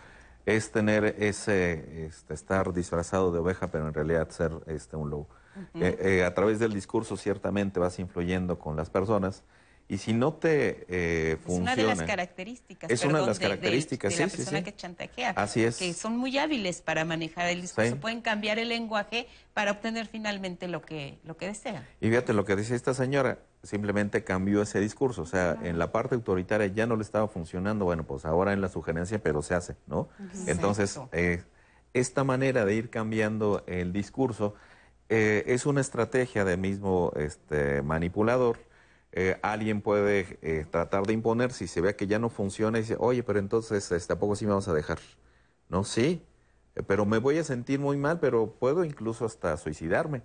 es 0.45 0.71
tener 0.71 1.15
ese, 1.19 2.05
este, 2.05 2.33
estar 2.33 2.73
disfrazado 2.73 3.31
de 3.31 3.39
oveja, 3.39 3.71
pero 3.71 3.87
en 3.87 3.93
realidad 3.93 4.29
ser 4.29 4.51
este, 4.67 4.95
un 4.95 5.09
lobo. 5.09 5.29
Eh, 5.75 5.97
eh, 6.01 6.23
a 6.23 6.33
través 6.33 6.57
del 6.59 6.73
discurso 6.73 7.15
ciertamente 7.15 7.79
vas 7.79 7.99
influyendo 7.99 8.57
con 8.57 8.75
las 8.75 8.89
personas 8.89 9.43
y 9.87 9.97
si 9.97 10.13
no 10.13 10.33
te 10.33 10.85
eh, 10.87 11.37
funciona... 11.43 11.73
Es 11.73 11.77
una 11.77 11.89
de 11.89 11.95
las 11.95 12.07
características. 12.07 12.89
Es 12.89 13.03
una 13.03 13.19
de 13.19 13.27
las 13.27 13.39
características, 13.39 14.17
de, 14.17 14.23
la 14.25 14.31
persona 14.31 14.63
que 14.63 14.75
chantajea. 14.75 15.31
Así 15.31 15.63
es. 15.63 15.77
Que 15.77 15.93
son 15.93 16.17
muy 16.17 16.37
hábiles 16.37 16.81
para 16.81 17.05
manejar 17.05 17.49
el 17.49 17.61
discurso. 17.61 17.97
Pueden 17.97 18.21
cambiar 18.21 18.59
el 18.59 18.69
lenguaje 18.69 19.27
para 19.53 19.71
obtener 19.71 20.07
finalmente 20.07 20.67
lo 20.67 20.81
que, 20.81 21.19
lo 21.23 21.37
que 21.37 21.47
desean. 21.47 21.85
Y 22.01 22.09
fíjate 22.09 22.33
lo 22.33 22.45
que 22.45 22.55
dice 22.55 22.75
esta 22.75 22.93
señora, 22.93 23.39
simplemente 23.63 24.23
cambió 24.23 24.61
ese 24.61 24.79
discurso. 24.79 25.23
O 25.23 25.25
sea, 25.25 25.57
en 25.61 25.79
la 25.79 25.91
parte 25.91 26.15
autoritaria 26.15 26.67
ya 26.67 26.85
no 26.87 26.95
le 26.95 27.03
estaba 27.03 27.27
funcionando. 27.27 27.85
Bueno, 27.85 28.05
pues 28.05 28.25
ahora 28.25 28.53
en 28.53 28.61
la 28.61 28.69
sugerencia, 28.69 29.19
pero 29.23 29.41
se 29.41 29.55
hace, 29.55 29.77
¿no? 29.87 30.09
Entonces, 30.45 31.01
eh, 31.11 31.43
esta 31.93 32.23
manera 32.23 32.65
de 32.65 32.75
ir 32.75 32.89
cambiando 32.89 33.63
el 33.67 33.93
discurso 33.93 34.55
eh, 35.09 35.43
es 35.47 35.65
una 35.65 35.81
estrategia 35.81 36.45
de 36.45 36.57
mismo 36.57 37.11
este, 37.15 37.81
manipulador 37.81 38.57
eh, 39.11 39.37
alguien 39.43 39.81
puede 39.81 40.39
eh, 40.41 40.65
tratar 40.71 41.03
de 41.05 41.13
imponer 41.13 41.51
si 41.53 41.67
se 41.67 41.81
ve 41.81 41.95
que 41.95 42.07
ya 42.07 42.17
no 42.19 42.29
funciona 42.29 42.79
y 42.79 42.81
dice, 42.81 42.95
oye, 42.99 43.21
pero 43.23 43.37
entonces 43.39 43.91
este, 43.91 44.13
¿a 44.13 44.19
poco 44.19 44.35
sí 44.35 44.45
me 44.45 44.49
vamos 44.51 44.67
a 44.67 44.73
dejar? 44.73 44.97
No, 45.69 45.83
sí, 45.83 46.25
eh, 46.75 46.81
pero 46.83 47.05
me 47.05 47.19
voy 47.19 47.37
a 47.37 47.43
sentir 47.43 47.79
muy 47.79 47.97
mal, 47.97 48.19
pero 48.19 48.55
puedo 48.59 48.83
incluso 48.83 49.25
hasta 49.25 49.55
suicidarme. 49.57 50.23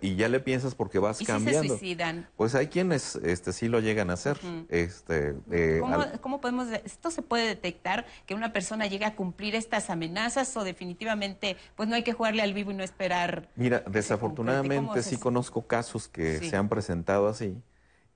Y 0.00 0.16
ya 0.16 0.28
le 0.28 0.40
piensas 0.40 0.74
porque 0.74 0.98
vas 0.98 1.20
¿Y 1.20 1.24
cambiando. 1.24 1.62
Si 1.62 1.68
se 1.68 1.78
suicidan? 1.78 2.28
Pues 2.36 2.54
hay 2.54 2.66
quienes 2.66 3.16
este, 3.16 3.52
sí 3.52 3.68
lo 3.68 3.80
llegan 3.80 4.10
a 4.10 4.14
hacer. 4.14 4.38
este, 4.68 5.34
¿Cómo, 5.80 6.04
¿Cómo, 6.20 6.40
podemos, 6.40 6.68
esto 6.84 7.10
se 7.10 7.22
puede 7.22 7.46
detectar 7.46 8.06
que 8.26 8.34
una 8.34 8.52
persona 8.52 8.86
llegue 8.86 9.04
a 9.04 9.14
cumplir 9.14 9.54
estas 9.54 9.90
amenazas 9.90 10.56
o 10.56 10.64
definitivamente 10.64 11.56
pues 11.76 11.88
no 11.88 11.94
hay 11.94 12.02
que 12.02 12.12
jugarle 12.12 12.42
al 12.42 12.54
vivo 12.54 12.70
y 12.70 12.74
no 12.74 12.82
esperar? 12.82 13.48
Mira, 13.56 13.84
desafortunadamente 13.88 15.02
sí 15.02 15.16
conozco 15.16 15.66
casos 15.66 16.08
que 16.08 16.38
se 16.38 16.56
han 16.56 16.68
presentado 16.68 17.28
así 17.28 17.56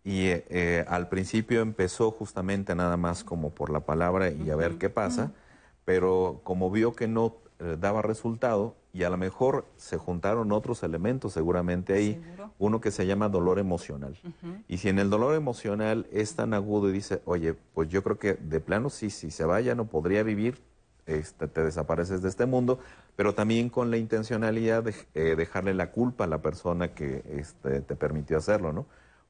y 0.07 0.29
eh, 0.29 0.85
al 0.87 1.09
principio 1.09 1.63
empezó 1.63 2.13
justamente 2.13 2.77
nada 2.77 2.97
más 2.97 3.25
como 3.25 3.51
por 3.51 3.71
la 3.71 3.81
palabra 3.81 4.31
y 4.31 4.51
a 4.51 4.55
ver 4.55 4.79
qué 4.79 4.89
pasa, 4.89 5.33
pero 5.85 6.43
como 6.45 6.71
vio 6.71 6.93
que 6.93 7.09
no 7.09 7.39
eh, 7.59 7.77
daba 7.77 8.03
resultado 8.03 8.77
y 8.97 9.05
a 9.05 9.11
lo 9.11 9.19
mejor 9.19 9.67
se 9.77 9.99
juntaron 9.99 10.53
otros 10.53 10.83
elementos 10.83 11.35
seguramente 11.35 11.93
ahí, 11.93 12.19
uno 12.59 12.81
que 12.81 12.91
se 12.91 13.07
llama 13.07 13.29
dolor 13.29 13.59
emocional. 13.59 14.19
Y 14.69 14.79
si 14.79 14.89
en 14.89 14.99
el 14.99 15.11
dolor 15.11 15.35
emocional 15.35 16.07
es 16.13 16.35
tan 16.35 16.55
agudo 16.55 16.89
y 16.89 16.95
dice, 16.95 17.21
oye, 17.27 17.53
pues 17.75 17.91
yo 17.91 18.03
creo 18.03 18.19
que 18.19 18.35
de 18.35 18.59
plano 18.59 18.89
sí, 18.89 19.11
si 19.11 19.31
se 19.31 19.45
vaya 19.45 19.75
no 19.75 19.85
podría 19.85 20.23
vivir, 20.23 20.63
este, 21.05 21.47
te 21.47 21.63
desapareces 21.63 22.23
de 22.23 22.31
este 22.31 22.47
mundo, 22.47 22.79
pero 23.17 23.35
también 23.35 23.69
con 23.69 23.91
la 23.91 23.99
intencionalidad 23.99 24.85
de 24.85 24.95
eh, 25.13 25.37
dejarle 25.37 25.75
la 25.75 25.91
culpa 25.91 26.25
a 26.25 26.27
la 26.27 26.41
persona 26.41 26.95
que 26.95 27.23
este, 27.29 27.83
te 27.83 27.97
permitió 27.97 28.39
hacerlo, 28.39 28.73
¿no? 28.73 28.87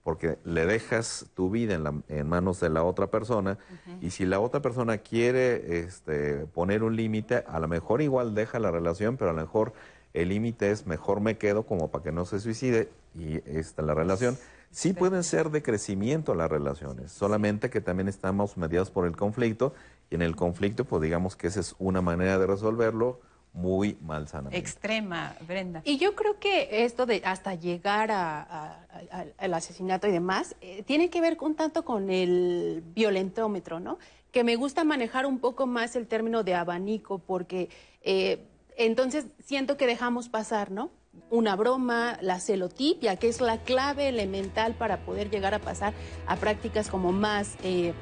Porque 0.06 0.38
le 0.44 0.66
dejas 0.66 1.26
tu 1.34 1.50
vida 1.50 1.74
en, 2.06 2.28
manos 2.28 2.60
de 2.60 2.70
la 2.70 2.84
otra 2.84 3.08
persona 3.08 3.58
y 4.00 4.10
si 4.10 4.24
la 4.24 4.38
otra 4.38 4.62
persona 4.62 4.98
quiere 4.98 5.80
este, 5.80 6.46
poner 6.46 6.84
un 6.84 6.94
límite, 6.94 7.42
a 7.48 7.58
lo 7.58 7.66
mejor 7.66 8.02
igual 8.02 8.32
deja 8.32 8.60
la 8.60 8.70
relación, 8.70 9.16
pero 9.16 9.30
a 9.30 9.32
lo 9.32 9.40
mejor 9.40 9.72
el 10.14 10.28
límite 10.28 10.70
es 10.70 10.86
mejor 10.86 11.20
me 11.20 11.38
quedo 11.38 11.64
como 11.64 11.90
para 11.90 12.04
que 12.04 12.12
no 12.12 12.24
se 12.24 12.38
suicide 12.38 12.88
y 13.18 13.38
esta 13.50 13.82
la 13.82 13.94
relación. 13.94 14.38
Sí 14.70 14.92
pueden 14.92 15.24
ser 15.24 15.50
de 15.50 15.60
crecimiento 15.60 16.36
las 16.36 16.52
relaciones, 16.52 17.10
solamente 17.10 17.68
que 17.68 17.80
también 17.80 18.06
estamos 18.06 18.56
mediados 18.56 18.92
por 18.92 19.06
el 19.06 19.16
conflicto 19.16 19.74
y 20.08 20.14
en 20.14 20.22
el 20.22 20.36
conflicto 20.36 20.84
pues 20.84 21.02
digamos 21.02 21.34
que 21.34 21.48
esa 21.48 21.58
es 21.58 21.74
una 21.80 22.00
manera 22.00 22.38
de 22.38 22.46
resolverlo 22.46 23.18
muy 23.56 23.96
malsana. 24.02 24.50
Extrema, 24.52 25.34
Brenda. 25.46 25.80
Y 25.84 25.96
yo 25.96 26.14
creo 26.14 26.38
que 26.38 26.84
esto 26.84 27.06
de 27.06 27.22
hasta 27.24 27.54
llegar 27.54 28.10
al 28.10 29.54
asesinato 29.54 30.06
y 30.06 30.12
demás, 30.12 30.54
eh, 30.60 30.82
tiene 30.86 31.08
que 31.10 31.20
ver 31.20 31.38
un 31.40 31.54
tanto 31.54 31.84
con 31.84 32.10
el 32.10 32.82
violentómetro, 32.94 33.80
¿no? 33.80 33.98
Que 34.30 34.44
me 34.44 34.56
gusta 34.56 34.84
manejar 34.84 35.26
un 35.26 35.38
poco 35.38 35.66
más 35.66 35.96
el 35.96 36.06
término 36.06 36.44
de 36.44 36.54
abanico, 36.54 37.18
porque 37.18 37.70
eh, 38.02 38.46
entonces 38.76 39.26
siento 39.42 39.78
que 39.78 39.86
dejamos 39.86 40.28
pasar, 40.28 40.70
¿no? 40.70 40.90
Una 41.30 41.56
broma, 41.56 42.18
la 42.20 42.40
celotipia, 42.40 43.16
que 43.16 43.28
es 43.28 43.40
la 43.40 43.62
clave 43.62 44.08
elemental 44.08 44.74
para 44.74 44.98
poder 44.98 45.30
llegar 45.30 45.54
a 45.54 45.60
pasar 45.60 45.94
a 46.26 46.36
prácticas 46.36 46.88
como 46.88 47.10
más... 47.10 47.56
Eh, 47.62 47.94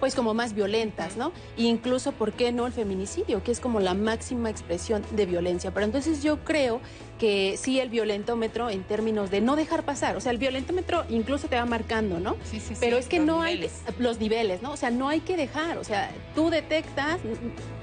pues 0.00 0.14
como 0.14 0.34
más 0.34 0.54
violentas, 0.54 1.16
¿no? 1.16 1.32
E 1.56 1.64
incluso, 1.64 2.12
¿por 2.12 2.32
qué 2.32 2.50
no 2.50 2.66
el 2.66 2.72
feminicidio, 2.72 3.42
que 3.44 3.52
es 3.52 3.60
como 3.60 3.78
la 3.78 3.94
máxima 3.94 4.50
expresión 4.50 5.04
de 5.12 5.26
violencia? 5.26 5.70
Pero 5.72 5.84
entonces 5.84 6.22
yo 6.22 6.42
creo 6.42 6.80
que 7.18 7.58
sí 7.58 7.78
el 7.78 7.90
violentómetro 7.90 8.70
en 8.70 8.82
términos 8.82 9.30
de 9.30 9.42
no 9.42 9.54
dejar 9.54 9.84
pasar, 9.84 10.16
o 10.16 10.20
sea, 10.20 10.32
el 10.32 10.38
violentómetro 10.38 11.04
incluso 11.10 11.48
te 11.48 11.56
va 11.56 11.66
marcando, 11.66 12.18
¿no? 12.18 12.36
Sí, 12.44 12.60
sí, 12.60 12.74
sí. 12.74 12.76
Pero 12.80 12.96
es 12.96 13.08
que 13.08 13.18
no 13.18 13.42
hay 13.42 13.68
los 13.98 14.18
niveles, 14.18 14.62
¿no? 14.62 14.72
O 14.72 14.76
sea, 14.78 14.90
no 14.90 15.10
hay 15.10 15.20
que 15.20 15.36
dejar, 15.36 15.76
o 15.76 15.84
sea, 15.84 16.10
tú 16.34 16.48
detectas, 16.48 17.20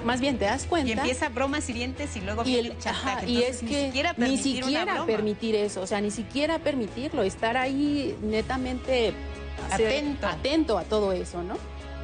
más 0.03 0.19
bien 0.19 0.39
te 0.39 0.45
das 0.45 0.65
cuenta. 0.65 0.89
Y 0.89 0.94
empieza 0.94 1.30
bromas 1.30 1.69
hirientes 1.69 2.15
y 2.18 2.22
luego 2.22 2.44
y 2.45 2.56
el, 2.56 2.73
y 3.27 3.44
es 3.44 3.60
que 3.60 3.91
ni 4.18 4.38
siquiera 4.38 5.06
permitir 5.06 5.56
eso, 5.56 5.81
o 5.81 5.88
sea, 5.88 6.02
ni 6.02 6.10
siquiera 6.10 6.57
permitirlo, 6.57 7.22
estar 7.22 7.57
ahí 7.57 8.18
netamente 8.23 9.14
atento, 9.72 10.27
atento 10.27 10.77
a 10.80 10.84
todo 10.84 11.11
eso, 11.11 11.44
¿no? 11.44 11.57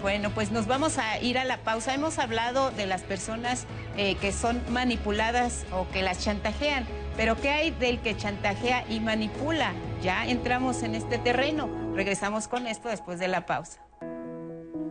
Bueno, 0.04 0.32
pues 0.32 0.52
nos 0.52 0.68
vamos 0.68 0.98
a 0.98 1.18
ir 1.22 1.38
a 1.38 1.46
la 1.46 1.60
pausa. 1.60 1.94
Hemos 1.94 2.20
hablado 2.20 2.72
de 2.72 2.86
las 2.86 3.04
personas 3.04 3.66
eh, 3.96 4.16
que 4.16 4.34
son 4.34 4.62
manipuladas 4.70 5.64
o 5.72 5.88
que 5.92 6.02
las 6.02 6.20
chantajean, 6.20 6.86
pero 7.16 7.40
¿qué 7.40 7.52
hay 7.52 7.72
del 7.72 8.02
que 8.02 8.18
chantajea 8.18 8.84
y 8.90 9.00
manipula? 9.00 9.72
Ya 10.02 10.28
entramos 10.28 10.84
en 10.84 10.96
este 10.96 11.20
terreno. 11.20 11.70
Regresamos 11.96 12.50
con 12.50 12.68
esto 12.68 12.90
después 12.90 13.18
de 13.18 13.30
la 13.30 13.46
pausa. 13.46 13.80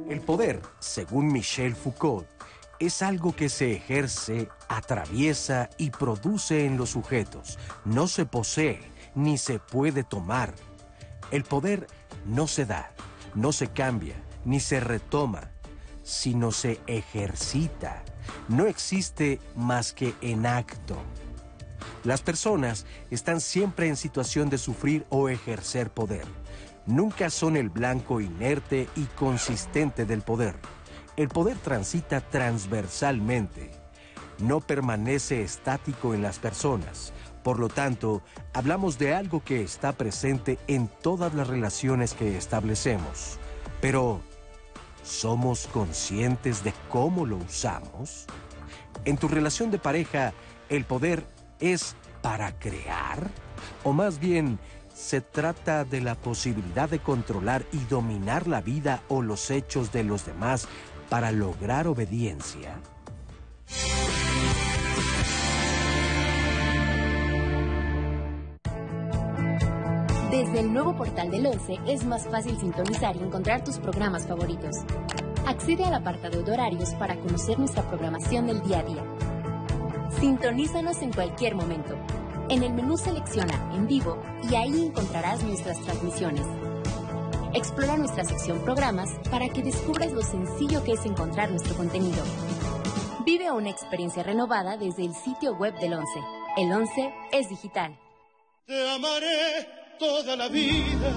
El 0.08 0.22
poder, 0.22 0.62
según 0.78 1.30
Michel 1.30 1.76
Foucault, 1.76 2.26
es 2.80 3.02
algo 3.02 3.36
que 3.36 3.50
se 3.50 3.70
ejerce, 3.70 4.48
atraviesa 4.70 5.68
y 5.76 5.90
produce 5.90 6.64
en 6.64 6.78
los 6.78 6.88
sujetos. 6.88 7.58
No 7.84 8.08
se 8.08 8.24
posee 8.24 8.80
ni 9.14 9.36
se 9.36 9.58
puede 9.58 10.04
tomar. 10.04 10.54
El 11.30 11.44
poder 11.44 11.86
no 12.24 12.46
se 12.46 12.64
da, 12.64 12.90
no 13.34 13.52
se 13.52 13.66
cambia 13.66 14.14
ni 14.44 14.60
se 14.60 14.80
retoma, 14.80 15.50
sino 16.02 16.52
se 16.52 16.80
ejercita. 16.86 18.02
No 18.48 18.66
existe 18.66 19.40
más 19.56 19.92
que 19.92 20.14
en 20.20 20.46
acto. 20.46 20.96
Las 22.04 22.20
personas 22.22 22.86
están 23.10 23.40
siempre 23.40 23.88
en 23.88 23.96
situación 23.96 24.50
de 24.50 24.58
sufrir 24.58 25.06
o 25.08 25.28
ejercer 25.28 25.90
poder. 25.90 26.24
Nunca 26.86 27.30
son 27.30 27.56
el 27.56 27.70
blanco 27.70 28.20
inerte 28.20 28.88
y 28.96 29.04
consistente 29.16 30.04
del 30.04 30.22
poder. 30.22 30.56
El 31.16 31.28
poder 31.28 31.56
transita 31.58 32.20
transversalmente. 32.20 33.70
No 34.38 34.60
permanece 34.60 35.42
estático 35.42 36.14
en 36.14 36.22
las 36.22 36.40
personas. 36.40 37.12
Por 37.44 37.60
lo 37.60 37.68
tanto, 37.68 38.22
hablamos 38.52 38.98
de 38.98 39.14
algo 39.14 39.44
que 39.44 39.62
está 39.62 39.92
presente 39.92 40.58
en 40.66 40.88
todas 40.88 41.34
las 41.34 41.46
relaciones 41.46 42.14
que 42.14 42.36
establecemos. 42.36 43.38
Pero, 43.80 44.20
¿Somos 45.02 45.66
conscientes 45.66 46.62
de 46.62 46.72
cómo 46.88 47.26
lo 47.26 47.36
usamos? 47.36 48.26
En 49.04 49.16
tu 49.16 49.28
relación 49.28 49.70
de 49.70 49.78
pareja, 49.78 50.32
¿el 50.68 50.84
poder 50.84 51.26
es 51.58 51.96
para 52.22 52.56
crear? 52.58 53.28
¿O 53.82 53.92
más 53.92 54.20
bien 54.20 54.60
se 54.94 55.20
trata 55.20 55.84
de 55.84 56.00
la 56.00 56.14
posibilidad 56.14 56.88
de 56.88 57.00
controlar 57.00 57.64
y 57.72 57.78
dominar 57.86 58.46
la 58.46 58.60
vida 58.60 59.02
o 59.08 59.22
los 59.22 59.50
hechos 59.50 59.90
de 59.90 60.04
los 60.04 60.24
demás 60.24 60.68
para 61.08 61.32
lograr 61.32 61.88
obediencia? 61.88 62.78
Desde 70.32 70.60
el 70.60 70.72
nuevo 70.72 70.96
portal 70.96 71.30
del 71.30 71.44
11 71.44 71.80
es 71.86 72.06
más 72.06 72.26
fácil 72.26 72.58
sintonizar 72.58 73.14
y 73.16 73.18
encontrar 73.18 73.62
tus 73.64 73.78
programas 73.78 74.26
favoritos. 74.26 74.78
Accede 75.46 75.84
al 75.84 75.92
apartado 75.92 76.42
de 76.42 76.50
horarios 76.50 76.94
para 76.94 77.16
conocer 77.16 77.58
nuestra 77.58 77.82
programación 77.82 78.46
del 78.46 78.62
día 78.62 78.78
a 78.78 78.82
día. 78.82 79.04
Sintonízanos 80.18 81.02
en 81.02 81.12
cualquier 81.12 81.54
momento. 81.54 81.98
En 82.48 82.62
el 82.62 82.72
menú 82.72 82.96
selecciona 82.96 83.74
En 83.74 83.86
vivo 83.86 84.22
y 84.50 84.54
ahí 84.54 84.86
encontrarás 84.86 85.44
nuestras 85.44 85.78
transmisiones. 85.82 86.46
Explora 87.52 87.98
nuestra 87.98 88.24
sección 88.24 88.58
Programas 88.60 89.10
para 89.30 89.50
que 89.50 89.62
descubras 89.62 90.12
lo 90.12 90.22
sencillo 90.22 90.82
que 90.82 90.92
es 90.92 91.04
encontrar 91.04 91.50
nuestro 91.50 91.74
contenido. 91.74 92.24
Vive 93.26 93.52
una 93.52 93.68
experiencia 93.68 94.22
renovada 94.22 94.78
desde 94.78 95.04
el 95.04 95.14
sitio 95.14 95.54
web 95.58 95.78
del 95.78 95.92
11. 95.92 96.06
El 96.56 96.72
11 96.72 97.14
es 97.32 97.50
digital. 97.50 97.98
Te 98.64 98.92
amaré 98.92 99.81
toda 99.98 100.36
la 100.36 100.48
vida. 100.48 101.12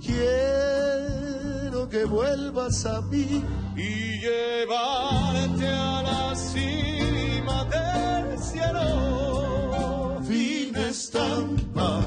Quiero 0.00 1.88
que 1.88 2.04
vuelvas 2.04 2.84
a 2.86 3.00
mí 3.02 3.42
y 3.76 4.20
llevarte 4.20 5.66
a 5.66 6.02
la 6.02 6.34
cima 6.34 7.64
del 7.64 8.38
cielo. 8.38 10.20
Fina 10.26 10.88
estampa, 10.88 12.00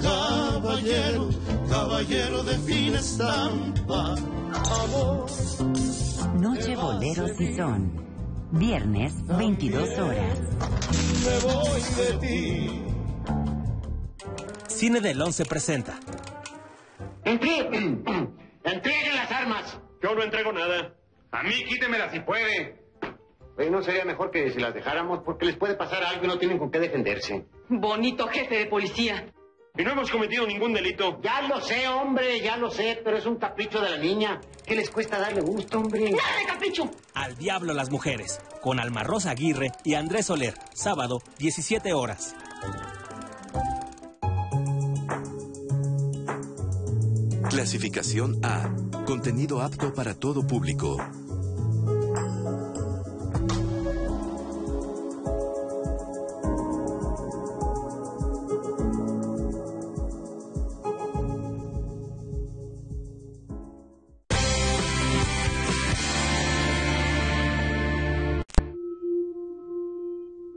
caballero, 0.00 1.28
caballero 1.68 2.42
de 2.44 2.58
fina 2.58 2.98
estampa. 2.98 4.14
Amor. 4.84 5.26
Noche 6.40 6.76
Boleros 6.76 7.40
y 7.40 7.56
Son. 7.56 8.08
Viernes, 8.50 9.12
22 9.26 9.98
horas. 9.98 10.38
Me 11.24 11.38
voy 11.40 11.80
de 11.96 12.26
ti. 12.26 12.97
Cine 14.78 15.00
del 15.00 15.20
11 15.20 15.44
presenta. 15.44 15.98
Entreguen 17.24 18.04
las 19.16 19.32
armas. 19.32 19.76
Yo 20.00 20.14
no 20.14 20.22
entrego 20.22 20.52
nada. 20.52 20.94
A 21.32 21.42
mí 21.42 21.64
quítemelas 21.64 22.12
si 22.12 22.20
puede. 22.20 22.80
Oye, 23.58 23.70
¿no 23.72 23.82
sería 23.82 24.04
mejor 24.04 24.30
que 24.30 24.52
si 24.52 24.60
las 24.60 24.72
dejáramos? 24.72 25.24
Porque 25.24 25.46
les 25.46 25.56
puede 25.56 25.74
pasar 25.74 26.04
algo 26.04 26.24
y 26.24 26.28
no 26.28 26.38
tienen 26.38 26.58
con 26.60 26.70
qué 26.70 26.78
defenderse. 26.78 27.44
Bonito 27.68 28.28
jefe 28.28 28.56
de 28.56 28.66
policía. 28.66 29.32
Y 29.76 29.82
no 29.82 29.90
hemos 29.90 30.12
cometido 30.12 30.46
ningún 30.46 30.72
delito. 30.72 31.20
Ya 31.22 31.42
lo 31.42 31.60
sé, 31.60 31.88
hombre, 31.88 32.40
ya 32.40 32.56
lo 32.56 32.70
sé, 32.70 33.00
pero 33.02 33.18
es 33.18 33.26
un 33.26 33.34
capricho 33.34 33.80
de 33.80 33.90
la 33.90 33.98
niña. 33.98 34.40
¿Qué 34.64 34.76
les 34.76 34.90
cuesta 34.90 35.18
darle 35.18 35.40
gusto, 35.40 35.80
hombre? 35.80 36.08
¡Nada 36.12 36.38
de 36.38 36.46
capricho! 36.46 36.88
Al 37.14 37.36
diablo 37.36 37.74
las 37.74 37.90
mujeres, 37.90 38.40
con 38.62 38.78
Alma 38.78 39.02
Rosa 39.02 39.32
Aguirre 39.32 39.72
y 39.82 39.94
Andrés 39.94 40.26
Soler, 40.26 40.54
sábado, 40.72 41.20
17 41.38 41.92
horas. 41.94 42.36
Clasificación 47.50 48.38
A. 48.44 48.68
Contenido 49.06 49.62
apto 49.62 49.94
para 49.94 50.14
todo 50.14 50.46
público. 50.46 50.98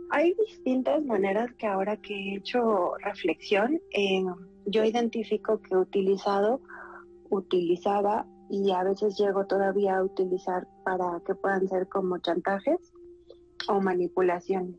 Hay 0.10 0.34
distintas 0.34 1.04
maneras 1.06 1.52
que 1.58 1.68
ahora 1.68 1.96
que 1.98 2.14
he 2.14 2.36
hecho 2.36 2.96
reflexión, 2.98 3.82
eh, 3.92 4.26
yo 4.66 4.84
identifico 4.84 5.62
que 5.62 5.74
he 5.74 5.78
utilizado, 5.78 6.60
utilizaba 7.32 8.28
y 8.50 8.72
a 8.72 8.84
veces 8.84 9.18
llego 9.18 9.46
todavía 9.48 9.98
a 9.98 10.04
utilizar 10.04 10.68
para 10.84 11.22
que 11.26 11.34
puedan 11.34 11.68
ser 11.68 11.88
como 11.88 12.20
chantajes 12.20 12.94
o 13.68 13.80
manipulaciones. 13.80 14.76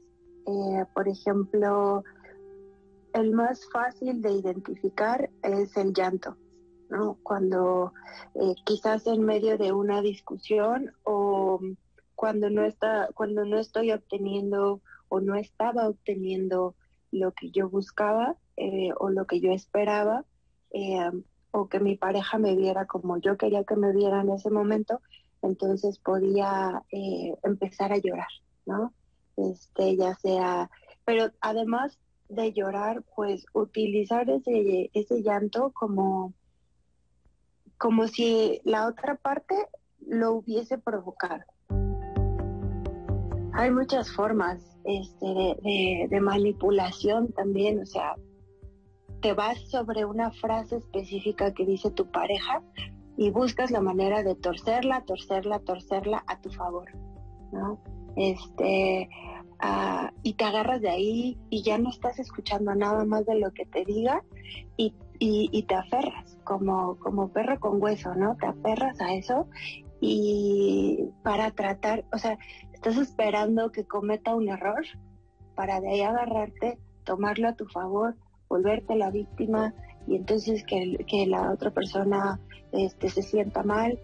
Eh, 0.47 0.85
por 0.95 1.09
ejemplo, 1.09 2.05
el 3.15 3.33
más 3.33 3.69
fácil 3.70 4.20
de 4.20 4.33
identificar 4.33 5.31
es 5.43 5.77
el 5.77 5.95
llanto, 5.95 6.37
¿no? 6.91 7.19
Cuando 7.23 7.95
eh, 8.35 8.55
quizás 8.65 9.07
en 9.07 9.24
medio 9.24 9.57
de 9.57 9.73
una 9.73 10.03
discusión 10.03 10.93
o 11.05 11.61
cuando 12.15 12.51
no 12.51 12.65
está, 12.65 13.09
cuando 13.15 13.45
no 13.47 13.59
estoy 13.59 13.93
obteniendo 13.93 14.83
o 15.09 15.20
no 15.20 15.35
estaba 15.35 15.89
obteniendo 15.89 16.74
lo 17.11 17.33
que 17.33 17.51
yo 17.51 17.70
buscaba 17.70 18.37
eh, 18.57 18.91
o 18.99 19.11
lo 19.11 19.27
que 19.27 19.41
yo 19.41 19.53
esperaba, 19.53 20.24
o 21.53 21.69
que 21.69 21.79
mi 21.79 21.97
pareja 21.97 22.39
me 22.39 22.57
viera 22.57 22.87
como 22.87 23.19
yo 23.19 23.37
quería 23.37 23.65
que 23.65 23.77
me 23.77 23.93
viera 23.93 24.23
en 24.23 24.31
ese 24.31 24.51
momento, 24.51 25.01
entonces 25.43 25.99
podía 25.99 26.83
eh, 26.91 27.35
empezar 27.43 27.93
a 27.93 27.99
llorar, 27.99 28.29
¿no? 28.66 28.93
Este, 29.37 29.97
ya 29.97 30.15
sea, 30.16 30.70
pero 31.05 31.31
además 31.41 31.99
de 32.29 32.53
llorar, 32.53 33.03
pues 33.15 33.45
utilizar 33.53 34.29
ese, 34.31 34.91
ese 34.95 35.23
llanto 35.23 35.70
como, 35.73 36.33
como 37.77 38.09
si 38.09 38.61
la 38.65 38.87
otra 38.87 39.16
parte 39.16 39.55
lo 40.07 40.33
hubiese 40.33 40.79
provocado. 40.79 41.45
Hay 43.55 43.70
muchas 43.70 44.11
formas 44.11 44.62
este, 44.85 45.27
de, 45.27 46.07
de, 46.09 46.20
manipulación 46.20 47.33
también, 47.33 47.81
o 47.81 47.87
sea, 47.87 48.15
te 49.23 49.32
vas 49.35 49.59
sobre 49.70 50.05
una 50.05 50.32
frase 50.32 50.77
específica 50.77 51.55
que 51.55 51.65
dice 51.65 51.90
tu 51.93 52.11
pareja 52.11 52.61
y 53.16 53.31
buscas 53.31 53.70
la 53.70 53.81
manera 53.81 54.23
de 54.24 54.35
torcerla, 54.35 55.05
torcerla, 55.05 55.61
torcerla 55.61 56.24
a 56.27 56.40
tu 56.40 56.51
favor, 56.51 56.90
¿no? 57.53 57.78
Este, 58.16 59.09
uh, 59.62 60.09
y 60.23 60.35
te 60.35 60.44
agarras 60.44 60.81
de 60.82 60.90
ahí 60.90 61.39
y 61.51 61.62
ya 61.62 61.78
no 61.78 61.90
estás 61.90 62.19
escuchando 62.19 62.74
nada 62.74 63.05
más 63.05 63.24
de 63.24 63.39
lo 63.39 63.53
que 63.53 63.65
te 63.65 63.85
diga 63.85 64.24
y, 64.77 64.94
y, 65.20 65.49
y 65.53 65.62
te 65.62 65.77
aferras 65.77 66.36
como, 66.43 66.99
como 66.99 67.28
perro 67.28 67.61
con 67.61 67.81
hueso, 67.81 68.15
¿no? 68.16 68.36
Te 68.36 68.47
aferras 68.47 69.01
a 69.01 69.15
eso 69.15 69.47
y 70.01 71.11
para 71.23 71.53
tratar, 71.53 72.05
o 72.12 72.19
sea, 72.19 72.39
estás 72.73 72.97
esperando 72.97 73.70
que 73.70 73.85
cometa 73.85 74.35
un 74.35 74.49
error 74.49 74.85
para 75.55 75.81
de 75.81 75.90
ahí 75.90 76.01
agarrarte, 76.01 76.78
tomarlo 77.05 77.49
a 77.49 77.55
tu 77.55 77.66
favor, 77.66 78.16
volverte 78.53 78.97
la 78.97 79.11
víctima 79.11 79.73
y 80.07 80.16
entonces 80.16 80.62
que, 80.65 81.27
la 81.27 81.53
otra 81.53 81.70
persona 81.70 82.39
este, 82.73 83.09
se 83.09 83.23
sienta 83.23 83.62
mal, 83.62 83.99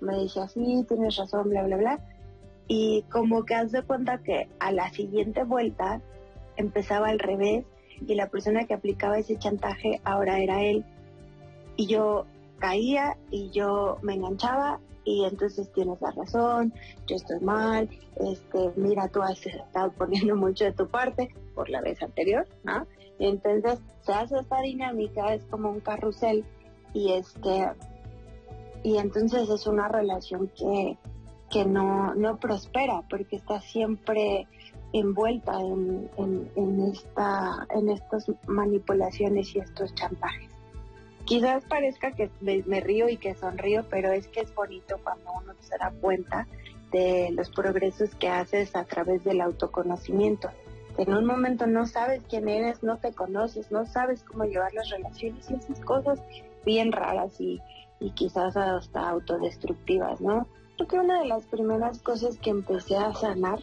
me 0.00 0.18
dice 0.18 0.40
así, 0.40 0.84
tienes 0.88 1.16
razón, 1.16 1.50
bla, 1.50 1.62
bla, 1.62 1.76
bla. 1.76 1.98
Y 2.66 3.04
como 3.12 3.44
que 3.44 3.54
haz 3.54 3.70
de 3.70 3.82
cuenta 3.82 4.18
que 4.18 4.48
a 4.58 4.72
la 4.72 4.90
siguiente 4.90 5.44
vuelta 5.44 6.00
empezaba 6.56 7.10
al 7.10 7.20
revés 7.20 7.64
y 8.04 8.14
la 8.16 8.28
persona 8.28 8.64
que 8.64 8.74
aplicaba 8.74 9.18
ese 9.18 9.38
chantaje 9.38 10.00
ahora 10.02 10.40
era 10.40 10.62
él. 10.64 10.84
Y 11.76 11.86
yo 11.86 12.26
caía 12.58 13.16
y 13.30 13.50
yo 13.50 13.98
me 14.02 14.14
enganchaba 14.14 14.80
y 15.04 15.24
entonces 15.24 15.70
tienes 15.72 16.00
la 16.00 16.10
razón, 16.10 16.72
yo 17.06 17.16
estoy 17.16 17.40
mal, 17.40 17.88
este, 18.16 18.72
mira, 18.76 19.06
tú 19.08 19.22
has 19.22 19.44
estado 19.46 19.92
poniendo 19.92 20.34
mucho 20.34 20.64
de 20.64 20.72
tu 20.72 20.88
parte 20.88 21.32
por 21.54 21.68
la 21.68 21.80
vez 21.80 22.02
anterior, 22.02 22.48
¿no? 22.64 22.86
Entonces 23.26 23.78
se 24.02 24.12
hace 24.12 24.38
esta 24.38 24.60
dinámica, 24.60 25.34
es 25.34 25.44
como 25.44 25.70
un 25.70 25.80
carrusel 25.80 26.44
y 26.92 27.12
este, 27.12 27.70
y 28.82 28.98
entonces 28.98 29.48
es 29.48 29.66
una 29.66 29.88
relación 29.88 30.50
que, 30.56 30.98
que 31.50 31.64
no, 31.64 32.14
no 32.14 32.38
prospera 32.38 33.02
porque 33.08 33.36
está 33.36 33.60
siempre 33.60 34.48
envuelta 34.92 35.60
en, 35.60 36.10
en, 36.16 36.80
esta, 36.92 37.66
en 37.70 37.90
estas 37.90 38.30
manipulaciones 38.46 39.54
y 39.54 39.60
estos 39.60 39.94
chantajes. 39.94 40.50
Quizás 41.24 41.64
parezca 41.64 42.12
que 42.12 42.30
me, 42.40 42.80
río 42.80 43.08
y 43.08 43.16
que 43.16 43.34
sonrío, 43.34 43.86
pero 43.88 44.10
es 44.10 44.26
que 44.26 44.40
es 44.40 44.54
bonito 44.54 44.98
cuando 45.02 45.30
uno 45.40 45.54
se 45.60 45.78
da 45.78 45.92
cuenta 46.00 46.48
de 46.90 47.30
los 47.32 47.50
progresos 47.50 48.14
que 48.16 48.28
haces 48.28 48.74
a 48.74 48.84
través 48.84 49.22
del 49.24 49.40
autoconocimiento. 49.40 50.50
En 50.98 51.14
un 51.14 51.24
momento 51.24 51.66
no 51.66 51.86
sabes 51.86 52.22
quién 52.28 52.48
eres, 52.48 52.82
no 52.82 52.98
te 52.98 53.12
conoces, 53.12 53.70
no 53.70 53.86
sabes 53.86 54.22
cómo 54.24 54.44
llevar 54.44 54.72
las 54.74 54.90
relaciones 54.90 55.50
y 55.50 55.54
esas 55.54 55.80
cosas 55.80 56.20
bien 56.64 56.92
raras 56.92 57.40
y, 57.40 57.60
y 57.98 58.10
quizás 58.10 58.56
hasta 58.56 59.08
autodestructivas, 59.08 60.20
¿no? 60.20 60.46
Creo 60.76 60.88
que 60.88 60.98
una 60.98 61.20
de 61.20 61.28
las 61.28 61.44
primeras 61.46 62.00
cosas 62.02 62.38
que 62.38 62.50
empecé 62.50 62.96
a 62.96 63.14
sanar 63.14 63.60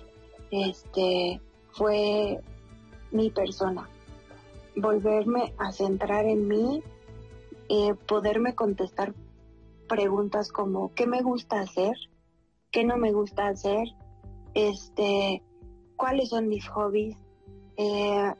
este, 0.51 1.41
fue 1.71 2.39
mi 3.11 3.29
persona, 3.29 3.87
volverme 4.75 5.53
a 5.57 5.71
centrar 5.71 6.25
en 6.25 6.47
mí, 6.47 6.83
eh, 7.67 7.93
poderme 8.07 8.55
contestar 8.55 9.13
preguntas 9.87 10.51
como 10.51 10.93
¿qué 10.93 11.07
me 11.07 11.21
gusta 11.21 11.59
hacer? 11.59 11.95
¿Qué 12.71 12.83
no 12.83 12.97
me 12.97 13.11
gusta 13.11 13.47
hacer? 13.47 13.87
Este, 14.53 15.43
¿Cuáles 15.99 16.29
son 16.29 16.47
mis 16.47 16.65
hobbies? 16.69 17.17
Eh, 17.75 18.33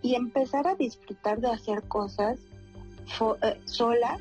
y 0.00 0.14
empezar 0.14 0.66
a 0.66 0.76
disfrutar 0.76 1.40
de 1.40 1.50
hacer 1.50 1.82
cosas 1.82 2.38
eh, 3.42 3.60
sola. 3.66 4.18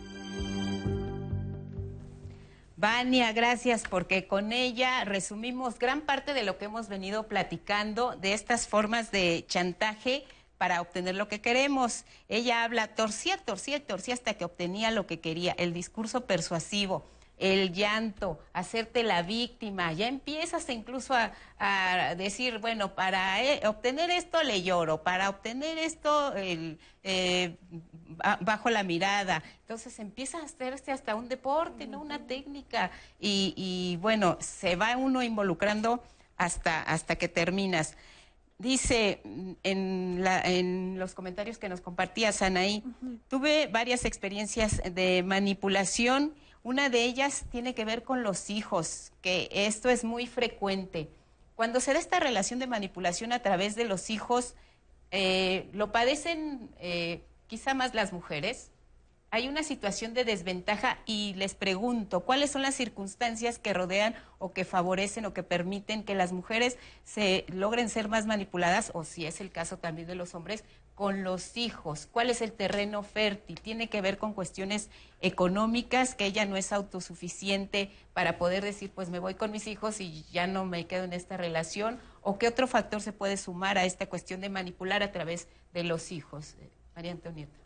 Vania, 2.75 3.31
gracias 3.31 3.83
porque 3.89 4.27
con 4.27 4.51
ella 4.51 5.05
resumimos 5.05 5.79
gran 5.79 6.01
parte 6.01 6.33
de 6.33 6.43
lo 6.43 6.57
que 6.57 6.65
hemos 6.65 6.89
venido 6.89 7.29
platicando 7.29 8.17
de 8.17 8.33
estas 8.33 8.67
formas 8.67 9.09
de 9.09 9.45
chantaje 9.47 10.25
para 10.57 10.81
obtener 10.81 11.15
lo 11.15 11.29
que 11.29 11.39
queremos. 11.39 12.03
Ella 12.27 12.65
habla, 12.65 12.89
torcía, 12.89 13.37
torcía, 13.37 13.87
torcía 13.87 14.15
hasta 14.15 14.33
que 14.33 14.43
obtenía 14.43 14.91
lo 14.91 15.07
que 15.07 15.21
quería, 15.21 15.53
el 15.53 15.71
discurso 15.71 16.25
persuasivo 16.25 17.05
el 17.41 17.73
llanto, 17.73 18.39
hacerte 18.53 19.01
la 19.01 19.23
víctima, 19.23 19.91
ya 19.93 20.07
empiezas 20.07 20.69
incluso 20.69 21.15
a, 21.15 22.15
decir, 22.15 22.59
bueno, 22.59 22.93
para 22.95 23.43
eh, 23.43 23.61
obtener 23.67 24.09
esto 24.11 24.41
le 24.43 24.63
lloro, 24.63 25.03
para 25.03 25.29
obtener 25.29 25.77
esto 25.77 26.33
eh, 26.35 27.57
bajo 28.39 28.69
la 28.69 28.83
mirada. 28.83 29.43
Entonces 29.61 29.97
empieza 29.99 30.39
a 30.39 30.43
hacerse 30.43 30.91
hasta 30.91 31.15
un 31.15 31.29
deporte, 31.29 31.87
¿no? 31.87 31.99
Una 31.99 32.19
técnica. 32.27 32.91
Y, 33.19 33.97
bueno, 34.01 34.37
se 34.39 34.75
va 34.75 34.95
uno 34.97 35.23
involucrando 35.23 36.03
hasta, 36.37 36.81
hasta 36.83 37.15
que 37.15 37.27
terminas. 37.27 37.95
Dice 38.59 39.21
en, 39.63 40.23
en, 40.23 40.99
los 40.99 41.15
comentarios 41.15 41.57
que 41.57 41.69
nos 41.69 41.81
compartía 41.81 42.31
Sanaí, 42.31 42.83
tuve 43.27 43.65
varias 43.65 44.05
experiencias 44.05 44.81
de 44.93 45.23
manipulación 45.23 46.35
una 46.63 46.89
de 46.89 47.03
ellas 47.03 47.45
tiene 47.51 47.73
que 47.73 47.85
ver 47.85 48.03
con 48.03 48.23
los 48.23 48.49
hijos, 48.49 49.11
que 49.21 49.49
esto 49.51 49.89
es 49.89 50.03
muy 50.03 50.27
frecuente. 50.27 51.09
Cuando 51.55 51.79
se 51.79 51.93
da 51.93 51.99
esta 51.99 52.19
relación 52.19 52.59
de 52.59 52.67
manipulación 52.67 53.33
a 53.33 53.41
través 53.41 53.75
de 53.75 53.85
los 53.85 54.09
hijos, 54.09 54.55
eh, 55.11 55.69
lo 55.73 55.91
padecen 55.91 56.69
eh, 56.79 57.21
quizá 57.47 57.73
más 57.73 57.93
las 57.93 58.13
mujeres, 58.13 58.71
hay 59.33 59.47
una 59.47 59.63
situación 59.63 60.13
de 60.13 60.25
desventaja 60.25 60.99
y 61.05 61.33
les 61.35 61.55
pregunto, 61.55 62.19
¿cuáles 62.19 62.51
son 62.51 62.61
las 62.61 62.75
circunstancias 62.75 63.59
que 63.59 63.73
rodean 63.73 64.13
o 64.39 64.51
que 64.51 64.65
favorecen 64.65 65.25
o 65.25 65.33
que 65.33 65.41
permiten 65.41 66.03
que 66.03 66.15
las 66.15 66.33
mujeres 66.33 66.77
se 67.05 67.45
logren 67.47 67.87
ser 67.87 68.09
más 68.09 68.25
manipuladas 68.25 68.91
o 68.93 69.05
si 69.05 69.25
es 69.25 69.39
el 69.39 69.49
caso 69.49 69.77
también 69.77 70.05
de 70.05 70.15
los 70.15 70.35
hombres 70.35 70.65
con 71.01 71.23
los 71.23 71.57
hijos? 71.57 72.07
¿Cuál 72.11 72.29
es 72.29 72.43
el 72.43 72.51
terreno 72.51 73.01
fértil? 73.01 73.59
Tiene 73.59 73.89
que 73.89 74.01
ver 74.01 74.19
con 74.19 74.35
cuestiones 74.35 74.91
económicas, 75.19 76.13
que 76.13 76.27
ella 76.27 76.45
no 76.45 76.57
es 76.57 76.71
autosuficiente 76.71 77.89
para 78.13 78.37
poder 78.37 78.63
decir, 78.63 78.91
pues 78.93 79.09
me 79.09 79.17
voy 79.17 79.33
con 79.33 79.49
mis 79.49 79.65
hijos 79.65 79.99
y 79.99 80.23
ya 80.31 80.45
no 80.45 80.63
me 80.63 80.85
quedo 80.85 81.05
en 81.05 81.13
esta 81.13 81.37
relación, 81.37 81.99
o 82.21 82.37
qué 82.37 82.47
otro 82.47 82.67
factor 82.67 83.01
se 83.01 83.13
puede 83.13 83.37
sumar 83.37 83.79
a 83.79 83.85
esta 83.85 84.05
cuestión 84.05 84.41
de 84.41 84.49
manipular 84.49 85.01
a 85.01 85.11
través 85.11 85.47
de 85.73 85.83
los 85.83 86.11
hijos. 86.11 86.53
María 86.95 87.13
Antonieta. 87.13 87.57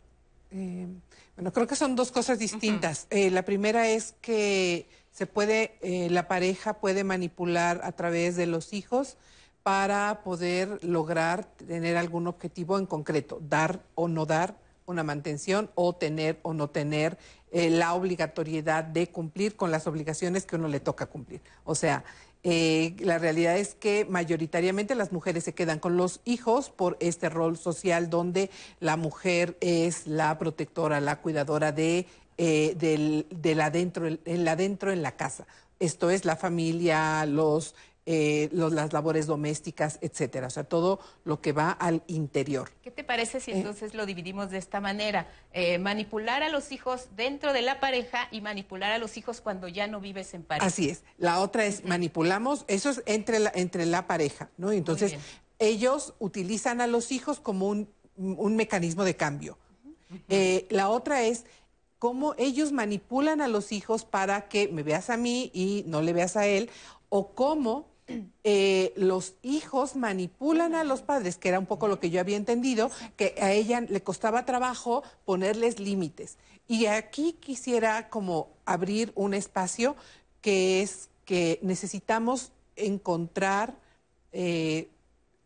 Eh, 0.50 0.86
bueno, 1.34 1.52
creo 1.52 1.66
que 1.66 1.76
son 1.76 1.94
dos 1.94 2.12
cosas 2.12 2.38
distintas. 2.38 3.06
Eh, 3.10 3.30
la 3.30 3.42
primera 3.42 3.86
es 3.86 4.14
que 4.22 4.88
se 5.12 5.26
puede, 5.26 5.76
eh, 5.82 6.08
la 6.08 6.26
pareja 6.26 6.80
puede 6.80 7.04
manipular 7.04 7.82
a 7.84 7.92
través 7.92 8.34
de 8.36 8.46
los 8.46 8.72
hijos 8.72 9.18
para 9.66 10.22
poder 10.22 10.78
lograr 10.84 11.44
tener 11.44 11.96
algún 11.96 12.28
objetivo 12.28 12.78
en 12.78 12.86
concreto, 12.86 13.40
dar 13.42 13.80
o 13.96 14.06
no 14.06 14.24
dar 14.24 14.54
una 14.86 15.02
mantención 15.02 15.72
o 15.74 15.92
tener 15.92 16.38
o 16.42 16.54
no 16.54 16.70
tener 16.70 17.18
la 17.50 17.94
obligatoriedad 17.94 18.84
de 18.84 19.08
cumplir 19.08 19.56
con 19.56 19.72
las 19.72 19.88
obligaciones 19.88 20.46
que 20.46 20.54
uno 20.54 20.68
le 20.68 20.78
toca 20.78 21.06
cumplir. 21.06 21.40
O 21.64 21.74
sea, 21.74 22.04
eh, 22.48 22.94
la 23.00 23.18
realidad 23.18 23.58
es 23.58 23.74
que 23.74 24.04
mayoritariamente 24.08 24.94
las 24.94 25.10
mujeres 25.10 25.42
se 25.42 25.52
quedan 25.52 25.80
con 25.80 25.96
los 25.96 26.20
hijos 26.24 26.70
por 26.70 26.96
este 27.00 27.28
rol 27.28 27.58
social 27.58 28.08
donde 28.08 28.50
la 28.78 28.96
mujer 28.96 29.56
es 29.60 30.06
la 30.06 30.38
protectora, 30.38 31.00
la 31.00 31.20
cuidadora 31.20 31.72
de, 31.72 32.06
eh, 32.38 32.76
del, 32.78 33.60
adentro, 33.60 34.06
el 34.06 34.46
adentro 34.46 34.92
en 34.92 35.02
la 35.02 35.16
casa. 35.16 35.44
Esto 35.80 36.08
es 36.08 36.24
la 36.24 36.36
familia, 36.36 37.26
los 37.26 37.74
eh, 38.08 38.48
las 38.52 38.92
labores 38.92 39.26
domésticas, 39.26 39.98
etcétera. 40.00 40.46
O 40.46 40.50
sea, 40.50 40.62
todo 40.62 41.00
lo 41.24 41.40
que 41.40 41.50
va 41.50 41.72
al 41.72 42.04
interior. 42.06 42.70
¿Qué 42.84 42.92
te 42.92 43.02
parece 43.02 43.40
si 43.40 43.50
eh, 43.50 43.56
entonces 43.56 43.94
lo 43.94 44.06
dividimos 44.06 44.48
de 44.50 44.58
esta 44.58 44.80
manera? 44.80 45.26
Eh, 45.52 45.78
manipular 45.78 46.44
a 46.44 46.48
los 46.48 46.70
hijos 46.70 47.08
dentro 47.16 47.52
de 47.52 47.62
la 47.62 47.80
pareja 47.80 48.28
y 48.30 48.42
manipular 48.42 48.92
a 48.92 48.98
los 48.98 49.16
hijos 49.16 49.40
cuando 49.40 49.66
ya 49.66 49.88
no 49.88 50.00
vives 50.00 50.34
en 50.34 50.44
pareja. 50.44 50.68
Así 50.68 50.88
es. 50.88 51.02
La 51.18 51.40
otra 51.40 51.64
es 51.64 51.84
manipulamos, 51.84 52.64
eso 52.68 52.90
es 52.90 53.02
entre 53.06 53.40
la, 53.40 53.50
entre 53.52 53.86
la 53.86 54.06
pareja, 54.06 54.50
¿no? 54.56 54.70
Entonces, 54.70 55.16
ellos 55.58 56.14
utilizan 56.20 56.80
a 56.80 56.86
los 56.86 57.10
hijos 57.10 57.40
como 57.40 57.68
un, 57.68 57.88
mecanismo 58.54 59.02
de 59.02 59.16
cambio. 59.16 59.58
la 60.68 60.90
otra 60.90 61.24
es 61.24 61.44
cómo 61.98 62.36
ellos 62.38 62.70
manipulan 62.70 63.40
a 63.40 63.48
los 63.48 63.72
hijos 63.72 64.04
para 64.04 64.46
que 64.46 64.68
me 64.68 64.84
veas 64.84 65.10
a 65.10 65.16
mí 65.16 65.50
y 65.52 65.82
no 65.88 66.02
le 66.02 66.12
veas 66.12 66.36
a 66.36 66.46
él, 66.46 66.70
o 67.08 67.34
cómo 67.34 67.95
eh, 68.44 68.92
los 68.96 69.34
hijos 69.42 69.96
manipulan 69.96 70.74
a 70.74 70.84
los 70.84 71.02
padres, 71.02 71.36
que 71.36 71.48
era 71.48 71.58
un 71.58 71.66
poco 71.66 71.88
lo 71.88 71.98
que 71.98 72.10
yo 72.10 72.20
había 72.20 72.36
entendido, 72.36 72.90
que 73.16 73.34
a 73.40 73.52
ella 73.52 73.80
le 73.80 74.02
costaba 74.02 74.44
trabajo 74.44 75.02
ponerles 75.24 75.80
límites. 75.80 76.36
Y 76.68 76.86
aquí 76.86 77.32
quisiera 77.32 78.08
como 78.08 78.48
abrir 78.64 79.12
un 79.14 79.34
espacio 79.34 79.96
que 80.40 80.82
es 80.82 81.08
que 81.24 81.58
necesitamos 81.62 82.52
encontrar 82.76 83.74
eh, 84.32 84.88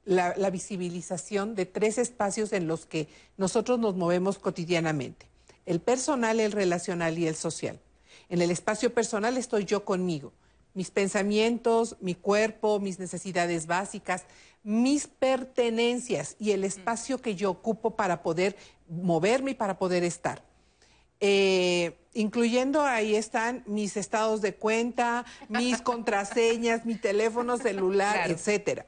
la, 0.05 0.35
la 0.37 0.51
visibilización 0.51 1.55
de 1.55 1.65
tres 1.65 1.97
espacios 1.97 2.53
en 2.53 2.67
los 2.67 2.85
que 2.85 3.09
nosotros 3.39 3.79
nos 3.79 3.97
movemos 3.97 4.39
cotidianamente. 4.39 5.27
El 5.65 5.81
personal, 5.81 6.41
el 6.41 6.53
relacional 6.53 7.19
y 7.19 7.27
el 7.27 7.37
social. 7.37 7.81
En 8.29 8.43
el 8.43 8.51
espacio 8.51 8.93
personal 8.93 9.37
estoy 9.39 9.65
yo 9.65 9.85
conmigo 9.85 10.33
mis 10.75 10.91
pensamientos, 10.91 11.97
mi 12.01 12.15
cuerpo, 12.15 12.81
mis 12.81 12.99
necesidades 12.99 13.67
básicas, 13.67 14.25
mis 14.63 15.07
pertenencias 15.07 16.37
y 16.39 16.53
el 16.53 16.65
espacio 16.65 17.19
que 17.19 17.35
yo 17.35 17.51
ocupo 17.51 17.97
para 17.97 18.23
poder 18.23 18.57
moverme 18.89 19.53
y 19.53 19.55
para 19.55 19.79
poder 19.79 20.05
estar. 20.05 20.43
Eh, 21.21 21.99
incluyendo 22.15 22.83
ahí 22.83 23.15
están 23.15 23.63
mis 23.67 23.97
estados 23.97 24.41
de 24.41 24.55
cuenta, 24.55 25.25
mis 25.49 25.81
contraseñas, 25.83 26.87
mi 26.87 26.95
teléfono 26.95 27.59
celular, 27.59 28.31
etcétera. 28.31 28.87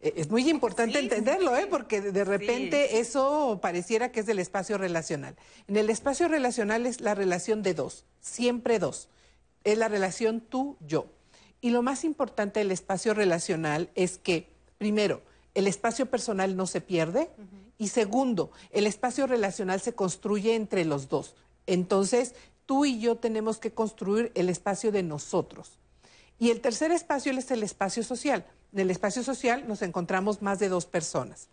Eh, 0.00 0.14
es 0.16 0.30
muy 0.30 0.48
importante 0.48 0.98
entenderlo, 0.98 1.56
¿eh? 1.56 1.66
porque 1.68 2.00
de 2.00 2.24
repente 2.24 2.98
eso 2.98 3.58
pareciera 3.62 4.10
que 4.10 4.20
es 4.20 4.26
del 4.26 4.38
espacio 4.38 4.78
relacional. 4.78 5.36
En 5.68 5.76
el 5.76 5.90
espacio 5.90 6.28
relacional 6.28 6.86
es 6.86 7.00
la 7.00 7.14
relación 7.14 7.62
de 7.62 7.74
dos, 7.74 8.04
siempre 8.20 8.78
dos 8.78 9.08
es 9.64 9.78
la 9.78 9.88
relación 9.88 10.40
tú-yo. 10.40 11.06
Y 11.60 11.70
lo 11.70 11.82
más 11.82 12.04
importante 12.04 12.60
del 12.60 12.70
espacio 12.70 13.14
relacional 13.14 13.90
es 13.94 14.18
que, 14.18 14.50
primero, 14.78 15.22
el 15.54 15.66
espacio 15.66 16.06
personal 16.06 16.56
no 16.56 16.66
se 16.66 16.80
pierde 16.80 17.30
y 17.76 17.88
segundo, 17.88 18.50
el 18.70 18.86
espacio 18.86 19.26
relacional 19.26 19.80
se 19.80 19.94
construye 19.94 20.54
entre 20.54 20.84
los 20.84 21.08
dos. 21.08 21.34
Entonces, 21.66 22.34
tú 22.66 22.84
y 22.84 23.00
yo 23.00 23.16
tenemos 23.16 23.58
que 23.58 23.72
construir 23.72 24.32
el 24.34 24.48
espacio 24.48 24.92
de 24.92 25.02
nosotros. 25.02 25.78
Y 26.38 26.50
el 26.50 26.60
tercer 26.60 26.92
espacio 26.92 27.32
es 27.32 27.50
el 27.50 27.62
espacio 27.62 28.02
social. 28.02 28.46
En 28.72 28.80
el 28.80 28.90
espacio 28.90 29.22
social 29.22 29.68
nos 29.68 29.82
encontramos 29.82 30.40
más 30.40 30.58
de 30.58 30.68
dos 30.68 30.86
personas. 30.86 31.48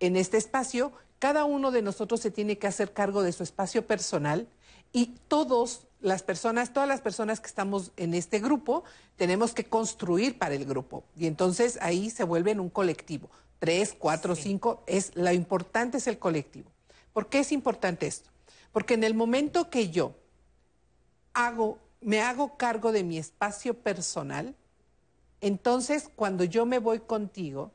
En 0.00 0.16
este 0.16 0.36
espacio, 0.36 0.92
cada 1.18 1.44
uno 1.44 1.70
de 1.70 1.82
nosotros 1.82 2.20
se 2.20 2.30
tiene 2.30 2.58
que 2.58 2.66
hacer 2.66 2.92
cargo 2.92 3.22
de 3.22 3.32
su 3.32 3.42
espacio 3.42 3.86
personal 3.86 4.48
y 4.92 5.16
todos 5.28 5.87
las 6.00 6.22
personas, 6.22 6.72
todas 6.72 6.88
las 6.88 7.00
personas 7.00 7.40
que 7.40 7.48
estamos 7.48 7.92
en 7.96 8.14
este 8.14 8.38
grupo, 8.38 8.84
tenemos 9.16 9.52
que 9.52 9.64
construir 9.64 10.38
para 10.38 10.54
el 10.54 10.64
grupo. 10.64 11.04
Y 11.16 11.26
entonces 11.26 11.78
ahí 11.80 12.10
se 12.10 12.24
vuelve 12.24 12.52
en 12.52 12.60
un 12.60 12.70
colectivo. 12.70 13.28
Tres, 13.58 13.94
cuatro, 13.98 14.36
cinco, 14.36 14.82
es, 14.86 15.14
lo 15.16 15.32
importante 15.32 15.98
es 15.98 16.06
el 16.06 16.18
colectivo. 16.18 16.70
¿Por 17.12 17.28
qué 17.28 17.40
es 17.40 17.50
importante 17.50 18.06
esto? 18.06 18.30
Porque 18.72 18.94
en 18.94 19.02
el 19.02 19.14
momento 19.14 19.70
que 19.70 19.90
yo 19.90 20.14
hago, 21.34 21.78
me 22.00 22.20
hago 22.20 22.56
cargo 22.56 22.92
de 22.92 23.02
mi 23.02 23.18
espacio 23.18 23.74
personal, 23.74 24.54
entonces 25.40 26.10
cuando 26.14 26.44
yo 26.44 26.66
me 26.66 26.78
voy 26.78 27.00
contigo, 27.00 27.72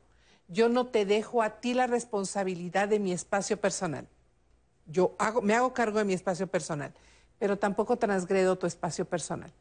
yo 0.48 0.70
no 0.70 0.88
te 0.88 1.06
dejo 1.06 1.42
a 1.42 1.60
ti 1.60 1.74
la 1.74 1.88
responsabilidad 1.88 2.88
de 2.88 3.00
mi 3.00 3.12
espacio 3.12 3.60
personal. 3.60 4.08
Yo 4.86 5.16
hago, 5.18 5.42
me 5.42 5.56
hago 5.56 5.74
cargo 5.74 5.98
de 5.98 6.06
mi 6.06 6.14
espacio 6.14 6.48
personal 6.48 6.94
pero 7.44 7.58
tampoco 7.58 7.98
transgredo 7.98 8.58
tu 8.58 8.68
espacio 8.68 9.04
personal. 9.04 9.52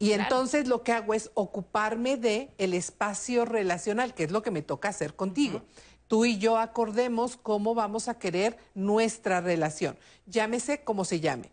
Y 0.00 0.10
entonces 0.10 0.66
lo 0.66 0.82
que 0.82 0.90
hago 0.90 1.14
es 1.14 1.30
ocuparme 1.34 2.16
de 2.16 2.52
el 2.58 2.74
espacio 2.74 3.44
relacional, 3.44 4.12
que 4.12 4.24
es 4.24 4.32
lo 4.32 4.42
que 4.42 4.50
me 4.50 4.62
toca 4.62 4.88
hacer 4.88 5.14
contigo. 5.14 5.62
Tú 6.08 6.24
y 6.24 6.38
yo 6.38 6.58
acordemos 6.58 7.36
cómo 7.36 7.76
vamos 7.76 8.08
a 8.08 8.18
querer 8.18 8.58
nuestra 8.74 9.40
relación. 9.40 9.96
Llámese 10.26 10.82
como 10.82 11.04
se 11.04 11.20
llame. 11.20 11.52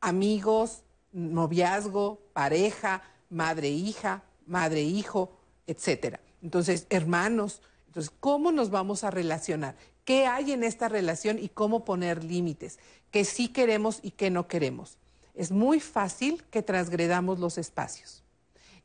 Amigos, 0.00 0.82
noviazgo, 1.12 2.18
pareja, 2.32 3.02
madre-hija, 3.28 4.22
madre-hijo, 4.46 5.30
etcétera. 5.66 6.20
Entonces, 6.42 6.86
hermanos. 6.88 7.60
Entonces, 7.88 8.10
¿cómo 8.18 8.50
nos 8.50 8.70
vamos 8.70 9.04
a 9.04 9.10
relacionar? 9.10 9.76
Qué 10.08 10.24
hay 10.24 10.52
en 10.52 10.64
esta 10.64 10.88
relación 10.88 11.38
y 11.38 11.50
cómo 11.50 11.84
poner 11.84 12.24
límites, 12.24 12.78
qué 13.10 13.26
sí 13.26 13.48
queremos 13.48 13.98
y 14.02 14.12
qué 14.12 14.30
no 14.30 14.48
queremos. 14.48 14.96
Es 15.34 15.50
muy 15.50 15.80
fácil 15.80 16.42
que 16.50 16.62
transgredamos 16.62 17.38
los 17.40 17.58
espacios. 17.58 18.22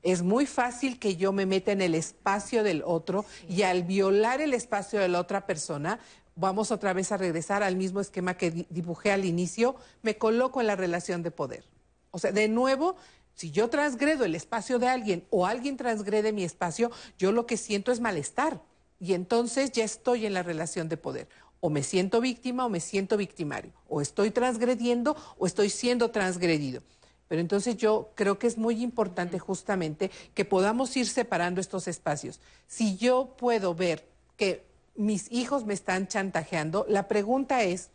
Es 0.02 0.22
muy 0.22 0.46
fácil 0.46 1.00
que 1.00 1.16
yo 1.16 1.32
me 1.32 1.46
meta 1.46 1.72
en 1.72 1.80
el 1.80 1.96
espacio 1.96 2.62
del 2.62 2.84
otro 2.86 3.24
y 3.48 3.62
al 3.62 3.84
violar 3.84 4.42
el 4.42 4.54
espacio 4.54 5.00
de 5.00 5.08
la 5.08 5.22
otra 5.22 5.48
persona, 5.48 5.98
vamos 6.36 6.72
otra 6.72 6.92
vez 6.92 7.14
a 7.14 7.18
regresar 7.18 7.64
al 7.64 7.78
mismo 7.78 8.02
esquema 8.02 8.36
que 8.36 8.52
dibujé 8.70 9.14
al 9.14 9.24
inicio, 9.24 9.78
me 10.02 10.18
coloco 10.18 10.60
en 10.60 10.68
la 10.68 10.76
relación 10.76 11.24
de 11.24 11.32
poder. 11.32 11.64
O 12.12 12.20
sea, 12.20 12.34
de 12.34 12.50
nuevo, 12.50 12.98
si 13.34 13.50
yo 13.50 13.70
transgredo 13.70 14.26
el 14.26 14.36
espacio 14.36 14.78
de 14.78 14.90
alguien 14.90 15.26
o 15.30 15.46
alguien 15.46 15.78
transgrede 15.78 16.34
mi 16.34 16.44
espacio, 16.44 16.92
yo 17.18 17.32
lo 17.32 17.46
que 17.46 17.56
siento 17.56 17.94
es 17.94 18.02
malestar. 18.02 18.60
Y 19.04 19.16
entonces 19.16 19.74
ya 19.74 19.84
estoy 19.84 20.26
en 20.26 20.34
la 20.34 20.44
relación 20.44 20.88
de 20.88 20.96
poder. 20.96 21.28
O 21.60 21.70
me 21.70 21.84
siento 21.84 22.22
víctima 22.22 22.66
o 22.66 22.70
me 22.70 22.80
siento 22.80 23.18
victimario. 23.18 23.74
O 23.90 24.00
estoy 24.00 24.32
transgrediendo 24.32 25.18
o 25.38 25.46
estoy 25.46 25.70
siendo 25.70 26.10
transgredido. 26.10 26.82
Pero 27.28 27.42
entonces 27.42 27.76
yo 27.76 28.12
creo 28.16 28.40
que 28.40 28.48
es 28.48 28.58
muy 28.58 28.82
importante 28.82 29.40
justamente 29.40 30.10
que 30.34 30.46
podamos 30.46 30.96
ir 30.96 31.06
separando 31.06 31.60
estos 31.60 31.90
espacios. 31.90 32.40
Si 32.66 32.96
yo 32.96 33.36
puedo 33.38 33.76
ver 33.76 34.08
que 34.38 34.64
mis 34.96 35.30
hijos 35.34 35.66
me 35.66 35.74
están 35.74 36.08
chantajeando, 36.08 36.86
la 36.88 37.10
pregunta 37.10 37.62
es, 37.62 37.90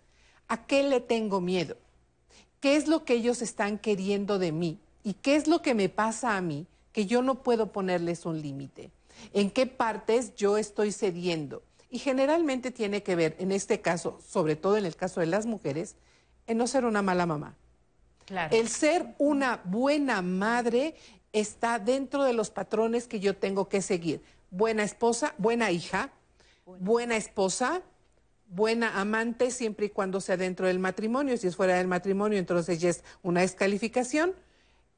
¿a 0.47 0.67
qué 0.67 0.83
le 0.83 1.01
tengo 1.01 1.41
miedo? 1.41 1.79
¿Qué 2.61 2.77
es 2.77 2.87
lo 2.87 3.07
que 3.07 3.15
ellos 3.15 3.41
están 3.41 3.79
queriendo 3.79 4.39
de 4.39 4.53
mí? 4.53 4.79
¿Y 5.05 5.15
qué 5.15 5.37
es 5.37 5.47
lo 5.47 5.63
que 5.63 5.73
me 5.73 5.89
pasa 5.89 6.37
a 6.37 6.43
mí 6.43 6.67
que 6.93 7.07
yo 7.07 7.23
no 7.23 7.43
puedo 7.43 7.73
ponerles 7.73 8.27
un 8.27 8.43
límite? 8.43 8.91
¿En 9.33 9.51
qué 9.51 9.67
partes 9.67 10.35
yo 10.35 10.59
estoy 10.59 10.93
cediendo? 10.93 11.63
Y 11.91 11.99
generalmente 11.99 12.71
tiene 12.71 13.03
que 13.03 13.17
ver, 13.17 13.37
en 13.39 13.53
este 13.53 13.81
caso, 13.81 14.19
sobre 14.27 14.57
todo 14.57 14.77
en 14.77 14.85
el 14.85 14.97
caso 14.97 15.21
de 15.21 15.27
las 15.27 15.47
mujeres, 15.47 15.97
en 16.47 16.59
no 16.59 16.67
ser 16.67 16.85
una 16.85 17.03
mala 17.03 17.27
mamá. 17.27 17.57
El 18.51 18.69
ser 18.69 19.15
una 19.19 19.63
buena 19.65 20.21
madre 20.21 20.97
está 21.33 21.79
dentro 21.79 22.25
de 22.25 22.35
los 22.35 22.51
patrones 22.51 23.09
que 23.09 23.21
yo 23.21 23.37
tengo 23.37 23.69
que 23.69 23.81
seguir. 23.81 24.23
Buena 24.51 24.83
esposa, 24.83 25.35
buena 25.39 25.71
hija, 25.71 26.11
buena 26.67 27.17
esposa, 27.17 27.83
buena 28.49 29.01
amante 29.01 29.51
siempre 29.51 29.87
y 29.87 29.91
cuando 29.91 30.21
sea 30.21 30.37
dentro 30.37 30.67
del 30.67 30.79
matrimonio. 30.79 31.37
Si 31.39 31.47
es 31.47 31.57
fuera 31.57 31.77
del 31.77 31.87
matrimonio, 31.87 32.39
entonces 32.39 32.81
ya 32.81 32.91
es 32.91 33.03
una 33.23 33.41
descalificación. 33.41 34.35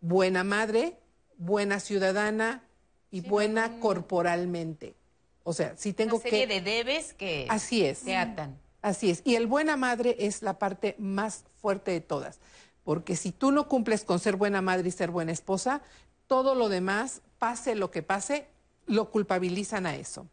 Buena 0.00 0.42
madre, 0.42 0.96
buena 1.36 1.78
ciudadana 1.78 2.64
y 3.10 3.20
buena 3.22 3.78
corporalmente. 3.80 4.94
O 5.42 5.52
sea, 5.52 5.76
si 5.76 5.92
tengo 5.92 6.16
una 6.16 6.22
serie 6.22 6.46
de 6.46 6.60
debes 6.60 7.14
que 7.14 7.46
Así 7.48 7.84
es. 7.84 7.98
se 7.98 8.16
atan. 8.16 8.58
Así 8.82 9.10
es. 9.10 9.22
Y 9.24 9.34
el 9.34 9.46
buena 9.46 9.76
madre 9.76 10.16
es 10.20 10.42
la 10.42 10.58
parte 10.58 10.96
más 10.98 11.44
fuerte 11.60 11.90
de 11.90 12.00
todas. 12.00 12.40
Porque 12.84 13.16
si 13.16 13.32
tú 13.32 13.50
no 13.50 13.68
cumples 13.68 14.04
con 14.04 14.18
ser 14.18 14.36
buena 14.36 14.62
madre 14.62 14.88
y 14.88 14.92
ser 14.92 15.10
buena 15.10 15.32
esposa, 15.32 15.82
todo 16.26 16.54
lo 16.54 16.68
demás, 16.68 17.22
pase 17.38 17.74
lo 17.74 17.90
que 17.90 18.02
pase, 18.02 18.46
lo 18.86 19.10
culpabilizan 19.10 19.86
a 19.86 19.96
eso. 19.96 20.26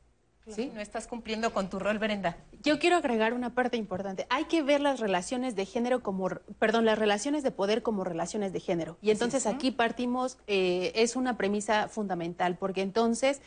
¿Sí? 0.50 0.72
No 0.74 0.82
estás 0.82 1.08
cumpliendo 1.08 1.54
con 1.54 1.70
tu 1.70 1.80
rol, 1.80 2.00
Brenda. 2.00 2.38
Yo 2.64 2.80
quiero 2.80 2.96
agregar 2.98 3.34
una 3.34 3.54
parte 3.54 3.78
importante. 3.78 4.26
Hay 4.30 4.46
que 4.46 4.64
ver 4.64 4.82
las 4.82 5.00
relaciones 5.00 5.56
de 5.56 5.66
género 5.66 6.02
como, 6.02 6.30
perdón, 6.60 6.86
las 6.86 6.98
relaciones 6.98 7.44
de 7.44 7.52
poder 7.52 7.84
como 7.84 8.04
relaciones 8.04 8.54
de 8.54 8.60
género. 8.60 8.98
Y 9.02 9.12
entonces 9.12 9.46
aquí 9.46 9.72
partimos, 9.72 10.38
eh, 10.48 10.92
es 10.96 11.16
una 11.16 11.38
premisa 11.38 11.88
fundamental, 11.90 12.58
porque 12.58 12.82
entonces 12.82 13.42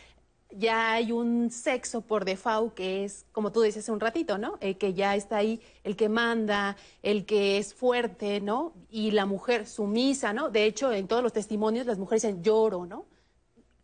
ya 0.52 0.93
hay 0.93 1.12
un 1.12 1.51
sexo 1.51 2.01
por 2.01 2.24
default 2.24 2.74
que 2.74 3.05
es, 3.05 3.24
como 3.32 3.52
tú 3.52 3.62
dices 3.62 3.85
hace 3.85 3.93
un 3.93 4.01
ratito, 4.01 4.36
¿no? 4.39 4.59
El 4.60 4.77
que 4.78 4.94
ya 4.94 5.14
está 5.14 5.36
ahí, 5.36 5.60
el 5.85 5.97
que 5.97 6.09
manda, 6.09 6.77
el 7.02 7.24
que 7.24 7.59
es 7.59 7.74
fuerte, 7.74 8.40
¿no? 8.40 8.72
Y 8.90 9.12
la 9.12 9.27
mujer 9.27 9.66
sumisa, 9.66 10.32
¿no? 10.32 10.51
De 10.51 10.64
hecho, 10.64 10.93
en 10.93 11.06
todos 11.06 11.22
los 11.22 11.32
testimonios 11.32 11.86
las 11.86 11.98
mujeres 11.98 12.22
dicen 12.22 12.43
lloro, 12.43 12.86
¿no? 12.86 13.06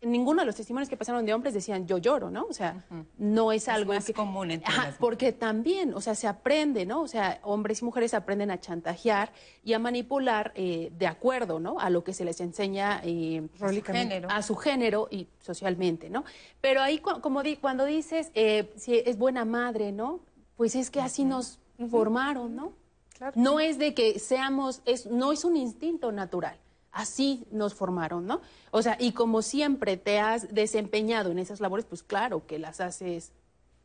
Ninguno 0.03 0.43
de 0.43 0.47
los 0.47 0.57
testimonios 0.57 0.89
que 0.89 0.97
pasaron 0.97 1.25
de 1.25 1.33
hombres 1.33 1.55
decían 1.55 1.87
yo 1.87 1.99
lloro, 1.99 2.31
¿no? 2.31 2.47
O 2.49 2.53
sea, 2.53 2.85
no 3.19 3.53
es 3.53 3.69
algo 3.69 3.93
es 3.93 4.13
común 4.15 4.51
entre 4.51 4.73
porque 4.99 5.33
también, 5.33 5.95
o 5.95 6.01
sea, 6.01 6.15
se 6.15 6.27
aprende, 6.27 6.87
¿no? 6.87 7.03
O 7.03 7.09
sea, 7.09 7.41
hombres 7.43 7.81
y 7.83 7.85
mujeres 7.85 8.15
aprenden 8.15 8.51
a 8.51 8.61
chantajear 8.61 9.33
y 9.65 9.73
a 9.73 9.79
manipular 9.79 10.53
eh, 10.55 10.93
de 10.97 11.07
acuerdo, 11.07 11.59
¿no? 11.61 11.81
A 11.81 11.91
lo 11.91 12.05
que 12.05 12.13
se 12.13 12.25
les 12.25 12.41
enseña 12.41 13.01
eh, 13.05 13.49
a, 13.61 13.73
su 13.73 13.83
género. 13.83 14.29
a 14.31 14.43
su 14.43 14.57
género 14.57 15.09
y 15.11 15.29
socialmente, 15.41 16.11
¿no? 16.11 16.25
Pero 16.61 16.83
ahí, 16.83 16.99
como 16.99 17.43
di, 17.43 17.57
cuando 17.57 17.85
dices 17.85 18.31
eh, 18.35 18.73
si 18.77 18.97
es 18.97 19.19
buena 19.19 19.45
madre, 19.45 19.93
¿no? 19.93 20.21
Pues 20.57 20.75
es 20.75 20.91
que 20.91 21.01
así 21.01 21.25
nos 21.25 21.59
formaron, 21.91 22.55
¿no? 22.55 22.73
No 23.35 23.61
es 23.61 23.79
de 23.79 23.95
que 23.95 24.19
seamos, 24.19 24.83
es, 24.85 25.07
no 25.07 25.33
es 25.33 25.45
un 25.45 25.57
instinto 25.57 26.13
natural 26.13 26.59
así 26.97 27.45
nos 27.51 27.75
formaron, 27.75 28.27
¿no? 28.27 28.41
O 28.71 28.83
sea, 28.83 28.97
y 28.99 29.13
como 29.13 29.43
siempre 29.43 29.97
te 29.97 30.19
has 30.19 30.53
desempeñado 30.55 31.31
en 31.31 31.39
esas 31.39 31.61
labores, 31.61 31.85
pues 31.85 32.03
claro 32.03 32.47
que 32.47 32.59
las 32.59 32.81
haces 32.81 33.33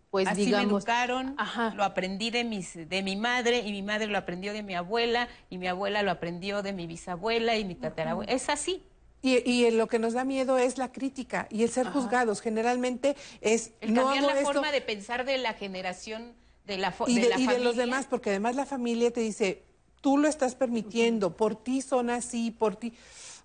pues 0.09 0.27
Así 0.27 0.45
digamos. 0.45 0.67
me 0.67 0.77
educaron, 0.77 1.37
lo 1.75 1.85
aprendí 1.85 2.31
de, 2.31 2.43
mis, 2.43 2.73
de 2.73 3.01
mi 3.01 3.15
madre 3.15 3.59
y 3.59 3.71
mi 3.71 3.81
madre 3.81 4.07
lo 4.07 4.17
aprendió 4.17 4.51
de 4.51 4.61
mi 4.61 4.75
abuela 4.75 5.29
y 5.49 5.57
mi 5.57 5.67
abuela 5.67 6.03
lo 6.03 6.11
aprendió 6.11 6.61
de 6.61 6.73
mi 6.73 6.85
bisabuela 6.85 7.55
y 7.55 7.63
mi 7.63 7.75
tatarabuela. 7.75 8.29
Es 8.29 8.49
así. 8.49 8.83
Y, 9.21 9.37
y, 9.49 9.71
lo 9.71 9.87
que 9.87 9.99
nos 9.99 10.13
da 10.13 10.25
miedo 10.25 10.57
es 10.57 10.77
la 10.77 10.91
crítica 10.91 11.47
y 11.49 11.63
el 11.63 11.69
ser 11.69 11.87
juzgados. 11.87 12.41
Generalmente 12.41 13.15
es 13.39 13.71
el 13.79 13.93
cambiar 13.93 14.23
la 14.23 14.35
forma 14.41 14.71
de 14.71 14.81
pensar 14.81 15.23
de 15.23 15.37
la 15.37 15.53
generación 15.53 16.33
de 16.65 16.77
la, 16.77 16.93
y 17.07 17.19
de, 17.19 17.31
y 17.37 17.47
de 17.47 17.59
los 17.59 17.77
demás, 17.77 18.05
porque 18.09 18.31
además 18.31 18.55
la 18.55 18.65
familia 18.65 19.11
te 19.11 19.21
dice, 19.21 19.63
tú 20.01 20.17
lo 20.17 20.27
estás 20.27 20.55
permitiendo, 20.55 21.37
por 21.37 21.55
ti 21.55 21.81
son 21.81 22.09
así, 22.09 22.51
por 22.51 22.75
ti. 22.75 22.93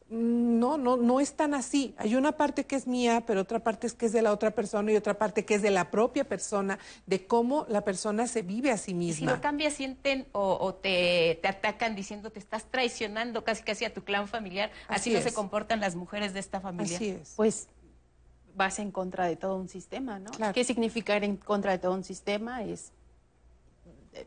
Mm, 0.09 0.59
no, 0.59 0.79
no, 0.79 0.97
no 0.97 1.21
es 1.21 1.35
tan 1.35 1.53
así. 1.53 1.95
Hay 1.99 2.15
una 2.15 2.33
parte 2.33 2.65
que 2.65 2.77
es 2.77 2.87
mía, 2.87 3.25
pero 3.27 3.41
otra 3.41 3.61
parte 3.61 3.87
es 3.87 3.95
que 3.95 4.07
es 4.07 4.13
de 4.13 4.23
la 4.23 4.33
otra 4.33 4.53
persona 4.53 4.93
y 4.93 4.97
otra 4.97 5.15
parte 5.19 5.45
que 5.45 5.55
es 5.55 5.63
de 5.63 5.71
la 5.71 5.91
propia 5.91 6.25
persona, 6.25 6.79
de 7.07 7.27
cómo 7.27 7.67
la 7.69 7.83
persona 7.83 8.27
se 8.27 8.43
vive 8.43 8.71
a 8.71 8.77
sí 8.77 8.95
misma. 8.95 9.31
si 9.31 9.37
lo 9.37 9.41
cambias, 9.41 9.75
sienten 9.75 10.27
o, 10.33 10.75
te, 10.75 11.39
te, 11.43 11.49
atacan 11.49 11.95
diciendo 11.95 12.31
te 12.31 12.39
estás 12.39 12.65
traicionando 12.65 13.45
casi 13.45 13.63
casi 13.63 13.85
a 13.85 13.93
tu 13.93 14.05
clan 14.05 14.29
familiar. 14.29 14.71
Así, 14.89 15.13
no 15.13 15.21
se 15.21 15.33
comportan 15.33 15.81
las 15.81 15.97
mujeres 15.97 16.33
de 16.33 16.41
esta 16.41 16.61
familia. 16.61 16.97
Así 16.97 17.09
es. 17.11 17.33
Pues 17.37 17.69
vas 18.55 18.79
en 18.79 18.91
contra 18.91 19.27
de 19.27 19.37
todo 19.37 19.57
un 19.57 19.69
sistema, 19.69 20.19
¿no? 20.19 20.31
¿Qué 20.55 20.65
significa 20.65 21.17
ir 21.17 21.25
en 21.25 21.37
contra 21.37 21.73
de 21.73 21.79
todo 21.79 21.93
un 21.93 22.05
sistema? 22.05 22.63
Es 22.63 22.93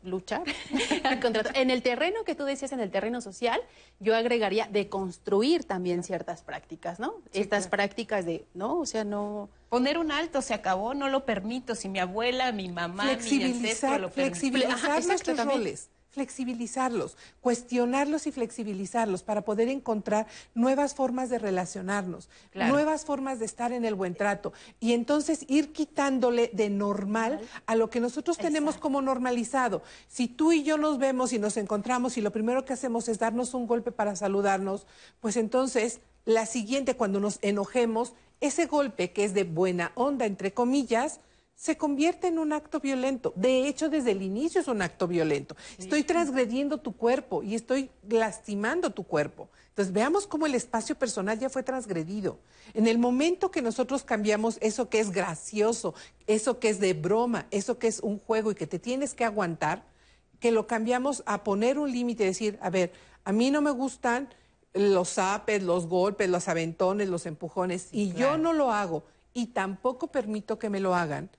luchar 0.04 0.44
En 1.54 1.70
el 1.70 1.82
terreno 1.82 2.24
que 2.24 2.36
tú 2.36 2.46
decías, 2.46 2.72
en 2.72 2.80
el 2.80 2.92
terreno 2.92 3.22
social, 3.22 3.62
yo 4.00 4.16
agregaría 4.16 4.68
de 4.68 4.90
construir 4.90 5.64
también 5.64 6.04
ciertas 6.04 6.42
prácticas, 6.42 7.00
¿no? 7.00 7.16
Estas 7.34 7.68
prácticas 7.68 8.26
de, 8.26 8.46
¿no? 8.54 8.80
O 8.80 8.86
sea, 8.86 9.04
no... 9.04 9.50
Poner 9.70 9.98
un 9.98 10.12
alto, 10.12 10.42
se 10.42 10.54
acabó, 10.54 10.94
no 10.96 11.10
lo 11.10 11.26
permito. 11.26 11.76
Si 11.76 11.90
mi 11.90 12.00
abuela, 12.00 12.52
mi 12.52 12.70
mamá, 12.70 13.04
flexibilizar, 13.04 13.94
mi 13.94 14.00
lo 14.00 14.10
Flexibilizar 14.10 15.06
nuestros 15.06 15.46
roles 15.46 15.90
flexibilizarlos, 16.10 17.18
cuestionarlos 17.42 18.28
y 18.28 18.32
flexibilizarlos 18.32 19.24
para 19.24 19.42
poder 19.42 19.70
encontrar 19.70 20.28
nuevas 20.56 20.94
formas 20.96 21.30
de 21.30 21.40
relacionarnos, 21.40 22.30
nuevas 22.54 23.06
formas 23.06 23.40
de 23.40 23.46
estar 23.46 23.72
en 23.72 23.86
el 23.86 23.96
buen 23.96 24.16
trato 24.16 24.54
y 24.80 24.94
entonces 24.94 25.46
ir 25.48 25.72
quitándole 25.72 26.50
de 26.54 26.70
normal 26.70 27.40
a 27.66 27.76
lo 27.76 27.90
que 27.90 28.00
nosotros 28.00 28.38
tenemos 28.38 28.78
como 28.78 29.02
normalizado. 29.02 29.84
Si 30.08 30.28
tú 30.28 30.52
y 30.52 30.64
yo 30.64 30.78
nos 30.78 30.98
vemos 30.98 31.34
y 31.34 31.40
nos 31.40 31.58
encontramos 31.58 32.18
y 32.18 32.22
lo 32.22 32.32
primero 32.32 32.66
que 32.66 32.74
hacemos 32.74 33.08
es 33.08 33.20
darnos 33.20 33.54
un 33.54 33.68
golpe 33.68 33.92
para 33.92 34.16
saludarnos, 34.16 34.88
pues 35.20 35.38
entonces 35.38 36.02
la 36.26 36.46
siguiente 36.46 36.96
cuando 36.96 37.20
nos 37.20 37.40
enojemos, 37.42 38.14
ese 38.42 38.66
golpe 38.66 39.12
que 39.12 39.24
es 39.24 39.34
de 39.34 39.44
buena 39.44 39.92
onda, 39.96 40.26
entre 40.26 40.54
comillas, 40.54 41.20
se 41.60 41.76
convierte 41.76 42.28
en 42.28 42.40
un 42.40 42.54
acto 42.54 42.80
violento. 42.80 43.34
De 43.36 43.68
hecho, 43.68 43.90
desde 43.90 44.12
el 44.12 44.22
inicio 44.22 44.62
es 44.62 44.70
un 44.70 44.82
acto 44.82 45.10
violento. 45.10 45.58
Estoy 45.78 46.04
transgrediendo 46.04 46.78
tu 46.78 46.96
cuerpo 46.96 47.44
y 47.44 47.54
estoy 47.54 47.92
lastimando 48.08 48.92
tu 48.92 49.04
cuerpo. 49.04 49.50
Entonces, 49.68 49.94
veamos 49.94 50.26
cómo 50.26 50.46
el 50.46 50.56
espacio 50.56 50.96
personal 50.96 51.38
ya 51.38 51.50
fue 51.50 51.62
transgredido. 51.62 52.40
En 52.74 52.88
el 52.88 52.98
momento 52.98 53.52
que 53.52 53.62
nosotros 53.62 54.06
cambiamos 54.06 54.58
eso 54.62 54.88
que 54.88 55.02
es 55.02 55.12
gracioso, 55.12 55.96
eso 56.28 56.60
que 56.60 56.70
es 56.70 56.80
de 56.80 56.94
broma, 56.94 57.46
eso 57.52 57.78
que 57.78 57.88
es 57.88 58.00
un 58.00 58.20
juego 58.20 58.52
y 58.52 58.56
que 58.56 58.66
te 58.66 58.80
tienes 58.80 59.14
que 59.14 59.26
aguantar, 59.26 59.84
que 60.40 60.52
lo 60.54 60.66
cambiamos 60.66 61.24
a 61.26 61.44
poner 61.44 61.78
un 61.78 61.92
límite 61.92 62.24
y 62.24 62.28
decir, 62.28 62.58
a 62.62 62.70
ver, 62.70 62.94
a 63.26 63.34
mí 63.34 63.52
no 63.52 63.62
me 63.62 63.72
gustan 63.72 64.30
los 64.74 65.10
zapes, 65.10 65.62
los 65.62 65.88
golpes, 65.88 66.30
los 66.30 66.48
aventones, 66.48 67.10
los 67.10 67.26
empujones, 67.26 67.90
y 67.92 68.14
yo 68.14 68.38
no 68.38 68.54
lo 68.54 68.72
hago 68.72 69.04
y 69.34 69.48
tampoco 69.48 70.08
permito 70.08 70.58
que 70.58 70.70
me 70.70 70.80
lo 70.80 70.96
hagan 70.96 71.30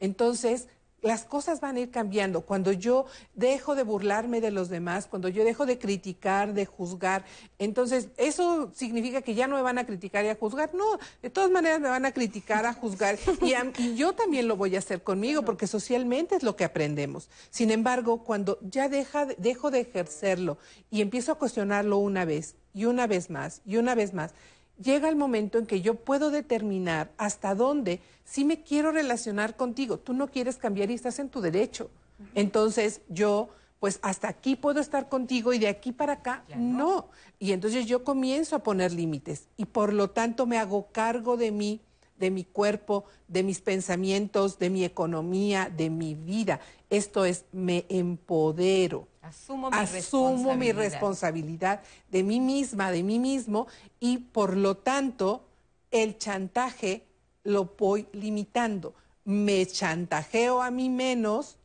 entonces, 0.00 0.68
las 1.00 1.24
cosas 1.24 1.60
van 1.60 1.76
a 1.76 1.80
ir 1.80 1.90
cambiando. 1.90 2.40
Cuando 2.40 2.72
yo 2.72 3.06
dejo 3.34 3.74
de 3.74 3.84
burlarme 3.84 4.40
de 4.40 4.50
los 4.50 4.68
demás, 4.68 5.06
cuando 5.06 5.28
yo 5.28 5.44
dejo 5.44 5.64
de 5.64 5.78
criticar, 5.78 6.54
de 6.54 6.66
juzgar, 6.66 7.24
entonces 7.58 8.08
eso 8.16 8.72
significa 8.74 9.22
que 9.22 9.34
ya 9.34 9.46
no 9.46 9.56
me 9.56 9.62
van 9.62 9.78
a 9.78 9.86
criticar 9.86 10.24
y 10.24 10.28
a 10.28 10.34
juzgar. 10.34 10.74
No, 10.74 10.98
de 11.22 11.30
todas 11.30 11.50
maneras 11.50 11.80
me 11.80 11.88
van 11.88 12.04
a 12.04 12.12
criticar, 12.12 12.66
a 12.66 12.72
juzgar 12.72 13.18
y, 13.40 13.94
yo 13.94 14.12
también 14.12 14.48
lo 14.48 14.56
voy 14.56 14.76
a 14.76 14.80
hacer 14.80 15.02
conmigo 15.02 15.42
porque 15.42 15.66
socialmente 15.66 16.34
es 16.34 16.42
lo 16.42 16.56
que 16.56 16.64
aprendemos. 16.64 17.28
Sin 17.50 17.70
embargo, 17.70 18.24
cuando 18.24 18.58
ya 18.62 18.88
deja, 18.88 19.26
dejo 19.26 19.70
de 19.70 19.80
ejercerlo 19.80 20.58
y 20.90 21.00
empiezo 21.00 21.32
a 21.32 21.36
cuestionarlo 21.36 21.98
una 21.98 22.24
vez 22.24 22.56
y 22.74 22.86
una 22.86 23.06
vez 23.06 23.30
más 23.30 23.62
y 23.64 23.76
una 23.76 23.94
vez 23.94 24.14
más, 24.14 24.34
llega 24.82 25.08
el 25.08 25.16
momento 25.16 25.58
en 25.58 25.66
que 25.66 25.80
yo 25.80 25.94
puedo 25.94 26.30
determinar 26.30 27.10
hasta 27.18 27.54
dónde 27.54 28.00
si 28.24 28.44
me 28.44 28.62
quiero 28.62 28.92
relacionar 28.92 29.56
contigo. 29.56 29.98
Tú 29.98 30.12
no 30.12 30.28
quieres 30.28 30.56
cambiar 30.56 30.90
y 30.90 30.94
estás 30.94 31.18
en 31.18 31.28
tu 31.28 31.40
derecho. 31.40 31.90
Entonces 32.34 33.00
yo, 33.08 33.48
pues 33.80 34.00
hasta 34.02 34.28
aquí 34.28 34.56
puedo 34.56 34.80
estar 34.80 35.08
contigo 35.08 35.52
y 35.52 35.58
de 35.58 35.68
aquí 35.68 35.92
para 35.92 36.14
acá 36.14 36.44
no. 36.56 37.08
Y 37.38 37.52
entonces 37.52 37.86
yo 37.86 38.04
comienzo 38.04 38.56
a 38.56 38.62
poner 38.62 38.92
límites 38.92 39.48
y 39.56 39.66
por 39.66 39.92
lo 39.92 40.10
tanto 40.10 40.46
me 40.46 40.58
hago 40.58 40.88
cargo 40.92 41.36
de 41.36 41.52
mí, 41.52 41.80
de 42.18 42.30
mi 42.30 42.44
cuerpo, 42.44 43.04
de 43.28 43.42
mis 43.42 43.60
pensamientos, 43.60 44.58
de 44.58 44.70
mi 44.70 44.84
economía, 44.84 45.70
de 45.74 45.90
mi 45.90 46.14
vida. 46.14 46.60
Esto 46.90 47.24
es, 47.24 47.44
me 47.52 47.86
empodero. 47.88 49.06
Asumo 49.28 49.70
mi, 49.70 49.76
Asumo 49.76 49.94
responsabilidad. 49.94 50.56
mi 50.56 50.72
responsabilidad 50.72 51.82
de 52.10 52.22
mí 52.22 52.40
misma, 52.40 52.90
de 52.90 53.02
mí 53.02 53.18
mismo, 53.18 53.66
y 54.00 54.18
por 54.18 54.56
lo 54.56 54.76
tanto 54.76 55.44
el 55.90 56.18
chantaje 56.18 57.04
lo 57.44 57.74
voy 57.78 58.06
limitando. 58.12 58.94
Me 59.24 59.66
chantajeo 59.66 60.62
a 60.62 60.70
mí 60.70 60.88
menos, 60.88 61.58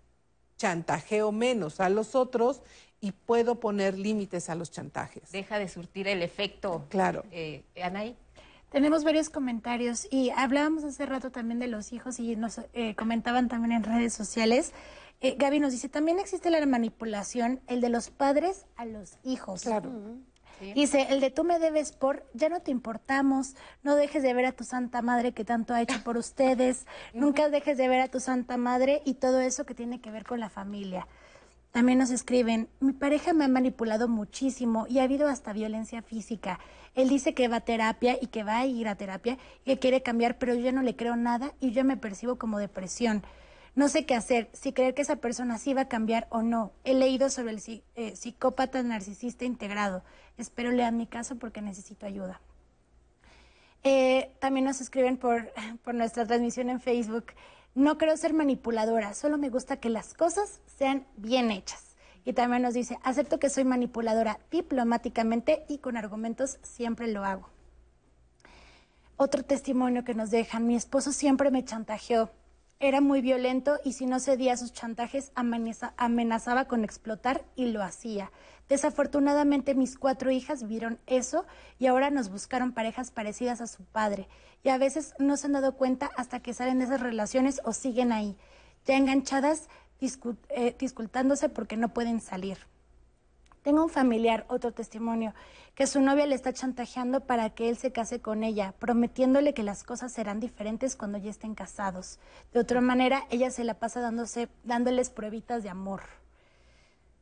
chantajeo 0.58 1.32
menos 1.32 1.80
a 1.80 1.90
los 1.90 2.16
otros 2.16 2.62
y 3.00 3.12
puedo 3.12 3.60
poner 3.60 3.98
límites 3.98 4.50
a 4.50 4.56
los 4.56 4.72
chantajes. 4.72 5.32
Deja 5.32 5.60
de 5.60 5.68
surtir 5.68 6.08
el 6.08 6.22
efecto. 6.22 6.86
Claro. 6.90 7.24
Eh, 7.32 7.64
Anaí. 7.82 8.16
Tenemos 8.70 9.04
varios 9.04 9.30
comentarios 9.30 10.08
y 10.10 10.32
hablábamos 10.32 10.84
hace 10.84 11.06
rato 11.06 11.30
también 11.30 11.60
de 11.60 11.68
los 11.68 11.94
hijos 11.94 12.20
y 12.20 12.36
nos 12.36 12.60
eh, 12.74 12.96
comentaban 12.96 13.48
también 13.48 13.72
en 13.72 13.84
redes 13.84 14.14
sociales. 14.14 14.72
Eh, 15.24 15.36
Gaby 15.40 15.62
nos 15.62 15.72
dice, 15.72 15.88
también 15.88 16.20
existe 16.20 16.50
la 16.50 16.64
manipulación, 16.66 17.62
el 17.68 17.80
de 17.80 17.88
los 17.88 18.10
padres 18.10 18.66
a 18.76 18.84
los 18.84 19.18
hijos. 19.24 19.62
Claro. 19.62 19.90
Dice, 20.76 21.08
el 21.10 21.22
de 21.22 21.32
tú 21.32 21.46
me 21.46 21.60
debes 21.60 21.94
por, 21.94 22.26
ya 22.34 22.50
no 22.50 22.60
te 22.60 22.72
importamos, 22.72 23.56
no 23.84 23.96
dejes 23.96 24.22
de 24.22 24.34
ver 24.34 24.46
a 24.46 24.52
tu 24.52 24.66
Santa 24.66 25.02
Madre 25.02 25.32
que 25.32 25.46
tanto 25.46 25.74
ha 25.74 25.82
hecho 25.82 26.04
por 26.04 26.18
ustedes, 26.18 26.86
nunca 27.14 27.48
dejes 27.48 27.78
de 27.78 27.88
ver 27.88 28.02
a 28.02 28.10
tu 28.10 28.20
Santa 28.20 28.58
Madre 28.58 29.02
y 29.06 29.16
todo 29.16 29.40
eso 29.40 29.66
que 29.66 29.74
tiene 29.74 30.02
que 30.02 30.12
ver 30.12 30.26
con 30.26 30.42
la 30.42 30.50
familia. 30.50 31.08
También 31.72 32.00
nos 32.00 32.12
escriben, 32.12 32.68
mi 32.82 32.92
pareja 32.92 33.32
me 33.32 33.46
ha 33.46 33.48
manipulado 33.48 34.10
muchísimo 34.10 34.88
y 34.90 35.00
ha 35.00 35.04
habido 35.04 35.30
hasta 35.30 35.54
violencia 35.54 36.02
física. 36.02 36.60
Él 36.96 37.08
dice 37.08 37.34
que 37.34 37.48
va 37.48 37.58
a 37.58 37.62
terapia 37.62 38.18
y 38.22 38.28
que 38.28 38.44
va 38.44 38.58
a 38.58 38.66
ir 38.66 38.90
a 38.90 38.96
terapia 38.96 39.38
y 39.64 39.72
que 39.72 39.80
quiere 39.80 40.04
cambiar, 40.04 40.38
pero 40.38 40.54
yo 40.54 40.62
ya 40.62 40.74
no 40.74 40.82
le 40.82 40.98
creo 40.98 41.16
nada 41.16 41.54
y 41.62 41.72
yo 41.72 41.86
me 41.86 41.96
percibo 41.96 42.38
como 42.38 42.60
depresión. 42.60 43.24
No 43.76 43.90
sé 43.90 44.06
qué 44.06 44.14
hacer, 44.14 44.50
si 44.54 44.72
creer 44.72 44.94
que 44.94 45.02
esa 45.02 45.16
persona 45.16 45.58
sí 45.58 45.74
va 45.74 45.82
a 45.82 45.88
cambiar 45.88 46.28
o 46.30 46.44
no. 46.44 46.74
He 46.84 46.94
leído 46.94 47.30
sobre 47.30 47.54
el 47.54 47.84
eh, 47.96 48.16
psicópata 48.16 48.84
narcisista 48.84 49.46
integrado. 49.46 50.04
Espero 50.38 50.72
lean 50.72 50.96
mi 50.96 51.08
caso 51.08 51.38
porque 51.38 51.62
necesito 51.62 52.06
ayuda. 52.06 52.40
Eh, 53.84 54.36
también 54.40 54.66
nos 54.66 54.80
escriben 54.80 55.18
por, 55.18 55.52
por 55.84 55.96
nuestra 55.96 56.26
transmisión 56.26 56.70
en 56.70 56.82
Facebook. 56.82 57.34
No 57.74 57.98
creo 57.98 58.16
ser 58.16 58.34
manipuladora, 58.34 59.16
solo 59.16 59.40
me 59.40 59.50
gusta 59.50 59.78
que 59.78 59.90
las 59.90 60.14
cosas 60.14 60.62
sean 60.78 61.08
bien 61.18 61.50
hechas. 61.50 61.96
Y 62.26 62.34
también 62.34 62.62
nos 62.62 62.76
dice, 62.76 63.00
acepto 63.04 63.40
que 63.40 63.50
soy 63.50 63.64
manipuladora 63.64 64.40
diplomáticamente 64.52 65.66
y 65.68 65.80
con 65.80 65.98
argumentos 65.98 66.60
siempre 66.62 67.08
lo 67.08 67.26
hago. 67.26 67.50
Otro 69.18 69.44
testimonio 69.44 70.04
que 70.04 70.14
nos 70.14 70.30
dejan, 70.30 70.68
mi 70.68 70.76
esposo 70.76 71.12
siempre 71.12 71.50
me 71.50 71.66
chantajeó. 71.66 72.30
Era 72.86 73.00
muy 73.00 73.22
violento 73.22 73.80
y 73.86 73.94
si 73.94 74.06
no 74.06 74.20
cedía 74.20 74.52
a 74.52 74.58
sus 74.58 74.74
chantajes 74.74 75.32
amenazaba 75.36 76.66
con 76.66 76.84
explotar 76.84 77.46
y 77.56 77.68
lo 77.68 77.82
hacía. 77.82 78.30
Desafortunadamente 78.68 79.74
mis 79.74 79.98
cuatro 79.98 80.32
hijas 80.32 80.68
vieron 80.68 81.00
eso 81.08 81.46
y 81.80 81.88
ahora 81.88 82.10
nos 82.10 82.30
buscaron 82.30 82.74
parejas 82.74 83.10
parecidas 83.10 83.62
a 83.62 83.68
su 83.68 83.86
padre. 83.86 84.28
Y 84.64 84.70
a 84.70 84.78
veces 84.78 85.14
no 85.18 85.38
se 85.38 85.46
han 85.46 85.54
dado 85.54 85.78
cuenta 85.78 86.12
hasta 86.18 86.42
que 86.42 86.54
salen 86.54 86.80
de 86.80 86.84
esas 86.84 87.00
relaciones 87.00 87.62
o 87.64 87.72
siguen 87.72 88.12
ahí, 88.12 88.36
ya 88.86 88.98
enganchadas, 88.98 89.70
eh, 90.50 90.76
discultándose 90.78 91.48
porque 91.48 91.78
no 91.78 91.94
pueden 91.94 92.20
salir. 92.20 92.58
Tengo 93.64 93.82
un 93.82 93.90
familiar, 93.90 94.46
otro 94.50 94.74
testimonio, 94.74 95.34
que 95.74 95.88
su 95.88 96.02
novia 96.02 96.26
le 96.26 96.36
está 96.36 96.52
chantajeando 96.52 97.22
para 97.22 97.50
que 97.50 97.70
él 97.70 97.78
se 97.78 97.94
case 97.94 98.22
con 98.22 98.44
ella, 98.44 98.76
prometiéndole 98.78 99.54
que 99.54 99.64
las 99.64 99.84
cosas 99.84 100.12
serán 100.12 100.42
diferentes 100.42 100.98
cuando 100.98 101.18
ya 101.18 101.32
estén 101.32 101.56
casados. 101.56 102.20
De 102.52 102.60
otra 102.60 102.82
manera, 102.82 103.24
ella 103.30 103.50
se 103.52 103.64
la 103.64 103.76
pasa 103.76 104.02
dándose, 104.02 104.50
dándoles 104.64 105.10
pruebitas 105.10 105.64
de 105.64 105.70
amor. 105.70 106.02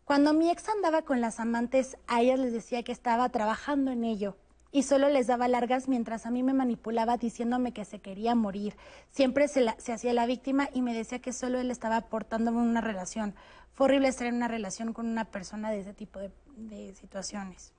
Cuando 0.04 0.34
mi 0.34 0.50
ex 0.50 0.68
andaba 0.68 1.04
con 1.04 1.22
las 1.22 1.40
amantes, 1.40 1.96
a 2.08 2.22
ellas 2.22 2.40
les 2.40 2.54
decía 2.54 2.84
que 2.84 2.92
estaba 2.92 3.30
trabajando 3.30 3.92
en 3.92 4.04
ello 4.04 4.36
y 4.72 4.84
solo 4.84 5.10
les 5.10 5.28
daba 5.28 5.48
largas 5.48 5.88
mientras 5.88 6.26
a 6.26 6.32
mí 6.32 6.44
me 6.44 6.54
manipulaba 6.54 7.18
diciéndome 7.18 7.74
que 7.74 7.86
se 7.86 8.00
quería 8.00 8.36
morir. 8.36 8.76
Siempre 9.12 9.48
se, 9.48 9.66
se 9.78 9.94
hacía 9.94 10.14
la 10.14 10.26
víctima 10.26 10.70
y 10.74 10.82
me 10.82 10.94
decía 10.94 11.20
que 11.20 11.34
solo 11.34 11.60
él 11.60 11.72
estaba 11.72 11.98
aportándome 11.98 12.60
una 12.60 12.82
relación. 12.82 13.36
Fue 13.74 13.86
horrible 13.86 14.08
estar 14.08 14.28
en 14.28 14.36
una 14.36 14.48
relación 14.48 14.94
con 14.94 15.08
una 15.08 15.26
persona 15.26 15.72
de 15.72 15.80
ese 15.82 15.94
tipo 15.94 16.20
de, 16.20 16.32
de 16.56 16.96
situaciones. 16.96 17.74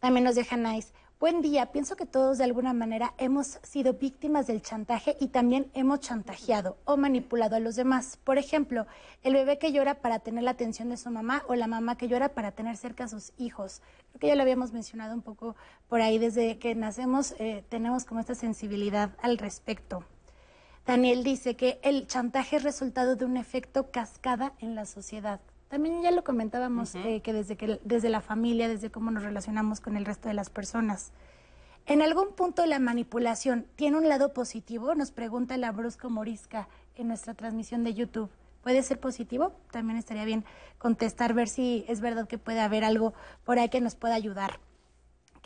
También 0.00 0.24
nos 0.24 0.34
deja 0.34 0.56
Nice. 0.56 0.92
Buen 1.18 1.40
día, 1.40 1.72
pienso 1.72 1.96
que 1.96 2.04
todos 2.04 2.36
de 2.36 2.44
alguna 2.44 2.74
manera 2.74 3.14
hemos 3.16 3.58
sido 3.62 3.94
víctimas 3.94 4.46
del 4.46 4.60
chantaje 4.60 5.16
y 5.18 5.28
también 5.28 5.70
hemos 5.72 6.00
chantajeado 6.00 6.76
o 6.84 6.98
manipulado 6.98 7.56
a 7.56 7.60
los 7.60 7.74
demás. 7.74 8.18
Por 8.22 8.36
ejemplo, 8.36 8.86
el 9.22 9.32
bebé 9.32 9.56
que 9.56 9.72
llora 9.72 9.94
para 9.94 10.18
tener 10.18 10.44
la 10.44 10.50
atención 10.50 10.90
de 10.90 10.98
su 10.98 11.10
mamá 11.10 11.42
o 11.48 11.54
la 11.54 11.68
mamá 11.68 11.96
que 11.96 12.08
llora 12.08 12.34
para 12.34 12.52
tener 12.52 12.76
cerca 12.76 13.04
a 13.04 13.08
sus 13.08 13.32
hijos. 13.38 13.80
Creo 14.10 14.20
que 14.20 14.26
ya 14.26 14.34
lo 14.34 14.42
habíamos 14.42 14.74
mencionado 14.74 15.14
un 15.14 15.22
poco 15.22 15.56
por 15.88 16.02
ahí, 16.02 16.18
desde 16.18 16.58
que 16.58 16.74
nacemos 16.74 17.34
eh, 17.38 17.64
tenemos 17.70 18.04
como 18.04 18.20
esta 18.20 18.34
sensibilidad 18.34 19.12
al 19.22 19.38
respecto. 19.38 20.04
Daniel 20.84 21.24
dice 21.24 21.56
que 21.56 21.80
el 21.82 22.06
chantaje 22.06 22.56
es 22.56 22.62
resultado 22.62 23.16
de 23.16 23.24
un 23.24 23.38
efecto 23.38 23.90
cascada 23.90 24.52
en 24.58 24.74
la 24.74 24.84
sociedad. 24.84 25.40
También 25.68 26.02
ya 26.02 26.10
lo 26.12 26.22
comentábamos, 26.22 26.94
eh, 26.94 27.20
que, 27.22 27.32
desde 27.32 27.56
que 27.56 27.80
desde 27.84 28.08
la 28.08 28.20
familia, 28.20 28.68
desde 28.68 28.90
cómo 28.90 29.10
nos 29.10 29.24
relacionamos 29.24 29.80
con 29.80 29.96
el 29.96 30.04
resto 30.04 30.28
de 30.28 30.34
las 30.34 30.48
personas. 30.48 31.12
En 31.86 32.02
algún 32.02 32.32
punto 32.34 32.66
la 32.66 32.78
manipulación 32.78 33.66
tiene 33.76 33.96
un 33.96 34.08
lado 34.08 34.32
positivo, 34.32 34.94
nos 34.94 35.10
pregunta 35.10 35.56
la 35.56 35.72
Brusco 35.72 36.10
Morisca 36.10 36.68
en 36.94 37.08
nuestra 37.08 37.34
transmisión 37.34 37.84
de 37.84 37.94
YouTube. 37.94 38.30
¿Puede 38.62 38.82
ser 38.82 38.98
positivo? 38.98 39.52
También 39.70 39.98
estaría 39.98 40.24
bien 40.24 40.44
contestar, 40.78 41.34
ver 41.34 41.48
si 41.48 41.84
es 41.88 42.00
verdad 42.00 42.26
que 42.26 42.38
puede 42.38 42.60
haber 42.60 42.84
algo 42.84 43.14
por 43.44 43.58
ahí 43.58 43.68
que 43.68 43.80
nos 43.80 43.94
pueda 43.94 44.14
ayudar 44.14 44.58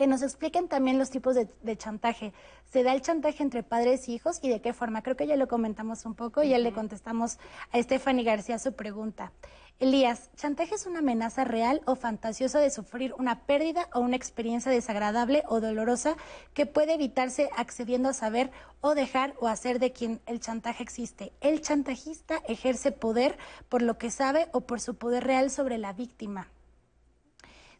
que 0.00 0.06
nos 0.06 0.22
expliquen 0.22 0.66
también 0.66 0.98
los 0.98 1.10
tipos 1.10 1.34
de, 1.34 1.76
chantaje. 1.76 2.32
¿Se 2.72 2.82
da 2.82 2.94
el 2.94 3.02
chantaje 3.02 3.42
entre 3.42 3.62
padres 3.62 4.08
e 4.08 4.12
hijos 4.12 4.38
y 4.40 4.48
de 4.48 4.62
qué 4.62 4.72
forma? 4.72 5.02
Creo 5.02 5.14
que 5.14 5.26
ya 5.26 5.36
lo 5.36 5.46
comentamos 5.46 6.06
un 6.06 6.14
poco 6.14 6.42
y 6.42 6.48
ya 6.48 6.58
le 6.58 6.72
contestamos 6.72 7.36
a 7.70 7.82
Stephanie 7.82 8.24
García 8.24 8.58
su 8.58 8.72
pregunta. 8.72 9.30
Elías, 9.78 10.30
¿chantaje 10.36 10.74
es 10.74 10.86
una 10.86 11.00
amenaza 11.00 11.44
real 11.44 11.82
o 11.84 11.96
fantasiosa 11.96 12.60
de 12.60 12.70
sufrir 12.70 13.12
una 13.18 13.40
pérdida 13.44 13.90
o 13.92 14.00
una 14.00 14.16
experiencia 14.16 14.72
desagradable 14.72 15.42
o 15.48 15.60
dolorosa 15.60 16.16
que 16.54 16.64
puede 16.64 16.94
evitarse 16.94 17.50
accediendo 17.54 18.08
a 18.08 18.14
saber 18.14 18.50
o 18.80 18.94
dejar 18.94 19.34
o 19.38 19.48
hacer 19.48 19.80
de 19.80 19.92
quien 19.92 20.22
el 20.24 20.40
chantaje 20.40 20.82
existe? 20.82 21.34
El 21.42 21.60
chantajista 21.60 22.40
ejerce 22.48 22.90
poder 22.90 23.36
por 23.68 23.82
lo 23.82 23.98
que 23.98 24.10
sabe 24.10 24.48
o 24.52 24.62
por 24.62 24.80
su 24.80 24.94
poder 24.94 25.24
real 25.24 25.50
sobre 25.50 25.76
la 25.76 25.92
víctima 25.92 26.48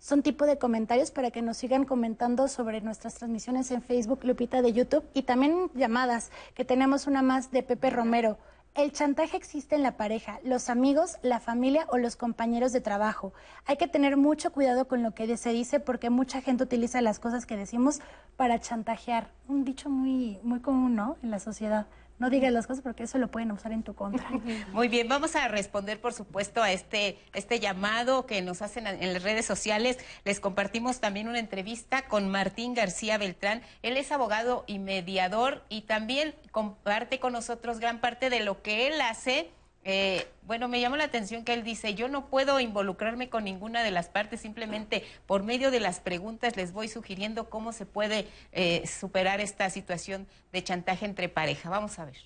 son 0.01 0.23
tipo 0.23 0.47
de 0.47 0.59
comentarios 0.59 1.11
para 1.11 1.31
que 1.31 1.43
nos 1.43 1.59
sigan 1.59 1.85
comentando 1.85 2.49
sobre 2.49 2.81
nuestras 2.81 3.15
transmisiones 3.15 3.71
en 3.71 3.83
Facebook, 3.83 4.25
Lupita 4.25 4.63
de 4.63 4.73
YouTube 4.73 5.05
y 5.13 5.23
también 5.23 5.71
llamadas, 5.75 6.31
que 6.55 6.65
tenemos 6.65 7.07
una 7.07 7.21
más 7.21 7.51
de 7.51 7.63
Pepe 7.63 7.91
Romero. 7.91 8.39
El 8.75 8.93
chantaje 8.93 9.37
existe 9.37 9.75
en 9.75 9.83
la 9.83 9.97
pareja, 9.97 10.39
los 10.43 10.71
amigos, 10.71 11.19
la 11.23 11.39
familia 11.39 11.87
o 11.91 11.99
los 11.99 12.17
compañeros 12.17 12.73
de 12.73 12.81
trabajo. 12.81 13.35
Hay 13.67 13.77
que 13.77 13.89
tener 13.89 14.17
mucho 14.17 14.53
cuidado 14.53 14.89
con 14.89 15.03
lo 15.03 15.13
que 15.13 15.37
se 15.37 15.51
dice 15.51 15.81
porque 15.81 16.09
mucha 16.09 16.41
gente 16.41 16.65
utiliza 16.65 17.03
las 17.03 17.19
cosas 17.19 17.45
que 17.45 17.57
decimos 17.57 18.01
para 18.37 18.59
chantajear. 18.59 19.33
Un 19.49 19.65
dicho 19.65 19.91
muy, 19.91 20.39
muy 20.43 20.61
común, 20.61 20.95
¿no? 20.95 21.19
En 21.23 21.31
la 21.31 21.41
sociedad 21.41 21.89
no 22.21 22.29
digas 22.29 22.53
las 22.53 22.67
cosas 22.67 22.83
porque 22.83 23.05
eso 23.05 23.19
lo 23.19 23.31
pueden 23.31 23.51
usar 23.51 23.73
en 23.73 23.83
tu 23.83 23.95
contra. 23.95 24.29
Muy 24.73 24.89
bien, 24.89 25.09
vamos 25.09 25.35
a 25.35 25.49
responder, 25.49 26.01
por 26.01 26.13
supuesto, 26.13 26.63
a 26.63 26.71
este, 26.71 27.19
este 27.33 27.59
llamado 27.61 28.27
que 28.27 28.43
nos 28.43 28.61
hacen 28.61 28.87
en 28.87 29.13
las 29.15 29.23
redes 29.23 29.47
sociales. 29.47 29.99
Les 30.25 30.39
compartimos 30.39 31.01
también 31.01 31.29
una 31.29 31.39
entrevista 31.39 32.03
con 32.03 32.31
Martín 32.31 32.75
García 32.75 33.17
Beltrán. 33.17 33.63
Él 33.83 33.97
es 33.97 34.13
abogado 34.13 34.65
y 34.67 34.79
mediador 34.79 35.65
y 35.71 35.83
también 35.83 36.35
comparte 36.53 37.19
con 37.19 37.33
nosotros 37.33 37.81
gran 37.81 38.01
parte 38.01 38.29
de 38.29 38.41
lo 38.41 38.61
que 38.61 38.87
él 38.87 39.01
hace 39.01 39.51
Eh, 39.83 40.27
bueno, 40.43 40.69
me 40.69 40.81
llamó 40.81 40.97
la 40.97 41.05
atención 41.05 41.45
que 41.45 41.55
él 41.55 41.65
dice, 41.65 41.95
yo 41.95 42.09
no 42.09 42.27
puedo 42.27 42.61
involucrarme 42.61 43.31
con 43.31 43.45
ninguna 43.45 43.83
de 43.83 43.91
las 43.91 44.09
partes, 44.09 44.41
simplemente 44.41 45.05
por 45.27 45.43
medio 45.43 45.71
de 45.71 45.81
las 45.81 46.01
preguntas 46.01 46.57
les 46.57 46.73
voy 46.73 46.89
sugiriendo 46.89 47.49
cómo 47.49 47.73
se 47.73 47.87
puede 47.87 48.27
eh, 48.53 48.87
superar 48.87 49.41
esta 49.41 49.71
situación 49.71 50.27
de 50.53 50.63
chantaje 50.63 51.07
entre 51.07 51.29
pareja. 51.29 51.71
Vamos 51.71 51.99
a 51.99 52.05
ver. 52.05 52.17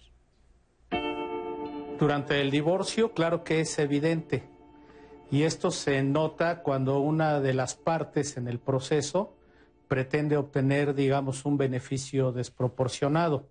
Durante 1.99 2.41
el 2.41 2.51
divorcio, 2.51 3.13
claro 3.13 3.45
que 3.45 3.61
es 3.61 3.79
evidente, 3.79 4.43
y 5.31 5.45
esto 5.45 5.71
se 5.71 6.03
nota 6.03 6.63
cuando 6.63 6.99
una 6.99 7.41
de 7.41 7.55
las 7.55 7.75
partes 7.75 8.37
en 8.37 8.49
el 8.49 8.59
proceso 8.59 9.37
pretende 9.89 10.37
obtener, 10.37 10.95
digamos, 10.95 11.45
un 11.45 11.57
beneficio 11.57 12.33
desproporcionado. 12.33 13.49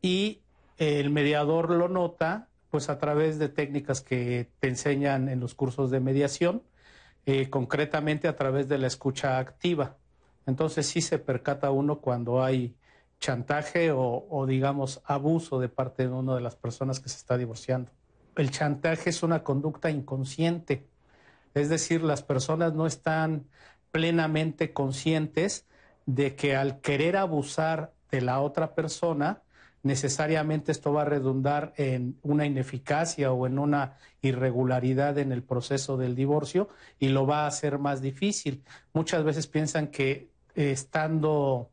Y 0.00 0.40
el 0.78 1.10
mediador 1.10 1.70
lo 1.70 1.88
nota 1.88 2.47
pues 2.70 2.88
a 2.88 2.98
través 2.98 3.38
de 3.38 3.48
técnicas 3.48 4.00
que 4.00 4.50
te 4.60 4.68
enseñan 4.68 5.28
en 5.28 5.40
los 5.40 5.54
cursos 5.54 5.90
de 5.90 6.00
mediación, 6.00 6.62
eh, 7.26 7.50
concretamente 7.50 8.28
a 8.28 8.36
través 8.36 8.68
de 8.68 8.78
la 8.78 8.86
escucha 8.86 9.38
activa. 9.38 9.96
Entonces 10.46 10.86
sí 10.86 11.00
se 11.00 11.18
percata 11.18 11.70
uno 11.70 12.00
cuando 12.00 12.42
hay 12.42 12.74
chantaje 13.20 13.90
o, 13.92 14.46
digamos 14.46 15.02
abuso 15.04 15.58
de 15.58 15.68
parte 15.68 16.04
de 16.04 16.12
una 16.12 16.36
de 16.36 16.40
las 16.40 16.56
personas 16.56 17.00
que 17.00 17.08
se 17.08 17.16
está 17.16 17.36
divorciando. 17.36 17.90
El 18.36 18.50
chantaje 18.50 19.10
es 19.10 19.22
una 19.22 19.42
conducta 19.42 19.90
inconsciente, 19.90 20.86
es 21.54 21.68
decir, 21.68 22.02
las 22.02 22.22
personas 22.22 22.74
no 22.74 22.86
están 22.86 23.46
plenamente 23.90 24.72
conscientes 24.72 25.66
de 26.06 26.36
que 26.36 26.54
al 26.54 26.80
querer 26.80 27.16
abusar 27.16 27.92
de 28.10 28.20
la 28.20 28.40
otra 28.40 28.74
persona, 28.74 29.42
necesariamente 29.82 30.72
esto 30.72 30.92
va 30.92 31.02
a 31.02 31.04
redundar 31.04 31.72
en 31.76 32.16
una 32.22 32.46
ineficacia 32.46 33.32
o 33.32 33.46
en 33.46 33.58
una 33.58 33.96
irregularidad 34.22 35.18
en 35.18 35.32
el 35.32 35.42
proceso 35.42 35.96
del 35.96 36.14
divorcio 36.14 36.68
y 36.98 37.08
lo 37.08 37.26
va 37.26 37.44
a 37.44 37.46
hacer 37.46 37.78
más 37.78 38.02
difícil. 38.02 38.62
Muchas 38.92 39.24
veces 39.24 39.46
piensan 39.46 39.88
que 39.88 40.28
eh, 40.54 40.72
estando 40.72 41.70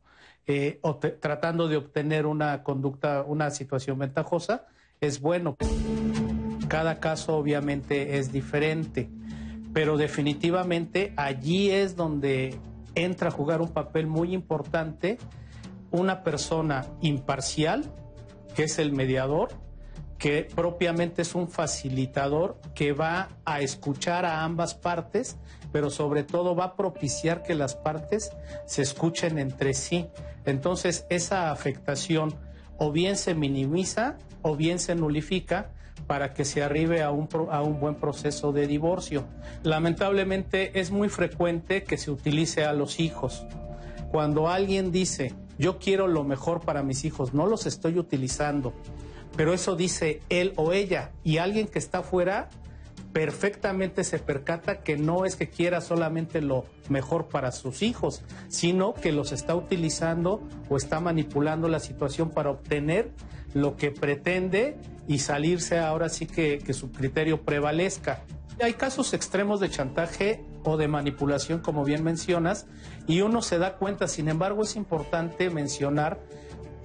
eh, 0.47 0.79
o 0.81 0.97
tratando 0.97 1.67
de 1.67 1.77
obtener 1.77 2.27
una 2.27 2.61
conducta, 2.61 3.23
una 3.23 3.49
situación 3.49 3.97
ventajosa, 3.97 4.67
es 5.01 5.19
bueno. 5.19 5.57
Cada 6.67 6.99
caso 6.99 7.35
obviamente 7.35 8.17
es 8.17 8.31
diferente, 8.31 9.09
pero 9.73 9.97
definitivamente 9.97 11.13
allí 11.17 11.71
es 11.71 11.95
donde 11.95 12.55
entra 12.93 13.29
a 13.29 13.31
jugar 13.31 13.61
un 13.61 13.69
papel 13.69 14.07
muy 14.07 14.33
importante 14.33 15.17
una 15.91 16.23
persona 16.23 16.85
imparcial, 17.01 17.83
que 18.55 18.63
es 18.63 18.79
el 18.79 18.91
mediador, 18.91 19.49
que 20.17 20.47
propiamente 20.55 21.21
es 21.21 21.35
un 21.35 21.49
facilitador 21.49 22.59
que 22.73 22.93
va 22.93 23.29
a 23.43 23.61
escuchar 23.61 24.25
a 24.25 24.43
ambas 24.43 24.73
partes, 24.73 25.37
pero 25.71 25.89
sobre 25.89 26.23
todo 26.23 26.55
va 26.55 26.65
a 26.65 26.75
propiciar 26.75 27.43
que 27.43 27.53
las 27.53 27.75
partes 27.75 28.31
se 28.65 28.81
escuchen 28.81 29.37
entre 29.39 29.73
sí. 29.73 30.07
Entonces 30.45 31.05
esa 31.09 31.51
afectación 31.51 32.33
o 32.77 32.91
bien 32.91 33.17
se 33.17 33.35
minimiza 33.35 34.17
o 34.41 34.55
bien 34.55 34.79
se 34.79 34.95
nulifica 34.95 35.71
para 36.07 36.33
que 36.33 36.45
se 36.45 36.63
arribe 36.63 37.01
a 37.01 37.11
un, 37.11 37.27
a 37.51 37.61
un 37.61 37.79
buen 37.79 37.95
proceso 37.95 38.51
de 38.51 38.67
divorcio. 38.67 39.25
Lamentablemente 39.63 40.79
es 40.79 40.91
muy 40.91 41.09
frecuente 41.09 41.83
que 41.83 41.97
se 41.97 42.11
utilice 42.11 42.63
a 42.63 42.73
los 42.73 42.99
hijos. 42.99 43.45
Cuando 44.11 44.47
alguien 44.47 44.91
dice, 44.91 45.33
yo 45.57 45.79
quiero 45.79 46.07
lo 46.07 46.23
mejor 46.23 46.61
para 46.61 46.83
mis 46.83 47.05
hijos, 47.05 47.33
no 47.33 47.45
los 47.47 47.65
estoy 47.65 47.97
utilizando, 47.99 48.73
pero 49.35 49.53
eso 49.53 49.75
dice 49.75 50.21
él 50.29 50.53
o 50.55 50.73
ella 50.73 51.11
y 51.23 51.37
alguien 51.37 51.67
que 51.67 51.79
está 51.79 51.99
afuera 51.99 52.49
perfectamente 53.15 54.03
se 54.03 54.19
percata 54.19 54.81
que 54.81 54.97
no 54.97 55.23
es 55.23 55.37
que 55.37 55.49
quiera 55.49 55.79
solamente 55.79 56.41
lo 56.41 56.65
mejor 56.89 57.27
para 57.27 57.53
sus 57.53 57.81
hijos, 57.81 58.23
sino 58.49 58.93
que 58.93 59.13
los 59.13 59.31
está 59.31 59.55
utilizando 59.55 60.41
o 60.67 60.75
está 60.75 60.99
manipulando 60.99 61.69
la 61.69 61.79
situación 61.79 62.29
para 62.29 62.49
obtener 62.49 63.11
lo 63.53 63.77
que 63.77 63.89
pretende 63.89 64.75
y 65.07 65.19
salirse 65.19 65.79
ahora 65.79 66.09
sí 66.09 66.25
que, 66.25 66.57
que 66.57 66.73
su 66.73 66.91
criterio 66.91 67.41
prevalezca. 67.41 68.25
Hay 68.61 68.73
casos 68.73 69.13
extremos 69.13 69.61
de 69.61 69.69
chantaje 69.69 70.43
o 70.65 70.77
de 70.77 70.87
manipulación, 70.87 71.59
como 71.59 71.85
bien 71.85 72.03
mencionas, 72.03 72.67
y 73.07 73.21
uno 73.21 73.41
se 73.41 73.57
da 73.57 73.75
cuenta, 73.77 74.07
sin 74.07 74.27
embargo, 74.27 74.63
es 74.63 74.75
importante 74.75 75.49
mencionar 75.49 76.19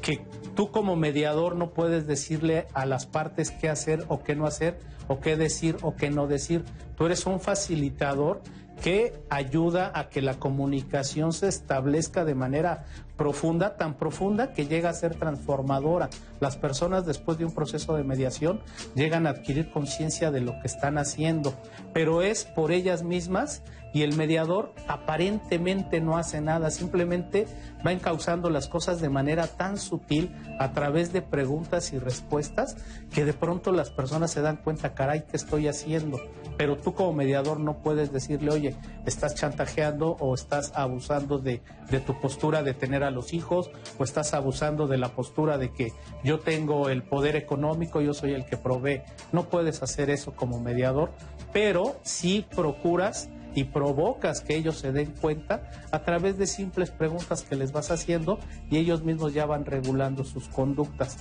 que 0.03 0.25
tú 0.55 0.71
como 0.71 0.97
mediador 0.97 1.57
no 1.57 1.71
puedes 1.71 2.07
decirle 2.07 2.67
a 2.75 2.87
las 2.87 3.07
partes 3.07 3.51
qué 3.51 3.69
hacer 3.69 4.05
o 4.09 4.23
qué 4.23 4.37
no 4.37 4.47
hacer, 4.47 4.79
o 5.09 5.19
qué 5.19 5.37
decir 5.37 5.77
o 5.83 5.97
qué 5.97 6.11
no 6.11 6.27
decir. 6.27 6.65
Tú 6.97 7.07
eres 7.07 7.27
un 7.27 7.41
facilitador 7.41 8.43
que 8.83 9.23
ayuda 9.29 9.93
a 9.95 10.09
que 10.09 10.23
la 10.23 10.39
comunicación 10.39 11.33
se 11.33 11.49
establezca 11.49 12.25
de 12.25 12.35
manera 12.35 12.87
profunda, 13.17 13.77
tan 13.77 13.95
profunda 13.95 14.53
que 14.53 14.67
llega 14.67 14.89
a 14.89 14.95
ser 14.95 15.15
transformadora. 15.15 16.09
Las 16.41 16.57
personas 16.57 17.05
después 17.05 17.37
de 17.37 17.45
un 17.45 17.55
proceso 17.55 17.95
de 17.95 18.05
mediación 18.05 18.61
llegan 18.95 19.27
a 19.27 19.31
adquirir 19.31 19.71
conciencia 19.71 20.31
de 20.31 20.41
lo 20.41 20.53
que 20.61 20.67
están 20.67 20.97
haciendo, 20.97 21.55
pero 21.93 22.23
es 22.23 22.45
por 22.47 22.73
ellas 22.73 23.03
mismas 23.03 23.63
y 23.93 24.03
el 24.03 24.17
mediador 24.17 24.73
aparentemente 24.89 26.01
no 26.01 26.17
hace 26.17 26.41
nada, 26.41 26.71
simplemente 26.71 27.47
va 27.85 27.93
encauzando 27.93 28.51
las 28.51 28.69
cosas 28.69 29.01
de 29.01 29.09
manera 29.09 29.47
tan 29.47 29.79
sutil 29.79 30.35
a 30.59 30.73
través 30.73 31.13
de 31.13 31.23
preguntas 31.23 31.93
y 31.93 31.99
respuestas 31.99 32.77
que 33.13 33.25
de 33.25 33.33
pronto 33.33 33.73
las 33.73 33.91
personas 33.91 34.31
se 34.31 34.43
dan 34.43 34.57
cuenta, 34.57 34.95
caray, 34.95 35.25
¿qué 35.29 35.37
estoy 35.37 35.69
haciendo? 35.69 36.21
Pero 36.57 36.77
tú 36.77 36.95
como 36.95 37.15
mediador 37.15 37.59
no 37.59 37.79
puedes 37.79 38.13
decirle, 38.13 38.51
oye, 38.51 38.77
estás 39.07 39.35
chantajeando 39.35 40.17
o 40.21 40.35
estás 40.35 40.73
abusando 40.75 41.39
de, 41.39 41.63
tu 42.07 42.21
postura 42.21 42.63
de 42.63 42.75
tener 42.75 43.03
a 43.03 43.11
los 43.11 43.33
hijos 43.33 43.71
o 43.99 44.05
estás 44.05 44.35
abusando 44.35 44.87
de 44.87 44.99
la 44.99 45.09
postura 45.09 45.59
de 45.59 45.73
que 45.73 45.93
yo 46.23 46.41
tengo 46.41 46.89
el 46.89 47.03
poder 47.03 47.35
económico, 47.37 48.01
yo 48.01 48.15
soy 48.15 48.35
el 48.35 48.45
que 48.45 48.57
provee. 48.57 49.03
No 49.33 49.49
puedes 49.49 49.83
hacer 49.83 50.11
eso 50.11 50.33
como 50.33 50.61
mediador, 50.61 51.13
pero 51.53 51.97
sí 52.03 52.45
procuras 52.55 53.31
y 53.55 53.65
provocas 53.65 54.41
que 54.41 54.57
ellos 54.57 54.79
se 54.79 54.93
den 54.93 55.13
cuenta 55.21 55.71
a 55.91 56.03
través 56.05 56.39
de 56.39 56.47
simples 56.47 56.91
preguntas 56.91 57.43
que 57.43 57.57
les 57.57 57.73
vas 57.73 57.91
haciendo 57.91 58.39
y 58.71 58.79
ellos 58.79 59.03
mismos 59.03 59.35
ya 59.35 59.47
van 59.47 59.65
regulando 59.65 60.25
sus 60.25 60.49
conductas. 60.49 61.19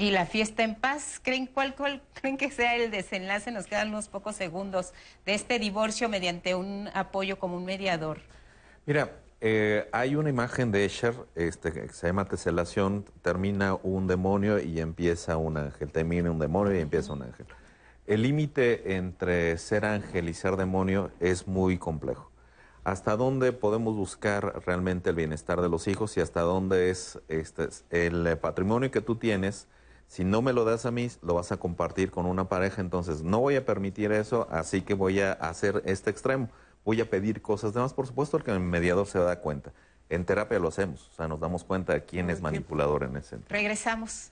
Y 0.00 0.12
la 0.12 0.26
fiesta 0.26 0.62
en 0.62 0.76
paz, 0.76 1.20
¿creen 1.20 1.46
cuál, 1.46 1.74
cuál 1.74 2.00
creen 2.14 2.36
que 2.36 2.52
sea 2.52 2.76
el 2.76 2.92
desenlace? 2.92 3.50
Nos 3.50 3.66
quedan 3.66 3.88
unos 3.88 4.08
pocos 4.08 4.36
segundos 4.36 4.94
de 5.26 5.34
este 5.34 5.58
divorcio 5.58 6.08
mediante 6.08 6.54
un 6.54 6.88
apoyo 6.94 7.40
como 7.40 7.56
un 7.56 7.64
mediador. 7.64 8.20
Mira, 8.86 9.10
eh, 9.40 9.88
hay 9.90 10.14
una 10.14 10.30
imagen 10.30 10.70
de 10.70 10.84
Escher 10.84 11.14
este, 11.34 11.72
que 11.72 11.88
se 11.88 12.06
llama 12.06 12.24
teselación, 12.26 13.04
termina 13.22 13.74
un 13.74 14.06
demonio 14.06 14.60
y 14.60 14.78
empieza 14.78 15.36
un 15.36 15.56
ángel, 15.56 15.90
termina 15.90 16.30
un 16.30 16.38
demonio 16.38 16.76
y 16.76 16.80
empieza 16.80 17.12
un 17.12 17.22
ángel. 17.22 17.46
El 18.08 18.22
límite 18.22 18.96
entre 18.96 19.58
ser 19.58 19.84
ángel 19.84 20.30
y 20.30 20.34
ser 20.34 20.56
demonio 20.56 21.10
es 21.20 21.46
muy 21.46 21.76
complejo. 21.76 22.30
¿Hasta 22.82 23.18
dónde 23.18 23.52
podemos 23.52 23.96
buscar 23.96 24.62
realmente 24.64 25.10
el 25.10 25.16
bienestar 25.16 25.60
de 25.60 25.68
los 25.68 25.86
hijos 25.88 26.16
y 26.16 26.22
hasta 26.22 26.40
dónde 26.40 26.88
es 26.88 27.20
este, 27.28 27.68
el 27.90 28.38
patrimonio 28.38 28.90
que 28.90 29.02
tú 29.02 29.16
tienes? 29.16 29.68
Si 30.06 30.24
no 30.24 30.40
me 30.40 30.54
lo 30.54 30.64
das 30.64 30.86
a 30.86 30.90
mí, 30.90 31.10
lo 31.20 31.34
vas 31.34 31.52
a 31.52 31.58
compartir 31.58 32.10
con 32.10 32.24
una 32.24 32.48
pareja, 32.48 32.80
entonces 32.80 33.22
no 33.22 33.40
voy 33.40 33.56
a 33.56 33.66
permitir 33.66 34.10
eso, 34.10 34.48
así 34.50 34.80
que 34.80 34.94
voy 34.94 35.20
a 35.20 35.32
hacer 35.32 35.82
este 35.84 36.08
extremo. 36.08 36.48
Voy 36.86 37.02
a 37.02 37.10
pedir 37.10 37.42
cosas 37.42 37.74
demás. 37.74 37.92
Por 37.92 38.06
supuesto, 38.06 38.38
el 38.38 38.42
que 38.42 38.52
el 38.52 38.60
mediador 38.60 39.06
se 39.06 39.18
da 39.18 39.40
cuenta. 39.40 39.74
En 40.08 40.24
terapia 40.24 40.58
lo 40.58 40.68
hacemos, 40.68 41.10
o 41.10 41.12
sea, 41.12 41.28
nos 41.28 41.40
damos 41.40 41.62
cuenta 41.62 41.92
de 41.92 42.06
quién 42.06 42.30
es 42.30 42.40
manipulador 42.40 43.02
en 43.02 43.18
ese 43.18 43.28
sentido. 43.28 43.50
Regresamos. 43.50 44.30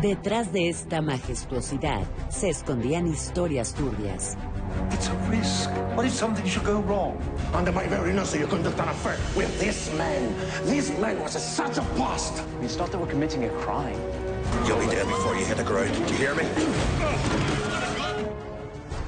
Detrás 0.00 0.52
de 0.52 0.68
esta 0.68 1.02
majestuosidad 1.02 2.02
se 2.28 2.50
escondían 2.50 3.08
historias 3.08 3.74
turbias. 3.74 4.36
It's 4.92 5.08
a 5.08 5.14
risk. 5.28 5.70
What 5.96 6.06
if 6.06 6.12
something 6.12 6.46
should 6.46 6.64
go 6.64 6.80
wrong? 6.82 7.18
Under 7.52 7.72
my 7.72 7.88
very 7.88 8.12
nose, 8.12 8.38
you 8.38 8.46
conduct 8.46 8.78
an 8.78 8.90
affair 8.90 9.18
with 9.34 9.48
this 9.58 9.92
man. 9.98 10.32
This 10.66 10.96
man 11.00 11.18
was 11.20 11.34
a, 11.34 11.40
such 11.40 11.78
a 11.78 11.82
bust. 11.98 12.44
It's 12.62 12.78
not 12.78 12.92
that 12.92 13.00
we're 13.00 13.10
committing 13.10 13.42
a 13.44 13.48
crime. 13.64 13.98
You'll 14.68 14.78
be 14.78 14.86
dead 14.86 15.08
before 15.08 15.34
you 15.34 15.44
hit 15.44 15.56
the 15.56 15.64
ground. 15.64 15.92
Do 16.06 16.12
you 16.12 16.18
hear 16.18 16.34
me? 16.36 16.44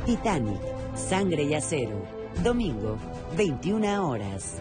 Titanic, 0.07 0.61
Sangre 0.97 1.45
y 1.45 1.55
Acero. 1.55 2.05
Domingo, 2.43 2.99
21 3.37 3.85
horas. 3.85 4.61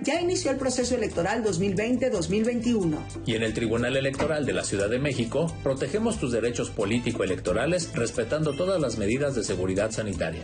Ya 0.00 0.20
inició 0.20 0.52
el 0.52 0.58
proceso 0.58 0.94
electoral 0.94 1.42
2020-2021. 1.44 2.98
Y 3.26 3.34
en 3.34 3.42
el 3.42 3.52
Tribunal 3.52 3.96
Electoral 3.96 4.46
de 4.46 4.52
la 4.52 4.62
Ciudad 4.62 4.88
de 4.88 5.00
México, 5.00 5.52
protegemos 5.64 6.18
tus 6.18 6.30
derechos 6.30 6.70
político-electorales 6.70 7.90
respetando 7.94 8.52
todas 8.52 8.80
las 8.80 8.96
medidas 8.96 9.34
de 9.34 9.42
seguridad 9.42 9.90
sanitaria. 9.90 10.42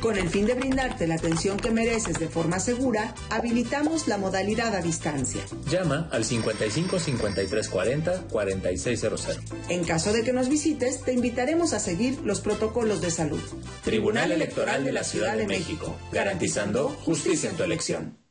Con 0.00 0.16
el 0.16 0.28
fin 0.28 0.46
de 0.46 0.54
brindarte 0.54 1.06
la 1.06 1.16
atención 1.16 1.56
que 1.56 1.72
mereces 1.72 2.20
de 2.20 2.28
forma 2.28 2.60
segura, 2.60 3.14
habilitamos 3.30 4.06
la 4.06 4.18
modalidad 4.18 4.74
a 4.74 4.82
distancia. 4.82 5.42
Llama 5.68 6.08
al 6.12 6.24
55 6.24 6.98
53 6.98 7.68
40 7.68 8.22
4600. 8.28 9.38
En 9.68 9.84
caso 9.84 10.12
de 10.12 10.22
que 10.22 10.32
nos 10.32 10.48
visites, 10.48 11.02
te 11.02 11.12
invitaremos 11.12 11.72
a 11.72 11.80
seguir 11.80 12.20
los 12.24 12.40
protocolos 12.40 13.00
de 13.00 13.10
salud. 13.10 13.42
Tribunal 13.84 14.30
Electoral 14.30 14.84
de 14.84 14.92
la 14.92 15.02
Ciudad 15.02 15.36
de 15.36 15.46
México, 15.46 15.96
garantizando 16.12 16.88
justicia 16.88 17.50
en 17.50 17.56
tu 17.56 17.64
elección. 17.64 18.21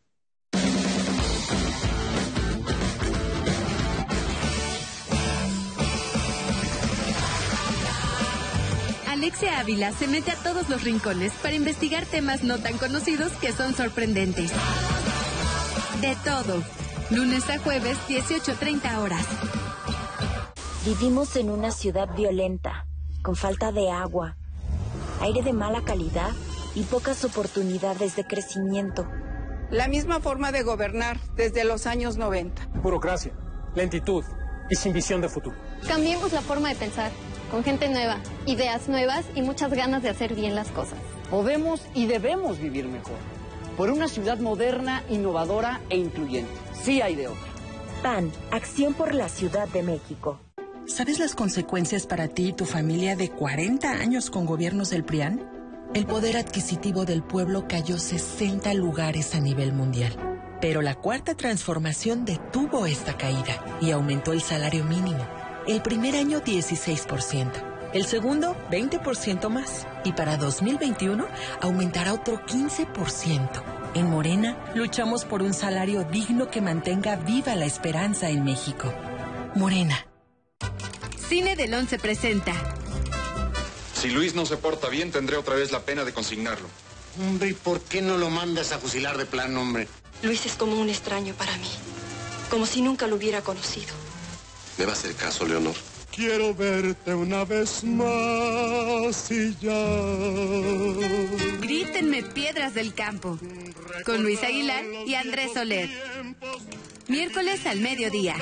Alexia 9.21 9.59
Ávila 9.59 9.91
se 9.91 10.07
mete 10.07 10.31
a 10.31 10.35
todos 10.35 10.67
los 10.67 10.83
rincones 10.83 11.31
para 11.43 11.53
investigar 11.53 12.07
temas 12.07 12.43
no 12.43 12.57
tan 12.57 12.79
conocidos 12.79 13.31
que 13.33 13.51
son 13.51 13.75
sorprendentes. 13.75 14.51
De 16.01 16.17
todo. 16.25 16.63
Lunes 17.11 17.47
a 17.51 17.59
jueves, 17.59 17.99
18.30 18.09 18.97
horas. 18.97 19.23
Vivimos 20.87 21.35
en 21.35 21.51
una 21.51 21.69
ciudad 21.69 22.09
violenta, 22.15 22.87
con 23.21 23.35
falta 23.35 23.71
de 23.71 23.91
agua, 23.91 24.37
aire 25.19 25.43
de 25.43 25.53
mala 25.53 25.83
calidad 25.83 26.31
y 26.73 26.81
pocas 26.81 27.23
oportunidades 27.23 28.15
de 28.15 28.25
crecimiento. 28.25 29.07
La 29.69 29.87
misma 29.87 30.19
forma 30.19 30.51
de 30.51 30.63
gobernar 30.63 31.19
desde 31.35 31.63
los 31.63 31.85
años 31.85 32.17
90. 32.17 32.69
Burocracia, 32.81 33.33
lentitud 33.75 34.23
y 34.67 34.75
sin 34.77 34.93
visión 34.93 35.21
de 35.21 35.29
futuro. 35.29 35.55
Cambiemos 35.87 36.33
la 36.33 36.41
forma 36.41 36.69
de 36.69 36.75
pensar 36.75 37.11
con 37.51 37.63
gente 37.65 37.89
nueva, 37.89 38.17
ideas 38.45 38.87
nuevas 38.87 39.25
y 39.35 39.41
muchas 39.41 39.73
ganas 39.73 40.01
de 40.01 40.09
hacer 40.09 40.33
bien 40.33 40.55
las 40.55 40.69
cosas. 40.69 40.97
Podemos 41.29 41.81
y 41.93 42.07
debemos 42.07 42.59
vivir 42.59 42.87
mejor, 42.87 43.17
por 43.75 43.91
una 43.91 44.07
ciudad 44.07 44.39
moderna, 44.39 45.03
innovadora 45.09 45.81
e 45.89 45.97
incluyente. 45.97 46.51
Sí 46.81 47.01
hay 47.01 47.15
de 47.15 47.27
otra. 47.27 47.51
PAN, 48.01 48.31
Acción 48.51 48.93
por 48.93 49.13
la 49.13 49.29
Ciudad 49.29 49.67
de 49.67 49.83
México. 49.83 50.39
¿Sabes 50.87 51.19
las 51.19 51.35
consecuencias 51.35 52.07
para 52.07 52.29
ti 52.29 52.47
y 52.49 52.53
tu 52.53 52.65
familia 52.65 53.15
de 53.15 53.29
40 53.29 53.91
años 53.91 54.31
con 54.31 54.45
gobiernos 54.45 54.89
del 54.89 55.03
PRIAN? 55.03 55.47
El 55.93 56.05
poder 56.05 56.37
adquisitivo 56.37 57.05
del 57.05 57.21
pueblo 57.21 57.65
cayó 57.67 57.99
60 57.99 58.73
lugares 58.73 59.35
a 59.35 59.39
nivel 59.41 59.73
mundial. 59.73 60.15
Pero 60.61 60.81
la 60.81 60.95
cuarta 60.95 61.35
transformación 61.35 62.23
detuvo 62.23 62.85
esta 62.85 63.17
caída 63.17 63.63
y 63.81 63.91
aumentó 63.91 64.31
el 64.31 64.41
salario 64.41 64.85
mínimo 64.85 65.40
el 65.67 65.81
primer 65.81 66.15
año 66.15 66.41
16%, 66.41 67.91
el 67.93 68.05
segundo 68.05 68.55
20% 68.69 69.49
más 69.49 69.85
y 70.03 70.13
para 70.13 70.37
2021 70.37 71.27
aumentará 71.61 72.13
otro 72.13 72.43
15%. 72.45 73.63
En 73.93 74.09
Morena 74.09 74.57
luchamos 74.73 75.25
por 75.25 75.41
un 75.41 75.53
salario 75.53 76.03
digno 76.05 76.49
que 76.49 76.61
mantenga 76.61 77.17
viva 77.17 77.55
la 77.55 77.65
esperanza 77.65 78.29
en 78.29 78.43
México. 78.43 78.93
Morena. 79.55 80.07
Cine 81.27 81.55
del 81.55 81.73
11 81.73 81.99
presenta. 81.99 82.53
Si 83.93 84.09
Luis 84.09 84.33
no 84.33 84.45
se 84.45 84.57
porta 84.57 84.87
bien, 84.89 85.11
tendré 85.11 85.37
otra 85.37 85.55
vez 85.55 85.71
la 85.71 85.81
pena 85.81 86.03
de 86.03 86.13
consignarlo. 86.13 86.67
Hombre, 87.19 87.49
¿y 87.49 87.53
por 87.53 87.81
qué 87.81 88.01
no 88.01 88.17
lo 88.17 88.29
mandas 88.29 88.71
a 88.71 88.79
fusilar 88.79 89.17
de 89.17 89.25
plan, 89.25 89.55
hombre? 89.57 89.87
Luis 90.23 90.45
es 90.45 90.53
como 90.53 90.79
un 90.79 90.89
extraño 90.89 91.33
para 91.33 91.55
mí, 91.57 91.69
como 92.49 92.65
si 92.65 92.81
nunca 92.81 93.07
lo 93.07 93.17
hubiera 93.17 93.41
conocido. 93.41 93.93
¿Me 94.77 94.85
va 94.85 94.91
a 94.91 94.93
hacer 94.93 95.13
caso, 95.15 95.45
Leonor? 95.45 95.75
Quiero 96.13 96.53
verte 96.53 97.13
una 97.13 97.45
vez 97.45 97.83
más 97.85 99.31
y 99.31 99.55
ya. 99.61 99.87
Grítenme 101.61 102.23
piedras 102.23 102.73
del 102.73 102.93
campo. 102.93 103.39
Con 104.05 104.21
Luis 104.21 104.43
Aguilar 104.43 104.83
y 105.05 105.15
Andrés 105.15 105.53
Soler. 105.53 105.89
Miércoles 107.07 107.65
al 107.65 107.79
mediodía. 107.79 108.35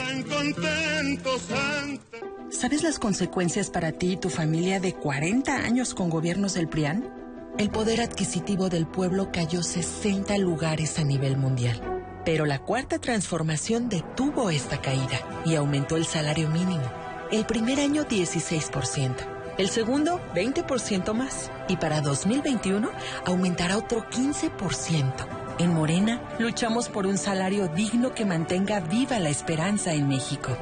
¿Sabes 2.49 2.81
las 2.81 2.97
consecuencias 2.97 3.69
para 3.69 3.91
ti 3.91 4.14
y 4.14 4.18
tu 4.18 4.30
familia 4.30 4.80
de 4.80 4.93
40 4.93 5.56
años 5.56 5.93
con 5.93 6.10
gobiernos 6.10 6.56
del 6.56 6.68
PRIAN? 6.68 7.14
El 7.60 7.69
poder 7.69 8.01
adquisitivo 8.01 8.69
del 8.69 8.88
pueblo 8.88 9.31
cayó 9.31 9.61
60 9.61 10.38
lugares 10.39 10.97
a 10.97 11.03
nivel 11.03 11.38
mundial. 11.38 11.98
Pero 12.30 12.45
la 12.45 12.60
cuarta 12.60 12.99
transformación 12.99 13.89
detuvo 13.89 14.51
esta 14.51 14.80
caída 14.80 15.41
y 15.47 15.56
aumentó 15.56 15.97
el 15.97 16.06
salario 16.06 16.47
mínimo. 16.47 16.84
El 17.31 17.43
primer 17.47 17.80
año 17.80 18.06
16%, 18.06 19.15
el 19.57 19.69
segundo 19.69 20.22
20% 20.35 21.11
más 21.15 21.49
y 21.68 21.77
para 21.77 22.01
2021 22.01 22.88
aumentará 23.26 23.80
otro 23.80 24.07
15%. 24.11 25.11
En 25.57 25.73
Morena 25.73 26.22
luchamos 26.38 26.88
por 26.88 27.07
un 27.07 27.18
salario 27.18 27.68
digno 27.68 28.14
que 28.14 28.26
mantenga 28.26 28.80
viva 28.80 29.18
la 29.18 29.30
esperanza 29.30 29.93
en 29.95 30.07
México. 30.07 30.56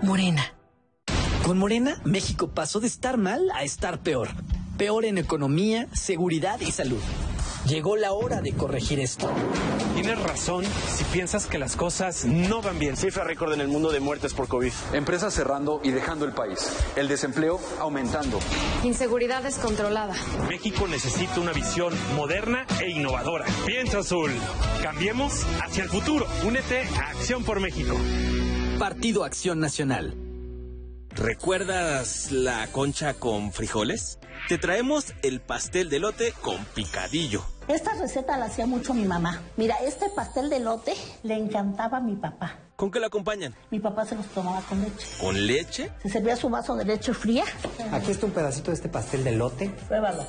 Morena. 0.00 0.54
Con 1.44 1.58
Morena, 1.58 2.00
México 2.06 2.52
pasó 2.54 2.80
de 2.80 2.86
estar 2.86 3.18
mal 3.18 3.50
a 3.54 3.64
estar 3.64 4.00
peor. 4.00 4.30
Peor 4.78 5.04
en 5.04 5.18
economía, 5.18 5.88
seguridad 5.92 6.58
y 6.60 6.72
salud. 6.72 7.02
Llegó 7.66 7.96
la 7.96 8.12
hora 8.12 8.40
de 8.40 8.52
corregir 8.52 8.98
esto. 8.98 9.30
Tienes 9.94 10.20
razón 10.20 10.64
si 10.64 11.04
piensas 11.04 11.46
que 11.46 11.58
las 11.58 11.76
cosas 11.76 12.24
no 12.24 12.60
van 12.60 12.78
bien. 12.78 12.96
Cifra 12.96 13.22
récord 13.22 13.52
en 13.52 13.60
el 13.60 13.68
mundo 13.68 13.92
de 13.92 14.00
muertes 14.00 14.34
por 14.34 14.48
COVID. 14.48 14.72
Empresas 14.92 15.32
cerrando 15.32 15.80
y 15.84 15.92
dejando 15.92 16.24
el 16.24 16.32
país. 16.32 16.72
El 16.96 17.06
desempleo 17.06 17.60
aumentando. 17.78 18.40
Inseguridad 18.82 19.44
descontrolada. 19.44 20.14
México 20.48 20.88
necesita 20.88 21.40
una 21.40 21.52
visión 21.52 21.94
moderna 22.16 22.66
e 22.80 22.90
innovadora. 22.90 23.46
Piensa 23.64 24.00
azul. 24.00 24.32
Cambiemos 24.82 25.44
hacia 25.62 25.84
el 25.84 25.88
futuro. 25.88 26.26
Únete 26.44 26.80
a 26.98 27.10
Acción 27.10 27.44
por 27.44 27.60
México. 27.60 27.94
Partido 28.80 29.22
Acción 29.24 29.60
Nacional. 29.60 30.16
¿Recuerdas 31.14 32.32
la 32.32 32.66
concha 32.72 33.14
con 33.14 33.52
frijoles? 33.52 34.18
Te 34.48 34.58
traemos 34.58 35.12
el 35.22 35.40
pastel 35.40 35.90
de 35.90 36.00
lote 36.00 36.32
con 36.40 36.64
picadillo. 36.74 37.44
Esta 37.68 37.94
receta 37.94 38.36
la 38.36 38.46
hacía 38.46 38.66
mucho 38.66 38.94
mi 38.94 39.04
mamá. 39.04 39.40
Mira, 39.56 39.76
este 39.84 40.08
pastel 40.08 40.50
de 40.50 40.60
lote 40.60 40.94
le 41.22 41.34
encantaba 41.34 41.98
a 41.98 42.00
mi 42.00 42.16
papá. 42.16 42.56
¿Con 42.76 42.90
qué 42.90 42.98
lo 42.98 43.06
acompañan? 43.06 43.54
Mi 43.70 43.78
papá 43.78 44.04
se 44.04 44.16
los 44.16 44.26
tomaba 44.26 44.60
con 44.62 44.80
leche. 44.80 45.06
¿Con 45.20 45.46
leche? 45.46 45.90
Se 46.02 46.08
servía 46.08 46.36
su 46.36 46.48
vaso 46.48 46.74
de 46.74 46.84
leche 46.84 47.14
fría. 47.14 47.44
Aquí 47.92 48.10
está 48.10 48.26
un 48.26 48.32
pedacito 48.32 48.70
de 48.70 48.74
este 48.74 48.88
pastel 48.88 49.22
de 49.22 49.32
lote. 49.32 49.68
Pruébalo. 49.86 50.24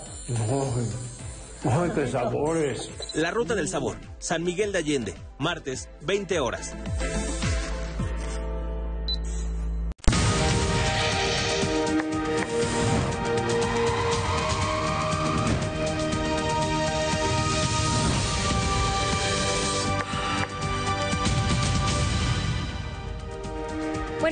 ¡Ay, 1.65 1.91
qué 1.95 2.07
sabores! 2.07 2.89
La 3.13 3.31
Ruta 3.31 3.55
del 3.55 3.69
Sabor, 3.69 3.95
San 4.19 4.43
Miguel 4.43 4.73
de 4.73 4.79
Allende, 4.79 5.15
martes, 5.39 5.87
20 6.01 6.39
horas. 6.41 6.73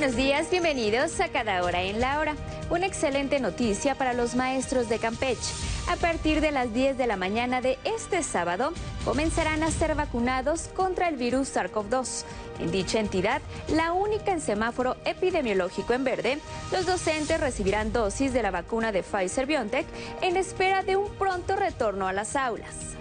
Buenos 0.02 0.18
días, 0.18 0.50
bienvenidos 0.50 1.20
a 1.20 1.28
Cada 1.28 1.64
Hora 1.64 1.84
en 1.84 2.00
la 2.00 2.18
Hora. 2.18 2.36
Una 2.72 2.88
excelente 2.88 3.40
noticia 3.40 3.94
para 3.94 4.14
los 4.14 4.34
maestros 4.34 4.90
de 4.90 4.98
Campeche. 4.98 5.54
A 5.88 5.96
partir 5.96 6.42
de 6.42 6.50
las 6.50 6.74
10 6.74 6.98
de 6.98 7.06
la 7.06 7.18
mañana 7.18 7.62
de 7.62 7.78
este 7.84 8.24
sábado, 8.24 8.74
comenzarán 9.06 9.62
a 9.62 9.70
ser 9.70 9.94
vacunados 9.94 10.70
contra 10.76 11.08
el 11.08 11.18
virus 11.18 11.56
SARS-CoV-2. 11.56 12.24
En 12.62 12.72
dicha 12.72 13.00
entidad, 13.00 13.44
la 13.68 13.94
única 13.94 14.32
en 14.32 14.42
semáforo 14.42 14.98
epidemiológico 15.06 15.94
en 15.94 16.04
verde, 16.04 16.40
los 16.72 16.88
docentes 16.88 17.40
recibirán 17.40 17.94
dosis 17.94 18.34
de 18.34 18.42
la 18.42 18.50
vacuna 18.50 18.92
de 18.92 19.04
Pfizer 19.04 19.46
BioNTech 19.46 19.86
en 20.24 20.36
espera 20.36 20.82
de 20.82 20.96
un 20.96 21.12
pronto 21.12 21.56
retorno 21.56 22.08
a 22.08 22.14
las 22.14 22.36
aulas. 22.36 22.92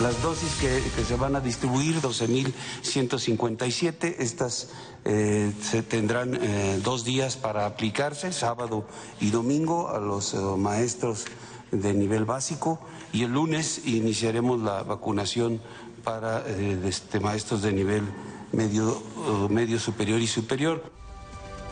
las 0.00 0.20
dosis 0.22 0.54
que, 0.54 0.80
se 1.04 1.14
van 1.14 1.36
a 1.36 1.40
distribuir, 1.40 2.00
12.157. 2.00 4.16
Estas 4.18 4.70
eh, 5.04 5.52
se 5.62 5.82
tendrán 5.82 6.34
eh, 6.34 6.80
dos 6.82 7.04
días 7.04 7.36
para 7.36 7.66
aplicarse, 7.66 8.32
sábado 8.32 8.84
y 9.20 9.30
domingo, 9.30 9.88
a 9.88 9.98
los 9.98 10.34
maestros 10.34 11.26
de 11.70 11.94
nivel 11.94 12.24
básico. 12.24 12.80
Y 13.12 13.24
el 13.24 13.32
lunes 13.32 13.82
iniciaremos 13.86 14.60
la 14.60 14.82
vacunación 14.82 15.60
para 16.04 16.44
este, 16.46 17.20
maestros 17.20 17.62
de 17.62 17.72
nivel 17.72 18.04
medio, 18.52 19.02
medio 19.48 19.78
superior 19.78 20.20
y 20.20 20.26
superior. 20.26 20.82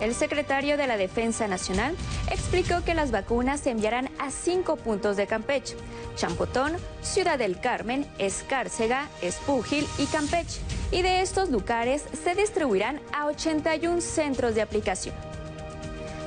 El 0.00 0.14
secretario 0.14 0.76
de 0.76 0.86
la 0.86 0.96
Defensa 0.96 1.48
Nacional 1.48 1.96
explicó 2.30 2.84
que 2.84 2.94
las 2.94 3.10
vacunas 3.10 3.60
se 3.60 3.70
enviarán 3.70 4.09
a 4.20 4.30
cinco 4.30 4.76
puntos 4.76 5.16
de 5.16 5.26
Campeche, 5.26 5.76
Champotón, 6.14 6.76
Ciudad 7.02 7.36
del 7.36 7.60
Carmen, 7.60 8.06
Escárcega, 8.18 9.09
Espúgil 9.22 9.88
y 9.98 10.06
Campeche, 10.06 10.60
y 10.90 11.02
de 11.02 11.20
estos 11.20 11.51
lugares 11.51 12.05
se 12.24 12.35
distribuirán 12.35 13.01
a 13.12 13.27
81 13.27 14.01
centros 14.01 14.55
de 14.55 14.62
aplicación. 14.62 15.15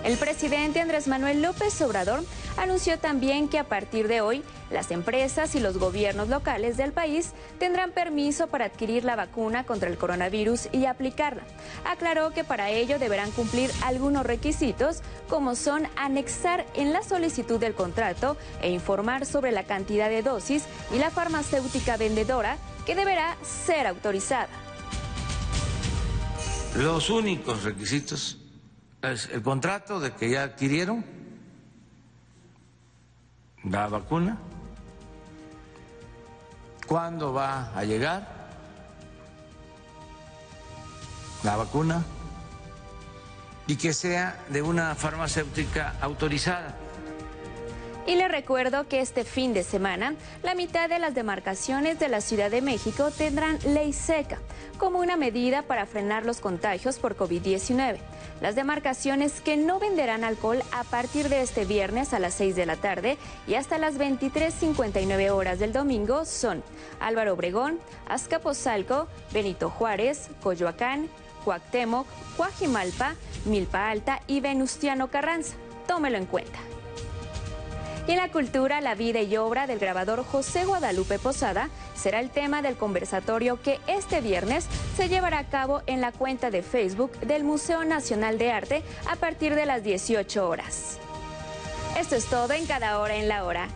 El 0.03 0.17
presidente 0.17 0.81
Andrés 0.81 1.07
Manuel 1.07 1.43
López 1.43 1.79
Obrador 1.81 2.23
anunció 2.57 2.97
también 2.97 3.47
que 3.47 3.59
a 3.59 3.65
partir 3.65 4.07
de 4.07 4.21
hoy 4.21 4.43
las 4.71 4.89
empresas 4.89 5.53
y 5.53 5.59
los 5.59 5.77
gobiernos 5.77 6.27
locales 6.27 6.75
del 6.75 6.91
país 6.91 7.33
tendrán 7.59 7.91
permiso 7.91 8.47
para 8.47 8.65
adquirir 8.65 9.03
la 9.03 9.15
vacuna 9.15 9.63
contra 9.63 9.89
el 9.89 9.97
coronavirus 9.97 10.69
y 10.71 10.85
aplicarla. 10.85 11.43
Aclaró 11.85 12.31
que 12.31 12.43
para 12.43 12.71
ello 12.71 12.97
deberán 12.97 13.29
cumplir 13.31 13.69
algunos 13.83 14.25
requisitos 14.25 15.01
como 15.29 15.55
son 15.55 15.88
anexar 15.97 16.65
en 16.73 16.93
la 16.93 17.03
solicitud 17.03 17.59
del 17.59 17.75
contrato 17.75 18.38
e 18.61 18.71
informar 18.71 19.27
sobre 19.27 19.51
la 19.51 19.65
cantidad 19.65 20.09
de 20.09 20.23
dosis 20.23 20.63
y 20.91 20.97
la 20.97 21.11
farmacéutica 21.11 21.97
vendedora 21.97 22.57
que 22.85 22.95
deberá 22.95 23.37
ser 23.43 23.87
autorizada. 23.87 24.49
Los 26.75 27.09
únicos 27.09 27.63
requisitos 27.63 28.37
el 29.01 29.41
contrato 29.41 29.99
de 29.99 30.13
que 30.13 30.29
ya 30.29 30.43
adquirieron 30.43 31.03
la 33.63 33.87
vacuna, 33.87 34.37
cuándo 36.87 37.33
va 37.33 37.71
a 37.75 37.83
llegar 37.83 38.49
la 41.43 41.55
vacuna 41.55 42.03
y 43.65 43.75
que 43.75 43.93
sea 43.93 44.43
de 44.49 44.61
una 44.61 44.93
farmacéutica 44.95 45.95
autorizada. 46.01 46.77
Y 48.07 48.15
le 48.15 48.27
recuerdo 48.27 48.87
que 48.87 48.99
este 48.99 49.23
fin 49.23 49.53
de 49.53 49.63
semana 49.63 50.15
la 50.41 50.55
mitad 50.55 50.89
de 50.89 50.97
las 50.97 51.13
demarcaciones 51.13 51.99
de 51.99 52.09
la 52.09 52.19
Ciudad 52.19 52.49
de 52.49 52.61
México 52.61 53.11
tendrán 53.11 53.59
ley 53.65 53.93
seca 53.93 54.39
como 54.79 54.99
una 54.99 55.17
medida 55.17 55.61
para 55.61 55.85
frenar 55.85 56.25
los 56.25 56.39
contagios 56.39 56.97
por 56.97 57.15
COVID-19. 57.15 57.99
Las 58.41 58.55
demarcaciones 58.55 59.39
que 59.39 59.55
no 59.55 59.79
venderán 59.79 60.23
alcohol 60.23 60.63
a 60.71 60.83
partir 60.83 61.29
de 61.29 61.41
este 61.41 61.65
viernes 61.65 62.13
a 62.13 62.19
las 62.19 62.33
6 62.33 62.55
de 62.55 62.65
la 62.65 62.75
tarde 62.75 63.17
y 63.45 63.53
hasta 63.53 63.77
las 63.77 63.99
23.59 63.99 65.29
horas 65.29 65.59
del 65.59 65.71
domingo 65.71 66.25
son 66.25 66.63
Álvaro 66.99 67.33
Obregón, 67.33 67.79
Azcapotzalco, 68.07 69.07
Benito 69.31 69.69
Juárez, 69.69 70.29
Coyoacán, 70.41 71.07
Cuauhtémoc, 71.45 72.07
Cuajimalpa, 72.35 73.13
Milpa 73.45 73.91
Alta 73.91 74.21
y 74.25 74.39
Venustiano 74.39 75.11
Carranza. 75.11 75.53
Tómelo 75.87 76.17
en 76.17 76.25
cuenta. 76.25 76.59
Y 78.07 78.15
la 78.15 78.29
cultura, 78.29 78.81
la 78.81 78.95
vida 78.95 79.21
y 79.21 79.37
obra 79.37 79.67
del 79.67 79.79
grabador 79.79 80.25
José 80.25 80.65
Guadalupe 80.65 81.19
Posada 81.19 81.69
será 81.93 82.19
el 82.19 82.31
tema 82.31 82.61
del 82.61 82.75
conversatorio 82.75 83.61
que 83.61 83.79
este 83.87 84.21
viernes 84.21 84.67
se 84.97 85.07
llevará 85.07 85.39
a 85.39 85.49
cabo 85.49 85.81
en 85.85 86.01
la 86.01 86.11
cuenta 86.11 86.49
de 86.49 86.63
Facebook 86.63 87.11
del 87.19 87.43
Museo 87.43 87.85
Nacional 87.85 88.37
de 88.37 88.51
Arte 88.51 88.83
a 89.09 89.15
partir 89.15 89.55
de 89.55 89.65
las 89.65 89.83
18 89.83 90.47
horas. 90.47 90.97
Esto 91.99 92.15
es 92.15 92.25
todo 92.25 92.53
en 92.53 92.65
cada 92.65 92.99
hora 92.99 93.15
en 93.15 93.27
la 93.27 93.45
hora. 93.45 93.67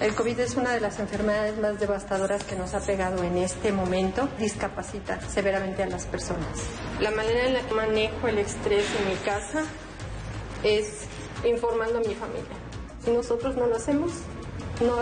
El 0.00 0.12
COVID 0.14 0.40
es 0.40 0.56
una 0.56 0.72
de 0.72 0.80
las 0.80 0.98
enfermedades 0.98 1.56
más 1.58 1.78
devastadoras 1.78 2.42
que 2.42 2.56
nos 2.56 2.74
ha 2.74 2.80
pegado 2.80 3.22
en 3.22 3.38
este 3.38 3.70
momento. 3.70 4.28
Discapacita 4.38 5.20
severamente 5.20 5.84
a 5.84 5.86
las 5.86 6.06
personas. 6.06 6.48
La 7.00 7.12
manera 7.12 7.46
en 7.46 7.54
la 7.54 7.60
que 7.60 7.74
manejo 7.74 8.26
el 8.26 8.38
estrés 8.38 8.84
en 9.00 9.08
mi 9.08 9.14
casa 9.16 9.62
es 10.64 11.06
informando 11.44 11.98
a 11.98 12.00
mi 12.00 12.14
familia. 12.14 12.56
Si 13.04 13.12
nosotros 13.12 13.56
no 13.56 13.66
lo 13.66 13.76
hacemos, 13.76 14.12
no 14.80 14.96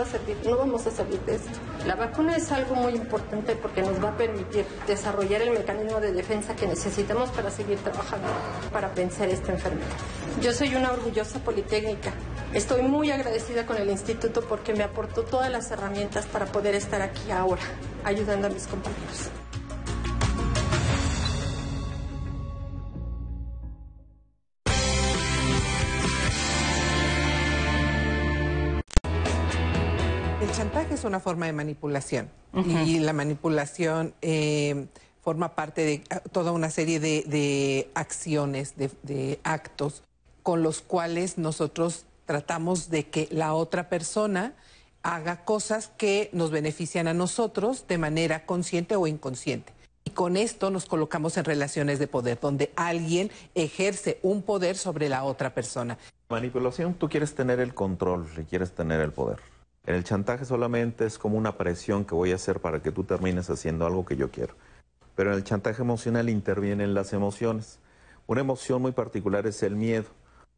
no 0.49 0.57
vamos 0.57 0.85
a 0.85 0.91
salir 0.91 1.19
de 1.21 1.35
esto. 1.35 1.59
La 1.85 1.95
vacuna 1.95 2.37
es 2.37 2.49
algo 2.53 2.75
muy 2.75 2.93
importante 2.93 3.55
porque 3.55 3.81
nos 3.81 4.01
va 4.01 4.09
a 4.09 4.17
permitir 4.17 4.65
desarrollar 4.87 5.41
el 5.41 5.51
mecanismo 5.51 5.99
de 5.99 6.13
defensa 6.13 6.55
que 6.55 6.65
necesitamos 6.65 7.29
para 7.31 7.51
seguir 7.51 7.77
trabajando, 7.79 8.27
para 8.71 8.87
vencer 8.87 9.29
esta 9.29 9.51
enfermedad. 9.51 9.87
Yo 10.41 10.53
soy 10.53 10.75
una 10.75 10.93
orgullosa 10.93 11.39
politécnica. 11.39 12.13
Estoy 12.53 12.83
muy 12.83 13.11
agradecida 13.11 13.65
con 13.65 13.75
el 13.77 13.89
instituto 13.89 14.41
porque 14.47 14.73
me 14.73 14.83
aportó 14.83 15.23
todas 15.23 15.51
las 15.51 15.71
herramientas 15.71 16.25
para 16.25 16.45
poder 16.45 16.73
estar 16.75 17.01
aquí 17.01 17.31
ahora, 17.31 17.61
ayudando 18.05 18.47
a 18.47 18.49
mis 18.49 18.65
compañeros. 18.65 19.42
Es 31.03 31.07
una 31.07 31.19
forma 31.19 31.47
de 31.47 31.53
manipulación 31.53 32.29
y 32.85 32.99
la 32.99 33.13
manipulación 33.13 34.13
eh, 34.21 34.85
forma 35.21 35.53
parte 35.55 35.83
de 35.83 36.03
ah, 36.11 36.21
toda 36.31 36.51
una 36.51 36.69
serie 36.69 36.99
de, 36.99 37.91
acciones, 37.93 38.75
de 38.77 39.39
actos 39.43 40.03
con 40.43 40.63
los 40.63 40.81
cuales 40.81 41.37
nosotros 41.37 42.05
tratamos 42.25 42.89
de 42.89 43.09
que 43.09 43.27
la 43.31 43.53
otra 43.53 43.89
persona 43.89 44.53
haga 45.01 45.43
cosas 45.43 45.91
que 45.97 46.29
nos 46.31 46.51
benefician 46.51 47.07
a 47.07 47.13
nosotros 47.13 47.85
de 47.87 47.97
manera 47.97 48.45
consciente 48.45 48.95
o 48.95 49.05
inconsciente. 49.07 49.73
Y 50.05 50.11
con 50.11 50.37
esto 50.37 50.69
nos 50.69 50.85
colocamos 50.85 51.35
en 51.37 51.43
relaciones 51.43 51.99
de 51.99 52.07
poder, 52.07 52.39
donde 52.39 52.71
alguien 52.75 53.29
ejerce 53.55 54.19
un 54.21 54.41
poder 54.41 54.77
sobre 54.77 55.09
la 55.09 55.23
otra 55.25 55.53
persona. 55.53 55.97
Manipulación, 56.29 56.93
tú 56.93 57.09
quieres 57.09 57.35
tener 57.35 57.59
el 57.59 57.73
control, 57.73 58.27
y 58.37 58.43
quieres 58.43 58.71
tener 58.71 59.01
el 59.01 59.11
poder. 59.11 59.39
El 59.85 60.03
chantaje 60.03 60.45
solamente 60.45 61.05
es 61.05 61.17
como 61.17 61.37
una 61.37 61.57
presión 61.57 62.05
que 62.05 62.15
voy 62.15 62.31
a 62.31 62.35
hacer 62.35 62.59
para 62.59 62.81
que 62.81 62.91
tú 62.91 63.03
termines 63.03 63.49
haciendo 63.49 63.85
algo 63.85 64.05
que 64.05 64.15
yo 64.15 64.31
quiero. 64.31 64.55
Pero 65.15 65.31
en 65.31 65.37
el 65.37 65.43
chantaje 65.43 65.81
emocional 65.81 66.29
intervienen 66.29 66.93
las 66.93 67.13
emociones. 67.13 67.79
Una 68.25 68.41
emoción 68.41 68.81
muy 68.81 68.93
particular 68.93 69.45
es 69.45 69.61
el 69.63 69.75
miedo 69.75 70.07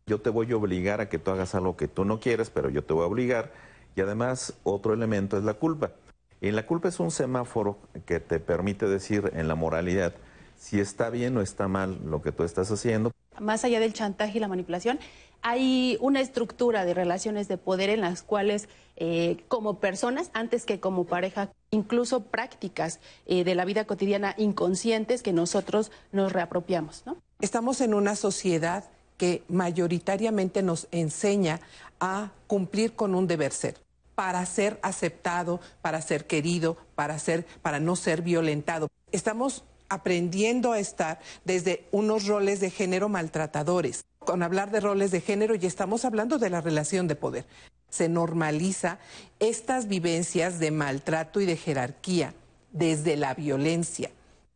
yo 0.07 0.22
te 0.22 0.30
voy 0.30 0.52
a 0.52 0.56
obligar 0.56 1.02
a 1.02 1.10
que 1.10 1.18
tú 1.18 1.31
hagas 1.31 1.56
algo 1.56 1.76
que 1.76 1.88
tú 1.88 2.06
no 2.06 2.19
quieres, 2.19 2.52
pero 2.52 2.69
yo 2.69 2.84
te 2.84 2.93
voy 2.93 3.03
a 3.03 3.07
obligar. 3.07 3.52
Y 3.95 4.02
además, 4.02 4.53
otro 4.64 4.93
elemento 4.93 5.35
es 5.35 5.43
la 5.43 5.56
culpa. 5.56 5.93
Y 6.41 6.52
la 6.52 6.68
culpa 6.68 6.89
es 6.89 6.99
un 6.99 7.10
semáforo 7.10 7.80
que 8.06 8.19
te 8.19 8.39
permite 8.39 8.88
decir 8.88 9.31
en 9.34 9.47
la 9.47 9.56
moralidad 9.56 10.14
si 10.57 10.80
está 10.80 11.10
bien 11.10 11.35
o 11.38 11.41
está 11.41 11.68
mal 11.68 11.97
lo 12.06 12.22
que 12.22 12.31
tú 12.31 12.43
estás 12.43 12.69
haciendo. 12.69 13.11
Más 13.39 13.65
allá 13.65 13.80
del 13.80 13.93
chantaje 13.93 14.38
y 14.38 14.41
la 14.41 14.47
manipulación, 14.47 14.99
hay 15.41 15.97
una 16.02 16.22
estructura 16.22 16.85
de 16.85 16.93
relaciones 16.93 17.47
de 17.47 17.57
poder 17.57 17.89
en 17.89 18.02
las 18.02 18.22
cuales, 18.22 18.69
eh, 18.97 19.43
como 19.47 19.80
personas, 19.80 20.30
antes 20.34 20.65
que 20.65 20.80
como 20.80 21.05
pareja, 21.05 21.51
incluso 21.72 22.22
prácticas 22.22 22.99
eh, 23.26 23.43
de 23.43 23.55
la 23.55 23.65
vida 23.65 23.85
cotidiana 23.85 24.35
inconscientes 24.38 25.22
que 25.22 25.34
nosotros 25.34 25.91
nos 26.11 26.31
reapropiamos. 26.31 27.03
¿no? 27.05 27.17
Estamos 27.41 27.81
en 27.81 27.93
una 27.93 28.15
sociedad 28.15 28.85
que 29.17 29.43
mayoritariamente 29.47 30.61
nos 30.61 30.88
enseña 30.91 31.59
a 31.99 32.31
cumplir 32.47 32.93
con 32.93 33.15
un 33.15 33.27
deber 33.27 33.51
ser 33.51 33.77
para 34.15 34.45
ser 34.45 34.80
aceptado, 34.81 35.59
para 35.81 36.01
ser 36.01 36.26
querido, 36.26 36.77
para 36.95 37.19
ser 37.19 37.45
para 37.61 37.80
no 37.80 37.95
ser 37.95 38.22
violentado. 38.22 38.88
Estamos 39.11 39.63
aprendiendo 39.89 40.72
a 40.72 40.80
estar 40.80 41.19
desde 41.43 41.85
unos 41.91 42.26
roles 42.26 42.59
de 42.59 42.69
género 42.69 43.09
maltratadores. 43.09 44.05
Con 44.19 44.41
hablar 44.41 44.72
de 44.72 44.80
roles 44.80 45.11
de 45.11 45.22
género 45.22 45.53
ya 45.55 45.67
estamos 45.67 46.05
hablando 46.05 46.39
de 46.39 46.49
la 46.49 46.61
relación 46.61 47.07
de 47.07 47.15
poder. 47.15 47.45
Se 47.90 48.10
normaliza 48.10 48.99
estas 49.40 49.88
vivencias 49.88 50.60
de 50.60 50.72
maltrato 50.72 51.41
y 51.41 51.45
de 51.45 51.57
jerarquía 51.57 52.34
desde 52.72 53.16
la 53.16 53.34
violencia. 53.34 54.12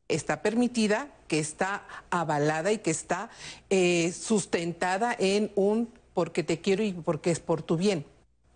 Está 0.07 0.41
permitida 0.41 1.09
que 1.27 1.39
está 1.39 1.83
avalada 2.09 2.71
y 2.71 2.79
que 2.79 2.91
está 2.91 3.29
eh, 3.69 4.11
sustentada 4.11 5.15
en 5.17 5.51
un 5.55 5.89
porque 6.13 6.43
te 6.43 6.59
quiero 6.59 6.83
y 6.83 6.91
porque 6.93 7.31
es 7.31 7.39
por 7.39 7.61
tu 7.61 7.77
bien. 7.77 8.05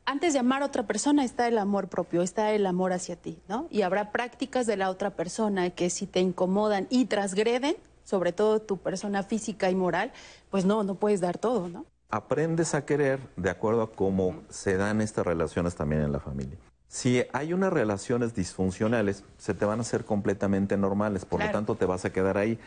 Antes 0.06 0.34
de 0.34 0.40
amar 0.40 0.64
a 0.64 0.66
otra 0.66 0.86
persona 0.86 1.24
está 1.24 1.48
el 1.48 1.58
amor 1.58 1.88
propio, 1.88 2.24
está 2.24 2.52
el 2.52 2.66
amor 2.66 2.92
hacia 2.92 3.16
ti, 3.16 3.40
¿no? 3.48 3.68
Y 3.70 3.84
habrá 3.84 4.12
prácticas 4.12 4.66
de 4.66 4.76
la 4.76 4.90
otra 4.90 5.12
persona 5.12 5.70
que 5.70 5.90
si 5.90 6.08
te 6.08 6.20
incomodan 6.20 6.88
y 6.90 7.06
transgreden 7.06 7.78
sobre 8.04 8.34
todo 8.34 8.62
tu 8.62 8.78
persona 8.78 9.24
física 9.24 9.70
y 9.70 9.76
moral, 9.76 10.12
pues 10.50 10.66
no, 10.66 10.84
no 10.84 10.96
puedes 10.96 11.22
dar 11.22 11.38
todo, 11.38 11.70
¿no? 11.70 11.86
Aprendes 12.14 12.76
a 12.76 12.86
querer 12.86 13.20
de 13.38 13.50
acuerdo 13.50 13.82
a 13.82 13.92
cómo 13.92 14.44
se 14.48 14.78
dan 14.78 15.02
estas 15.02 15.26
relaciones 15.26 15.74
también 15.74 16.04
en 16.04 16.12
la 16.12 16.20
familia. 16.20 16.56
Si 16.88 17.24
hay 17.34 17.54
unas 17.54 17.74
relaciones 17.74 18.36
disfuncionales, 18.36 19.24
se 19.40 19.56
te 19.56 19.66
van 19.66 19.80
a 19.80 19.82
hacer 19.82 20.06
completamente 20.06 20.78
normales, 20.78 21.26
por 21.26 21.44
lo 21.44 21.50
tanto 21.50 21.74
te 21.74 21.88
vas 21.88 22.06
a 22.06 22.14
quedar 22.14 22.38
ahí. 22.38 22.60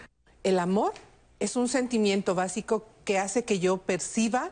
El 0.43 0.59
amor 0.59 0.94
es 1.39 1.55
un 1.55 1.68
sentimiento 1.68 2.35
básico 2.35 2.86
que 3.05 3.20
hace 3.20 3.44
que 3.44 3.60
yo 3.60 3.77
perciba 3.77 4.51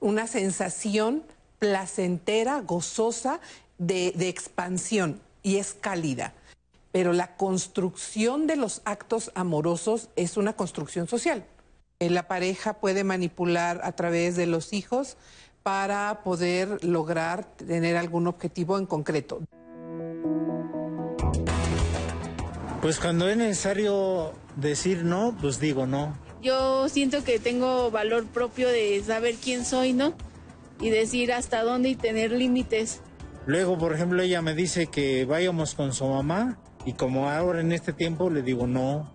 una 0.00 0.26
sensación 0.26 1.22
placentera, 1.60 2.62
gozosa, 2.62 3.38
de, 3.78 4.12
de 4.16 4.28
expansión 4.28 5.20
y 5.44 5.58
es 5.58 5.72
cálida. 5.72 6.34
Pero 6.90 7.12
la 7.12 7.36
construcción 7.36 8.48
de 8.48 8.56
los 8.56 8.82
actos 8.86 9.30
amorosos 9.36 10.08
es 10.16 10.36
una 10.36 10.54
construcción 10.54 11.06
social. 11.06 11.44
Eh, 12.02 12.10
La 12.10 12.26
pareja 12.26 12.74
puede 12.74 13.04
manipular 13.04 13.80
a 13.84 13.92
través 13.92 14.34
de 14.34 14.46
los 14.46 14.72
hijos 14.72 15.16
para 15.62 16.22
poder 16.24 16.82
lograr 16.84 17.44
tener 17.54 17.96
algún 17.96 18.26
objetivo 18.26 18.76
en 18.76 18.86
concreto. 18.86 19.40
Pues 22.80 22.98
cuando 22.98 23.28
es 23.28 23.36
necesario 23.36 24.32
decir 24.56 25.04
no, 25.04 25.36
pues 25.40 25.60
digo 25.60 25.86
no. 25.86 26.18
Yo 26.42 26.88
siento 26.88 27.22
que 27.22 27.38
tengo 27.38 27.92
valor 27.92 28.26
propio 28.26 28.68
de 28.68 29.00
saber 29.06 29.36
quién 29.36 29.64
soy, 29.64 29.92
¿no? 29.92 30.14
Y 30.80 30.90
decir 30.90 31.32
hasta 31.32 31.62
dónde 31.62 31.90
y 31.90 31.94
tener 31.94 32.32
límites. 32.32 33.00
Luego, 33.46 33.78
por 33.78 33.94
ejemplo, 33.94 34.22
ella 34.22 34.42
me 34.42 34.56
dice 34.56 34.88
que 34.88 35.24
vayamos 35.24 35.76
con 35.76 35.92
su 35.92 36.04
mamá 36.08 36.58
y 36.84 36.94
como 36.94 37.30
ahora 37.30 37.60
en 37.60 37.70
este 37.70 37.92
tiempo 37.92 38.28
le 38.28 38.42
digo 38.42 38.66
no, 38.66 39.08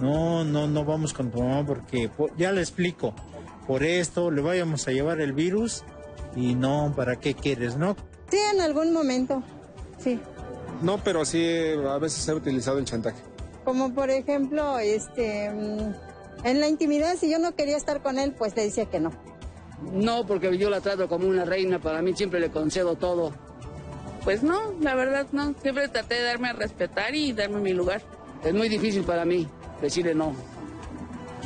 no, 0.00 0.44
no, 0.44 0.66
no 0.66 0.84
vamos 0.84 1.12
con 1.12 1.30
tu 1.30 1.42
mamá 1.42 1.64
porque 1.66 2.08
po- 2.08 2.28
ya 2.36 2.52
le 2.52 2.60
explico, 2.60 3.14
por 3.66 3.82
esto 3.82 4.30
le 4.30 4.42
vayamos 4.42 4.86
a 4.88 4.92
llevar 4.92 5.20
el 5.20 5.32
virus 5.32 5.82
y 6.34 6.54
no, 6.54 6.92
¿para 6.96 7.16
qué 7.16 7.34
quieres, 7.34 7.76
no? 7.76 7.96
Sí, 8.30 8.38
en 8.54 8.60
algún 8.60 8.92
momento, 8.92 9.42
sí. 9.98 10.20
No, 10.82 10.98
pero 10.98 11.24
sí 11.24 11.46
a 11.88 11.98
veces 11.98 12.22
se 12.24 12.30
ha 12.30 12.34
utilizado 12.34 12.78
el 12.78 12.84
chantaje. 12.84 13.16
Como 13.64 13.92
por 13.94 14.10
ejemplo, 14.10 14.78
este, 14.78 15.50
mm, 15.50 15.94
en 16.46 16.60
la 16.60 16.68
intimidad, 16.68 17.16
si 17.16 17.30
yo 17.30 17.38
no 17.38 17.54
quería 17.54 17.76
estar 17.76 18.02
con 18.02 18.18
él, 18.18 18.32
pues 18.36 18.54
le 18.54 18.64
decía 18.64 18.84
que 18.86 19.00
no. 19.00 19.12
No, 19.92 20.26
porque 20.26 20.56
yo 20.58 20.70
la 20.70 20.80
trato 20.80 21.08
como 21.08 21.26
una 21.28 21.44
reina, 21.44 21.78
para 21.78 22.02
mí 22.02 22.12
siempre 22.14 22.40
le 22.40 22.50
concedo 22.50 22.96
todo. 22.96 23.32
Pues 24.24 24.42
no, 24.42 24.72
la 24.80 24.94
verdad 24.94 25.26
no. 25.32 25.54
Siempre 25.62 25.88
traté 25.88 26.14
de 26.16 26.22
darme 26.24 26.48
a 26.48 26.52
respetar 26.52 27.14
y 27.14 27.32
darme 27.32 27.60
mi 27.60 27.72
lugar. 27.72 28.02
Es 28.44 28.52
muy 28.54 28.68
difícil 28.68 29.02
para 29.04 29.24
mí 29.24 29.48
decirle 29.80 30.14
no 30.14 30.34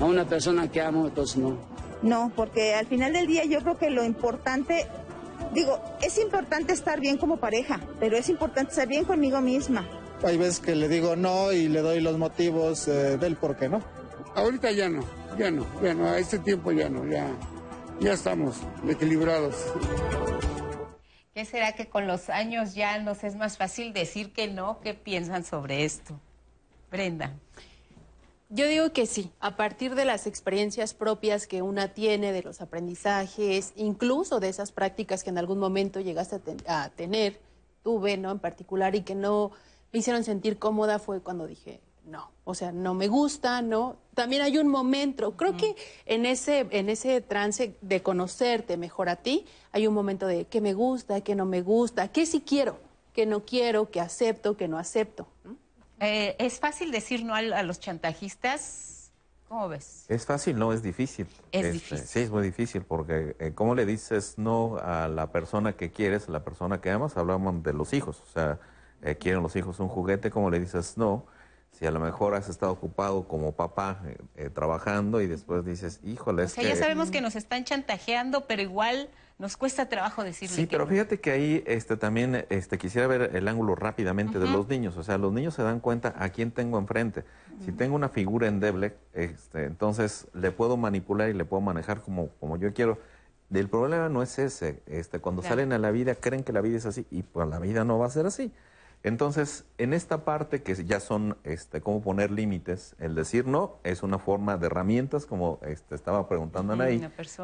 a 0.01 0.05
una 0.05 0.25
persona 0.25 0.71
que 0.71 0.81
amo, 0.81 1.07
entonces 1.07 1.37
no. 1.37 1.59
No, 2.03 2.33
porque 2.35 2.75
al 2.75 2.87
final 2.87 3.13
del 3.13 3.27
día 3.27 3.45
yo 3.45 3.61
creo 3.61 3.77
que 3.77 3.91
lo 3.91 4.05
importante, 4.05 4.87
digo, 5.53 5.81
es 6.01 6.19
importante 6.19 6.73
estar 6.73 7.01
bien 7.01 7.19
como 7.19 7.37
pareja, 7.37 7.81
pero 7.99 8.17
es 8.17 8.29
importante 8.29 8.71
estar 8.71 8.89
bien 8.89 9.05
conmigo 9.05 9.41
misma. 9.41 9.87
Hay 10.23 10.37
veces 10.37 10.61
que 10.61 10.75
le 10.75 10.89
digo 10.89 11.17
no 11.17 11.53
y 11.53 11.69
le 11.69 11.81
doy 11.81 12.01
los 12.01 12.19
motivos 12.19 12.89
eh, 12.89 13.19
del 13.19 13.37
por 13.37 13.57
qué 13.57 13.69
no. 13.69 13.83
Ahorita 14.35 14.71
ya 14.71 14.89
no, 14.89 15.03
ya 15.39 15.51
no, 15.51 15.67
ya 15.83 15.95
no, 15.95 16.07
a 16.07 16.19
este 16.19 16.39
tiempo 16.39 16.73
ya 16.73 16.89
no, 16.89 17.07
ya, 17.07 17.27
ya 18.01 18.13
estamos 18.13 18.57
equilibrados. 18.89 19.57
¿Qué 21.35 21.45
será 21.45 21.73
que 21.73 21.89
con 21.89 22.07
los 22.07 22.29
años 22.29 22.75
ya 22.75 22.99
nos 22.99 23.25
es 23.25 23.37
más 23.37 23.57
fácil 23.57 23.93
decir 23.93 24.33
que 24.33 24.49
no? 24.49 24.81
¿Qué 24.81 24.95
piensan 24.95 25.45
sobre 25.45 25.85
esto? 25.85 26.19
Brenda. 26.91 27.35
Yo 28.53 28.67
digo 28.67 28.93
que 28.93 29.07
sí, 29.07 29.31
a 29.39 29.57
partir 29.57 29.95
de 29.95 30.05
las 30.05 30.27
experiencias 30.27 30.93
propias 30.93 31.47
que 31.47 31.63
una 31.63 31.95
tiene, 31.95 32.33
de 32.33 32.43
los 32.43 32.61
aprendizajes, 32.61 33.73
incluso 33.77 34.41
de 34.41 34.49
esas 34.49 34.73
prácticas 34.73 35.23
que 35.23 35.31
en 35.31 35.39
algún 35.39 35.61
momento 35.61 36.01
llegaste 36.01 36.35
a, 36.35 36.39
ten- 36.41 36.63
a 36.67 36.91
tener, 36.91 37.39
tuve, 37.85 38.17
¿no? 38.17 38.33
En 38.33 38.41
particular, 38.41 38.97
y 38.97 39.03
que 39.03 39.15
no 39.15 39.53
me 39.93 40.01
hicieron 40.01 40.25
sentir 40.25 40.59
cómoda, 40.59 40.99
fue 40.99 41.21
cuando 41.21 41.47
dije, 41.47 41.81
no, 42.07 42.33
o 42.43 42.55
sea, 42.55 42.73
no 42.73 42.93
me 42.93 43.07
gusta, 43.07 43.63
¿no? 43.63 43.99
También 44.15 44.43
hay 44.43 44.59
un 44.59 44.67
momento, 44.67 45.37
creo 45.37 45.57
que 45.57 45.77
en 46.07 46.27
ese, 46.27 46.67
en 46.71 46.89
ese 46.89 47.21
trance 47.21 47.77
de 47.83 48.03
conocerte 48.03 48.77
mejor 48.77 49.09
a 49.09 49.15
ti, 49.17 49.47
hay 49.71 49.87
un 49.87 49.95
momento 49.95 50.27
de 50.27 50.47
qué 50.47 50.61
me 50.61 50.75
gusta, 50.75 51.21
qué 51.21 51.37
no 51.37 51.45
me 51.47 51.63
gusta, 51.63 52.09
qué 52.09 52.27
sí 52.27 52.41
quiero, 52.41 52.79
qué 53.13 53.27
no 53.27 53.45
quiero, 53.45 53.93
qué 53.93 54.01
acepto, 54.01 54.57
qué 54.57 54.67
no 54.67 54.77
acepto. 54.77 55.29
¿no? 55.45 55.57
Eh, 56.01 56.37
¿Es 56.39 56.59
fácil 56.61 56.91
decir 56.91 57.25
no 57.25 57.35
a, 57.35 57.39
a 57.39 57.63
los 57.63 57.79
chantajistas? 57.81 59.13
¿Cómo 59.49 59.69
ves? 59.69 60.05
Es 60.09 60.27
fácil, 60.27 60.59
no 60.59 60.73
es 60.73 60.83
difícil. 60.83 61.27
Es 61.51 61.65
Este, 61.65 61.73
difícil. 61.73 61.99
Sí, 62.07 62.21
es 62.21 62.31
muy 62.31 62.43
difícil 62.43 62.83
porque 62.83 63.35
eh, 63.41 63.53
¿cómo 63.55 63.75
le 63.75 63.85
dices 63.85 64.35
no 64.39 64.77
a 64.81 65.09
la 65.09 65.33
persona 65.33 65.73
que 65.77 65.91
quieres, 65.91 66.29
a 66.29 66.33
la 66.33 66.45
persona 66.45 66.81
que 66.81 66.91
amas? 66.91 67.17
Hablamos 67.17 67.63
de 67.63 67.73
los 67.73 67.93
hijos, 67.93 68.23
o 68.23 68.33
sea, 68.33 68.61
eh, 69.03 69.17
quieren 69.17 69.43
los 69.43 69.57
hijos 69.57 69.81
un 69.81 69.89
juguete, 69.89 70.31
¿cómo 70.31 70.51
le 70.51 70.61
dices 70.61 70.97
no? 70.97 71.27
Si 71.73 71.85
a 71.87 71.91
lo 71.91 71.99
mejor 72.01 72.35
has 72.35 72.49
estado 72.49 72.73
ocupado 72.73 73.27
como 73.27 73.53
papá 73.53 74.01
eh, 74.07 74.17
eh, 74.37 74.51
trabajando 74.51 75.21
y 75.21 75.27
después 75.27 75.65
dices, 75.65 76.01
híjole, 76.05 76.43
O 76.43 76.45
es 76.47 76.53
sea, 76.53 76.63
que... 76.63 76.69
ya 76.71 76.77
sabemos 76.77 77.11
que 77.11 77.21
nos 77.21 77.35
están 77.37 77.65
chantajeando, 77.65 78.47
pero 78.47 78.63
igual 78.63 79.09
nos 79.41 79.57
cuesta 79.57 79.89
trabajo 79.89 80.23
decirle 80.23 80.55
Sí, 80.55 80.63
que 80.67 80.71
pero 80.71 80.85
no. 80.85 80.91
fíjate 80.91 81.19
que 81.19 81.31
ahí 81.33 81.65
este, 81.67 81.97
también 81.97 82.47
este, 82.51 82.79
quisiera 82.79 83.07
ver 83.09 83.35
el 83.35 83.49
ángulo 83.49 83.75
rápidamente 83.75 84.39
de 84.39 84.47
los 84.47 84.69
niños. 84.69 84.97
O 84.97 85.03
sea, 85.03 85.19
los 85.19 85.33
niños 85.33 85.55
se 85.55 85.63
dan 85.63 85.81
cuenta 85.81 86.15
a 86.19 86.29
quién 86.29 86.51
tengo 86.53 86.79
enfrente. 86.79 87.25
Si 87.65 87.73
tengo 87.73 87.97
una 87.97 88.09
figura 88.09 88.47
endeble, 88.47 88.95
este, 89.15 89.65
entonces 89.65 90.29
le 90.35 90.51
puedo 90.53 90.77
manipular 90.77 91.29
y 91.29 91.33
le 91.35 91.45
puedo 91.45 91.61
manejar 91.61 92.01
como, 92.03 92.29
como 92.39 92.57
yo 92.57 92.73
quiero. 92.73 92.99
El 93.53 93.69
problema 93.69 94.09
no 94.09 94.23
es 94.23 94.39
ese. 94.39 94.81
Este, 94.87 95.19
cuando 95.19 95.43
Claro. 95.43 95.57
salen 95.57 95.73
a 95.73 95.79
la 95.79 95.91
vida 95.91 96.15
creen 96.15 96.45
que 96.45 96.53
la 96.53 96.61
vida 96.61 96.77
es 96.79 96.87
así 96.87 97.07
y 97.11 97.23
pues 97.23 97.49
la 97.49 97.59
vida 97.59 97.85
no 97.85 97.99
va 97.99 98.07
a 98.07 98.11
ser 98.11 98.27
así. 98.27 98.53
Entonces, 99.03 99.65
en 99.79 99.95
esta 99.95 100.25
parte 100.25 100.63
que 100.63 100.75
ya 100.85 101.01
son 101.01 101.39
este, 101.45 101.81
cómo 101.81 102.03
poner 102.03 102.31
límites, 102.31 102.95
el 102.99 103.15
decir 103.15 103.47
no 103.47 103.79
es 103.83 104.03
una 104.03 104.19
forma 104.19 104.59
de 104.59 104.67
herramientas, 104.67 105.25
como 105.25 105.59
este, 105.63 105.95
estaba 105.95 106.29
preguntando 106.29 106.75
Anaí, 106.75 106.99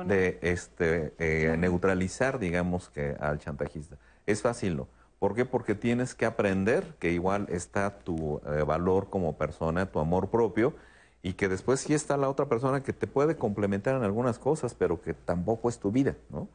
de 0.07 0.39
este, 0.43 1.15
eh, 1.19 1.57
neutralizar, 1.57 2.39
digamos, 2.39 2.91
que 2.91 3.17
al 3.19 3.39
chantajista. 3.39 3.97
Es 4.27 4.43
fácil, 4.43 4.77
¿no? 4.77 4.89
¿Por 5.19 5.35
qué? 5.35 5.47
Porque 5.47 5.75
tienes 5.75 6.15
que 6.15 6.27
aprender 6.27 6.95
que 6.99 7.11
igual 7.13 7.47
está 7.49 8.01
tu 8.01 8.43
eh, 8.47 8.63
valor 8.63 9.09
como 9.09 9.39
persona, 9.39 9.87
tu 9.87 9.99
amor 9.99 10.29
propio, 10.29 10.75
y 11.23 11.33
que 11.33 11.49
después 11.49 11.81
sí 11.81 11.95
está 11.95 12.19
la 12.19 12.29
otra 12.29 12.47
persona 12.47 12.83
que 12.83 12.93
te 12.93 13.07
puede 13.07 13.37
complementar 13.37 13.97
en 13.97 14.03
algunas 14.03 14.39
cosas, 14.39 14.75
pero 14.75 15.01
que 15.01 15.15
tampoco 15.15 15.71
es 15.71 15.79
tu 15.79 15.91
vida, 15.91 16.15
¿no? 16.31 16.49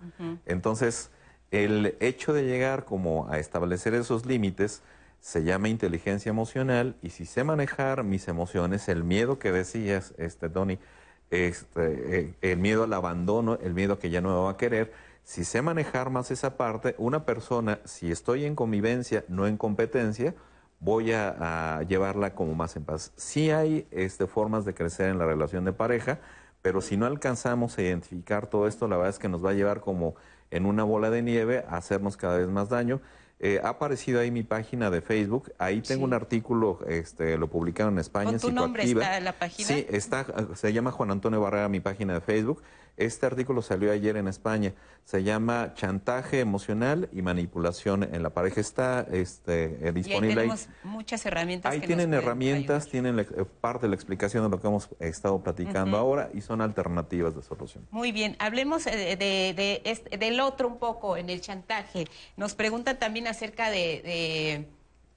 Entonces, 0.46 1.10
el 1.52 1.98
hecho 2.00 2.34
de 2.34 2.44
llegar 2.44 2.86
como 2.86 3.30
a 3.30 3.38
establecer 3.38 3.94
esos 3.94 4.26
límites 4.26 4.82
se 5.20 5.44
llama 5.44 5.70
inteligencia 5.70 6.30
emocional 6.30 6.96
y 7.02 7.12
si 7.12 7.26
sé 7.26 7.44
manejar 7.44 8.04
mis 8.04 8.28
emociones, 8.28 8.88
el 8.90 9.04
miedo 9.04 9.38
que 9.38 9.52
decías, 9.52 10.14
este 10.18 10.50
Tony, 10.50 10.80
este, 11.30 12.20
eh, 12.20 12.34
el 12.42 12.58
miedo 12.58 12.84
al 12.84 12.94
abandono, 12.94 13.60
el 13.62 13.74
miedo 13.74 14.00
que 14.00 14.10
ya 14.10 14.22
no 14.22 14.30
me 14.30 14.44
va 14.46 14.52
a 14.52 14.58
querer, 14.58 14.92
si 15.24 15.46
sé 15.46 15.62
manejar 15.62 16.10
más 16.10 16.32
esa 16.32 16.58
parte, 16.58 16.96
una 16.98 17.26
persona, 17.26 17.80
si 17.86 18.12
estoy 18.12 18.46
en 18.46 18.56
convivencia, 18.56 19.24
no 19.28 19.46
en 19.46 19.58
competencia, 19.58 20.34
voy 20.80 21.12
a, 21.12 21.78
a 21.78 21.84
llevarla 21.84 22.34
como 22.34 22.56
más 22.56 22.76
en 22.76 22.86
paz. 22.86 23.14
Sí 23.16 23.52
hay 23.52 23.88
este, 23.92 24.26
formas 24.26 24.66
de 24.66 24.74
crecer 24.74 25.10
en 25.10 25.20
la 25.20 25.26
relación 25.28 25.64
de 25.66 25.74
pareja, 25.74 26.20
pero 26.64 26.82
si 26.82 26.98
no 26.98 27.06
alcanzamos 27.06 27.78
a 27.78 27.82
identificar 27.84 28.48
todo 28.48 28.68
esto, 28.68 28.88
la 28.88 28.98
verdad 28.98 29.12
es 29.12 29.20
que 29.20 29.30
nos 29.30 29.46
va 29.46 29.52
a 29.52 29.54
llevar 29.54 29.82
como 29.82 30.16
en 30.52 30.66
una 30.66 30.84
bola 30.84 31.10
de 31.10 31.22
nieve 31.22 31.64
a 31.68 31.78
hacernos 31.78 32.18
cada 32.18 32.38
vez 32.38 32.48
más 32.48 32.70
daño. 32.70 33.02
Eh, 33.44 33.60
ha 33.64 33.70
aparecido 33.70 34.20
ahí 34.20 34.30
mi 34.30 34.44
página 34.44 34.92
de 34.92 35.02
Facebook, 35.02 35.52
ahí 35.58 35.82
tengo 35.82 36.02
Sí. 36.02 36.06
un 36.06 36.14
artículo, 36.14 36.80
este, 36.88 37.40
lo 37.40 37.48
publicaron 37.48 37.94
en 37.96 38.00
España, 38.00 38.26
¿Con 38.26 38.36
en 38.36 38.42
tu 38.42 38.52
nombre 38.52 38.84
está 38.84 39.20
la 39.20 39.32
página? 39.34 39.68
Sí, 39.68 39.88
está, 39.90 40.28
se 40.54 40.72
llama 40.72 40.92
Juan 40.92 41.10
Antonio 41.10 41.42
Barrera 41.42 41.68
mi 41.68 41.80
página 41.80 42.14
de 42.14 42.22
Facebook. 42.22 42.62
Este 42.98 43.26
artículo 43.26 43.62
salió 43.62 43.92
ayer 43.92 44.18
en 44.18 44.28
España. 44.28 44.74
Se 45.06 45.24
llama 45.24 45.74
Chantaje 45.74 46.40
emocional 46.40 47.10
y 47.12 47.22
manipulación 47.24 48.04
en 48.04 48.22
la 48.22 48.30
pareja. 48.32 48.62
Está 48.62 49.02
este, 49.12 49.64
eh, 49.66 49.78
Y 49.82 49.86
ahí 49.88 49.92
disponible 49.94 50.30
ahí. 50.42 50.48
tenemos 50.50 50.70
muchas 50.84 51.26
herramientas 51.26 51.72
Ahí 51.72 51.82
que 51.82 51.88
tienen 51.88 52.12
nos 52.12 52.22
herramientas, 52.24 52.88
tienen 52.88 53.16
la- 53.16 53.24
eh, 53.24 53.46
parte 53.62 53.88
de 53.88 53.90
la 53.90 53.96
explicación 53.96 54.44
de 54.44 54.50
lo 54.50 54.62
que 54.62 54.68
hemos 54.68 54.90
estado 55.00 55.42
platicando 55.42 55.98
Ujú. 55.98 56.06
ahora 56.06 56.30
y 56.34 56.42
son 56.42 56.62
alternativas 56.62 57.36
de 57.36 57.42
solución. 57.42 57.88
Muy 57.92 58.12
bien, 58.12 58.36
hablemos 58.40 58.86
eh, 58.88 58.92
de, 59.16 59.16
de- 59.18 59.82
de 60.12 60.18
del 60.18 60.40
otro 60.40 60.68
un 60.68 60.78
poco 60.78 61.18
en 61.18 61.30
el 61.30 61.42
chantaje. 61.42 62.06
Nos 62.38 62.54
preguntan 62.54 63.00
también 63.00 63.28
acerca 63.28 63.72
de, 63.72 64.02
de, 64.04 64.68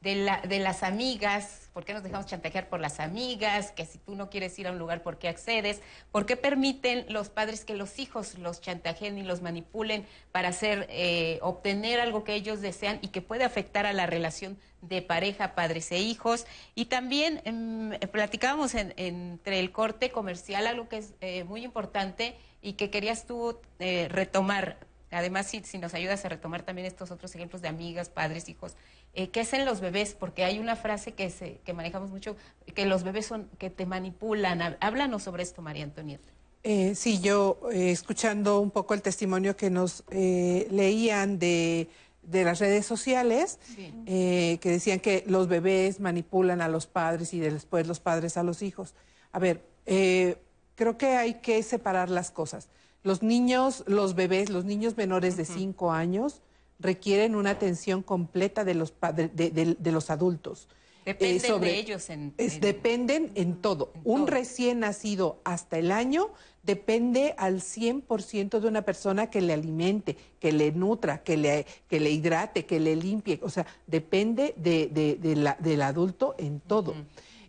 de 0.00 0.16
la- 0.24 0.40
de 0.40 0.58
las 0.60 0.82
amigas 0.82 1.63
por 1.74 1.84
qué 1.84 1.92
nos 1.92 2.04
dejamos 2.04 2.26
chantajear 2.26 2.68
por 2.68 2.80
las 2.80 3.00
amigas, 3.00 3.72
que 3.72 3.84
si 3.84 3.98
tú 3.98 4.14
no 4.14 4.30
quieres 4.30 4.56
ir 4.60 4.68
a 4.68 4.70
un 4.70 4.78
lugar, 4.78 5.02
¿por 5.02 5.18
qué 5.18 5.28
accedes? 5.28 5.82
¿Por 6.12 6.24
qué 6.24 6.36
permiten 6.36 7.04
los 7.08 7.28
padres 7.28 7.64
que 7.64 7.74
los 7.74 7.98
hijos 7.98 8.38
los 8.38 8.60
chantajeen 8.60 9.18
y 9.18 9.24
los 9.24 9.42
manipulen 9.42 10.06
para 10.30 10.48
hacer, 10.48 10.86
eh, 10.88 11.40
obtener 11.42 11.98
algo 11.98 12.22
que 12.22 12.34
ellos 12.34 12.60
desean 12.60 13.00
y 13.02 13.08
que 13.08 13.20
puede 13.20 13.42
afectar 13.42 13.86
a 13.86 13.92
la 13.92 14.06
relación 14.06 14.56
de 14.82 15.02
pareja, 15.02 15.56
padres 15.56 15.90
e 15.90 15.98
hijos? 15.98 16.46
Y 16.76 16.84
también 16.84 17.42
em, 17.44 17.90
platicábamos 18.12 18.76
entre 18.76 19.58
el 19.58 19.72
corte 19.72 20.10
comercial 20.10 20.68
algo 20.68 20.88
que 20.88 20.98
es 20.98 21.14
eh, 21.20 21.42
muy 21.42 21.64
importante 21.64 22.36
y 22.62 22.74
que 22.74 22.88
querías 22.88 23.26
tú 23.26 23.58
eh, 23.80 24.06
retomar 24.08 24.78
Además, 25.14 25.46
si, 25.46 25.62
si, 25.64 25.78
nos 25.78 25.94
ayudas 25.94 26.24
a 26.24 26.28
retomar 26.28 26.62
también 26.62 26.86
estos 26.86 27.10
otros 27.10 27.34
ejemplos 27.34 27.62
de 27.62 27.68
amigas, 27.68 28.08
padres, 28.08 28.48
hijos, 28.48 28.76
eh, 29.14 29.28
¿qué 29.30 29.40
hacen 29.40 29.64
los 29.64 29.80
bebés? 29.80 30.14
Porque 30.14 30.44
hay 30.44 30.58
una 30.58 30.76
frase 30.76 31.12
que, 31.12 31.30
se, 31.30 31.58
que 31.64 31.72
manejamos 31.72 32.10
mucho, 32.10 32.36
que 32.74 32.86
los 32.86 33.04
bebés 33.04 33.26
son 33.26 33.48
que 33.58 33.70
te 33.70 33.86
manipulan. 33.86 34.76
Háblanos 34.80 35.22
sobre 35.22 35.42
esto, 35.42 35.62
María 35.62 35.84
Antonieta. 35.84 36.34
Eh, 36.66 36.94
sí, 36.94 37.20
yo 37.20 37.60
eh, 37.70 37.90
escuchando 37.90 38.58
un 38.58 38.70
poco 38.70 38.94
el 38.94 39.02
testimonio 39.02 39.54
que 39.54 39.68
nos 39.68 40.02
eh, 40.10 40.66
leían 40.70 41.38
de, 41.38 41.90
de, 42.22 42.42
las 42.42 42.58
redes 42.58 42.86
sociales, 42.86 43.58
que 44.06 44.58
decían 44.62 44.98
que 44.98 45.24
los 45.26 45.46
bebés 45.46 46.00
manipulan 46.00 46.62
a 46.62 46.68
los 46.68 46.86
padres 46.86 47.34
y 47.34 47.38
después 47.38 47.86
los 47.86 48.00
padres 48.00 48.38
a 48.38 48.42
los 48.42 48.62
hijos. 48.62 48.94
A 49.30 49.38
ver, 49.38 49.60
creo 49.84 50.96
que 50.96 51.16
hay 51.16 51.34
que 51.34 51.62
separar 51.62 52.08
las 52.08 52.30
cosas. 52.30 52.68
Los 53.04 53.22
niños, 53.22 53.84
los 53.86 54.14
bebés, 54.14 54.48
los 54.48 54.64
niños 54.64 54.96
menores 54.96 55.36
de 55.36 55.44
5 55.44 55.92
años 55.92 56.40
requieren 56.80 57.36
una 57.36 57.50
atención 57.50 58.02
completa 58.02 58.64
de 58.64 58.74
los, 58.74 58.94
de, 59.14 59.76
los 59.92 60.10
adultos. 60.10 60.68
Dependen 61.04 61.54
eh, 61.54 61.58
de 61.58 61.78
ellos 61.78 62.08
en, 62.08 62.34
Dependen 62.60 63.30
en 63.34 63.56
todo. 63.60 63.92
Un 64.04 64.26
recién 64.26 64.80
nacido 64.80 65.38
hasta 65.44 65.78
el 65.78 65.92
año 65.92 66.30
depende 66.62 67.34
al 67.36 67.60
100% 67.60 68.58
de 68.58 68.68
una 68.68 68.82
persona 68.82 69.28
que 69.28 69.42
le 69.42 69.52
alimente, 69.52 70.16
que 70.40 70.52
le 70.52 70.72
nutra, 70.72 71.22
que 71.22 71.36
le, 71.36 71.66
que 71.88 72.00
le 72.00 72.10
hidrate, 72.10 72.64
que 72.64 72.80
le 72.80 72.96
limpie. 72.96 73.38
O 73.42 73.50
sea, 73.50 73.66
depende 73.86 74.54
de, 74.56 75.34
la, 75.36 75.58
del 75.60 75.82
adulto 75.82 76.34
en 76.38 76.60
todo. 76.60 76.94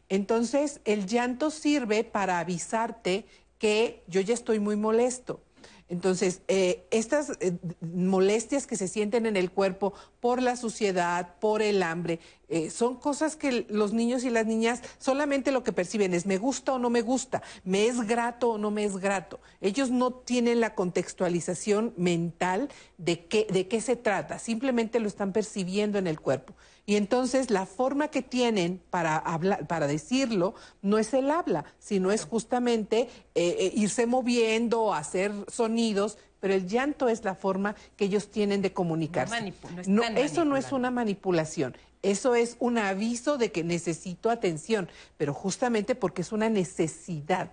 Entonces, 0.10 0.82
el 0.84 1.08
llanto 1.08 1.50
sirve 1.50 2.04
para 2.04 2.40
avisarte 2.40 3.26
que 3.58 4.04
yo 4.08 4.22
ya 4.22 4.34
estoy 4.34 4.60
muy 4.60 4.76
molesto 4.76 5.42
entonces, 5.88 6.42
eh, 6.48 6.88
estas 6.90 7.38
eh, 7.40 7.58
molestias 7.80 8.66
que 8.66 8.76
se 8.76 8.88
sienten 8.88 9.28
en 9.28 9.38
el 9.38 9.52
cuerpo 9.52 9.94
por 10.20 10.42
la 10.42 10.56
suciedad, 10.56 11.36
por 11.40 11.62
el 11.62 11.84
hambre, 11.84 12.20
eh, 12.50 12.72
son 12.72 12.96
cosas 12.96 13.36
que 13.36 13.68
los 13.70 13.94
niños 13.94 14.24
y 14.24 14.32
las 14.32 14.48
niñas 14.48 14.82
solamente 14.98 15.52
lo 15.52 15.64
que 15.64 15.74
perciben 15.74 16.16
es 16.16 16.26
me 16.26 16.40
gusta 16.40 16.74
o 16.74 16.80
no 16.80 16.90
me 16.90 17.04
gusta, 17.04 17.44
me 17.64 17.86
es 17.86 18.02
grato 18.08 18.52
o 18.52 18.58
no 18.58 18.72
me 18.72 18.84
es 18.84 18.98
grato. 18.98 19.40
Ellos 19.62 19.92
no 19.92 20.12
tienen 20.12 20.60
la 20.60 20.74
contextualización 20.74 21.94
mental 21.98 22.70
de 22.98 23.28
qué, 23.28 23.46
de 23.52 23.68
qué 23.68 23.80
se 23.80 23.96
trata, 23.96 24.40
simplemente 24.40 25.00
lo 25.00 25.08
están 25.08 25.34
percibiendo 25.34 26.00
en 26.00 26.08
el 26.08 26.20
cuerpo. 26.20 26.56
Y 26.86 26.98
entonces 26.98 27.50
la 27.50 27.66
forma 27.66 28.10
que 28.10 28.22
tienen 28.22 28.80
para 28.90 29.18
hablar, 29.18 29.66
para 29.68 29.88
decirlo, 29.88 30.54
no 30.82 31.00
es 31.00 31.14
el 31.14 31.32
habla, 31.32 31.66
sino 31.80 32.12
es 32.12 32.26
justamente 32.26 33.10
eh, 33.34 33.56
eh, 33.60 33.72
irse 33.76 34.06
moviendo, 34.06 34.94
hacer 34.94 35.32
sonidos, 35.48 36.20
pero 36.40 36.54
el 36.54 36.68
llanto 36.68 37.10
es 37.10 37.24
la 37.24 37.34
forma 37.34 37.76
que 37.96 38.06
ellos 38.06 38.30
tienen 38.30 38.62
de 38.62 38.72
comunicarse. 38.72 39.54
No, 39.88 40.04
eso 40.04 40.46
no 40.46 40.58
es 40.58 40.72
una 40.72 40.92
manipulación, 40.92 41.76
eso 42.04 42.36
es 42.36 42.56
un 42.60 42.78
aviso 42.78 43.40
de 43.40 43.52
que 43.52 43.64
necesito 43.64 44.30
atención, 44.30 44.88
pero 45.18 45.34
justamente 45.34 45.96
porque 45.96 46.22
es 46.22 46.32
una 46.32 46.50
necesidad. 46.50 47.52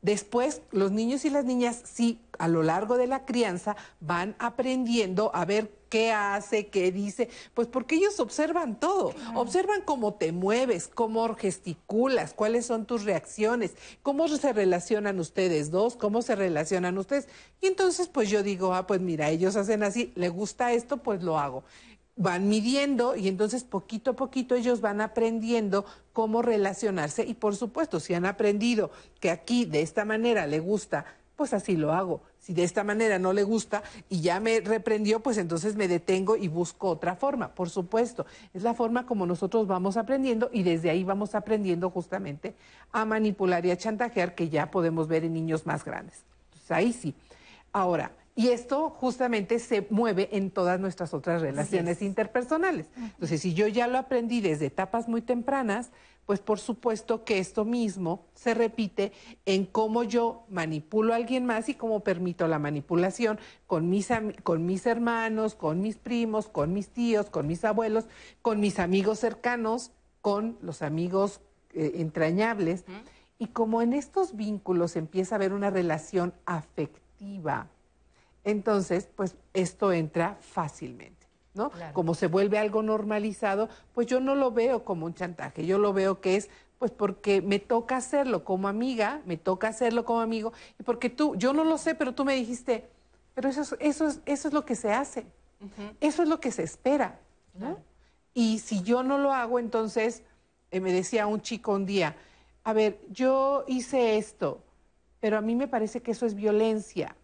Después, 0.00 0.62
los 0.70 0.90
niños 0.90 1.26
y 1.26 1.30
las 1.30 1.44
niñas 1.44 1.82
sí, 1.84 2.18
a 2.38 2.48
lo 2.48 2.62
largo 2.62 2.96
de 2.96 3.06
la 3.06 3.26
crianza, 3.26 3.76
van 4.00 4.34
aprendiendo 4.38 5.30
a 5.34 5.44
ver 5.44 5.70
qué 5.90 6.12
hace, 6.12 6.68
qué 6.68 6.90
dice, 6.92 7.28
pues 7.52 7.68
porque 7.68 7.96
ellos 7.96 8.18
observan 8.20 8.78
todo, 8.78 9.12
observan 9.34 9.82
cómo 9.84 10.14
te 10.14 10.32
mueves, 10.32 10.88
cómo 10.88 11.34
gesticulas, 11.34 12.32
cuáles 12.32 12.64
son 12.64 12.86
tus 12.86 13.04
reacciones, 13.04 13.72
cómo 14.02 14.28
se 14.28 14.52
relacionan 14.52 15.18
ustedes 15.18 15.70
dos, 15.70 15.96
cómo 15.96 16.22
se 16.22 16.36
relacionan 16.36 16.96
ustedes. 16.96 17.28
Y 17.60 17.66
entonces, 17.66 18.08
pues 18.08 18.30
yo 18.30 18.42
digo, 18.42 18.72
ah, 18.72 18.86
pues 18.86 19.00
mira, 19.00 19.28
ellos 19.28 19.56
hacen 19.56 19.82
así, 19.82 20.12
le 20.14 20.28
gusta 20.30 20.72
esto, 20.72 20.98
pues 20.98 21.22
lo 21.22 21.38
hago 21.38 21.64
van 22.16 22.50
midiendo 22.50 23.16
y 23.16 23.28
entonces 23.28 23.64
poquito 23.64 24.10
a 24.10 24.16
poquito 24.16 24.54
ellos 24.54 24.82
van 24.82 25.00
aprendiendo 25.00 25.86
cómo 26.12 26.42
relacionarse 26.42 27.24
y 27.24 27.32
por 27.32 27.56
supuesto 27.56 27.98
si 27.98 28.12
han 28.12 28.26
aprendido 28.26 28.90
que 29.20 29.30
aquí 29.30 29.64
de 29.64 29.80
esta 29.80 30.04
manera 30.04 30.46
le 30.46 30.60
gusta, 30.60 31.06
pues 31.36 31.54
así 31.54 31.76
lo 31.76 31.94
hago. 31.94 32.20
Si 32.50 32.54
de 32.54 32.64
esta 32.64 32.82
manera 32.82 33.20
no 33.20 33.32
le 33.32 33.44
gusta 33.44 33.84
y 34.08 34.22
ya 34.22 34.40
me 34.40 34.58
reprendió, 34.58 35.20
pues 35.20 35.38
entonces 35.38 35.76
me 35.76 35.86
detengo 35.86 36.34
y 36.36 36.48
busco 36.48 36.88
otra 36.88 37.14
forma. 37.14 37.54
Por 37.54 37.70
supuesto, 37.70 38.26
es 38.52 38.64
la 38.64 38.74
forma 38.74 39.06
como 39.06 39.24
nosotros 39.24 39.68
vamos 39.68 39.96
aprendiendo 39.96 40.50
y 40.52 40.64
desde 40.64 40.90
ahí 40.90 41.04
vamos 41.04 41.36
aprendiendo 41.36 41.90
justamente 41.90 42.56
a 42.90 43.04
manipular 43.04 43.64
y 43.64 43.70
a 43.70 43.76
chantajear 43.76 44.34
que 44.34 44.48
ya 44.48 44.68
podemos 44.68 45.06
ver 45.06 45.22
en 45.22 45.32
niños 45.32 45.64
más 45.64 45.84
grandes. 45.84 46.24
Entonces 46.46 46.70
ahí 46.72 46.92
sí. 46.92 47.14
Ahora, 47.72 48.10
y 48.36 48.48
esto 48.48 48.90
justamente 48.90 49.58
se 49.58 49.86
mueve 49.90 50.28
en 50.32 50.50
todas 50.50 50.80
nuestras 50.80 51.12
otras 51.12 51.42
relaciones 51.42 52.00
interpersonales. 52.00 52.86
Entonces, 52.96 53.40
si 53.40 53.54
yo 53.54 53.66
ya 53.66 53.86
lo 53.86 53.98
aprendí 53.98 54.40
desde 54.40 54.66
etapas 54.66 55.08
muy 55.08 55.20
tempranas, 55.20 55.90
pues 56.26 56.40
por 56.40 56.60
supuesto 56.60 57.24
que 57.24 57.40
esto 57.40 57.64
mismo 57.64 58.24
se 58.34 58.54
repite 58.54 59.12
en 59.46 59.66
cómo 59.66 60.04
yo 60.04 60.44
manipulo 60.48 61.12
a 61.12 61.16
alguien 61.16 61.44
más 61.44 61.68
y 61.68 61.74
cómo 61.74 62.00
permito 62.00 62.46
la 62.46 62.60
manipulación 62.60 63.40
con 63.66 63.90
mis, 63.90 64.08
con 64.44 64.64
mis 64.64 64.86
hermanos, 64.86 65.56
con 65.56 65.80
mis 65.80 65.96
primos, 65.96 66.46
con 66.46 66.72
mis 66.72 66.88
tíos, 66.88 67.30
con 67.30 67.48
mis 67.48 67.64
abuelos, 67.64 68.06
con 68.42 68.60
mis 68.60 68.78
amigos 68.78 69.18
cercanos, 69.18 69.90
con 70.20 70.56
los 70.62 70.82
amigos 70.82 71.40
eh, 71.74 71.94
entrañables. 71.96 72.84
Y 73.38 73.48
como 73.48 73.82
en 73.82 73.92
estos 73.92 74.36
vínculos 74.36 74.94
empieza 74.94 75.34
a 75.34 75.36
haber 75.36 75.52
una 75.52 75.70
relación 75.70 76.32
afectiva, 76.46 77.66
entonces, 78.50 79.08
pues 79.14 79.36
esto 79.54 79.92
entra 79.92 80.36
fácilmente, 80.40 81.26
¿no? 81.54 81.70
Como 81.92 82.14
se 82.14 82.26
vuelve 82.26 82.58
algo 82.58 82.82
normalizado, 82.82 83.68
pues 83.94 84.06
yo 84.06 84.20
no 84.20 84.34
lo 84.34 84.50
veo 84.50 84.84
como 84.84 85.06
un 85.06 85.14
chantaje, 85.14 85.66
yo 85.66 85.78
lo 85.78 85.92
veo 85.92 86.20
que 86.20 86.36
es 86.36 86.50
pues 86.78 86.90
porque 86.92 87.42
me 87.42 87.58
toca 87.58 87.98
hacerlo 87.98 88.42
como 88.42 88.66
amiga, 88.66 89.20
me 89.26 89.36
toca 89.36 89.68
hacerlo 89.68 90.06
como 90.06 90.20
amigo, 90.20 90.54
y 90.78 90.82
porque 90.82 91.10
tú, 91.10 91.36
yo 91.36 91.52
no 91.52 91.62
lo 91.62 91.76
sé, 91.76 91.94
pero 91.94 92.14
tú 92.14 92.24
me 92.24 92.34
dijiste, 92.34 92.88
pero 93.34 93.50
eso 93.50 93.60
es, 93.60 93.76
eso 93.80 94.06
es, 94.06 94.20
eso 94.24 94.48
es 94.48 94.54
lo 94.54 94.64
que 94.64 94.74
se 94.74 94.90
hace, 94.90 95.26
eso 96.00 96.22
es 96.22 96.28
lo 96.30 96.40
que 96.40 96.50
se 96.50 96.62
espera, 96.62 97.20
¿no? 97.52 97.78
Y 98.32 98.60
si 98.60 98.82
yo 98.82 99.02
no 99.02 99.18
lo 99.18 99.34
hago, 99.34 99.58
entonces, 99.58 100.22
eh, 100.70 100.80
me 100.80 100.90
decía 100.90 101.26
un 101.26 101.42
chico 101.42 101.72
un 101.72 101.84
día, 101.84 102.16
a 102.64 102.72
ver, 102.72 102.98
yo 103.10 103.64
hice 103.68 104.16
esto, 104.16 104.62
pero 105.20 105.36
a 105.36 105.42
mí 105.42 105.54
me 105.54 105.68
parece 105.68 106.00
que 106.00 106.12
eso 106.12 106.24
es 106.24 106.34
violencia 106.34 107.14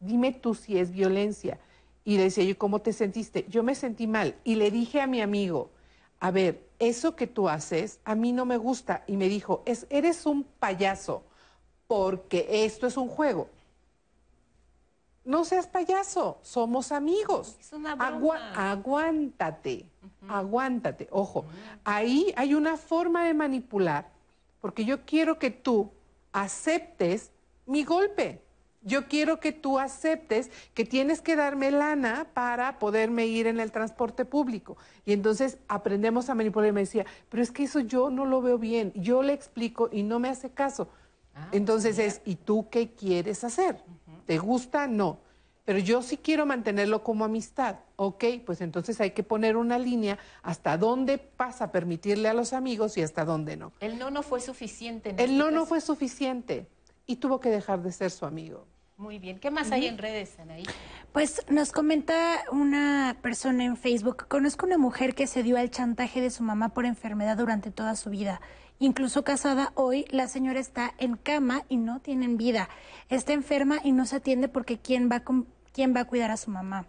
dime 0.00 0.32
tú 0.32 0.54
si 0.54 0.78
es 0.78 0.90
violencia. 0.90 1.60
Y 2.04 2.16
le 2.16 2.24
decía 2.24 2.44
yo, 2.44 2.58
¿cómo 2.58 2.80
te 2.80 2.92
sentiste? 2.92 3.46
Yo 3.48 3.62
me 3.62 3.74
sentí 3.74 4.06
mal. 4.06 4.34
Y 4.42 4.56
le 4.56 4.70
dije 4.70 5.00
a 5.00 5.06
mi 5.06 5.20
amigo, 5.20 5.70
a 6.18 6.30
ver, 6.30 6.66
eso 6.78 7.14
que 7.14 7.26
tú 7.26 7.48
haces 7.48 8.00
a 8.04 8.14
mí 8.14 8.32
no 8.32 8.46
me 8.46 8.56
gusta. 8.56 9.04
Y 9.06 9.16
me 9.16 9.28
dijo, 9.28 9.62
es, 9.66 9.86
eres 9.90 10.26
un 10.26 10.44
payaso, 10.44 11.22
porque 11.86 12.64
esto 12.64 12.86
es 12.86 12.96
un 12.96 13.08
juego. 13.08 13.48
No 15.24 15.44
seas 15.44 15.66
payaso, 15.66 16.38
somos 16.42 16.90
amigos. 16.90 17.56
Es 17.60 17.72
una 17.72 17.92
aguántate, 17.92 19.86
aguántate. 20.26 21.08
Ojo, 21.10 21.44
ahí 21.84 22.32
hay 22.36 22.54
una 22.54 22.78
forma 22.78 23.24
de 23.24 23.34
manipular, 23.34 24.10
porque 24.60 24.84
yo 24.86 25.04
quiero 25.04 25.38
que 25.38 25.50
tú 25.50 25.90
aceptes 26.32 27.30
mi 27.66 27.84
golpe 27.84 28.40
yo 28.82 29.08
quiero 29.08 29.40
que 29.40 29.52
tú 29.52 29.78
aceptes 29.78 30.50
que 30.74 30.84
tienes 30.84 31.20
que 31.20 31.36
darme 31.36 31.70
lana 31.70 32.28
para 32.32 32.78
poderme 32.78 33.26
ir 33.26 33.46
en 33.46 33.60
el 33.60 33.72
transporte 33.72 34.24
público. 34.24 34.76
Y 35.04 35.12
entonces 35.12 35.58
aprendemos 35.68 36.30
a 36.30 36.34
manipular 36.34 36.70
y 36.70 36.72
me 36.72 36.80
decía, 36.80 37.04
pero 37.28 37.42
es 37.42 37.50
que 37.50 37.64
eso 37.64 37.80
yo 37.80 38.10
no 38.10 38.24
lo 38.24 38.40
veo 38.40 38.58
bien. 38.58 38.92
Yo 38.94 39.22
le 39.22 39.32
explico 39.32 39.88
y 39.92 40.02
no 40.02 40.18
me 40.18 40.28
hace 40.28 40.50
caso. 40.50 40.88
Ah, 41.34 41.48
entonces 41.52 41.98
es, 41.98 42.22
¿y 42.24 42.36
tú 42.36 42.68
qué 42.70 42.92
quieres 42.92 43.44
hacer? 43.44 43.82
¿Te 44.26 44.38
gusta? 44.38 44.86
No. 44.86 45.18
Pero 45.64 45.78
yo 45.78 46.02
sí 46.02 46.16
quiero 46.16 46.46
mantenerlo 46.46 47.04
como 47.04 47.24
amistad. 47.24 47.76
Ok, 47.96 48.24
pues 48.46 48.60
entonces 48.60 49.00
hay 49.00 49.10
que 49.10 49.22
poner 49.22 49.56
una 49.56 49.78
línea 49.78 50.18
hasta 50.42 50.78
dónde 50.78 51.18
pasa 51.18 51.70
permitirle 51.70 52.28
a 52.28 52.34
los 52.34 52.54
amigos 52.54 52.96
y 52.96 53.02
hasta 53.02 53.24
dónde 53.24 53.56
no. 53.56 53.72
El 53.78 53.98
no 53.98 54.10
no 54.10 54.22
fue 54.22 54.40
suficiente. 54.40 55.14
El 55.18 55.36
no 55.36 55.50
no 55.50 55.66
fue 55.66 55.80
suficiente 55.80 56.66
y 57.06 57.16
tuvo 57.16 57.40
que 57.40 57.50
dejar 57.50 57.82
de 57.82 57.92
ser 57.92 58.10
su 58.10 58.24
amigo. 58.24 58.66
Muy 59.00 59.18
bien. 59.18 59.38
¿Qué 59.38 59.50
más 59.50 59.72
hay 59.72 59.86
en 59.86 59.96
redes, 59.96 60.38
Anaí? 60.38 60.64
Pues 61.12 61.42
nos 61.48 61.72
comenta 61.72 62.42
una 62.52 63.16
persona 63.22 63.64
en 63.64 63.78
Facebook, 63.78 64.26
conozco 64.28 64.66
una 64.66 64.76
mujer 64.76 65.14
que 65.14 65.26
se 65.26 65.42
dio 65.42 65.56
al 65.56 65.70
chantaje 65.70 66.20
de 66.20 66.28
su 66.28 66.42
mamá 66.42 66.68
por 66.68 66.84
enfermedad 66.84 67.38
durante 67.38 67.70
toda 67.70 67.96
su 67.96 68.10
vida. 68.10 68.42
Incluso 68.78 69.24
casada 69.24 69.72
hoy, 69.74 70.04
la 70.10 70.28
señora 70.28 70.60
está 70.60 70.92
en 70.98 71.16
cama 71.16 71.64
y 71.70 71.78
no 71.78 72.00
tiene 72.00 72.28
vida. 72.28 72.68
Está 73.08 73.32
enferma 73.32 73.80
y 73.82 73.92
no 73.92 74.04
se 74.04 74.16
atiende 74.16 74.48
porque 74.48 74.78
¿quién 74.78 75.08
va, 75.10 75.22
quién 75.72 75.96
va 75.96 76.00
a 76.00 76.06
cuidar 76.06 76.30
a 76.30 76.36
su 76.36 76.50
mamá? 76.50 76.84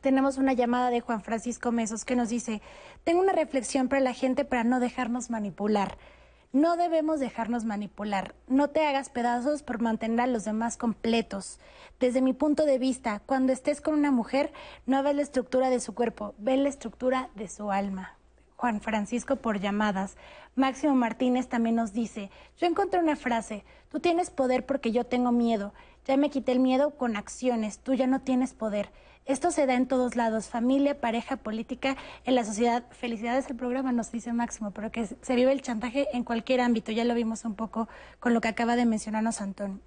Tenemos 0.00 0.38
una 0.38 0.52
llamada 0.52 0.90
de 0.90 1.00
Juan 1.00 1.24
Francisco 1.24 1.72
Mesos 1.72 2.04
que 2.04 2.14
nos 2.14 2.28
dice, 2.28 2.62
tengo 3.02 3.20
una 3.20 3.32
reflexión 3.32 3.88
para 3.88 4.00
la 4.00 4.14
gente 4.14 4.44
para 4.44 4.62
no 4.62 4.78
dejarnos 4.78 5.28
manipular. 5.28 5.98
No 6.52 6.76
debemos 6.76 7.18
dejarnos 7.18 7.64
manipular. 7.64 8.34
No 8.46 8.68
te 8.68 8.86
hagas 8.86 9.08
pedazos 9.08 9.62
por 9.62 9.80
mantener 9.80 10.20
a 10.20 10.26
los 10.26 10.44
demás 10.44 10.76
completos. 10.76 11.58
Desde 11.98 12.20
mi 12.20 12.34
punto 12.34 12.66
de 12.66 12.78
vista, 12.78 13.22
cuando 13.24 13.54
estés 13.54 13.80
con 13.80 13.94
una 13.94 14.10
mujer, 14.10 14.52
no 14.84 15.02
ves 15.02 15.16
la 15.16 15.22
estructura 15.22 15.70
de 15.70 15.80
su 15.80 15.94
cuerpo, 15.94 16.34
ves 16.36 16.58
la 16.58 16.68
estructura 16.68 17.30
de 17.36 17.48
su 17.48 17.70
alma. 17.70 18.18
Juan 18.56 18.82
Francisco 18.82 19.36
por 19.36 19.60
llamadas. 19.60 20.18
Máximo 20.54 20.94
Martínez 20.94 21.48
también 21.48 21.76
nos 21.76 21.94
dice, 21.94 22.30
yo 22.58 22.66
encontré 22.66 23.00
una 23.00 23.16
frase, 23.16 23.64
tú 23.88 23.98
tienes 23.98 24.28
poder 24.28 24.66
porque 24.66 24.92
yo 24.92 25.04
tengo 25.04 25.32
miedo. 25.32 25.72
Ya 26.04 26.18
me 26.18 26.28
quité 26.28 26.52
el 26.52 26.60
miedo 26.60 26.90
con 26.98 27.16
acciones, 27.16 27.78
tú 27.78 27.94
ya 27.94 28.06
no 28.06 28.20
tienes 28.20 28.52
poder. 28.52 28.90
Esto 29.24 29.52
se 29.52 29.66
da 29.66 29.74
en 29.74 29.86
todos 29.86 30.16
lados, 30.16 30.48
familia, 30.48 31.00
pareja, 31.00 31.36
política, 31.36 31.96
en 32.24 32.34
la 32.34 32.44
sociedad. 32.44 32.84
Felicidades 32.90 33.46
al 33.48 33.56
programa, 33.56 33.92
nos 33.92 34.10
dice 34.10 34.32
Máximo, 34.32 34.72
pero 34.72 34.90
que 34.90 35.06
se 35.06 35.34
vive 35.36 35.52
el 35.52 35.62
chantaje 35.62 36.08
en 36.12 36.24
cualquier 36.24 36.60
ámbito. 36.60 36.90
Ya 36.90 37.04
lo 37.04 37.14
vimos 37.14 37.44
un 37.44 37.54
poco 37.54 37.88
con 38.18 38.34
lo 38.34 38.40
que 38.40 38.48
acaba 38.48 38.74
de 38.74 38.84
mencionarnos 38.84 39.40
Antonio. 39.40 39.78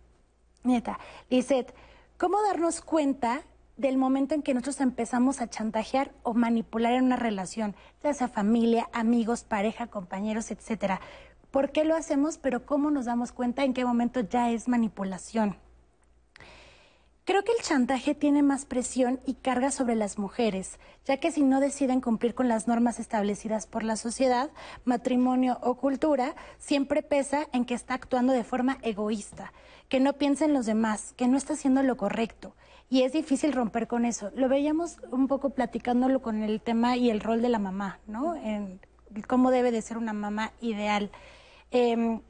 Nieta, 0.64 1.00
Lizeth, 1.30 1.76
¿cómo 2.18 2.42
darnos 2.44 2.80
cuenta 2.80 3.42
del 3.76 3.98
momento 3.98 4.36
en 4.36 4.42
que 4.42 4.54
nosotros 4.54 4.80
empezamos 4.80 5.42
a 5.42 5.50
chantajear 5.50 6.14
o 6.24 6.34
manipular 6.34 6.94
en 6.94 7.04
una 7.04 7.18
relación, 7.18 7.76
ya 8.02 8.14
sea 8.14 8.30
familia, 8.30 8.90
amigos, 8.94 9.44
pareja, 9.44 9.88
compañeros, 9.88 10.50
etcétera? 10.50 11.02
¿Por 11.52 11.72
qué 11.72 11.84
lo 11.84 11.96
hacemos? 11.96 12.38
Pero 12.38 12.66
¿cómo 12.66 12.90
nos 12.90 13.06
damos 13.06 13.34
cuenta 13.34 13.66
en 13.66 13.74
qué 13.74 13.84
momento 13.84 14.22
ya 14.22 14.50
es 14.50 14.70
manipulación? 14.70 15.58
Creo 17.26 17.44
que 17.44 17.54
el 17.54 17.64
chantaje 17.64 18.14
tiene 18.14 18.44
más 18.44 18.66
presión 18.66 19.20
y 19.26 19.34
carga 19.34 19.72
sobre 19.72 19.96
las 19.96 20.20
mujeres, 20.20 20.80
ya 21.06 21.18
que 21.18 21.32
si 21.32 21.42
no 21.42 21.60
deciden 21.60 22.00
cumplir 22.00 22.36
con 22.36 22.48
las 22.48 22.68
normas 22.68 23.00
establecidas 23.00 23.66
por 23.66 23.82
la 23.82 23.96
sociedad, 23.96 24.52
matrimonio 24.84 25.58
o 25.64 25.74
cultura, 25.74 26.36
siempre 26.60 27.02
pesa 27.02 27.48
en 27.52 27.66
que 27.66 27.74
está 27.74 27.96
actuando 27.96 28.32
de 28.32 28.44
forma 28.44 28.78
egoísta, 28.84 29.54
que 29.90 30.00
no 30.00 30.14
piensa 30.14 30.46
en 30.46 30.54
los 30.54 30.68
demás, 30.68 31.16
que 31.18 31.28
no 31.28 31.36
está 31.36 31.54
haciendo 31.54 31.82
lo 31.82 31.98
correcto. 31.98 32.56
Y 32.92 33.02
es 33.02 33.14
difícil 33.14 33.54
romper 33.54 33.88
con 33.88 34.06
eso. 34.06 34.30
Lo 34.36 34.48
veíamos 34.48 34.98
un 35.10 35.28
poco 35.28 35.50
platicándolo 35.50 36.22
con 36.22 36.44
el 36.44 36.62
tema 36.62 36.96
y 36.96 37.10
el 37.10 37.22
rol 37.22 37.42
de 37.42 37.50
la 37.50 37.58
mamá, 37.58 37.98
¿no? 38.06 38.36
En 38.36 38.80
cómo 39.28 39.50
debe 39.50 39.72
de 39.72 39.82
ser 39.82 39.98
una 39.98 40.14
mamá 40.14 40.52
ideal. 40.62 41.10
Em, 41.72 42.22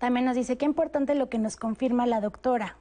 también 0.00 0.26
nos 0.26 0.34
dice, 0.34 0.58
qué 0.58 0.64
importante 0.64 1.14
lo 1.14 1.28
que 1.28 1.38
nos 1.38 1.56
confirma 1.56 2.04
la 2.04 2.20
doctora 2.20 2.76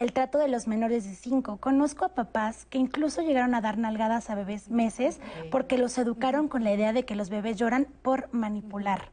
el 0.00 0.14
trato 0.14 0.38
de 0.38 0.48
los 0.48 0.66
menores 0.66 1.04
de 1.04 1.14
5. 1.14 1.58
Conozco 1.58 2.06
a 2.06 2.14
papás 2.14 2.66
que 2.70 2.78
incluso 2.78 3.20
llegaron 3.20 3.54
a 3.54 3.60
dar 3.60 3.76
nalgadas 3.76 4.30
a 4.30 4.34
bebés 4.34 4.70
meses 4.70 5.20
porque 5.50 5.76
los 5.76 5.96
educaron 5.98 6.48
con 6.48 6.64
la 6.64 6.72
idea 6.72 6.94
de 6.94 7.04
que 7.04 7.14
los 7.14 7.28
bebés 7.28 7.58
lloran 7.58 7.86
por 8.02 8.32
manipular. 8.32 9.10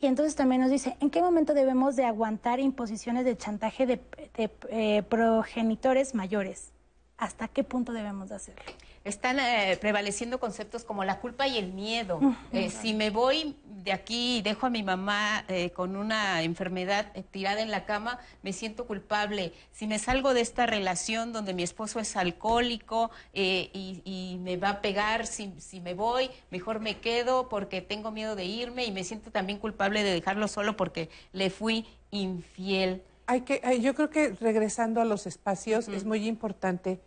Y 0.00 0.06
entonces 0.06 0.36
también 0.36 0.60
nos 0.60 0.70
dice, 0.70 0.96
¿en 1.00 1.10
qué 1.10 1.20
momento 1.20 1.52
debemos 1.52 1.96
de 1.96 2.04
aguantar 2.04 2.60
imposiciones 2.60 3.24
de 3.24 3.36
chantaje 3.36 3.86
de, 3.86 4.00
eh, 4.36 5.02
progenitores 5.02 6.14
mayores? 6.14 6.72
¿Hasta 7.18 7.48
qué 7.48 7.64
punto 7.64 7.92
debemos 7.92 8.28
de 8.28 8.36
hacerlo? 8.36 8.62
Están 9.04 9.38
eh, 9.38 9.76
prevaleciendo 9.80 10.40
conceptos 10.40 10.82
como 10.84 11.04
la 11.04 11.20
culpa 11.20 11.46
y 11.46 11.58
el 11.58 11.72
miedo. 11.72 12.20
Eh, 12.52 12.70
si 12.70 12.94
me 12.94 13.10
voy 13.10 13.56
de 13.66 13.92
aquí 13.92 14.38
y 14.38 14.42
dejo 14.42 14.66
a 14.66 14.70
mi 14.70 14.82
mamá 14.82 15.44
eh, 15.48 15.70
con 15.70 15.96
una 15.96 16.42
enfermedad 16.42 17.12
tirada 17.30 17.60
en 17.60 17.70
la 17.70 17.84
cama, 17.84 18.18
me 18.42 18.54
siento 18.54 18.86
culpable. 18.86 19.52
Si 19.72 19.86
me 19.86 19.98
salgo 19.98 20.32
de 20.32 20.40
esta 20.40 20.64
relación 20.64 21.32
donde 21.34 21.52
mi 21.52 21.62
esposo 21.62 22.00
es 22.00 22.16
alcohólico 22.16 23.10
y, 23.34 24.38
me 24.40 24.56
va 24.56 24.70
a 24.70 24.80
pegar 24.80 25.26
si, 25.26 25.52
si 25.58 25.80
me 25.80 25.94
voy, 25.94 26.30
mejor 26.50 26.80
me 26.80 26.98
quedo 26.98 27.48
porque 27.48 27.82
tengo 27.82 28.10
miedo 28.10 28.36
de 28.36 28.44
irme 28.44 28.84
y 28.84 28.92
me 28.92 29.04
siento 29.04 29.30
también 29.30 29.58
culpable 29.58 30.02
de 30.02 30.12
dejarlo 30.12 30.48
solo 30.48 30.76
porque 30.76 31.08
le 31.32 31.50
fui 31.50 31.86
infiel. 32.10 33.02
Hay 33.26 33.42
que, 33.42 33.80
yo 33.80 33.94
creo 33.94 34.10
que 34.10 34.30
regresando 34.40 35.00
a 35.00 35.04
los 35.04 35.26
espacios 35.26 35.88
es 35.88 36.04
muy 36.04 36.26
importante 36.26 37.00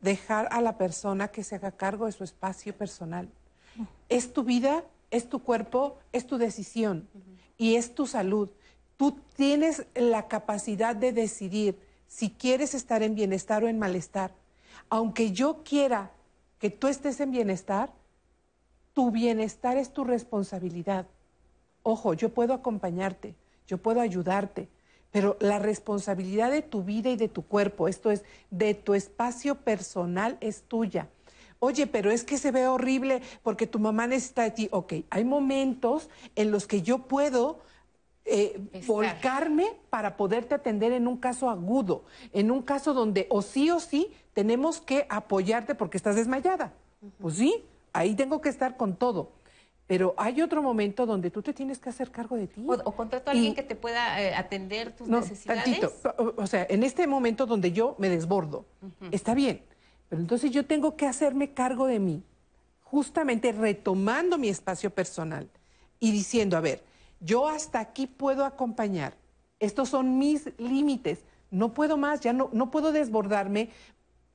dejar 0.00 0.48
a 0.50 0.60
la 0.60 0.76
persona 0.78 1.28
que 1.28 1.44
se 1.44 1.56
haga 1.56 1.72
cargo 1.72 2.06
de 2.06 2.12
su 2.12 2.24
espacio 2.24 2.76
personal. 2.76 3.28
Es 4.08 4.32
tu 4.32 4.44
vida, 4.44 4.84
es 5.10 5.28
tu 5.28 5.40
cuerpo, 5.40 5.98
es 6.12 6.26
tu 6.26 6.38
decisión 6.38 7.08
y 7.58 7.76
es 7.76 7.94
tu 7.94 8.06
salud. 8.06 8.50
Tú 8.96 9.18
tienes 9.36 9.86
la 9.94 10.28
capacidad 10.28 10.96
de 10.96 11.12
decidir 11.12 11.78
si 12.06 12.30
quieres 12.30 12.74
estar 12.74 13.02
en 13.02 13.14
bienestar 13.14 13.64
o 13.64 13.68
en 13.68 13.78
malestar. 13.78 14.32
Aunque 14.88 15.32
yo 15.32 15.62
quiera 15.64 16.12
que 16.58 16.70
tú 16.70 16.86
estés 16.88 17.20
en 17.20 17.30
bienestar, 17.30 17.92
tu 18.92 19.10
bienestar 19.10 19.76
es 19.76 19.92
tu 19.92 20.04
responsabilidad. 20.04 21.06
Ojo, 21.82 22.14
yo 22.14 22.32
puedo 22.32 22.54
acompañarte, 22.54 23.34
yo 23.66 23.78
puedo 23.78 24.00
ayudarte, 24.00 24.68
pero 25.16 25.38
la 25.40 25.58
responsabilidad 25.58 26.50
de 26.50 26.60
tu 26.60 26.84
vida 26.84 27.08
y 27.08 27.16
de 27.16 27.28
tu 27.28 27.40
cuerpo, 27.40 27.88
esto 27.88 28.10
es, 28.10 28.22
de 28.50 28.74
tu 28.74 28.92
espacio 28.92 29.54
personal, 29.54 30.36
es 30.42 30.64
tuya. 30.64 31.08
Oye, 31.58 31.86
pero 31.86 32.10
es 32.10 32.22
que 32.22 32.36
se 32.36 32.50
ve 32.50 32.66
horrible 32.66 33.22
porque 33.42 33.66
tu 33.66 33.78
mamá 33.78 34.06
necesita 34.06 34.42
de 34.42 34.50
ti. 34.50 34.68
Ok, 34.72 34.92
hay 35.08 35.24
momentos 35.24 36.10
en 36.34 36.50
los 36.50 36.66
que 36.66 36.82
yo 36.82 36.98
puedo 36.98 37.60
eh, 38.26 38.60
volcarme 38.86 39.64
para 39.88 40.18
poderte 40.18 40.54
atender 40.54 40.92
en 40.92 41.06
un 41.06 41.16
caso 41.16 41.48
agudo, 41.48 42.04
en 42.34 42.50
un 42.50 42.60
caso 42.60 42.92
donde 42.92 43.26
o 43.30 43.40
sí 43.40 43.70
o 43.70 43.80
sí 43.80 44.10
tenemos 44.34 44.82
que 44.82 45.06
apoyarte 45.08 45.74
porque 45.74 45.96
estás 45.96 46.16
desmayada. 46.16 46.74
Pues 47.18 47.36
sí, 47.36 47.64
ahí 47.94 48.14
tengo 48.14 48.42
que 48.42 48.50
estar 48.50 48.76
con 48.76 48.96
todo. 48.96 49.30
Pero 49.86 50.14
hay 50.16 50.42
otro 50.42 50.62
momento 50.62 51.06
donde 51.06 51.30
tú 51.30 51.42
te 51.42 51.52
tienes 51.52 51.78
que 51.78 51.88
hacer 51.88 52.10
cargo 52.10 52.36
de 52.36 52.48
ti. 52.48 52.64
O, 52.66 52.72
o 52.72 52.92
contrato 52.96 53.30
a 53.30 53.32
alguien 53.32 53.54
que 53.54 53.62
te 53.62 53.76
pueda 53.76 54.20
eh, 54.20 54.34
atender 54.34 54.92
tus 54.92 55.06
no, 55.06 55.20
necesidades. 55.20 55.64
Tantito. 55.64 55.92
O, 56.36 56.46
sea, 56.46 56.66
en 56.68 56.82
este 56.82 57.06
momento 57.06 57.46
donde 57.46 57.70
yo 57.70 57.94
me 57.98 58.08
desbordo, 58.08 58.66
está 59.12 59.34
bien. 59.34 59.62
Pero 60.08 60.20
entonces 60.22 60.50
yo 60.50 60.66
tengo 60.66 60.96
que 60.96 61.06
hacerme 61.06 61.52
cargo 61.52 61.86
de 61.86 62.00
mí, 62.00 62.22
justamente 62.80 63.52
retomando 63.52 64.38
mi 64.38 64.48
espacio 64.48 64.90
personal 64.90 65.48
y 66.00 66.10
diciendo, 66.12 66.56
a 66.56 66.60
ver, 66.60 66.82
yo 67.20 67.48
hasta 67.48 67.80
aquí 67.80 68.06
puedo 68.06 68.44
acompañar. 68.44 69.14
Estos 69.58 69.88
son 69.88 70.18
mis 70.18 70.50
límites. 70.58 71.20
No 71.50 71.74
puedo 71.74 71.96
más, 71.96 72.20
ya 72.20 72.32
no, 72.32 72.50
no 72.52 72.70
puedo 72.70 72.92
desbordarme 72.92 73.70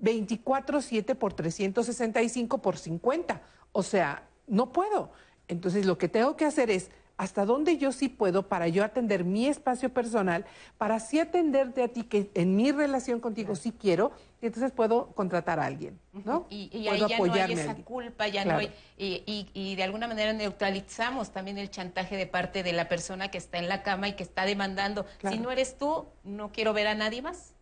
24-7 0.02 1.16
por 1.16 1.34
365 1.34 2.58
por 2.58 2.78
50. 2.78 3.42
O 3.72 3.84
sea, 3.84 4.28
no 4.48 4.72
puedo. 4.72 5.12
Entonces 5.48 5.86
lo 5.86 5.98
que 5.98 6.08
tengo 6.08 6.36
que 6.36 6.46
hacer 6.46 6.70
es 6.70 6.92
hasta 7.22 7.46
dónde 7.46 7.78
yo 7.78 7.92
sí 7.92 8.10
puedo 8.10 8.48
para 8.48 8.68
yo 8.68 8.84
atender 8.84 9.24
mi 9.24 9.46
espacio 9.46 9.94
personal, 9.94 10.44
para 10.80 10.96
así 10.96 11.20
atenderte 11.20 11.84
a 11.84 11.88
ti 11.88 12.02
que 12.02 12.32
en 12.34 12.56
mi 12.56 12.72
relación 12.72 13.20
contigo 13.20 13.56
sí 13.56 13.72
quiero, 13.72 14.12
y 14.42 14.48
entonces 14.48 14.72
puedo 14.72 15.12
contratar 15.14 15.60
a 15.60 15.68
alguien, 15.68 16.00
¿no? 16.14 16.48
Y, 16.50 16.88
ahí 16.88 17.00
ya 17.08 17.20
no 17.20 17.34
hay 17.34 17.52
esa 17.54 17.76
culpa, 17.76 18.28
ya 18.28 18.44
no 18.44 18.58
hay, 18.58 18.74
y, 18.98 19.76
de 19.76 19.84
alguna 19.84 20.08
manera 20.08 20.34
neutralizamos 20.34 21.30
también 21.30 21.60
el 21.60 21.70
chantaje 21.70 22.18
de 22.18 22.26
parte 22.26 22.64
de 22.64 22.74
la 22.74 22.90
persona 22.90 23.30
que 23.30 23.38
está 23.38 23.60
en 23.60 23.70
la 23.70 23.84
cama 23.84 24.08
y 24.08 24.14
que 24.14 24.24
está 24.24 24.46
demandando, 24.46 25.06
si 25.30 25.38
no 25.38 25.52
eres 25.52 25.78
tú, 25.78 26.08
no 26.24 26.52
quiero 26.52 26.74
ver 26.74 26.88
a 26.88 26.96
nadie 26.96 27.22
más 27.22 27.54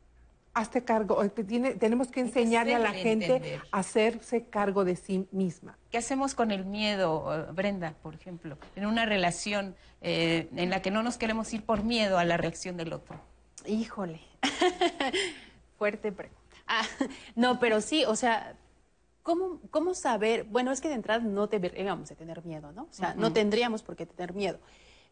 hazte 0.53 0.83
cargo, 0.83 1.27
tiene, 1.29 1.75
tenemos 1.75 2.09
que 2.09 2.21
enseñarle 2.21 2.75
a 2.75 2.79
la 2.79 2.91
gente 2.91 3.59
a 3.71 3.79
hacerse 3.79 4.45
cargo 4.45 4.83
de 4.83 4.95
sí 4.95 5.27
misma. 5.31 5.77
¿Qué 5.91 5.97
hacemos 5.97 6.35
con 6.35 6.51
el 6.51 6.65
miedo, 6.65 7.47
Brenda, 7.53 7.93
por 8.01 8.15
ejemplo, 8.15 8.57
en 8.75 8.85
una 8.85 9.05
relación 9.05 9.75
eh, 10.01 10.49
en 10.55 10.69
la 10.69 10.81
que 10.81 10.91
no 10.91 11.03
nos 11.03 11.17
queremos 11.17 11.53
ir 11.53 11.63
por 11.63 11.83
miedo 11.83 12.17
a 12.17 12.25
la 12.25 12.37
reacción 12.37 12.77
del 12.77 12.93
otro? 12.93 13.19
Híjole, 13.65 14.21
fuerte 15.77 16.11
pregunta. 16.11 16.39
Ah, 16.67 16.83
no, 17.35 17.59
pero 17.59 17.81
sí, 17.81 18.05
o 18.05 18.15
sea, 18.15 18.55
¿cómo, 19.23 19.59
¿cómo 19.71 19.93
saber? 19.93 20.45
Bueno, 20.45 20.71
es 20.71 20.81
que 20.81 20.89
de 20.89 20.95
entrada 20.95 21.23
no 21.23 21.47
deberíamos 21.47 22.09
de 22.09 22.15
tener 22.15 22.43
miedo, 22.45 22.71
¿no? 22.71 22.83
O 22.83 22.93
sea, 22.93 23.13
no 23.15 23.33
tendríamos 23.33 23.83
por 23.83 23.95
qué 23.95 24.05
tener 24.05 24.33
miedo. 24.33 24.59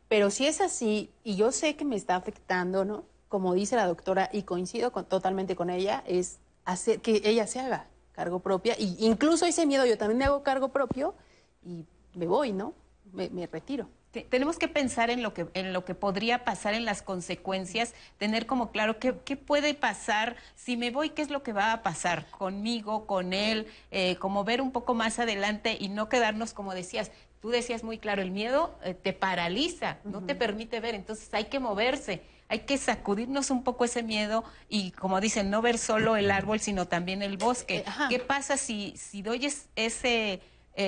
Pero 0.07 0.30
si 0.30 0.47
es 0.47 0.61
así, 0.61 1.11
y 1.23 1.35
yo 1.35 1.51
sé 1.51 1.76
que 1.76 1.84
me 1.84 1.95
está 1.95 2.15
afectando, 2.15 2.85
¿no? 2.85 3.03
Como 3.29 3.53
dice 3.53 3.75
la 3.75 3.87
doctora, 3.87 4.29
y 4.31 4.43
coincido 4.43 4.91
totalmente 4.91 5.55
con 5.55 5.69
ella, 5.69 6.03
es 6.05 6.39
hacer 6.65 7.01
que 7.01 7.21
ella 7.23 7.47
se 7.47 7.59
haga 7.59 7.87
cargo 8.17 8.39
propia. 8.39 8.75
Y 8.77 8.97
incluso 9.05 9.45
ese 9.45 9.65
miedo 9.65 9.85
yo 9.85 9.97
también 9.97 10.17
me 10.17 10.25
hago 10.25 10.43
cargo 10.43 10.69
propio 10.69 11.15
y 11.63 11.85
me 12.15 12.25
voy, 12.25 12.51
¿no? 12.51 12.73
Me, 13.13 13.47
retiro. 13.47 13.89
tenemos 14.29 14.57
que 14.59 14.67
pensar 14.67 15.09
en 15.09 15.23
lo 15.23 15.33
que, 15.33 15.47
en 15.53 15.71
lo 15.71 15.85
que 15.85 15.95
podría 15.95 16.43
pasar, 16.43 16.73
en 16.73 16.83
las 16.83 17.01
consecuencias, 17.01 17.93
tener 18.17 18.45
como 18.45 18.71
claro 18.71 18.99
qué, 18.99 19.15
qué 19.23 19.37
puede 19.37 19.73
pasar, 19.73 20.35
si 20.55 20.75
me 20.75 20.91
voy, 20.91 21.11
qué 21.11 21.21
es 21.21 21.29
lo 21.29 21.41
que 21.41 21.53
va 21.53 21.71
a 21.71 21.83
pasar 21.83 22.29
conmigo, 22.31 23.07
con 23.07 23.33
él, 23.33 23.67
eh, 23.91 24.17
como 24.17 24.43
ver 24.43 24.61
un 24.61 24.71
poco 24.71 24.93
más 24.93 25.19
adelante 25.19 25.77
y 25.79 25.87
no 25.87 26.09
quedarnos, 26.09 26.53
como 26.53 26.73
decías, 26.73 27.11
tú 27.39 27.49
decías 27.49 27.83
muy 27.83 27.97
claro, 27.97 28.21
el 28.21 28.31
miedo 28.31 28.77
eh, 28.83 28.93
te 28.93 29.13
paraliza, 29.13 29.99
no 30.03 30.21
te 30.23 30.35
permite 30.35 30.79
ver, 30.79 30.95
entonces 30.95 31.33
hay 31.33 31.45
que 31.45 31.59
moverse, 31.59 32.21
hay 32.49 32.59
que 32.59 32.77
sacudirnos 32.77 33.51
un 33.51 33.63
poco 33.63 33.85
ese 33.85 34.03
miedo 34.03 34.43
y, 34.69 34.91
como 34.91 35.19
dicen, 35.19 35.49
no 35.49 35.61
ver 35.61 35.77
solo 35.77 36.15
el 36.15 36.31
árbol, 36.31 36.59
sino 36.59 36.87
también 36.87 37.21
el 37.21 37.37
bosque. 37.37 37.83
¿Qué 38.09 38.19
pasa 38.19 38.57
si, 38.57 38.95
si 38.97 39.21
doy 39.21 39.51
ese, 39.75 40.41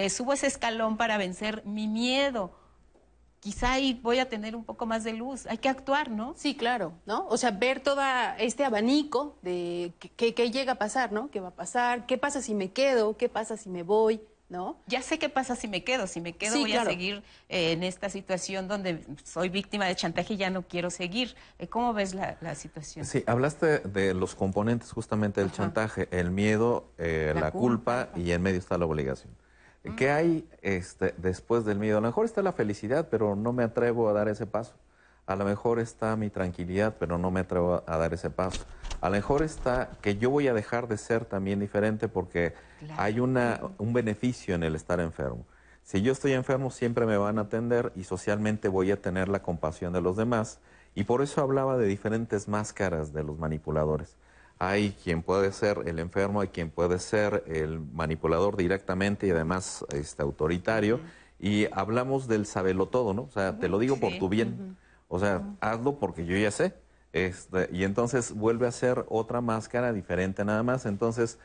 subo 0.10 0.34
ese 0.34 0.48
escalón 0.48 0.98
para 0.98 1.18
vencer 1.18 1.64
mi 1.66 1.88
miedo? 1.88 2.54
quizá 3.40 3.74
ahí 3.74 4.00
voy 4.04 4.20
a 4.20 4.30
tener 4.30 4.56
un 4.56 4.64
poco 4.64 4.86
más 4.86 5.04
de 5.04 5.14
luz. 5.14 5.46
Hay 5.48 5.58
que 5.58 5.70
actuar, 5.70 6.12
¿no? 6.12 6.34
Sí, 6.36 6.56
claro, 6.56 6.94
¿no? 7.06 7.26
O 7.28 7.38
sea, 7.38 7.52
ver 7.52 7.80
todo 7.80 8.02
este 8.38 8.66
abanico 8.66 9.38
de 9.42 9.94
qué 10.18 10.52
llega 10.52 10.74
a 10.74 10.76
pasar, 10.76 11.12
¿no? 11.12 11.30
¿Qué 11.32 11.40
va 11.40 11.50
a 11.50 11.56
pasar? 11.56 12.06
¿Qué 12.06 12.18
pasa 12.18 12.42
si 12.42 12.54
me 12.54 12.72
quedo? 12.72 13.18
¿Qué 13.18 13.30
pasa 13.30 13.58
si 13.58 13.70
me 13.70 13.84
voy? 13.84 14.22
¿No? 14.50 14.80
Ya 14.88 15.04
sé 15.04 15.20
qué 15.20 15.30
pasa 15.30 15.56
si 15.56 15.68
me 15.68 15.84
quedo. 15.84 16.08
Si 16.08 16.22
me 16.22 16.34
quedo 16.34 16.60
voy 16.60 16.74
a 16.74 16.84
seguir 16.84 17.24
eh, 17.50 17.72
en 17.72 17.84
esta 17.84 18.10
situación 18.10 18.68
donde 18.68 19.06
soy 19.24 19.50
víctima 19.50 19.86
de 19.86 19.96
chantaje 19.96 20.34
y 20.34 20.38
ya 20.38 20.50
no 20.50 20.64
quiero 20.64 20.90
seguir. 20.90 21.36
Eh, 21.60 21.68
¿Cómo 21.68 21.94
ves 21.94 22.16
la, 22.16 22.56
situación? 22.56 23.06
Sí, 23.06 23.24
hablaste 23.28 23.80
de 23.80 24.16
los 24.16 24.34
componentes 24.34 24.92
justamente 24.92 25.42
del 25.42 25.52
chantaje, 25.52 26.08
el 26.12 26.32
miedo, 26.32 26.92
eh, 26.98 27.34
la, 27.36 27.52
culpa, 27.52 28.10
y 28.16 28.32
en 28.32 28.42
medio 28.42 28.58
está 28.58 28.78
la 28.80 28.86
obligación. 28.86 29.32
¿Qué 29.96 30.10
hay 30.12 30.48
este, 30.62 31.14
después 31.18 31.64
del 31.64 31.80
miedo? 31.80 32.00
A 32.00 32.02
lo 32.02 32.08
mejor 32.08 32.26
está 32.26 32.42
la 32.42 32.54
felicidad, 32.54 33.08
pero 33.10 33.36
no 33.36 33.54
me 33.54 33.64
atrevo 33.64 34.10
a 34.10 34.14
dar 34.14 34.28
ese 34.28 34.46
paso. 34.46 34.74
A 35.30 35.36
lo 35.36 35.46
mejor 35.46 35.78
está 35.78 36.16
mi 36.16 36.32
tranquilidad, 36.32 36.96
pero 37.00 37.20
no 37.20 37.30
me 37.30 37.42
atrevo 37.42 37.84
a 37.86 37.98
dar 37.98 38.16
ese 38.16 38.32
paso. 38.32 38.66
A 39.00 39.10
lo 39.10 39.16
mejor 39.16 39.44
está 39.44 39.92
que 40.02 40.18
yo 40.18 40.32
voy 40.32 40.48
a 40.48 40.56
dejar 40.56 40.88
de 40.88 40.98
ser 40.98 41.24
también 41.24 41.60
diferente 41.60 42.08
porque 42.08 42.56
hay 42.98 43.20
una, 43.20 43.62
un 43.78 43.94
beneficio 43.94 44.56
en 44.56 44.64
el 44.64 44.74
estar 44.74 45.00
enfermo. 45.00 45.46
Si 45.84 46.02
yo 46.02 46.14
estoy 46.14 46.34
enfermo, 46.34 46.72
siempre 46.72 47.06
me 47.06 47.16
van 47.16 47.38
a 47.38 47.42
atender 47.42 47.92
y 47.96 48.06
socialmente 48.06 48.70
voy 48.70 48.90
a 48.90 49.00
tener 49.04 49.30
la 49.30 49.44
compasión 49.44 49.94
de 49.94 50.02
los 50.02 50.18
demás. 50.18 50.62
Y 50.96 51.04
por 51.04 51.22
eso 51.22 51.42
hablaba 51.42 51.78
de 51.78 51.86
diferentes 51.86 52.48
máscaras 52.48 53.14
de 53.14 53.24
los 53.24 53.38
manipuladores. 53.38 54.16
Hay 54.58 54.96
quien 55.04 55.22
puede 55.22 55.52
ser 55.52 55.84
el 55.86 56.00
enfermo, 56.00 56.42
hay 56.42 56.48
quien 56.48 56.72
puede 56.72 56.98
ser 56.98 57.44
el 57.46 57.80
manipulador 57.80 58.58
directamente 58.58 59.28
y 59.28 59.30
además 59.30 59.86
este, 59.94 60.24
autoritario. 60.24 61.00
Y 61.40 61.68
hablamos 61.72 62.28
del 62.28 62.48
sabelo 62.48 62.88
todo, 62.88 63.14
¿no? 63.14 63.22
O 63.22 63.32
sea, 63.32 63.60
te 63.60 63.70
lo 63.70 63.78
digo 63.78 64.00
por 64.00 64.18
tu 64.18 64.28
bien. 64.28 64.76
O 65.10 65.20
sea, 65.20 65.44
hazlo 65.60 66.00
porque 66.00 66.26
yo 66.26 66.38
ya 66.38 66.52
sé. 66.52 66.74
Este, 67.12 67.70
y 67.74 67.84
entonces 67.84 68.34
vuelve 68.34 68.68
a 68.68 68.72
ser 68.72 69.06
otra 69.10 69.42
máscara 69.42 69.92
diferente 69.92 70.46
nada 70.46 70.64
más. 70.64 70.86
Entonces, 70.86 71.40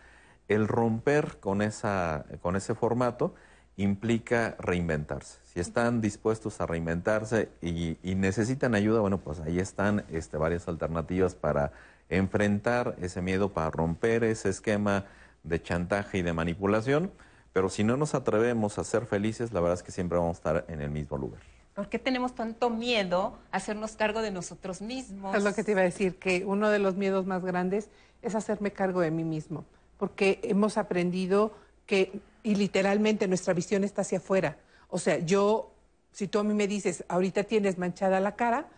el 0.48 0.68
romper 0.68 1.38
con, 1.40 1.62
esa, 1.62 2.26
con 2.42 2.54
ese 2.56 2.74
formato 2.76 3.34
implica 3.76 4.56
reinventarse. 4.60 5.40
Si 5.44 5.60
están 5.60 6.00
dispuestos 6.00 6.60
a 6.60 6.66
reinventarse 6.66 7.50
y, 7.60 7.98
y 8.02 8.14
necesitan 8.14 8.74
ayuda, 8.76 9.00
bueno, 9.00 9.18
pues 9.18 9.40
ahí 9.40 9.58
están 9.58 10.04
este, 10.10 10.36
varias 10.36 10.68
alternativas 10.68 11.34
para 11.34 11.72
enfrentar 12.08 12.96
ese 13.00 13.22
miedo, 13.22 13.52
para 13.52 13.70
romper 13.70 14.24
ese 14.24 14.50
esquema 14.50 15.06
de 15.42 15.62
chantaje 15.62 16.18
y 16.18 16.22
de 16.22 16.32
manipulación, 16.32 17.12
pero 17.52 17.68
si 17.68 17.84
no 17.84 17.96
nos 17.96 18.14
atrevemos 18.14 18.78
a 18.78 18.84
ser 18.84 19.06
felices, 19.06 19.52
la 19.52 19.60
verdad 19.60 19.78
es 19.78 19.82
que 19.82 19.92
siempre 19.92 20.18
vamos 20.18 20.36
a 20.36 20.38
estar 20.38 20.64
en 20.68 20.80
el 20.80 20.90
mismo 20.90 21.18
lugar. 21.18 21.53
¿Por 21.74 21.88
qué 21.88 21.98
tenemos 21.98 22.34
tanto 22.34 22.70
miedo 22.70 23.36
a 23.50 23.56
hacernos 23.56 23.96
cargo 23.96 24.22
de 24.22 24.30
nosotros 24.30 24.80
mismos? 24.80 25.34
Es 25.34 25.42
lo 25.42 25.54
que 25.54 25.64
te 25.64 25.72
iba 25.72 25.80
a 25.80 25.84
decir, 25.84 26.16
que 26.16 26.44
uno 26.44 26.70
de 26.70 26.78
los 26.78 26.94
miedos 26.94 27.26
más 27.26 27.44
grandes 27.44 27.88
es 28.22 28.34
hacerme 28.34 28.72
cargo 28.72 29.00
de 29.00 29.10
mí 29.10 29.24
mismo, 29.24 29.64
porque 29.98 30.38
hemos 30.44 30.78
aprendido 30.78 31.52
que, 31.86 32.20
y 32.44 32.54
literalmente 32.54 33.26
nuestra 33.26 33.54
visión 33.54 33.82
está 33.82 34.02
hacia 34.02 34.18
afuera. 34.18 34.56
O 34.88 34.98
sea, 34.98 35.18
yo, 35.18 35.72
si 36.12 36.28
tú 36.28 36.38
a 36.38 36.44
mí 36.44 36.54
me 36.54 36.68
dices, 36.68 37.04
ahorita 37.08 37.42
tienes 37.42 37.76
manchada 37.76 38.20
la 38.20 38.36
cara, 38.36 38.68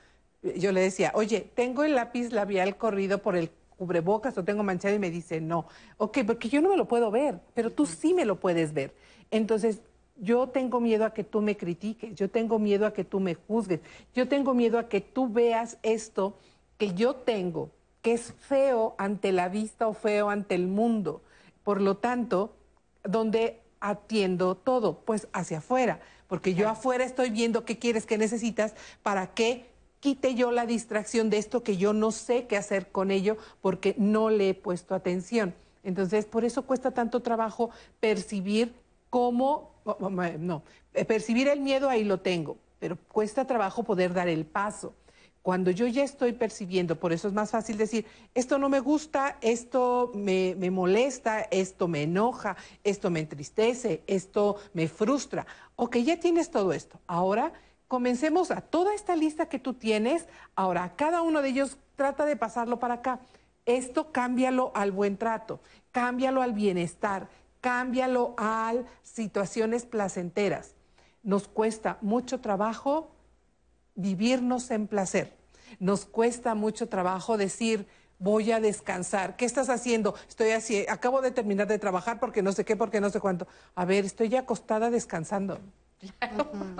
yo 0.56 0.72
le 0.72 0.80
decía, 0.80 1.12
oye, 1.14 1.50
tengo 1.54 1.84
el 1.84 1.94
lápiz 1.94 2.30
labial 2.30 2.78
corrido 2.78 3.18
por 3.18 3.36
el 3.36 3.50
cubrebocas 3.76 4.38
o 4.38 4.44
tengo 4.44 4.62
manchado 4.62 4.94
y 4.94 4.98
me 4.98 5.10
dice, 5.10 5.40
no. 5.40 5.66
Ok, 5.98 6.18
porque 6.26 6.48
yo 6.48 6.62
no 6.62 6.70
me 6.70 6.76
lo 6.78 6.88
puedo 6.88 7.10
ver, 7.10 7.40
pero 7.52 7.70
tú 7.70 7.84
sí 7.84 8.14
me 8.14 8.24
lo 8.24 8.40
puedes 8.40 8.72
ver. 8.72 8.94
Entonces, 9.30 9.80
yo 10.18 10.48
tengo 10.48 10.80
miedo 10.80 11.04
a 11.04 11.12
que 11.12 11.24
tú 11.24 11.40
me 11.40 11.56
critiques, 11.56 12.14
yo 12.14 12.30
tengo 12.30 12.58
miedo 12.58 12.86
a 12.86 12.92
que 12.92 13.04
tú 13.04 13.20
me 13.20 13.34
juzgues, 13.34 13.80
yo 14.14 14.28
tengo 14.28 14.54
miedo 14.54 14.78
a 14.78 14.88
que 14.88 15.00
tú 15.00 15.28
veas 15.28 15.78
esto 15.82 16.38
que 16.78 16.94
yo 16.94 17.14
tengo, 17.14 17.70
que 18.02 18.12
es 18.12 18.32
feo 18.32 18.94
ante 18.98 19.32
la 19.32 19.48
vista 19.48 19.88
o 19.88 19.94
feo 19.94 20.30
ante 20.30 20.54
el 20.54 20.66
mundo. 20.66 21.22
Por 21.64 21.80
lo 21.80 21.96
tanto, 21.96 22.54
¿dónde 23.02 23.60
atiendo 23.80 24.54
todo? 24.54 25.00
Pues 25.00 25.28
hacia 25.32 25.58
afuera, 25.58 26.00
porque 26.28 26.54
yo 26.54 26.68
afuera 26.68 27.04
estoy 27.04 27.30
viendo 27.30 27.64
qué 27.64 27.78
quieres, 27.78 28.06
qué 28.06 28.18
necesitas, 28.18 28.74
para 29.02 29.34
qué 29.34 29.66
quite 30.00 30.34
yo 30.34 30.52
la 30.52 30.66
distracción 30.66 31.30
de 31.30 31.38
esto 31.38 31.62
que 31.62 31.76
yo 31.76 31.92
no 31.92 32.12
sé 32.12 32.46
qué 32.46 32.56
hacer 32.56 32.88
con 32.92 33.10
ello 33.10 33.36
porque 33.60 33.94
no 33.98 34.30
le 34.30 34.50
he 34.50 34.54
puesto 34.54 34.94
atención. 34.94 35.54
Entonces, 35.82 36.26
por 36.26 36.44
eso 36.44 36.62
cuesta 36.62 36.90
tanto 36.90 37.22
trabajo 37.22 37.70
percibir 38.00 38.74
cómo, 39.10 39.72
no, 40.38 40.62
eh, 40.94 41.04
percibir 41.04 41.48
el 41.48 41.60
miedo 41.60 41.88
ahí 41.88 42.04
lo 42.04 42.20
tengo, 42.20 42.56
pero 42.78 42.96
cuesta 43.08 43.46
trabajo 43.46 43.82
poder 43.82 44.12
dar 44.12 44.28
el 44.28 44.44
paso. 44.44 44.94
Cuando 45.42 45.70
yo 45.70 45.86
ya 45.86 46.02
estoy 46.02 46.32
percibiendo, 46.32 46.98
por 46.98 47.12
eso 47.12 47.28
es 47.28 47.34
más 47.34 47.52
fácil 47.52 47.76
decir, 47.76 48.04
esto 48.34 48.58
no 48.58 48.68
me 48.68 48.80
gusta, 48.80 49.38
esto 49.40 50.10
me, 50.12 50.56
me 50.58 50.72
molesta, 50.72 51.42
esto 51.52 51.86
me 51.86 52.02
enoja, 52.02 52.56
esto 52.82 53.10
me 53.10 53.20
entristece, 53.20 54.02
esto 54.08 54.56
me 54.74 54.88
frustra. 54.88 55.46
Ok, 55.76 55.98
ya 55.98 56.18
tienes 56.18 56.50
todo 56.50 56.72
esto. 56.72 56.98
Ahora 57.06 57.52
comencemos 57.86 58.50
a 58.50 58.60
toda 58.60 58.92
esta 58.92 59.14
lista 59.14 59.48
que 59.48 59.60
tú 59.60 59.74
tienes, 59.74 60.26
ahora 60.56 60.94
cada 60.96 61.22
uno 61.22 61.42
de 61.42 61.50
ellos 61.50 61.78
trata 61.94 62.24
de 62.24 62.34
pasarlo 62.34 62.80
para 62.80 62.94
acá. 62.94 63.20
Esto 63.66 64.10
cámbialo 64.10 64.72
al 64.74 64.90
buen 64.90 65.16
trato, 65.16 65.60
cámbialo 65.92 66.42
al 66.42 66.54
bienestar, 66.54 67.28
cámbialo 67.66 68.36
a 68.38 68.74
situaciones 69.02 69.86
placenteras. 69.86 70.76
Nos 71.24 71.48
cuesta 71.48 71.98
mucho 72.00 72.38
trabajo 72.40 73.10
vivirnos 73.96 74.70
en 74.70 74.86
placer. 74.86 75.32
Nos 75.80 76.04
cuesta 76.04 76.54
mucho 76.54 76.88
trabajo 76.88 77.36
decir, 77.36 77.88
voy 78.20 78.52
a 78.52 78.60
descansar. 78.60 79.34
¿Qué 79.34 79.44
estás 79.44 79.68
haciendo? 79.68 80.14
Estoy 80.28 80.50
así, 80.50 80.86
acabo 80.88 81.20
de 81.22 81.32
terminar 81.32 81.66
de 81.66 81.80
trabajar 81.80 82.20
porque 82.20 82.40
no 82.40 82.52
sé 82.52 82.64
qué, 82.64 82.76
porque 82.76 83.00
no 83.00 83.10
sé 83.10 83.18
cuánto. 83.18 83.48
A 83.74 83.84
ver, 83.84 84.04
estoy 84.04 84.28
ya 84.28 84.42
acostada 84.42 84.88
descansando. 84.88 85.58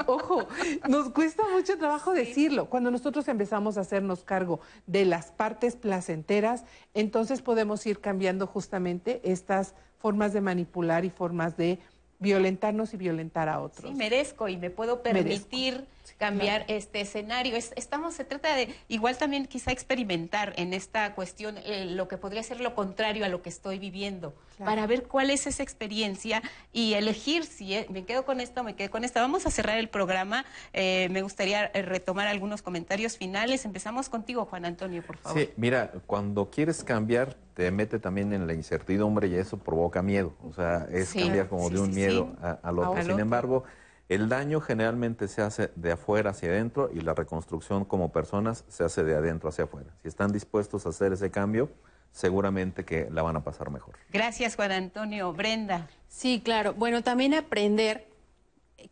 Ojo, 0.06 0.46
nos 0.88 1.08
cuesta 1.08 1.42
mucho 1.52 1.78
trabajo 1.78 2.12
decirlo. 2.12 2.70
Cuando 2.70 2.92
nosotros 2.92 3.26
empezamos 3.26 3.76
a 3.76 3.80
hacernos 3.80 4.22
cargo 4.22 4.60
de 4.86 5.04
las 5.04 5.32
partes 5.32 5.74
placenteras, 5.74 6.64
entonces 6.94 7.42
podemos 7.42 7.84
ir 7.86 8.00
cambiando 8.00 8.46
justamente 8.46 9.20
estas 9.24 9.74
formas 10.06 10.32
de 10.32 10.40
manipular 10.40 11.04
y 11.04 11.10
formas 11.10 11.56
de 11.56 11.80
violentarnos 12.20 12.94
y 12.94 12.96
violentar 12.96 13.48
a 13.48 13.60
otros. 13.60 13.90
Sí, 13.90 13.96
merezco 13.96 14.48
y 14.48 14.56
me 14.56 14.70
puedo 14.70 15.02
permitir 15.02 15.84
cambiar 16.18 16.64
este 16.68 17.00
escenario. 17.00 17.56
estamos, 17.56 18.14
se 18.14 18.24
trata 18.24 18.54
de 18.54 18.74
igual 18.88 19.16
también 19.16 19.46
quizá 19.46 19.72
experimentar 19.72 20.52
en 20.56 20.72
esta 20.72 21.14
cuestión 21.14 21.56
eh, 21.58 21.86
lo 21.86 22.08
que 22.08 22.16
podría 22.16 22.42
ser 22.42 22.60
lo 22.60 22.74
contrario 22.74 23.24
a 23.24 23.28
lo 23.28 23.42
que 23.42 23.48
estoy 23.48 23.78
viviendo, 23.78 24.34
para 24.58 24.86
ver 24.86 25.04
cuál 25.04 25.30
es 25.30 25.46
esa 25.46 25.62
experiencia 25.62 26.42
y 26.72 26.94
elegir 26.94 27.44
si 27.44 27.74
eh, 27.74 27.86
me 27.90 28.04
quedo 28.04 28.24
con 28.24 28.40
esto 28.40 28.60
o 28.60 28.64
me 28.64 28.74
quedo 28.74 28.90
con 28.90 29.04
esta. 29.04 29.20
Vamos 29.20 29.46
a 29.46 29.50
cerrar 29.50 29.78
el 29.78 29.88
programa. 29.88 30.44
Eh, 30.72 31.08
me 31.10 31.22
gustaría 31.22 31.68
retomar 31.68 32.28
algunos 32.28 32.62
comentarios 32.62 33.16
finales. 33.16 33.64
Empezamos 33.64 34.08
contigo, 34.08 34.46
Juan 34.46 34.64
Antonio, 34.64 35.02
por 35.02 35.16
favor. 35.16 35.38
Sí, 35.38 35.50
mira, 35.56 35.92
cuando 36.06 36.50
quieres 36.50 36.84
cambiar, 36.84 37.36
te 37.54 37.70
mete 37.70 37.98
también 37.98 38.32
en 38.34 38.46
la 38.46 38.52
incertidumbre 38.52 39.28
y 39.28 39.34
eso 39.34 39.56
provoca 39.58 40.02
miedo. 40.02 40.34
O 40.42 40.52
sea, 40.52 40.86
es 40.90 41.14
cambiar 41.14 41.48
como 41.48 41.70
de 41.70 41.80
un 41.80 41.94
miedo 41.94 42.36
al 42.62 42.78
otro. 42.78 43.02
Sin 43.02 43.18
embargo, 43.18 43.64
el 44.08 44.28
daño 44.28 44.60
generalmente 44.60 45.28
se 45.28 45.42
hace 45.42 45.70
de 45.74 45.92
afuera 45.92 46.30
hacia 46.30 46.50
adentro 46.50 46.90
y 46.92 47.00
la 47.00 47.14
reconstrucción 47.14 47.84
como 47.84 48.12
personas 48.12 48.64
se 48.68 48.84
hace 48.84 49.02
de 49.02 49.16
adentro 49.16 49.48
hacia 49.48 49.64
afuera. 49.64 49.90
Si 50.02 50.08
están 50.08 50.32
dispuestos 50.32 50.86
a 50.86 50.90
hacer 50.90 51.12
ese 51.12 51.30
cambio, 51.30 51.70
seguramente 52.12 52.84
que 52.84 53.08
la 53.10 53.22
van 53.22 53.36
a 53.36 53.44
pasar 53.44 53.70
mejor. 53.70 53.96
Gracias, 54.12 54.56
Juan 54.56 54.72
Antonio. 54.72 55.32
Brenda. 55.32 55.88
Sí, 56.08 56.40
claro. 56.42 56.72
Bueno, 56.74 57.02
también 57.02 57.34
aprender 57.34 58.08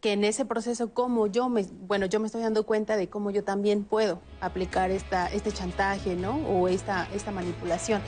que 0.01 0.13
en 0.13 0.25
ese 0.25 0.45
proceso, 0.45 0.93
como 0.93 1.29
yo 1.29 1.49
me, 1.49 1.63
bueno, 1.63 2.07
yo 2.07 2.19
me 2.19 2.27
estoy 2.27 2.43
dando 2.43 2.67
cuenta 2.67 2.97
de 2.97 3.09
cómo 3.09 3.31
yo 3.31 3.45
también 3.45 3.85
puedo 3.85 4.21
aplicar 4.41 4.91
esta, 4.91 5.29
este 5.29 5.53
chantaje, 5.53 6.17
¿no? 6.17 6.37
O 6.49 6.69
esta, 6.69 7.09
esta 7.15 7.31
manipulación. 7.31 8.03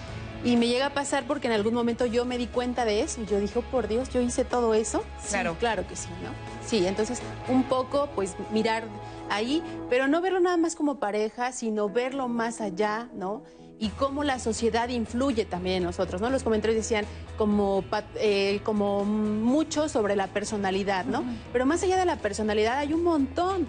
Y 0.45 0.57
me 0.57 0.69
llega 0.69 0.87
a 0.87 0.91
pasar 0.95 1.25
porque 1.27 1.47
en 1.47 1.55
algún 1.55 1.73
momento 1.73 2.05
yo 2.05 2.25
me 2.25 2.37
di 2.37 2.47
cuenta 2.47 2.85
de 2.85 3.01
eso 3.01 3.23
y 3.23 3.27
yo 3.27 3.41
dije, 3.41 3.59
oh, 3.59 3.63
por 3.63 3.89
Dios, 3.89 4.11
yo 4.11 4.21
hice 4.21 4.45
todo 4.45 4.75
eso. 4.75 5.05
Claro. 5.31 5.57
claro 5.59 5.87
que 5.87 5.97
sí, 5.97 6.09
¿no? 6.23 6.56
Sí, 6.67 6.87
entonces 6.87 7.21
un 7.49 7.63
poco 7.65 8.09
pues 8.15 8.35
mirar 8.53 8.85
ahí, 9.31 9.63
pero 9.89 10.09
no 10.09 10.21
verlo 10.21 10.41
nada 10.41 10.57
más 10.57 10.75
como 10.75 10.99
pareja, 10.99 11.53
sino 11.53 11.89
verlo 11.89 12.29
más 12.29 12.61
allá, 12.61 13.09
¿no? 13.15 13.43
y 13.79 13.91
cómo 13.91 14.25
la 14.25 14.39
sociedad 14.39 14.89
influye 14.89 15.45
también 15.45 15.77
en 15.77 15.83
nosotros, 15.85 16.21
¿no? 16.21 16.31
Los 16.31 16.43
comentarios 16.43 16.77
decían 16.77 17.05
como, 17.37 17.85
eh, 18.15 18.61
como 18.65 19.05
mucho 19.05 19.89
sobre 19.89 20.17
la 20.17 20.29
personalidad, 20.29 21.05
¿no? 21.05 21.25
Pero 21.53 21.67
más 21.67 21.83
allá 21.83 21.99
de 21.99 22.07
la 22.07 22.17
personalidad 22.17 22.79
hay 22.79 22.95
un 22.95 23.03
montón 23.05 23.67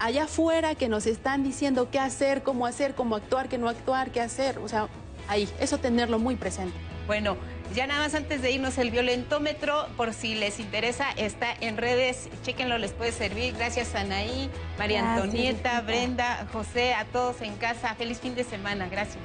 allá 0.00 0.24
afuera 0.24 0.74
que 0.74 0.88
nos 0.88 1.06
están 1.06 1.44
diciendo 1.44 1.88
qué 1.90 2.00
hacer, 2.00 2.42
cómo 2.42 2.66
hacer, 2.66 2.94
cómo 2.94 3.16
actuar, 3.16 3.48
qué 3.48 3.58
no 3.58 3.68
actuar, 3.68 4.10
qué 4.10 4.20
hacer. 4.20 4.58
O 4.58 4.68
sea, 4.68 4.88
ahí, 5.28 5.48
eso 5.60 5.78
tenerlo 5.78 6.18
muy 6.18 6.34
presente. 6.34 6.74
Bueno, 7.06 7.36
ya 7.74 7.86
nada 7.86 8.04
más 8.04 8.14
antes 8.14 8.42
de 8.42 8.50
irnos, 8.50 8.78
el 8.78 8.90
violentómetro, 8.90 9.86
por 9.96 10.14
si 10.14 10.34
les 10.34 10.58
interesa, 10.58 11.10
está 11.16 11.52
en 11.60 11.76
redes. 11.76 12.28
Chéquenlo, 12.42 12.78
les 12.78 12.92
puede 12.92 13.12
servir. 13.12 13.54
Gracias, 13.56 13.94
Anaí, 13.94 14.50
María 14.78 15.14
Antonieta, 15.14 15.80
Brenda, 15.82 16.46
José, 16.52 16.94
a 16.94 17.04
todos 17.04 17.40
en 17.42 17.54
casa. 17.56 17.94
Feliz 17.94 18.20
fin 18.20 18.34
de 18.34 18.44
semana. 18.44 18.88
Gracias. 18.88 19.18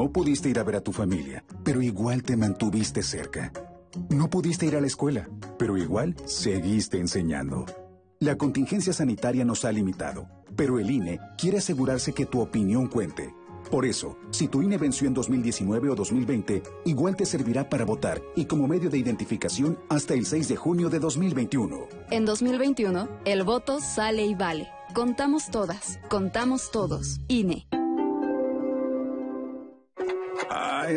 No 0.00 0.10
pudiste 0.10 0.48
ir 0.48 0.58
a 0.58 0.62
ver 0.62 0.76
a 0.76 0.80
tu 0.80 0.92
familia, 0.92 1.44
pero 1.62 1.82
igual 1.82 2.22
te 2.22 2.34
mantuviste 2.34 3.02
cerca. 3.02 3.52
No 4.08 4.30
pudiste 4.30 4.64
ir 4.64 4.74
a 4.74 4.80
la 4.80 4.86
escuela, 4.86 5.28
pero 5.58 5.76
igual 5.76 6.16
seguiste 6.24 6.98
enseñando. 6.98 7.66
La 8.18 8.38
contingencia 8.38 8.94
sanitaria 8.94 9.44
nos 9.44 9.66
ha 9.66 9.72
limitado, 9.72 10.26
pero 10.56 10.78
el 10.78 10.90
INE 10.90 11.20
quiere 11.36 11.58
asegurarse 11.58 12.14
que 12.14 12.24
tu 12.24 12.40
opinión 12.40 12.86
cuente. 12.86 13.34
Por 13.70 13.84
eso, 13.84 14.16
si 14.30 14.48
tu 14.48 14.62
INE 14.62 14.78
venció 14.78 15.06
en 15.06 15.12
2019 15.12 15.90
o 15.90 15.94
2020, 15.94 16.62
igual 16.86 17.14
te 17.14 17.26
servirá 17.26 17.68
para 17.68 17.84
votar 17.84 18.22
y 18.36 18.46
como 18.46 18.66
medio 18.66 18.88
de 18.88 18.96
identificación 18.96 19.78
hasta 19.90 20.14
el 20.14 20.24
6 20.24 20.48
de 20.48 20.56
junio 20.56 20.88
de 20.88 20.98
2021. 20.98 21.78
En 22.10 22.24
2021, 22.24 23.06
el 23.26 23.42
voto 23.42 23.80
sale 23.80 24.24
y 24.24 24.34
vale. 24.34 24.66
Contamos 24.94 25.50
todas, 25.50 26.00
contamos 26.08 26.70
todos. 26.70 27.20
INE. 27.28 27.66
I 30.48 30.92